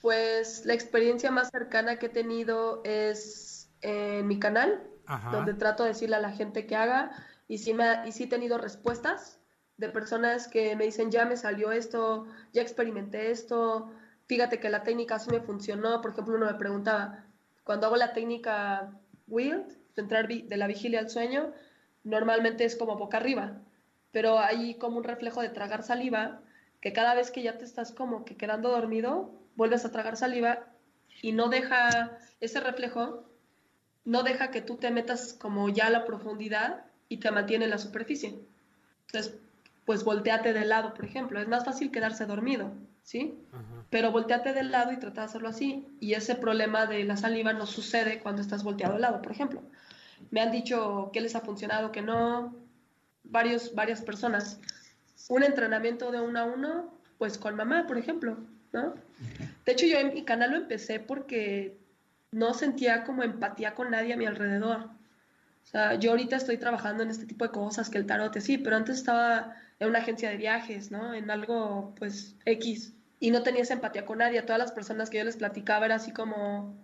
Pues 0.00 0.64
la 0.64 0.74
experiencia 0.74 1.30
más 1.30 1.50
cercana 1.50 1.98
que 1.98 2.06
he 2.06 2.10
tenido 2.10 2.82
es 2.84 3.70
en 3.80 4.26
mi 4.26 4.38
canal, 4.38 4.82
donde 5.32 5.54
trato 5.54 5.84
de 5.84 5.90
decirle 5.90 6.16
a 6.16 6.20
la 6.20 6.32
gente 6.32 6.66
que 6.66 6.76
haga 6.76 7.10
y 7.48 7.58
sí, 7.58 7.72
me, 7.72 8.06
y 8.06 8.12
sí 8.12 8.24
he 8.24 8.28
tenido 8.28 8.58
respuestas 8.58 9.40
de 9.78 9.88
personas 9.88 10.48
que 10.48 10.76
me 10.76 10.84
dicen, 10.84 11.10
ya 11.10 11.24
me 11.24 11.36
salió 11.36 11.72
esto, 11.72 12.26
ya 12.52 12.62
experimenté 12.62 13.30
esto, 13.30 13.90
fíjate 14.26 14.60
que 14.60 14.68
la 14.68 14.82
técnica 14.82 15.18
sí 15.18 15.30
me 15.30 15.40
funcionó. 15.40 16.02
Por 16.02 16.10
ejemplo, 16.10 16.34
uno 16.36 16.46
me 16.46 16.54
preguntaba, 16.54 17.24
cuando 17.64 17.86
hago 17.86 17.96
la 17.96 18.12
técnica 18.12 18.92
WILD, 19.28 19.66
de 19.94 20.02
entrar 20.02 20.28
de 20.28 20.56
la 20.56 20.66
vigilia 20.66 21.00
al 21.00 21.10
sueño, 21.10 21.52
normalmente 22.04 22.64
es 22.64 22.76
como 22.76 22.96
boca 22.96 23.16
arriba, 23.16 23.62
pero 24.12 24.38
hay 24.38 24.74
como 24.74 24.98
un 24.98 25.04
reflejo 25.04 25.42
de 25.42 25.48
tragar 25.48 25.82
saliva, 25.82 26.40
que 26.80 26.92
cada 26.92 27.14
vez 27.14 27.30
que 27.30 27.42
ya 27.42 27.58
te 27.58 27.64
estás 27.64 27.92
como 27.92 28.24
que 28.24 28.36
quedando 28.36 28.70
dormido, 28.70 29.37
vuelves 29.58 29.84
a 29.84 29.90
tragar 29.90 30.16
saliva 30.16 30.60
y 31.20 31.32
no 31.32 31.48
deja 31.48 32.16
ese 32.40 32.60
reflejo, 32.60 33.24
no 34.04 34.22
deja 34.22 34.52
que 34.52 34.62
tú 34.62 34.76
te 34.76 34.92
metas 34.92 35.32
como 35.32 35.68
ya 35.68 35.88
a 35.88 35.90
la 35.90 36.04
profundidad 36.04 36.84
y 37.08 37.16
te 37.16 37.32
mantiene 37.32 37.64
en 37.64 37.72
la 37.72 37.78
superficie. 37.78 38.38
Entonces, 39.06 39.34
pues 39.84 40.04
volteate 40.04 40.52
de 40.52 40.64
lado, 40.64 40.94
por 40.94 41.04
ejemplo. 41.04 41.40
Es 41.40 41.48
más 41.48 41.64
fácil 41.64 41.90
quedarse 41.90 42.24
dormido, 42.24 42.70
¿sí? 43.02 43.34
Pero 43.90 44.12
volteate 44.12 44.52
de 44.52 44.62
lado 44.62 44.92
y 44.92 44.98
trata 44.98 45.22
de 45.22 45.26
hacerlo 45.26 45.48
así. 45.48 45.88
Y 45.98 46.14
ese 46.14 46.36
problema 46.36 46.86
de 46.86 47.02
la 47.02 47.16
saliva 47.16 47.52
no 47.52 47.66
sucede 47.66 48.20
cuando 48.20 48.42
estás 48.42 48.62
volteado 48.62 48.94
de 48.94 49.00
lado, 49.00 49.20
por 49.20 49.32
ejemplo. 49.32 49.62
Me 50.30 50.40
han 50.40 50.52
dicho 50.52 51.10
que 51.12 51.20
les 51.20 51.34
ha 51.34 51.40
funcionado, 51.40 51.90
que 51.90 52.02
no. 52.02 52.54
Varios, 53.24 53.74
varias 53.74 54.02
personas. 54.02 54.60
Un 55.28 55.42
entrenamiento 55.42 56.12
de 56.12 56.20
uno 56.20 56.38
a 56.38 56.44
uno, 56.44 56.94
pues 57.18 57.38
con 57.38 57.56
mamá, 57.56 57.86
por 57.88 57.98
ejemplo, 57.98 58.38
¿no? 58.72 58.94
De 59.64 59.72
hecho, 59.72 59.86
yo 59.86 59.98
en 59.98 60.14
mi 60.14 60.24
canal 60.24 60.52
lo 60.52 60.56
empecé 60.56 61.00
porque 61.00 61.78
no 62.30 62.54
sentía 62.54 63.04
como 63.04 63.22
empatía 63.22 63.74
con 63.74 63.90
nadie 63.90 64.14
a 64.14 64.16
mi 64.16 64.26
alrededor. 64.26 64.90
O 65.64 65.70
sea, 65.70 65.94
yo 65.94 66.12
ahorita 66.12 66.36
estoy 66.36 66.56
trabajando 66.56 67.02
en 67.02 67.10
este 67.10 67.26
tipo 67.26 67.44
de 67.44 67.50
cosas, 67.50 67.90
que 67.90 67.98
el 67.98 68.06
tarot, 68.06 68.38
sí, 68.40 68.58
pero 68.58 68.76
antes 68.76 68.98
estaba 68.98 69.54
en 69.78 69.88
una 69.88 69.98
agencia 69.98 70.30
de 70.30 70.36
viajes, 70.36 70.90
¿no? 70.90 71.14
En 71.14 71.30
algo, 71.30 71.94
pues, 71.98 72.36
X. 72.44 72.94
Y 73.20 73.30
no 73.30 73.42
tenía 73.42 73.62
esa 73.62 73.74
empatía 73.74 74.06
con 74.06 74.18
nadie. 74.18 74.38
A 74.38 74.46
todas 74.46 74.58
las 74.58 74.72
personas 74.72 75.10
que 75.10 75.18
yo 75.18 75.24
les 75.24 75.36
platicaba 75.36 75.86
era 75.86 75.96
así 75.96 76.12
como, 76.12 76.74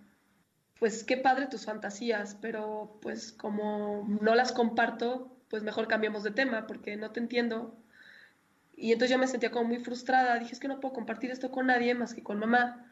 pues, 0.79 1.03
qué 1.03 1.17
padre 1.17 1.47
tus 1.47 1.65
fantasías, 1.65 2.37
pero 2.41 2.97
pues 3.01 3.31
como 3.31 4.05
no 4.21 4.35
las 4.35 4.51
comparto, 4.51 5.35
pues 5.49 5.63
mejor 5.63 5.87
cambiemos 5.87 6.23
de 6.23 6.31
tema 6.31 6.67
porque 6.67 6.97
no 6.97 7.11
te 7.11 7.19
entiendo. 7.19 7.75
Y 8.77 8.91
entonces 8.91 9.11
yo 9.11 9.17
me 9.17 9.27
sentía 9.27 9.51
como 9.51 9.69
muy 9.69 9.79
frustrada. 9.79 10.37
Dije, 10.39 10.53
es 10.53 10.59
que 10.59 10.67
no 10.67 10.79
puedo 10.79 10.93
compartir 10.93 11.31
esto 11.31 11.51
con 11.51 11.67
nadie 11.67 11.95
más 11.95 12.13
que 12.13 12.23
con 12.23 12.39
mamá. 12.39 12.85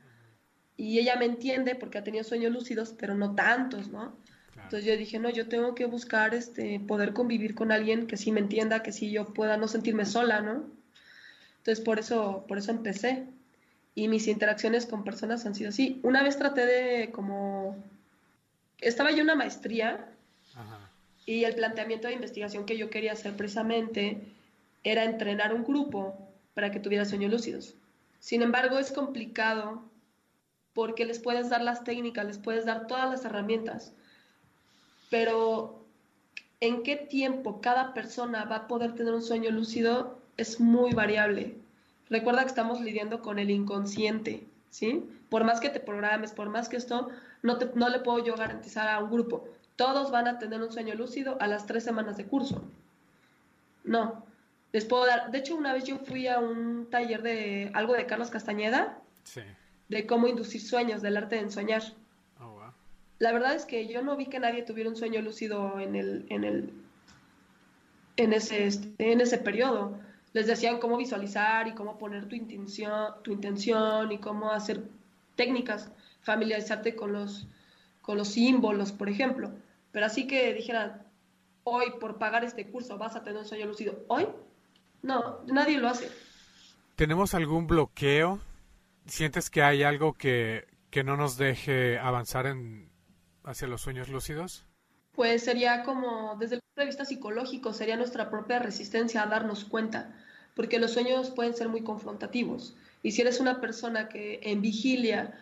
Y 0.78 1.00
ella 1.00 1.16
me 1.18 1.26
entiende 1.26 1.76
porque 1.76 1.98
ha 1.98 2.04
tenido 2.04 2.24
sueños 2.24 2.52
lúcidos, 2.52 2.96
pero 2.98 3.16
no 3.16 3.36
tantos, 3.36 3.90
¿no? 3.90 4.16
Entonces 4.56 4.86
yo 4.86 4.98
dije, 4.98 5.20
no, 5.20 5.30
yo 5.30 5.48
tengo 5.48 5.76
que 5.76 5.86
buscar 5.86 6.34
este, 6.34 6.80
poder 6.80 7.14
convivir 7.14 7.54
con 7.54 7.72
alguien 7.72 8.08
que 8.08 8.18
sí 8.18 8.32
me 8.32 8.40
entienda, 8.40 8.82
que 8.82 8.92
sí 8.92 9.12
yo 9.12 9.34
pueda 9.34 9.58
no 9.58 9.68
sentirme 9.68 10.06
sola, 10.06 10.42
¿no? 10.42 10.64
Entonces 11.58 11.84
por 11.84 12.00
eso, 12.00 12.46
por 12.48 12.58
eso 12.58 12.72
empecé. 12.72 13.26
Y 13.94 14.08
mis 14.08 14.28
interacciones 14.28 14.86
con 14.86 15.04
personas 15.04 15.46
han 15.46 15.54
sido 15.54 15.70
así. 15.70 16.00
Una 16.04 16.24
vez 16.24 16.38
traté 16.38 16.66
de 16.66 17.12
como... 17.12 17.76
Estaba 18.80 19.12
yo 19.12 19.18
en 19.18 19.24
una 19.24 19.36
maestría 19.36 20.08
y 21.26 21.44
el 21.44 21.56
planteamiento 21.56 22.08
de 22.08 22.16
investigación 22.16 22.66
que 22.66 22.78
yo 22.78 22.90
quería 22.90 23.14
hacer 23.14 23.34
precisamente 23.36 24.20
era 24.84 25.04
entrenar 25.04 25.54
un 25.54 25.64
grupo 25.64 26.18
para 26.54 26.72
que 26.72 26.80
tuviera 26.80 27.06
sueños 27.06 27.32
lúcidos. 27.32 27.76
Sin 28.20 28.42
embargo, 28.42 28.80
es 28.80 28.92
complicado 28.92 29.84
porque 30.74 31.06
les 31.06 31.20
puedes 31.20 31.50
dar 31.50 31.62
las 31.62 31.84
técnicas, 31.84 32.26
les 32.26 32.38
puedes 32.38 32.66
dar 32.66 32.88
todas 32.88 33.10
las 33.10 33.26
herramientas, 33.26 33.94
pero 35.10 35.84
en 36.60 36.84
qué 36.84 36.96
tiempo 36.96 37.62
cada 37.62 37.94
persona 37.94 38.46
va 38.46 38.56
a 38.56 38.68
poder 38.68 38.96
tener 38.96 39.14
un 39.14 39.22
sueño 39.22 39.52
lúcido 39.52 40.18
es 40.38 40.60
muy 40.60 40.94
variable. 40.94 41.58
Recuerda 42.10 42.42
que 42.42 42.48
estamos 42.48 42.82
lidiando 42.82 43.22
con 43.22 43.40
el 43.40 43.50
inconsciente, 43.50 44.48
¿sí? 44.70 45.04
Por 45.30 45.44
más 45.44 45.60
que 45.60 45.70
te 45.70 45.80
programes, 45.80 46.32
por 46.32 46.50
más 46.50 46.70
que 46.70 46.78
esto, 46.78 47.10
no, 47.42 47.58
te, 47.58 47.70
no 47.76 47.90
le 47.90 48.00
puedo 48.00 48.24
yo 48.24 48.36
garantizar 48.36 48.88
a 48.88 49.00
un 49.00 49.12
grupo. 49.12 49.46
Todos 49.76 50.12
van 50.12 50.28
a 50.28 50.40
tener 50.40 50.62
un 50.62 50.72
sueño 50.72 50.96
lúcido 50.96 51.38
a 51.40 51.48
las 51.48 51.66
tres 51.66 51.84
semanas 51.84 52.18
de 52.18 52.26
curso. 52.26 52.64
No. 53.84 54.24
Les 54.74 54.86
puedo 54.86 55.06
dar. 55.06 55.32
De 55.32 55.38
hecho, 55.38 55.56
una 55.56 55.72
vez 55.72 55.86
yo 55.86 56.00
fui 56.00 56.28
a 56.28 56.40
un 56.40 56.88
taller 56.90 57.22
de 57.22 57.72
algo 57.74 57.94
de 57.94 58.06
Carlos 58.06 58.30
Castañeda. 58.30 59.00
De 59.88 60.08
cómo 60.08 60.28
inducir 60.28 60.62
sueños, 60.62 61.02
del 61.02 61.16
arte 61.16 61.36
de 61.36 61.42
ensoñar. 61.44 61.84
La 63.20 63.32
verdad 63.32 63.54
es 63.54 63.66
que 63.66 63.88
yo 63.88 64.02
no 64.02 64.18
vi 64.18 64.26
que 64.26 64.40
nadie 64.40 64.64
tuviera 64.64 64.90
un 64.90 64.96
sueño 64.96 65.22
lúcido 65.22 65.80
en 65.80 65.96
el, 65.96 66.26
en 66.30 66.44
el, 66.44 66.74
en 68.18 68.34
ese, 68.34 68.66
este, 68.66 69.12
en 69.12 69.22
ese 69.22 69.38
periodo. 69.38 69.98
Les 70.34 70.48
decían 70.48 70.80
cómo 70.80 70.98
visualizar 70.98 71.68
y 71.68 71.74
cómo 71.74 72.00
poner 72.00 72.28
tu 72.28 72.36
intención, 72.36 73.14
tu 73.24 73.32
intención 73.32 74.12
y 74.12 74.18
cómo 74.18 74.52
hacer 74.52 74.84
técnicas, 75.36 75.92
familiarizarte 76.22 76.96
con 76.96 77.14
los, 77.14 77.48
con 78.02 78.18
los 78.18 78.30
símbolos, 78.30 78.92
por 78.92 79.08
ejemplo. 79.08 79.52
Pero 79.92 80.08
así 80.08 80.26
que 80.26 80.54
dijeran, 80.54 81.04
hoy 81.64 81.92
por 82.00 82.18
pagar 82.18 82.44
este 82.44 82.66
curso 82.68 82.98
vas 82.98 83.16
a 83.16 83.24
tener 83.24 83.40
un 83.40 83.46
sueño 83.46 83.68
lúcido. 83.68 84.04
¿Hoy? 84.08 84.28
No, 85.04 85.44
nadie 85.46 85.78
lo 85.78 85.90
hace. 85.90 86.10
¿Tenemos 86.96 87.34
algún 87.34 87.68
bloqueo? 87.68 88.40
¿Sientes 89.06 89.50
que 89.50 89.62
hay 89.62 89.84
algo 89.84 90.14
que, 90.14 90.66
que 90.90 91.04
no 91.04 91.18
nos 91.18 91.38
deje 91.38 92.00
avanzar 92.00 92.48
en, 92.48 92.90
hacia 93.44 93.68
los 93.68 93.82
sueños 93.82 94.10
lúcidos? 94.10 94.66
Pues 95.12 95.44
sería 95.44 95.84
como, 95.84 96.38
desde 96.40 96.56
el 96.56 96.62
punto 96.62 96.82
de 96.82 96.86
vista 96.86 97.06
psicológico, 97.06 97.74
sería 97.74 97.98
nuestra 97.98 98.30
propia 98.30 98.60
resistencia 98.60 99.22
a 99.22 99.28
darnos 99.28 99.66
cuenta, 99.66 100.16
porque 100.56 100.80
los 100.80 100.92
sueños 100.92 101.30
pueden 101.32 101.54
ser 101.54 101.68
muy 101.68 101.84
confrontativos. 101.84 102.76
Y 103.04 103.12
si 103.12 103.22
eres 103.22 103.40
una 103.40 103.60
persona 103.60 104.08
que 104.08 104.40
en 104.42 104.62
vigilia 104.62 105.38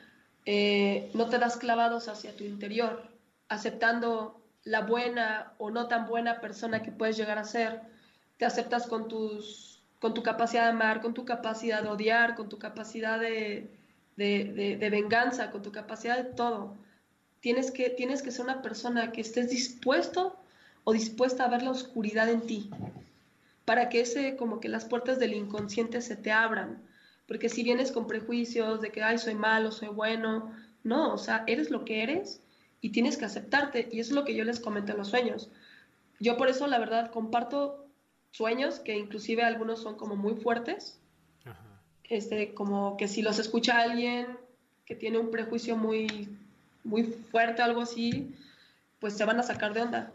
eh, 0.46 1.12
no 1.14 1.30
te 1.30 1.38
das 1.38 1.58
clavados 1.58 2.08
hacia 2.08 2.36
tu 2.36 2.44
interior, 2.44 3.04
aceptando 3.48 4.42
la 4.64 4.82
buena 4.82 5.54
o 5.60 5.70
no 5.70 5.88
tan 5.88 6.08
buena 6.08 6.42
persona 6.42 6.82
que 6.82 6.92
puedes 6.92 7.16
llegar 7.16 7.38
a 7.38 7.44
ser, 7.44 7.82
te 8.42 8.48
aceptas 8.48 8.88
con, 8.88 9.08
tus, 9.08 9.84
con 10.00 10.16
tu 10.16 10.24
capacidad 10.24 10.64
de 10.64 10.72
amar, 10.72 11.04
con 11.04 11.14
tu 11.14 11.26
capacidad 11.26 11.84
de 11.84 11.90
odiar, 11.90 12.34
con 12.34 12.50
tu 12.50 12.58
capacidad 12.58 13.20
de, 13.20 13.70
de, 14.18 14.90
venganza, 14.90 15.52
con 15.52 15.62
tu 15.62 15.72
capacidad 15.72 16.18
de 16.18 16.24
todo 16.24 16.76
Tienes 17.40 17.70
que, 17.70 17.92
tienes 17.92 18.24
que 18.24 18.32
ser 18.32 18.46
una 18.46 18.64
persona 18.64 19.12
que 19.12 19.22
estés 19.22 19.52
dispuesto 19.52 20.36
o 20.86 20.92
dispuesta 20.92 21.46
a 21.46 21.50
ver 21.50 21.62
la 21.62 21.70
oscuridad 21.70 22.30
en 22.30 22.48
ti, 22.48 22.72
para 23.64 23.90
que 23.90 24.02
ese, 24.02 24.36
como 24.38 24.60
que 24.60 24.70
las 24.70 24.86
puertas 24.86 25.20
del 25.20 25.36
inconsciente 25.36 26.02
se 26.02 26.16
te 26.16 26.32
abran. 26.32 26.82
Porque 27.28 27.48
si 27.48 27.62
vienes 27.62 27.92
con 27.92 28.08
prejuicios 28.08 28.82
de 28.82 28.90
que, 28.90 29.04
ay, 29.04 29.20
soy 29.20 29.36
malo, 29.36 29.72
soy 29.72 29.90
bueno, 29.90 30.52
no, 30.84 31.14
o 31.14 31.20
sea, 31.20 31.44
eres 31.46 31.70
lo 31.70 31.86
que 31.86 32.02
eres 32.02 32.42
y 32.82 32.90
tienes 32.90 33.18
que 33.18 33.26
aceptarte. 33.26 33.88
Y 33.92 34.00
es 34.00 34.10
lo 34.10 34.26
que 34.26 34.34
yo 34.34 34.44
les 34.46 34.60
comento 34.60 34.94
en 34.94 34.98
los 34.98 35.10
sueños. 35.10 35.52
yo 36.20 36.38
por 36.38 36.50
eso, 36.50 36.66
la 36.66 36.80
verdad, 36.80 37.12
comparto 37.12 37.82
sueños 38.32 38.80
que 38.80 38.98
inclusive 38.98 39.44
algunos 39.44 39.82
son 39.82 39.96
como 39.96 40.16
muy 40.16 40.36
fuertes. 40.36 40.98
Este, 42.10 42.54
como 42.54 42.98
que 42.98 43.08
si 43.08 43.22
los 43.22 43.40
escucha 43.40 43.80
alguien 43.80 44.28
que 44.86 44.96
tiene 44.96 45.18
un 45.18 45.32
prejuicio 45.32 45.78
muy, 45.78 46.28
muy 46.84 47.04
fuerte, 47.04 47.62
algo 47.62 47.82
así, 47.82 48.36
pues 49.00 49.16
se 49.16 49.24
van 49.24 49.40
a 49.40 49.44
sacar 49.44 49.74
de 49.74 49.82
onda. 49.82 50.12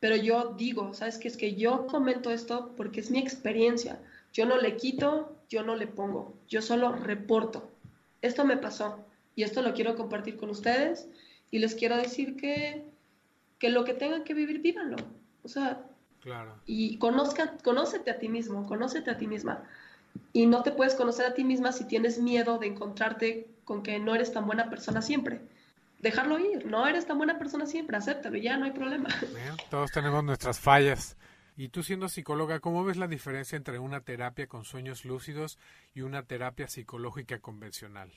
Pero 0.00 0.16
yo 0.16 0.54
digo, 0.56 0.94
¿sabes 0.94 1.18
qué? 1.18 1.28
Es 1.28 1.36
que 1.36 1.54
yo 1.54 1.86
comento 1.86 2.30
esto 2.30 2.72
porque 2.76 3.00
es 3.00 3.10
mi 3.10 3.18
experiencia. 3.18 3.98
Yo 4.32 4.46
no 4.46 4.56
le 4.56 4.76
quito, 4.76 5.36
yo 5.50 5.62
no 5.62 5.76
le 5.76 5.86
pongo, 5.86 6.34
yo 6.48 6.62
solo 6.62 6.92
reporto. 6.92 7.68
Esto 8.22 8.44
me 8.44 8.56
pasó 8.56 9.04
y 9.36 9.42
esto 9.42 9.62
lo 9.62 9.74
quiero 9.74 9.96
compartir 9.96 10.36
con 10.36 10.50
ustedes 10.50 11.06
y 11.50 11.58
les 11.58 11.74
quiero 11.74 11.96
decir 11.96 12.36
que, 12.36 12.84
que 13.58 13.68
lo 13.68 13.84
que 13.84 13.94
tengan 13.94 14.24
que 14.24 14.34
vivir, 14.34 14.60
vívanlo. 14.60 14.96
O 15.42 15.48
sea, 15.48 15.84
claro. 16.24 16.56
y 16.66 16.98
conozca, 16.98 17.56
conócete 17.62 18.10
a 18.10 18.18
ti 18.18 18.28
mismo, 18.28 18.66
conócete 18.66 19.12
a 19.12 19.16
ti 19.16 19.28
misma. 19.28 19.62
Y 20.32 20.46
no 20.46 20.62
te 20.62 20.72
puedes 20.72 20.94
conocer 20.94 21.26
a 21.26 21.34
ti 21.34 21.44
misma 21.44 21.70
si 21.72 21.84
tienes 21.84 22.18
miedo 22.18 22.58
de 22.58 22.66
encontrarte 22.66 23.48
con 23.64 23.82
que 23.82 23.98
no 23.98 24.14
eres 24.14 24.32
tan 24.32 24.46
buena 24.46 24.70
persona 24.70 25.02
siempre. 25.02 25.40
Dejarlo 26.00 26.38
ir, 26.38 26.66
no 26.66 26.86
eres 26.86 27.06
tan 27.06 27.18
buena 27.18 27.38
persona 27.38 27.66
siempre, 27.66 27.96
acéptalo, 27.96 28.36
ya 28.36 28.56
no 28.56 28.64
hay 28.64 28.72
problema. 28.72 29.08
todos 29.70 29.90
tenemos 29.92 30.24
nuestras 30.24 30.58
fallas. 30.58 31.16
Y 31.56 31.68
tú 31.68 31.84
siendo 31.84 32.08
psicóloga, 32.08 32.58
¿cómo 32.58 32.84
ves 32.84 32.96
la 32.96 33.06
diferencia 33.06 33.56
entre 33.56 33.78
una 33.78 34.00
terapia 34.00 34.48
con 34.48 34.64
sueños 34.64 35.04
lúcidos 35.04 35.58
y 35.94 36.00
una 36.00 36.24
terapia 36.24 36.66
psicológica 36.66 37.38
convencional? 37.38 38.10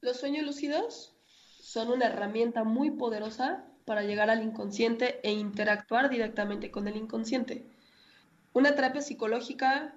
Los 0.00 0.18
sueños 0.18 0.44
lúcidos 0.44 1.14
son 1.60 1.90
una 1.90 2.06
herramienta 2.06 2.64
muy 2.64 2.90
poderosa 2.90 3.64
para 3.84 4.02
llegar 4.02 4.30
al 4.30 4.42
inconsciente 4.42 5.20
e 5.22 5.32
interactuar 5.32 6.08
directamente 6.08 6.70
con 6.70 6.88
el 6.88 6.96
inconsciente. 6.96 7.64
Una 8.52 8.74
terapia 8.74 9.02
psicológica 9.02 9.94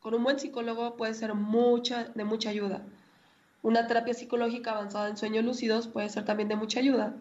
con 0.00 0.14
un 0.14 0.22
buen 0.22 0.38
psicólogo 0.38 0.96
puede 0.96 1.14
ser 1.14 1.34
mucha, 1.34 2.04
de 2.14 2.24
mucha 2.24 2.50
ayuda. 2.50 2.82
Una 3.62 3.86
terapia 3.86 4.12
psicológica 4.12 4.72
avanzada 4.72 5.08
en 5.08 5.16
sueños 5.16 5.44
lúcidos 5.44 5.88
puede 5.88 6.10
ser 6.10 6.26
también 6.26 6.50
de 6.50 6.56
mucha 6.56 6.80
ayuda. 6.80 7.14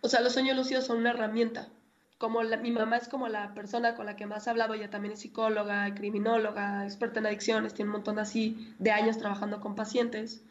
O 0.00 0.08
sea, 0.08 0.20
los 0.20 0.32
sueños 0.32 0.56
lúcidos 0.56 0.86
son 0.86 0.98
una 0.98 1.10
herramienta. 1.10 1.68
Como 2.16 2.40
mi 2.40 2.70
mamá 2.70 2.96
es 2.96 3.08
como 3.08 3.28
la 3.28 3.52
persona 3.52 3.94
con 3.94 4.06
la 4.06 4.16
que 4.16 4.26
más 4.26 4.46
he 4.46 4.50
hablado, 4.50 4.74
ella 4.74 4.88
también 4.88 5.12
es 5.12 5.20
psicóloga, 5.20 5.94
criminóloga, 5.94 6.84
experta 6.84 7.20
en 7.20 7.26
adicciones, 7.26 7.74
tiene 7.74 7.90
un 7.90 7.96
montón 7.96 8.18
así 8.18 8.74
de 8.78 8.90
años 8.90 9.18
trabajando 9.18 9.60
con 9.60 9.74
pacientes. 9.74 10.42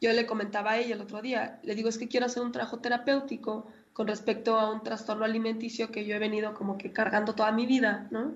Yo 0.00 0.12
le 0.12 0.26
comentaba 0.26 0.72
a 0.72 0.78
ella 0.78 0.94
el 0.94 1.00
otro 1.00 1.22
día, 1.22 1.58
le 1.62 1.74
digo, 1.74 1.88
es 1.88 1.96
que 1.96 2.08
quiero 2.08 2.26
hacer 2.26 2.42
un 2.42 2.52
trabajo 2.52 2.80
terapéutico 2.80 3.66
con 3.96 4.08
respecto 4.08 4.58
a 4.58 4.70
un 4.70 4.82
trastorno 4.82 5.24
alimenticio 5.24 5.90
que 5.90 6.04
yo 6.04 6.14
he 6.14 6.18
venido 6.18 6.52
como 6.52 6.76
que 6.76 6.92
cargando 6.92 7.34
toda 7.34 7.50
mi 7.50 7.64
vida, 7.64 8.08
¿no? 8.10 8.34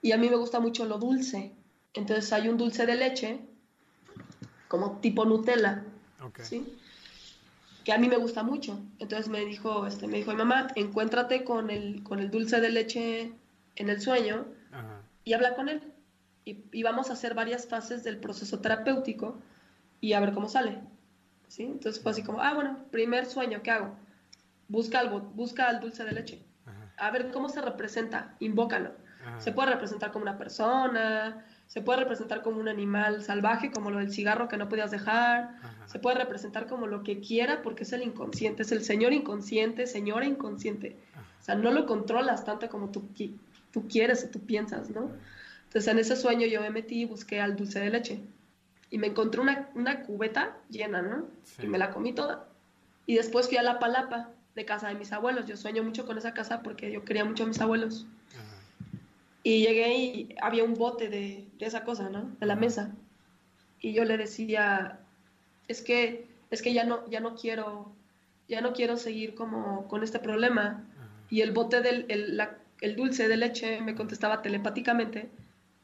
Y 0.00 0.12
a 0.12 0.18
mí 0.18 0.30
me 0.30 0.36
gusta 0.36 0.60
mucho 0.60 0.84
lo 0.84 0.98
dulce. 0.98 1.50
Entonces 1.94 2.32
hay 2.32 2.48
un 2.48 2.58
dulce 2.58 2.86
de 2.86 2.94
leche, 2.94 3.40
como 4.68 5.00
tipo 5.00 5.24
Nutella, 5.24 5.82
¿sí? 6.42 6.78
que 7.82 7.92
a 7.92 7.98
mí 7.98 8.08
me 8.08 8.18
gusta 8.18 8.44
mucho. 8.44 8.78
Entonces 9.00 9.28
me 9.28 9.44
dijo, 9.44 9.84
este, 9.84 10.06
me 10.06 10.18
dijo, 10.18 10.32
mamá, 10.32 10.68
encuéntrate 10.76 11.42
con 11.42 11.68
el, 11.68 12.04
con 12.04 12.20
el 12.20 12.30
dulce 12.30 12.60
de 12.60 12.70
leche 12.70 13.32
en 13.74 13.90
el 13.90 14.00
sueño 14.00 14.44
y 15.24 15.32
habla 15.32 15.56
con 15.56 15.70
él. 15.70 15.82
Y, 16.44 16.84
vamos 16.84 17.10
a 17.10 17.14
hacer 17.14 17.34
varias 17.34 17.66
fases 17.66 18.04
del 18.04 18.18
proceso 18.18 18.60
terapéutico 18.60 19.34
y 20.00 20.12
a 20.12 20.20
ver 20.20 20.32
cómo 20.32 20.48
sale. 20.48 20.78
¿sí? 21.48 21.64
Entonces 21.64 22.00
fue 22.00 22.12
así 22.12 22.22
como, 22.22 22.40
ah, 22.40 22.54
bueno, 22.54 22.78
primer 22.92 23.26
sueño, 23.26 23.60
¿qué 23.64 23.72
hago? 23.72 23.96
Busca 24.72 25.00
algo, 25.00 25.20
busca 25.20 25.68
el 25.68 25.80
dulce 25.80 26.02
de 26.02 26.12
leche. 26.12 26.42
A 26.96 27.10
ver 27.10 27.30
cómo 27.30 27.50
se 27.50 27.60
representa, 27.60 28.36
invócalo. 28.40 28.92
Se 29.36 29.52
puede 29.52 29.70
representar 29.70 30.12
como 30.12 30.22
una 30.22 30.38
persona, 30.38 31.44
se 31.66 31.82
puede 31.82 32.00
representar 32.00 32.40
como 32.40 32.58
un 32.58 32.68
animal 32.68 33.22
salvaje, 33.22 33.70
como 33.70 33.90
lo 33.90 33.98
del 33.98 34.10
cigarro 34.10 34.48
que 34.48 34.56
no 34.56 34.70
podías 34.70 34.90
dejar, 34.90 35.56
se 35.84 35.98
puede 35.98 36.16
representar 36.16 36.66
como 36.66 36.86
lo 36.86 37.02
que 37.02 37.20
quiera 37.20 37.60
porque 37.60 37.82
es 37.82 37.92
el 37.92 38.02
inconsciente, 38.02 38.62
es 38.62 38.72
el 38.72 38.82
señor 38.82 39.12
inconsciente, 39.12 39.86
señora 39.86 40.24
inconsciente. 40.24 40.96
O 41.38 41.44
sea, 41.44 41.54
no 41.54 41.70
lo 41.70 41.84
controlas 41.84 42.46
tanto 42.46 42.70
como 42.70 42.88
tú, 42.88 43.06
tú 43.72 43.86
quieres 43.88 44.24
o 44.24 44.28
tú 44.30 44.40
piensas, 44.40 44.88
¿no? 44.88 45.10
Entonces 45.64 45.92
en 45.92 45.98
ese 45.98 46.16
sueño 46.16 46.46
yo 46.46 46.62
me 46.62 46.70
metí 46.70 47.02
y 47.02 47.04
busqué 47.04 47.42
al 47.42 47.56
dulce 47.56 47.78
de 47.78 47.90
leche 47.90 48.20
y 48.88 48.96
me 48.96 49.08
encontré 49.08 49.42
una, 49.42 49.68
una 49.74 50.00
cubeta 50.00 50.56
llena, 50.70 51.02
¿no? 51.02 51.26
Y 51.62 51.66
me 51.66 51.76
la 51.76 51.90
comí 51.90 52.14
toda. 52.14 52.46
Y 53.04 53.16
después 53.16 53.48
fui 53.48 53.58
a 53.58 53.62
la 53.62 53.78
palapa 53.78 54.30
de 54.54 54.64
casa 54.64 54.88
de 54.88 54.94
mis 54.94 55.12
abuelos. 55.12 55.46
Yo 55.46 55.56
sueño 55.56 55.82
mucho 55.82 56.06
con 56.06 56.18
esa 56.18 56.34
casa 56.34 56.62
porque 56.62 56.92
yo 56.92 57.04
quería 57.04 57.24
mucho 57.24 57.44
a 57.44 57.46
mis 57.46 57.60
abuelos. 57.60 58.06
Y 59.44 59.66
llegué 59.66 59.94
y 59.96 60.34
había 60.40 60.62
un 60.62 60.74
bote 60.74 61.08
de, 61.08 61.48
esa 61.58 61.84
cosa, 61.84 62.08
¿no? 62.08 62.30
De 62.38 62.46
la 62.46 62.54
mesa. 62.54 62.92
Y 63.80 63.92
yo 63.92 64.04
le 64.04 64.16
decía, 64.16 65.00
es 65.66 65.82
que, 65.82 66.28
es 66.50 66.62
que 66.62 66.72
ya 66.72 66.84
no, 66.84 67.08
ya 67.10 67.18
no 67.18 67.34
quiero, 67.34 67.92
ya 68.48 68.60
no 68.60 68.72
quiero 68.72 68.96
seguir 68.96 69.34
como 69.34 69.88
con 69.88 70.04
este 70.04 70.20
problema. 70.20 70.84
Y 71.28 71.40
el 71.40 71.50
bote 71.50 71.80
del, 71.80 72.06
el, 72.08 72.96
dulce 72.96 73.26
de 73.26 73.36
leche 73.36 73.80
me 73.80 73.94
contestaba 73.96 74.42
telepáticamente, 74.42 75.30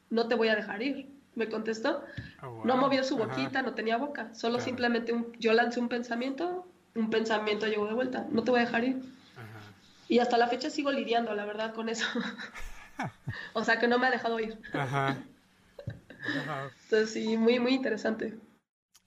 no 0.09 0.27
te 0.27 0.35
voy 0.35 0.47
a 0.47 0.55
dejar 0.55 0.81
ir. 0.81 1.09
Me 1.35 1.49
contestó. 1.49 2.03
Oh, 2.41 2.63
no 2.65 2.77
movió 2.77 3.03
su 3.03 3.17
boquita, 3.17 3.61
no 3.61 3.73
tenía 3.73 3.97
boca. 3.97 4.33
Solo 4.33 4.59
simplemente 4.59 5.13
un, 5.13 5.31
yo 5.39 5.53
lancé 5.53 5.79
un 5.79 5.87
pensamiento, 5.87 6.65
un 6.95 7.09
pensamiento 7.09 7.67
llegó 7.67 7.87
de 7.87 7.93
vuelta. 7.93 8.25
No 8.31 8.43
te 8.43 8.51
voy 8.51 8.61
a 8.61 8.65
dejar 8.65 8.83
ir. 8.83 9.01
Y 10.07 10.19
hasta 10.19 10.37
la 10.37 10.47
fecha 10.47 10.69
sigo 10.69 10.91
lidiando, 10.91 11.35
la 11.35 11.45
verdad, 11.45 11.73
con 11.73 11.87
eso. 11.87 12.05
o 13.53 13.63
sea 13.63 13.79
que 13.79 13.87
no 13.87 13.99
me 13.99 14.07
ha 14.07 14.11
dejado 14.11 14.39
ir. 14.39 14.59
Ajá. 14.73 15.17
Entonces 16.83 17.11
sí, 17.11 17.37
muy, 17.37 17.59
muy 17.59 17.73
interesante. 17.73 18.37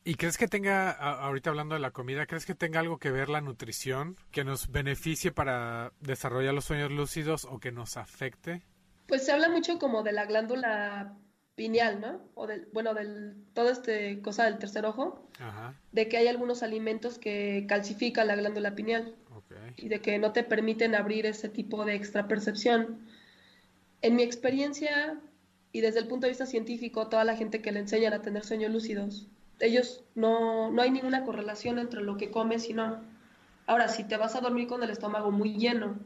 ¿Y 0.05 0.15
crees 0.17 0.37
que 0.37 0.49
tenga, 0.49 0.91
ahorita 0.91 1.51
hablando 1.51 1.75
de 1.75 1.81
la 1.81 1.93
comida, 1.93 2.27
crees 2.27 2.45
que 2.45 2.57
tenga 2.57 2.81
algo 2.81 2.99
que 2.99 3.13
ver 3.13 3.29
la 3.29 3.41
nutrición 3.41 4.17
que 4.33 4.43
nos 4.43 4.71
beneficie 4.71 5.31
para 5.31 5.93
desarrollar 6.01 6.55
los 6.55 6.65
sueños 6.65 6.91
lúcidos 6.91 7.45
o 7.45 7.61
que 7.61 7.71
nos 7.71 7.97
afecte? 7.97 8.63
Pues 9.07 9.25
se 9.25 9.33
habla 9.33 9.49
mucho 9.49 9.79
como 9.79 10.03
de 10.03 10.13
la 10.13 10.25
glándula 10.27 11.15
pineal, 11.55 12.01
¿no? 12.01 12.21
O 12.35 12.47
del, 12.47 12.67
bueno, 12.73 12.95
del, 12.95 13.35
toda 13.55 13.73
esta 13.73 13.93
cosa 14.23 14.45
del 14.45 14.59
tercer 14.59 14.87
ojo, 14.87 15.29
Ajá. 15.39 15.75
de 15.93 16.09
que 16.09 16.17
hay 16.17 16.29
algunos 16.29 16.63
alimentos 16.63 17.19
que 17.19 17.67
calcifican 17.69 18.27
la 18.27 18.37
glándula 18.37 18.75
pineal 18.75 19.15
okay. 19.37 19.75
y 19.77 19.89
de 19.89 20.01
que 20.01 20.19
no 20.19 20.33
te 20.33 20.45
permiten 20.45 20.95
abrir 20.95 21.27
ese 21.27 21.49
tipo 21.49 21.85
de 21.85 21.95
extrapercepción. 21.95 23.07
En 24.01 24.17
mi 24.17 24.23
experiencia 24.23 25.21
y 25.73 25.81
desde 25.81 26.01
el 26.01 26.07
punto 26.07 26.27
de 26.27 26.31
vista 26.31 26.47
científico, 26.47 27.09
toda 27.09 27.25
la 27.25 27.37
gente 27.37 27.63
que 27.63 27.73
le 27.73 27.81
enseñan 27.81 28.13
a 28.13 28.23
tener 28.23 28.45
sueños 28.45 28.73
lúcidos, 28.73 29.27
ellos 29.61 30.03
no, 30.15 30.71
no 30.71 30.83
hay 30.83 30.91
ninguna 30.91 31.25
correlación 31.25 31.79
entre 31.79 32.03
lo 32.03 32.17
que 32.17 32.31
comes 32.31 32.69
y 32.69 32.75
no. 32.75 33.01
Ahora, 33.67 33.89
si 33.89 34.05
te 34.05 34.17
vas 34.17 34.35
a 34.35 34.41
dormir 34.41 34.67
con 34.67 34.83
el 34.83 34.91
estómago 34.91 35.31
muy 35.31 35.55
lleno, 35.55 35.99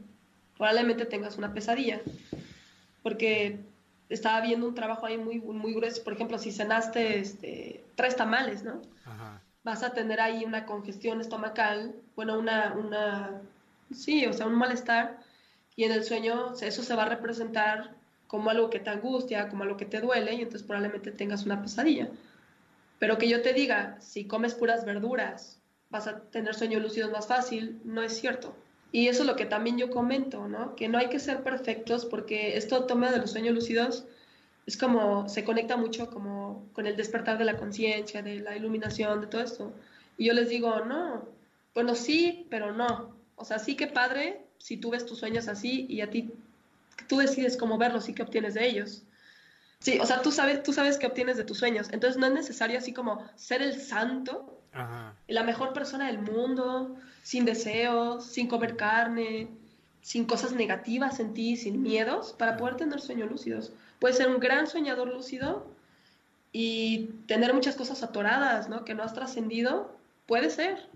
probablemente 0.56 1.06
tengas 1.06 1.38
una 1.38 1.54
pesadilla, 1.54 2.00
porque 3.02 3.58
estaba 4.08 4.40
viendo 4.40 4.66
un 4.66 4.74
trabajo 4.74 5.06
ahí 5.06 5.18
muy, 5.18 5.40
muy 5.40 5.74
grueso, 5.74 6.02
por 6.04 6.12
ejemplo, 6.12 6.38
si 6.38 6.52
cenaste 6.52 7.18
este, 7.18 7.84
tres 7.94 8.16
tamales, 8.16 8.62
¿no? 8.62 8.82
Vas 9.64 9.82
a 9.82 9.92
tener 9.92 10.20
ahí 10.20 10.44
una 10.44 10.64
congestión 10.64 11.20
estomacal, 11.20 11.94
bueno, 12.14 12.38
una, 12.38 12.72
una, 12.74 13.40
sí, 13.92 14.26
o 14.26 14.32
sea, 14.32 14.46
un 14.46 14.54
malestar, 14.54 15.18
y 15.74 15.84
en 15.84 15.92
el 15.92 16.04
sueño 16.04 16.54
eso 16.60 16.82
se 16.82 16.94
va 16.94 17.04
a 17.04 17.08
representar 17.08 17.94
como 18.26 18.50
algo 18.50 18.70
que 18.70 18.80
te 18.80 18.90
angustia, 18.90 19.48
como 19.48 19.64
algo 19.64 19.76
que 19.76 19.84
te 19.84 20.00
duele 20.00 20.34
y 20.34 20.38
entonces 20.42 20.62
probablemente 20.62 21.12
tengas 21.12 21.44
una 21.44 21.62
pesadilla. 21.62 22.08
Pero 22.98 23.18
que 23.18 23.28
yo 23.28 23.42
te 23.42 23.52
diga, 23.52 24.00
si 24.00 24.26
comes 24.26 24.54
puras 24.54 24.84
verduras, 24.84 25.60
vas 25.90 26.06
a 26.06 26.20
tener 26.20 26.54
sueños 26.54 26.82
lúcidos 26.82 27.12
más 27.12 27.26
fácil, 27.26 27.80
no 27.84 28.02
es 28.02 28.18
cierto. 28.18 28.56
Y 28.92 29.08
eso 29.08 29.22
es 29.22 29.26
lo 29.26 29.36
que 29.36 29.46
también 29.46 29.78
yo 29.78 29.90
comento, 29.90 30.48
¿no? 30.48 30.74
Que 30.76 30.88
no 30.88 30.98
hay 30.98 31.08
que 31.08 31.18
ser 31.18 31.42
perfectos 31.42 32.06
porque 32.06 32.56
esto 32.56 32.84
toma 32.84 33.10
de 33.10 33.18
los 33.18 33.32
sueños 33.32 33.54
lúcidos 33.54 34.04
es 34.66 34.76
como, 34.76 35.28
se 35.28 35.44
conecta 35.44 35.76
mucho 35.76 36.10
como 36.10 36.68
con 36.72 36.86
el 36.86 36.96
despertar 36.96 37.38
de 37.38 37.44
la 37.44 37.56
conciencia, 37.56 38.20
de 38.20 38.40
la 38.40 38.56
iluminación, 38.56 39.20
de 39.20 39.28
todo 39.28 39.40
esto. 39.40 39.72
Y 40.18 40.26
yo 40.26 40.32
les 40.32 40.48
digo, 40.48 40.84
no, 40.84 41.24
bueno, 41.72 41.94
sí, 41.94 42.46
pero 42.50 42.72
no. 42.72 43.14
O 43.36 43.44
sea, 43.44 43.60
sí 43.60 43.76
que 43.76 43.86
padre, 43.86 44.40
si 44.58 44.76
tú 44.76 44.90
ves 44.90 45.06
tus 45.06 45.20
sueños 45.20 45.46
así 45.46 45.86
y 45.88 46.00
a 46.00 46.10
ti, 46.10 46.32
tú 47.08 47.18
decides 47.18 47.56
cómo 47.56 47.78
verlos 47.78 48.08
y 48.08 48.14
qué 48.14 48.22
obtienes 48.22 48.54
de 48.54 48.66
ellos. 48.66 49.04
Sí, 49.78 50.00
o 50.00 50.06
sea, 50.06 50.20
tú 50.22 50.32
sabes, 50.32 50.64
tú 50.64 50.72
sabes 50.72 50.98
qué 50.98 51.06
obtienes 51.06 51.36
de 51.36 51.44
tus 51.44 51.58
sueños. 51.58 51.88
Entonces 51.92 52.18
no 52.18 52.26
es 52.26 52.32
necesario 52.32 52.78
así 52.78 52.92
como 52.92 53.24
ser 53.36 53.62
el 53.62 53.80
santo, 53.80 54.55
la 55.28 55.42
mejor 55.42 55.72
persona 55.72 56.06
del 56.06 56.20
mundo, 56.20 56.96
sin 57.22 57.44
deseos, 57.44 58.24
sin 58.24 58.48
comer 58.48 58.76
carne, 58.76 59.48
sin 60.02 60.24
cosas 60.24 60.52
negativas 60.52 61.20
en 61.20 61.34
ti, 61.34 61.56
sin 61.56 61.82
miedos, 61.82 62.32
para 62.32 62.56
poder 62.56 62.76
tener 62.76 63.00
sueños 63.00 63.30
lúcidos. 63.30 63.72
Puedes 63.98 64.16
ser 64.16 64.28
un 64.28 64.40
gran 64.40 64.66
soñador 64.66 65.08
lúcido 65.08 65.66
y 66.52 67.10
tener 67.26 67.52
muchas 67.54 67.76
cosas 67.76 68.02
atoradas, 68.02 68.68
¿no? 68.68 68.84
Que 68.84 68.94
no 68.94 69.02
has 69.02 69.14
trascendido. 69.14 69.94
Puede 70.26 70.50
ser. 70.50 70.88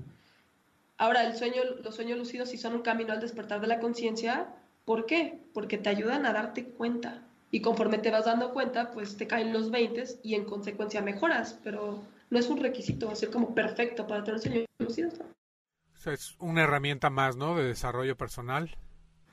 Ahora, 0.97 1.25
el 1.25 1.37
sueño, 1.37 1.63
los 1.83 1.95
sueños 1.95 2.19
lúcidos, 2.19 2.51
si 2.51 2.59
son 2.59 2.75
un 2.75 2.83
camino 2.83 3.13
al 3.13 3.21
despertar 3.21 3.61
de 3.61 3.67
la 3.67 3.81
conciencia, 3.81 4.49
¿Por 4.91 5.07
qué? 5.07 5.39
Porque 5.55 5.79
te 5.79 5.89
ayudan 5.89 6.27
a 6.27 6.33
darte 6.33 6.65
cuenta. 6.65 7.23
Y 7.53 7.61
conforme 7.61 7.99
te 7.99 8.11
vas 8.11 8.25
dando 8.25 8.53
cuenta, 8.53 8.91
pues 8.91 9.17
te 9.17 9.29
caen 9.29 9.53
los 9.53 9.71
20 9.71 10.05
y 10.25 10.35
en 10.35 10.45
consecuencia 10.45 11.01
mejoras, 11.01 11.57
pero 11.63 12.03
no 12.31 12.39
es 12.39 12.49
un 12.49 12.59
requisito 12.59 13.15
ser 13.15 13.31
como 13.31 13.55
perfecto 13.55 14.07
para 14.07 14.25
tener 14.25 14.41
sueños 14.41 14.67
lúcidos. 14.79 15.15
O 15.21 16.01
sea, 16.01 16.13
es 16.15 16.35
una 16.39 16.63
herramienta 16.63 17.11
más, 17.11 17.37
¿no? 17.37 17.57
De 17.57 17.65
desarrollo 17.65 18.17
personal. 18.17 18.75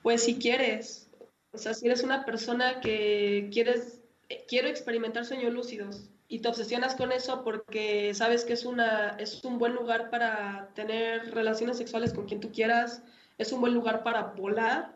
Pues 0.01 0.23
si 0.23 0.37
quieres, 0.37 1.09
o 1.51 1.57
sea, 1.57 1.73
si 1.73 1.85
eres 1.85 2.03
una 2.03 2.25
persona 2.25 2.81
que 2.81 3.49
quieres, 3.53 4.01
eh, 4.29 4.45
quiero 4.47 4.67
experimentar 4.67 5.25
sueños 5.25 5.53
lúcidos 5.53 6.09
y 6.27 6.39
te 6.39 6.49
obsesionas 6.49 6.95
con 6.95 7.11
eso 7.11 7.43
porque 7.43 8.13
sabes 8.13 8.43
que 8.43 8.53
es, 8.53 8.65
una, 8.65 9.11
es 9.11 9.43
un 9.45 9.59
buen 9.59 9.75
lugar 9.75 10.09
para 10.09 10.69
tener 10.73 11.33
relaciones 11.33 11.77
sexuales 11.77 12.13
con 12.13 12.25
quien 12.25 12.41
tú 12.41 12.51
quieras, 12.51 13.01
es 13.37 13.51
un 13.51 13.61
buen 13.61 13.73
lugar 13.73 14.03
para 14.03 14.23
volar, 14.23 14.93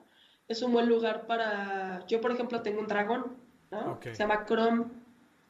es 0.47 0.61
un 0.61 0.73
buen 0.73 0.89
lugar 0.89 1.27
para... 1.27 2.05
Yo, 2.07 2.19
por 2.19 2.31
ejemplo, 2.31 2.61
tengo 2.61 2.81
un 2.81 2.87
dragón, 2.87 3.37
¿no? 3.69 3.99
Se 4.01 4.15
llama 4.15 4.45
Chrome. 4.45 4.85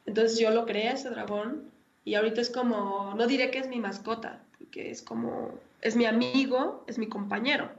Entonces 0.05 0.37
yo 0.37 0.51
lo 0.51 0.65
creé, 0.65 0.91
ese 0.91 1.09
dragón, 1.09 1.70
y 2.03 2.15
ahorita 2.15 2.41
es 2.41 2.49
como, 2.49 3.13
no 3.15 3.27
diré 3.27 3.51
que 3.51 3.59
es 3.59 3.67
mi 3.67 3.79
mascota, 3.79 4.41
porque 4.57 4.89
es 4.89 5.01
como, 5.01 5.51
es 5.81 5.95
mi 5.95 6.05
amigo, 6.05 6.83
es 6.87 6.97
mi 6.97 7.07
compañero. 7.07 7.69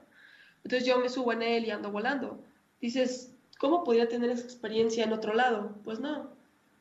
Entonces 0.64 0.86
yo 0.86 0.98
me 0.98 1.08
subo 1.08 1.32
en 1.32 1.42
él 1.42 1.64
y 1.64 1.70
ando 1.70 1.90
volando. 1.90 2.38
Dices, 2.80 3.32
¿cómo 3.58 3.84
podría 3.84 4.08
tener 4.08 4.30
esa 4.30 4.44
experiencia 4.44 5.04
en 5.04 5.12
otro 5.12 5.34
lado? 5.34 5.74
Pues 5.84 5.98
no. 5.98 6.30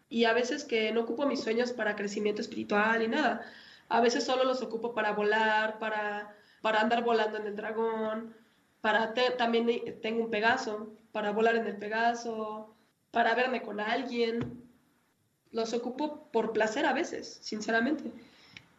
Y 0.10 0.26
a 0.26 0.34
veces 0.34 0.64
que 0.64 0.92
no 0.92 1.02
ocupo 1.02 1.26
mis 1.26 1.42
sueños 1.42 1.72
para 1.72 1.96
crecimiento 1.96 2.42
espiritual 2.42 3.02
y 3.02 3.08
nada. 3.08 3.42
A 3.90 4.02
veces 4.02 4.24
solo 4.24 4.44
los 4.44 4.62
ocupo 4.62 4.94
para 4.94 5.14
volar, 5.14 5.80
para, 5.80 6.36
para 6.62 6.82
andar 6.82 7.04
volando 7.04 7.38
en 7.38 7.48
el 7.48 7.56
dragón, 7.56 8.36
para 8.82 9.14
también 9.38 9.68
tengo 10.02 10.24
un 10.24 10.32
Pegaso, 10.32 10.92
para 11.12 11.32
volar 11.32 11.56
en 11.56 11.68
el 11.68 11.78
Pegaso, 11.78 12.74
para 13.12 13.36
verme 13.36 13.62
con 13.62 13.80
alguien. 13.80 14.61
Los 15.52 15.74
ocupo 15.74 16.28
por 16.32 16.54
placer 16.54 16.86
a 16.86 16.94
veces, 16.94 17.40
sinceramente. 17.42 18.12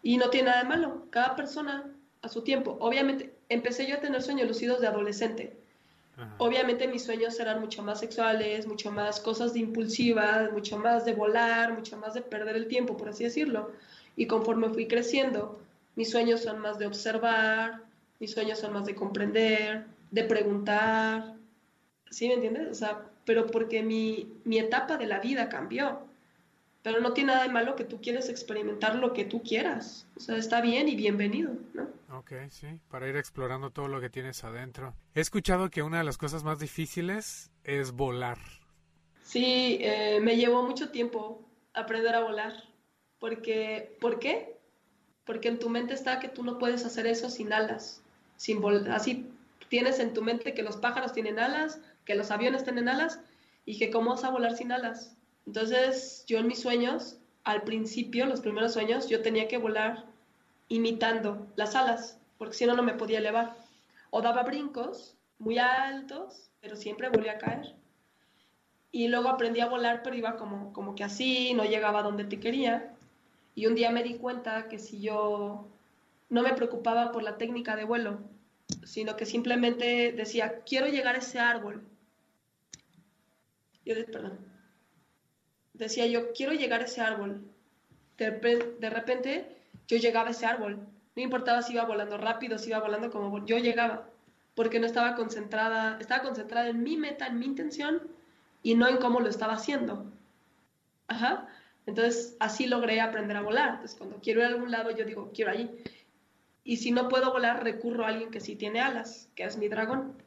Y 0.02 0.16
no 0.16 0.30
tiene 0.30 0.48
nada 0.50 0.62
de 0.62 0.68
malo. 0.68 1.06
Cada 1.10 1.36
persona 1.36 1.84
a 2.22 2.28
su 2.28 2.42
tiempo. 2.42 2.76
Obviamente, 2.80 3.34
empecé 3.48 3.86
yo 3.86 3.96
a 3.96 4.00
tener 4.00 4.22
sueños 4.22 4.48
lucidos 4.48 4.80
de 4.80 4.86
adolescente. 4.86 5.56
Obviamente 6.38 6.86
mis 6.88 7.04
sueños 7.04 7.40
eran 7.40 7.60
mucho 7.60 7.82
más 7.82 8.00
sexuales, 8.00 8.66
mucho 8.66 8.92
más 8.92 9.18
cosas 9.18 9.54
de 9.54 9.60
impulsivas, 9.60 10.52
mucho 10.52 10.78
más 10.78 11.04
de 11.04 11.14
volar, 11.14 11.72
mucho 11.72 11.96
más 11.96 12.14
de 12.14 12.20
perder 12.20 12.54
el 12.54 12.68
tiempo, 12.68 12.96
por 12.96 13.08
así 13.08 13.24
decirlo. 13.24 13.72
Y 14.14 14.26
conforme 14.26 14.68
fui 14.68 14.86
creciendo, 14.86 15.58
mis 15.96 16.10
sueños 16.10 16.42
son 16.42 16.58
más 16.58 16.78
de 16.78 16.86
observar, 16.86 17.82
mis 18.20 18.32
sueños 18.32 18.58
son 18.58 18.74
más 18.74 18.84
de 18.84 18.94
comprender, 18.94 19.86
de 20.10 20.24
preguntar. 20.24 21.34
¿Sí 22.10 22.28
me 22.28 22.34
entiendes? 22.34 22.68
O 22.70 22.74
sea, 22.74 23.06
pero 23.24 23.46
porque 23.46 23.82
mi, 23.82 24.32
mi 24.44 24.58
etapa 24.58 24.98
de 24.98 25.06
la 25.06 25.18
vida 25.18 25.48
cambió. 25.48 26.00
Pero 26.82 27.00
no 27.00 27.12
tiene 27.12 27.32
nada 27.32 27.44
de 27.44 27.52
malo 27.52 27.76
que 27.76 27.84
tú 27.84 28.00
quieres 28.00 28.28
experimentar 28.28 28.96
lo 28.96 29.12
que 29.12 29.24
tú 29.24 29.42
quieras. 29.42 30.06
O 30.16 30.20
sea, 30.20 30.36
está 30.36 30.60
bien 30.60 30.88
y 30.88 30.96
bienvenido, 30.96 31.54
¿no? 31.74 31.88
Ok, 32.10 32.32
sí, 32.50 32.66
para 32.90 33.08
ir 33.08 33.16
explorando 33.16 33.70
todo 33.70 33.88
lo 33.88 34.00
que 34.00 34.10
tienes 34.10 34.42
adentro. 34.44 34.94
He 35.14 35.20
escuchado 35.20 35.70
que 35.70 35.82
una 35.82 35.98
de 35.98 36.04
las 36.04 36.18
cosas 36.18 36.42
más 36.42 36.58
difíciles 36.58 37.50
es 37.64 37.92
volar. 37.92 38.38
Sí, 39.22 39.78
eh, 39.80 40.18
me 40.20 40.36
llevó 40.36 40.64
mucho 40.64 40.90
tiempo 40.90 41.48
aprender 41.72 42.14
a 42.14 42.22
volar. 42.22 42.52
Porque, 43.18 43.96
¿Por 44.00 44.18
qué? 44.18 44.58
Porque 45.24 45.48
en 45.48 45.60
tu 45.60 45.68
mente 45.70 45.94
está 45.94 46.18
que 46.18 46.28
tú 46.28 46.42
no 46.42 46.58
puedes 46.58 46.84
hacer 46.84 47.06
eso 47.06 47.30
sin 47.30 47.52
alas. 47.52 48.02
Sin 48.36 48.60
así 48.90 49.30
tienes 49.68 50.00
en 50.00 50.12
tu 50.12 50.22
mente 50.22 50.52
que 50.52 50.64
los 50.64 50.76
pájaros 50.76 51.12
tienen 51.12 51.38
alas, 51.38 51.80
que 52.04 52.16
los 52.16 52.32
aviones 52.32 52.64
tienen 52.64 52.88
alas 52.88 53.20
y 53.64 53.78
que 53.78 53.90
cómo 53.90 54.10
vas 54.10 54.24
a 54.24 54.30
volar 54.30 54.56
sin 54.56 54.72
alas. 54.72 55.16
Entonces, 55.46 56.24
yo 56.26 56.38
en 56.38 56.46
mis 56.46 56.60
sueños, 56.60 57.18
al 57.44 57.62
principio, 57.62 58.26
los 58.26 58.40
primeros 58.40 58.72
sueños, 58.72 59.08
yo 59.08 59.22
tenía 59.22 59.48
que 59.48 59.58
volar 59.58 60.04
imitando 60.68 61.46
las 61.56 61.74
alas, 61.74 62.18
porque 62.38 62.54
si 62.54 62.66
no, 62.66 62.74
no 62.74 62.82
me 62.82 62.94
podía 62.94 63.18
elevar. 63.18 63.54
O 64.10 64.22
daba 64.22 64.42
brincos 64.42 65.16
muy 65.38 65.58
altos, 65.58 66.50
pero 66.60 66.76
siempre 66.76 67.08
volvía 67.08 67.32
a 67.32 67.38
caer. 67.38 67.74
Y 68.92 69.08
luego 69.08 69.28
aprendí 69.28 69.60
a 69.60 69.68
volar, 69.68 70.02
pero 70.02 70.16
iba 70.16 70.36
como, 70.36 70.72
como 70.72 70.94
que 70.94 71.04
así, 71.04 71.54
no 71.54 71.64
llegaba 71.64 72.02
donde 72.02 72.24
te 72.24 72.38
quería. 72.38 72.94
Y 73.54 73.66
un 73.66 73.74
día 73.74 73.90
me 73.90 74.02
di 74.02 74.14
cuenta 74.14 74.68
que 74.68 74.78
si 74.78 75.00
yo 75.00 75.66
no 76.30 76.42
me 76.42 76.54
preocupaba 76.54 77.12
por 77.12 77.22
la 77.22 77.36
técnica 77.36 77.76
de 77.76 77.84
vuelo, 77.84 78.20
sino 78.84 79.16
que 79.16 79.26
simplemente 79.26 80.12
decía, 80.12 80.62
quiero 80.64 80.86
llegar 80.86 81.14
a 81.14 81.18
ese 81.18 81.38
árbol. 81.38 81.82
Yo, 83.84 83.94
perdón, 84.10 84.38
decía 85.82 86.06
yo, 86.06 86.32
quiero 86.32 86.52
llegar 86.52 86.80
a 86.80 86.84
ese 86.84 87.00
árbol. 87.00 87.42
De, 88.18 88.90
repente 88.90 89.56
yo 89.88 89.96
llegaba 89.96 90.28
a 90.28 90.30
ese 90.30 90.46
árbol. 90.46 90.86
No 91.16 91.22
importaba 91.22 91.62
si 91.62 91.74
iba 91.74 91.84
volando 91.84 92.16
rápido, 92.16 92.58
si 92.58 92.70
iba 92.70 92.80
volando 92.80 93.10
como 93.10 93.44
yo 93.44 93.58
llegaba, 93.58 94.08
porque 94.54 94.78
no 94.78 94.86
estaba 94.86 95.14
concentrada, 95.14 95.98
estaba 96.00 96.22
concentrada 96.22 96.68
en 96.68 96.82
mi 96.82 96.96
meta, 96.96 97.26
en 97.26 97.38
mi 97.38 97.46
intención 97.46 98.02
y 98.62 98.74
no 98.74 98.88
en 98.88 98.98
cómo 98.98 99.20
lo 99.20 99.28
estaba 99.28 99.54
haciendo. 99.54 100.06
Ajá. 101.08 101.48
Entonces 101.86 102.36
así 102.38 102.66
logré 102.66 103.00
aprender 103.00 103.36
a 103.36 103.42
volar. 103.42 103.70
Entonces 103.70 103.96
cuando 103.96 104.20
quiero 104.20 104.40
ir 104.40 104.46
a 104.46 104.48
algún 104.50 104.70
lado 104.70 104.90
yo 104.90 105.04
digo, 105.04 105.30
quiero 105.34 105.50
allí. 105.50 105.70
Y 106.64 106.76
si 106.76 106.92
no 106.92 107.08
puedo 107.08 107.32
volar, 107.32 107.64
recurro 107.64 108.04
a 108.04 108.08
alguien 108.08 108.30
que 108.30 108.40
sí 108.40 108.54
tiene 108.54 108.80
alas, 108.80 109.28
que 109.34 109.44
es 109.44 109.56
mi 109.56 109.68
dragón. 109.68 110.22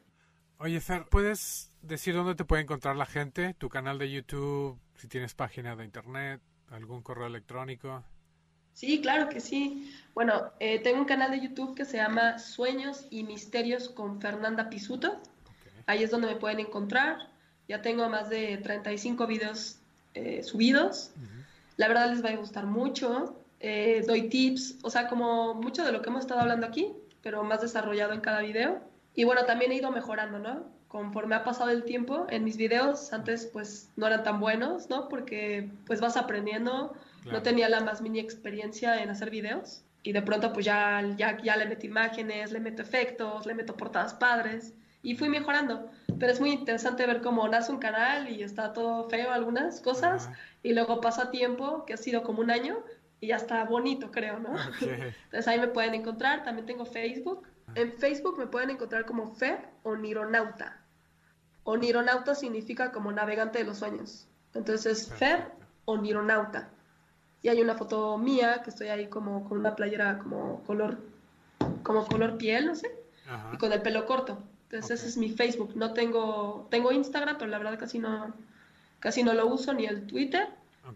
Oye, 0.58 0.80
Fer, 0.80 1.06
¿puedes 1.08 1.70
decir 1.86 2.14
dónde 2.14 2.34
te 2.34 2.44
puede 2.44 2.62
encontrar 2.62 2.96
la 2.96 3.06
gente? 3.06 3.54
¿Tu 3.54 3.68
canal 3.68 3.98
de 3.98 4.10
YouTube? 4.10 4.78
Si 4.96 5.08
tienes 5.08 5.34
página 5.34 5.76
de 5.76 5.84
internet, 5.84 6.40
algún 6.70 7.02
correo 7.02 7.26
electrónico. 7.26 8.04
Sí, 8.72 9.00
claro 9.00 9.28
que 9.28 9.40
sí. 9.40 9.90
Bueno, 10.14 10.52
eh, 10.60 10.80
tengo 10.80 10.98
un 10.98 11.06
canal 11.06 11.30
de 11.30 11.40
YouTube 11.40 11.74
que 11.74 11.84
se 11.84 11.96
llama 11.96 12.38
Sueños 12.38 13.06
y 13.10 13.24
Misterios 13.24 13.88
con 13.88 14.20
Fernanda 14.20 14.68
Pisuto. 14.68 15.20
Ahí 15.86 16.02
es 16.02 16.10
donde 16.10 16.26
me 16.26 16.36
pueden 16.36 16.60
encontrar. 16.60 17.30
Ya 17.68 17.80
tengo 17.80 18.08
más 18.08 18.28
de 18.28 18.58
35 18.58 19.26
videos 19.26 19.78
eh, 20.14 20.42
subidos. 20.42 21.12
La 21.76 21.88
verdad 21.88 22.10
les 22.10 22.24
va 22.24 22.30
a 22.30 22.36
gustar 22.36 22.66
mucho. 22.66 23.36
Eh, 23.60 24.04
doy 24.06 24.28
tips, 24.28 24.76
o 24.82 24.90
sea, 24.90 25.08
como 25.08 25.54
mucho 25.54 25.84
de 25.84 25.92
lo 25.92 26.02
que 26.02 26.10
hemos 26.10 26.22
estado 26.22 26.40
hablando 26.40 26.66
aquí, 26.66 26.92
pero 27.22 27.42
más 27.42 27.62
desarrollado 27.62 28.12
en 28.12 28.20
cada 28.20 28.40
video. 28.40 28.80
Y 29.14 29.24
bueno, 29.24 29.46
también 29.46 29.72
he 29.72 29.76
ido 29.76 29.90
mejorando, 29.90 30.38
¿no? 30.38 30.64
Conforme 30.88 31.34
ha 31.34 31.44
pasado 31.44 31.70
el 31.70 31.84
tiempo, 31.84 32.26
en 32.30 32.44
mis 32.44 32.56
videos 32.56 33.12
antes 33.12 33.46
pues 33.46 33.90
no 33.96 34.06
eran 34.06 34.22
tan 34.22 34.40
buenos, 34.40 34.88
¿no? 34.88 35.08
Porque 35.08 35.68
pues 35.86 36.00
vas 36.00 36.16
aprendiendo, 36.16 36.94
no 37.24 37.42
tenía 37.42 37.68
la 37.68 37.80
más 37.80 38.00
mini 38.00 38.20
experiencia 38.20 39.02
en 39.02 39.10
hacer 39.10 39.30
videos. 39.30 39.82
Y 40.02 40.12
de 40.12 40.22
pronto 40.22 40.52
pues 40.52 40.64
ya, 40.64 41.02
ya, 41.16 41.40
ya 41.42 41.56
le 41.56 41.66
meto 41.66 41.86
imágenes, 41.86 42.52
le 42.52 42.60
meto 42.60 42.82
efectos, 42.82 43.44
le 43.46 43.54
meto 43.54 43.76
portadas 43.76 44.14
padres. 44.14 44.72
Y 45.02 45.16
fui 45.16 45.28
mejorando. 45.28 45.90
Pero 46.18 46.32
es 46.32 46.40
muy 46.40 46.50
interesante 46.50 47.06
ver 47.06 47.20
cómo 47.20 47.46
nace 47.48 47.72
un 47.72 47.78
canal 47.78 48.30
y 48.30 48.42
está 48.42 48.72
todo 48.72 49.08
feo 49.08 49.32
algunas 49.32 49.80
cosas. 49.80 50.30
Y 50.62 50.72
luego 50.72 51.00
pasa 51.00 51.30
tiempo, 51.30 51.84
que 51.84 51.94
ha 51.94 51.96
sido 51.96 52.22
como 52.22 52.40
un 52.40 52.50
año, 52.50 52.82
y 53.20 53.28
ya 53.28 53.36
está 53.36 53.64
bonito, 53.64 54.10
creo, 54.10 54.38
¿no? 54.38 54.54
Entonces 54.80 55.48
ahí 55.48 55.58
me 55.58 55.68
pueden 55.68 55.94
encontrar, 55.94 56.44
también 56.44 56.66
tengo 56.66 56.84
Facebook 56.84 57.46
en 57.74 57.92
Facebook 57.92 58.38
me 58.38 58.46
pueden 58.46 58.70
encontrar 58.70 59.04
como 59.04 59.34
Fer 59.34 59.68
o 59.82 59.96
Nironauta. 59.96 60.80
O 61.64 61.76
Nironauta 61.76 62.34
significa 62.34 62.92
como 62.92 63.12
navegante 63.12 63.58
de 63.58 63.64
los 63.64 63.78
sueños. 63.78 64.26
Entonces, 64.54 65.12
Fer 65.12 65.50
o 65.84 65.96
Nironauta. 65.98 66.70
Y 67.42 67.48
hay 67.48 67.60
una 67.60 67.74
foto 67.74 68.16
mía 68.18 68.62
que 68.62 68.70
estoy 68.70 68.88
ahí 68.88 69.08
como 69.08 69.48
con 69.48 69.58
una 69.58 69.76
playera 69.76 70.18
como 70.18 70.62
color, 70.64 70.98
como 71.82 72.06
color 72.06 72.38
piel, 72.38 72.66
no 72.66 72.74
sé, 72.74 72.90
y 73.52 73.58
con 73.58 73.72
el 73.72 73.82
pelo 73.82 74.06
corto. 74.06 74.42
Entonces 74.64 75.00
ese 75.00 75.08
es 75.08 75.16
mi 75.16 75.30
Facebook. 75.30 75.76
No 75.76 75.92
tengo, 75.92 76.66
tengo 76.70 76.90
Instagram, 76.90 77.36
pero 77.38 77.50
la 77.50 77.58
verdad 77.58 77.78
casi 77.78 77.98
no, 77.98 78.34
casi 78.98 79.22
no 79.22 79.32
lo 79.34 79.46
uso 79.46 79.74
ni 79.74 79.86
el 79.86 80.06
Twitter. 80.06 80.48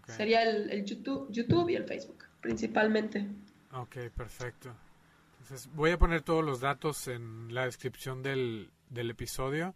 Sería 0.07 0.43
el, 0.43 0.69
el, 0.71 0.85
YouTube, 0.85 1.27
YouTube 1.31 1.69
y 1.69 1.75
el 1.75 1.85
Facebook, 1.85 2.25
principalmente. 2.41 3.27
Ok, 3.73 3.97
perfecto 4.15 4.73
voy 5.73 5.91
a 5.91 5.97
poner 5.97 6.21
todos 6.21 6.43
los 6.43 6.59
datos 6.59 7.07
en 7.07 7.53
la 7.53 7.65
descripción 7.65 8.23
del, 8.23 8.71
episodio 8.93 9.75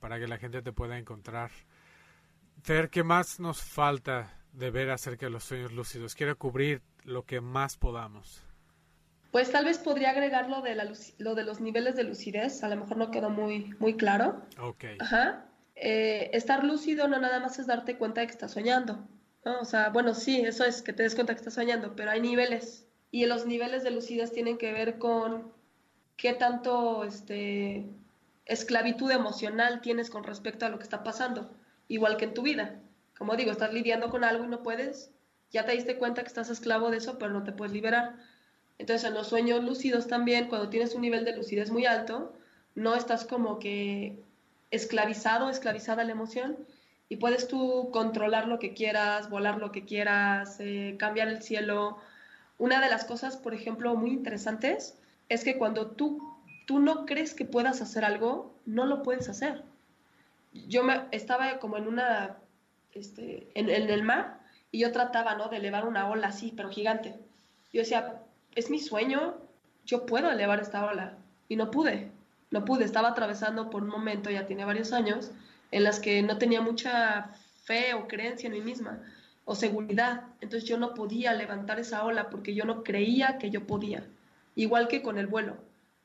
para 0.00 0.18
que 0.18 0.26
la 0.26 0.38
gente 0.38 0.62
te 0.62 0.72
pueda 0.72 0.98
encontrar. 0.98 1.50
Fer, 2.62 2.90
¿qué 2.90 3.02
más 3.02 3.40
nos 3.40 3.62
falta 3.62 4.38
de 4.52 4.70
ver 4.70 4.90
acerca 4.90 5.26
de 5.26 5.30
los 5.30 5.44
sueños 5.44 5.72
lúcidos? 5.72 6.14
Quiero 6.14 6.36
cubrir 6.36 6.82
lo 7.04 7.24
que 7.24 7.40
más 7.40 7.76
podamos. 7.76 8.42
Pues 9.30 9.50
tal 9.50 9.64
vez 9.64 9.78
podría 9.78 10.10
agregar 10.10 10.50
lo 10.50 10.60
de, 10.60 10.74
la, 10.74 10.92
lo 11.18 11.34
de 11.34 11.44
los 11.44 11.60
niveles 11.60 11.96
de 11.96 12.04
lucidez, 12.04 12.62
a 12.62 12.68
lo 12.68 12.76
mejor 12.76 12.98
no 12.98 13.10
quedó 13.10 13.30
muy, 13.30 13.74
muy 13.78 13.96
claro. 13.96 14.42
Ok. 14.60 14.84
Ajá. 15.00 15.46
Eh, 15.74 16.30
estar 16.34 16.64
lúcido 16.64 17.08
no 17.08 17.18
nada 17.18 17.40
más 17.40 17.58
es 17.58 17.66
darte 17.66 17.96
cuenta 17.96 18.20
de 18.20 18.26
que 18.26 18.32
estás 18.32 18.52
soñando. 18.52 19.08
O 19.44 19.64
sea, 19.64 19.88
bueno, 19.88 20.14
sí, 20.14 20.40
eso 20.40 20.64
es 20.64 20.82
que 20.82 20.92
te 20.92 21.02
des 21.02 21.14
cuenta 21.14 21.32
que 21.34 21.38
estás 21.38 21.54
soñando, 21.54 21.96
pero 21.96 22.10
hay 22.10 22.20
niveles 22.20 22.86
y 23.12 23.26
los 23.26 23.46
niveles 23.46 23.84
de 23.84 23.92
lucidez 23.92 24.32
tienen 24.32 24.58
que 24.58 24.72
ver 24.72 24.98
con 24.98 25.52
qué 26.16 26.32
tanto 26.32 27.04
este, 27.04 27.86
esclavitud 28.46 29.10
emocional 29.12 29.82
tienes 29.82 30.10
con 30.10 30.24
respecto 30.24 30.66
a 30.66 30.70
lo 30.70 30.78
que 30.78 30.84
está 30.84 31.04
pasando, 31.04 31.50
igual 31.88 32.16
que 32.16 32.24
en 32.24 32.34
tu 32.34 32.42
vida. 32.42 32.80
Como 33.16 33.36
digo, 33.36 33.52
estás 33.52 33.72
lidiando 33.72 34.10
con 34.10 34.24
algo 34.24 34.44
y 34.44 34.48
no 34.48 34.62
puedes, 34.62 35.10
ya 35.52 35.66
te 35.66 35.72
diste 35.72 35.98
cuenta 35.98 36.22
que 36.22 36.28
estás 36.28 36.48
esclavo 36.48 36.90
de 36.90 36.96
eso, 36.96 37.18
pero 37.18 37.32
no 37.32 37.44
te 37.44 37.52
puedes 37.52 37.74
liberar. 37.74 38.16
Entonces, 38.78 39.06
en 39.06 39.14
los 39.14 39.28
sueños 39.28 39.62
lúcidos 39.62 40.08
también, 40.08 40.48
cuando 40.48 40.70
tienes 40.70 40.94
un 40.94 41.02
nivel 41.02 41.26
de 41.26 41.36
lucidez 41.36 41.70
muy 41.70 41.84
alto, 41.84 42.32
no 42.74 42.94
estás 42.94 43.26
como 43.26 43.58
que 43.58 44.18
esclavizado, 44.70 45.50
esclavizada 45.50 46.02
la 46.04 46.12
emoción, 46.12 46.56
y 47.10 47.16
puedes 47.16 47.46
tú 47.46 47.90
controlar 47.92 48.48
lo 48.48 48.58
que 48.58 48.72
quieras, 48.72 49.28
volar 49.28 49.58
lo 49.58 49.70
que 49.70 49.84
quieras, 49.84 50.56
eh, 50.60 50.96
cambiar 50.98 51.28
el 51.28 51.42
cielo. 51.42 51.98
Una 52.58 52.80
de 52.80 52.90
las 52.90 53.04
cosas, 53.04 53.36
por 53.36 53.54
ejemplo, 53.54 53.94
muy 53.96 54.10
interesantes 54.10 54.98
es 55.28 55.44
que 55.44 55.58
cuando 55.58 55.88
tú, 55.88 56.36
tú 56.66 56.78
no 56.78 57.06
crees 57.06 57.34
que 57.34 57.44
puedas 57.44 57.80
hacer 57.80 58.04
algo, 58.04 58.54
no 58.66 58.86
lo 58.86 59.02
puedes 59.02 59.28
hacer. 59.28 59.62
Yo 60.52 60.84
me, 60.84 61.02
estaba 61.10 61.58
como 61.58 61.76
en 61.76 61.88
una, 61.88 62.36
este, 62.92 63.48
en, 63.54 63.68
el 63.70 64.02
mar 64.02 64.40
y 64.70 64.80
yo 64.80 64.92
trataba, 64.92 65.34
¿no? 65.34 65.48
De 65.48 65.56
elevar 65.56 65.86
una 65.86 66.08
ola 66.08 66.28
así, 66.28 66.52
pero 66.54 66.70
gigante. 66.70 67.14
Yo 67.72 67.80
decía, 67.80 68.20
es 68.54 68.70
mi 68.70 68.78
sueño, 68.78 69.36
yo 69.84 70.06
puedo 70.06 70.30
elevar 70.30 70.60
esta 70.60 70.84
ola. 70.84 71.16
Y 71.48 71.56
no 71.56 71.70
pude, 71.70 72.10
no 72.50 72.64
pude. 72.64 72.84
Estaba 72.84 73.08
atravesando 73.08 73.70
por 73.70 73.82
un 73.82 73.88
momento, 73.88 74.30
ya 74.30 74.46
tiene 74.46 74.64
varios 74.64 74.92
años, 74.92 75.30
en 75.70 75.84
las 75.84 76.00
que 76.00 76.22
no 76.22 76.38
tenía 76.38 76.60
mucha 76.60 77.30
fe 77.64 77.94
o 77.94 78.06
creencia 78.06 78.48
en 78.48 78.52
mí 78.52 78.60
misma 78.60 79.00
o 79.44 79.54
seguridad. 79.54 80.24
Entonces 80.40 80.68
yo 80.68 80.78
no 80.78 80.94
podía 80.94 81.32
levantar 81.34 81.80
esa 81.80 82.04
ola 82.04 82.30
porque 82.30 82.54
yo 82.54 82.64
no 82.64 82.82
creía 82.82 83.38
que 83.38 83.50
yo 83.50 83.66
podía. 83.66 84.04
Igual 84.54 84.88
que 84.88 85.02
con 85.02 85.18
el 85.18 85.26
vuelo. 85.26 85.56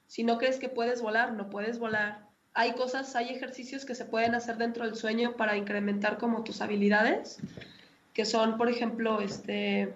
Si 0.07 0.23
no 0.23 0.38
crees 0.38 0.57
que 0.57 0.69
puedes 0.69 1.01
volar, 1.01 1.34
no 1.34 1.49
puedes 1.49 1.80
volar. 1.80 2.26
Hay 2.53 2.73
cosas, 2.73 3.15
hay 3.15 3.30
ejercicios 3.30 3.85
que 3.85 3.93
se 3.93 4.05
pueden 4.05 4.34
hacer 4.34 4.57
dentro 4.57 4.85
del 4.85 4.95
sueño 4.95 5.35
para 5.35 5.57
incrementar 5.57 6.18
como 6.18 6.43
tus 6.43 6.61
habilidades, 6.61 7.39
que 8.14 8.26
son, 8.26 8.57
por 8.57 8.69
ejemplo, 8.69 9.22
este, 9.22 9.93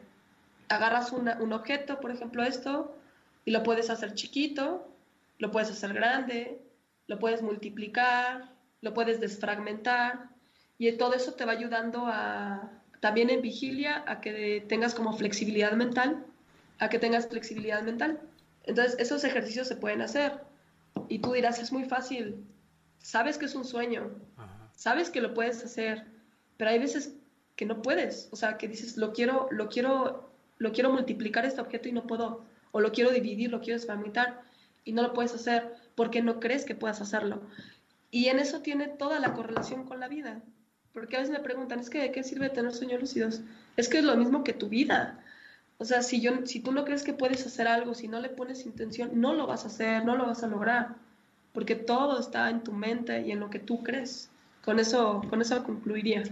agarras 0.70 1.12
un 1.12 1.54
objeto, 1.54 2.00
por 2.00 2.12
ejemplo 2.12 2.44
esto, 2.44 2.96
y 3.46 3.52
lo 3.52 3.64
puedes 3.64 3.90
hacer 3.90 4.14
chiquito, 4.14 4.88
lo 5.40 5.50
puedes 5.50 5.72
hacer 5.72 5.94
grande, 5.94 6.62
lo 7.08 7.18
puedes 7.18 7.42
multiplicar, 7.42 8.52
lo 8.82 8.94
puedes 8.94 9.20
desfragmentar 9.20 10.30
y 10.78 10.92
todo 10.94 11.14
eso 11.14 11.34
te 11.34 11.46
va 11.46 11.54
ayudando 11.54 12.06
a 12.08 12.81
también 13.02 13.30
en 13.30 13.42
vigilia 13.42 14.06
a 14.08 14.22
que 14.22 14.64
tengas 14.70 14.96
como 14.96 15.12
flexibilidad 15.12 15.74
mental, 15.74 16.26
a 16.80 16.88
que 16.88 17.00
tengas 17.00 17.28
flexibilidad 17.28 17.82
mental. 17.82 18.22
Entonces 18.64 18.96
esos 19.00 19.24
ejercicios 19.24 19.68
se 19.68 19.76
pueden 19.76 20.02
hacer 20.02 20.40
y 21.10 21.20
tú 21.20 21.34
dirás 21.34 21.60
es 21.60 21.74
muy 21.74 21.84
fácil, 21.84 22.46
sabes 23.00 23.38
que 23.38 23.46
es 23.46 23.56
un 23.56 23.66
sueño, 23.66 24.12
sabes 24.76 25.10
que 25.10 25.20
lo 25.20 25.34
puedes 25.34 25.64
hacer, 25.66 26.06
pero 26.58 26.70
hay 26.72 26.80
veces 26.80 27.16
que 27.56 27.66
no 27.66 27.82
puedes, 27.82 28.30
o 28.32 28.36
sea 28.36 28.58
que 28.58 28.68
dices 28.68 28.98
lo 28.98 29.14
quiero, 29.14 29.48
lo 29.52 29.68
quiero, 29.68 30.30
lo 30.60 30.72
quiero 30.72 30.92
multiplicar 30.92 31.44
este 31.44 31.60
objeto 31.60 31.90
y 31.90 31.92
no 31.92 32.06
puedo, 32.06 32.46
o 32.72 32.82
lo 32.82 32.92
quiero 32.92 33.10
dividir, 33.10 33.52
lo 33.52 33.62
quiero 33.62 33.80
desfragmentar 33.80 34.42
y 34.86 34.94
no 34.94 35.02
lo 35.02 35.14
puedes 35.14 35.34
hacer 35.34 35.74
porque 35.96 36.22
no 36.22 36.40
crees 36.40 36.66
que 36.66 36.76
puedas 36.76 37.02
hacerlo. 37.02 37.42
Y 38.12 38.28
en 38.28 38.40
eso 38.40 38.62
tiene 38.62 38.90
toda 38.90 39.20
la 39.20 39.34
correlación 39.34 39.86
con 39.86 40.00
la 40.00 40.08
vida. 40.08 40.44
Porque 40.94 41.16
a 41.16 41.20
veces 41.20 41.34
me 41.34 41.44
preguntan, 41.44 41.80
es 41.80 41.90
que 41.90 42.00
¿de 42.00 42.12
qué 42.12 42.24
sirve 42.24 42.50
tener 42.50 42.74
sueños 42.74 43.00
lúcidos? 43.00 43.42
Es 43.78 43.88
que 43.88 44.00
es 44.00 44.04
lo 44.04 44.16
mismo 44.18 44.44
que 44.44 44.54
tu 44.54 44.70
vida. 44.70 45.20
O 45.78 45.86
sea, 45.86 46.04
si, 46.04 46.22
yo, 46.22 46.46
si 46.46 46.60
tú 46.60 46.72
no 46.72 46.86
crees 46.86 47.04
que 47.04 47.14
puedes 47.14 47.46
hacer 47.46 47.68
algo, 47.68 47.94
si 47.94 48.08
no 48.08 48.20
le 48.20 48.30
pones 48.30 48.66
intención, 48.66 49.20
no 49.20 49.34
lo 49.34 49.48
vas 49.48 49.64
a 49.64 49.68
hacer, 49.68 50.06
no 50.06 50.16
lo 50.16 50.28
vas 50.28 50.44
a 50.44 50.48
lograr. 50.48 50.96
Porque 51.54 51.76
todo 51.76 52.20
está 52.20 52.50
en 52.50 52.64
tu 52.64 52.72
mente 52.72 53.22
y 53.22 53.32
en 53.32 53.40
lo 53.40 53.50
que 53.50 53.60
tú 53.60 53.82
crees. 53.84 54.30
Con 54.64 54.80
eso, 54.80 55.24
con 55.30 55.42
eso 55.42 55.64
concluiría. 55.64 56.24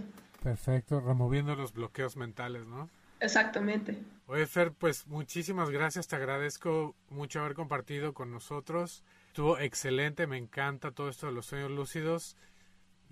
Perfecto, 0.42 1.00
removiendo 1.00 1.56
los 1.56 1.72
bloqueos 1.72 2.16
mentales, 2.16 2.66
¿no? 2.66 2.88
Exactamente. 3.18 3.98
Oye, 4.26 4.46
Fer, 4.46 4.72
pues 4.72 5.06
muchísimas 5.08 5.70
gracias, 5.70 6.06
te 6.06 6.16
agradezco 6.16 6.94
mucho 7.10 7.40
haber 7.40 7.54
compartido 7.54 8.14
con 8.14 8.30
nosotros. 8.30 9.04
Estuvo 9.26 9.58
excelente, 9.58 10.26
me 10.26 10.38
encanta 10.38 10.92
todo 10.92 11.08
esto 11.08 11.26
de 11.26 11.32
los 11.32 11.46
sueños 11.46 11.70
lúcidos. 11.70 12.36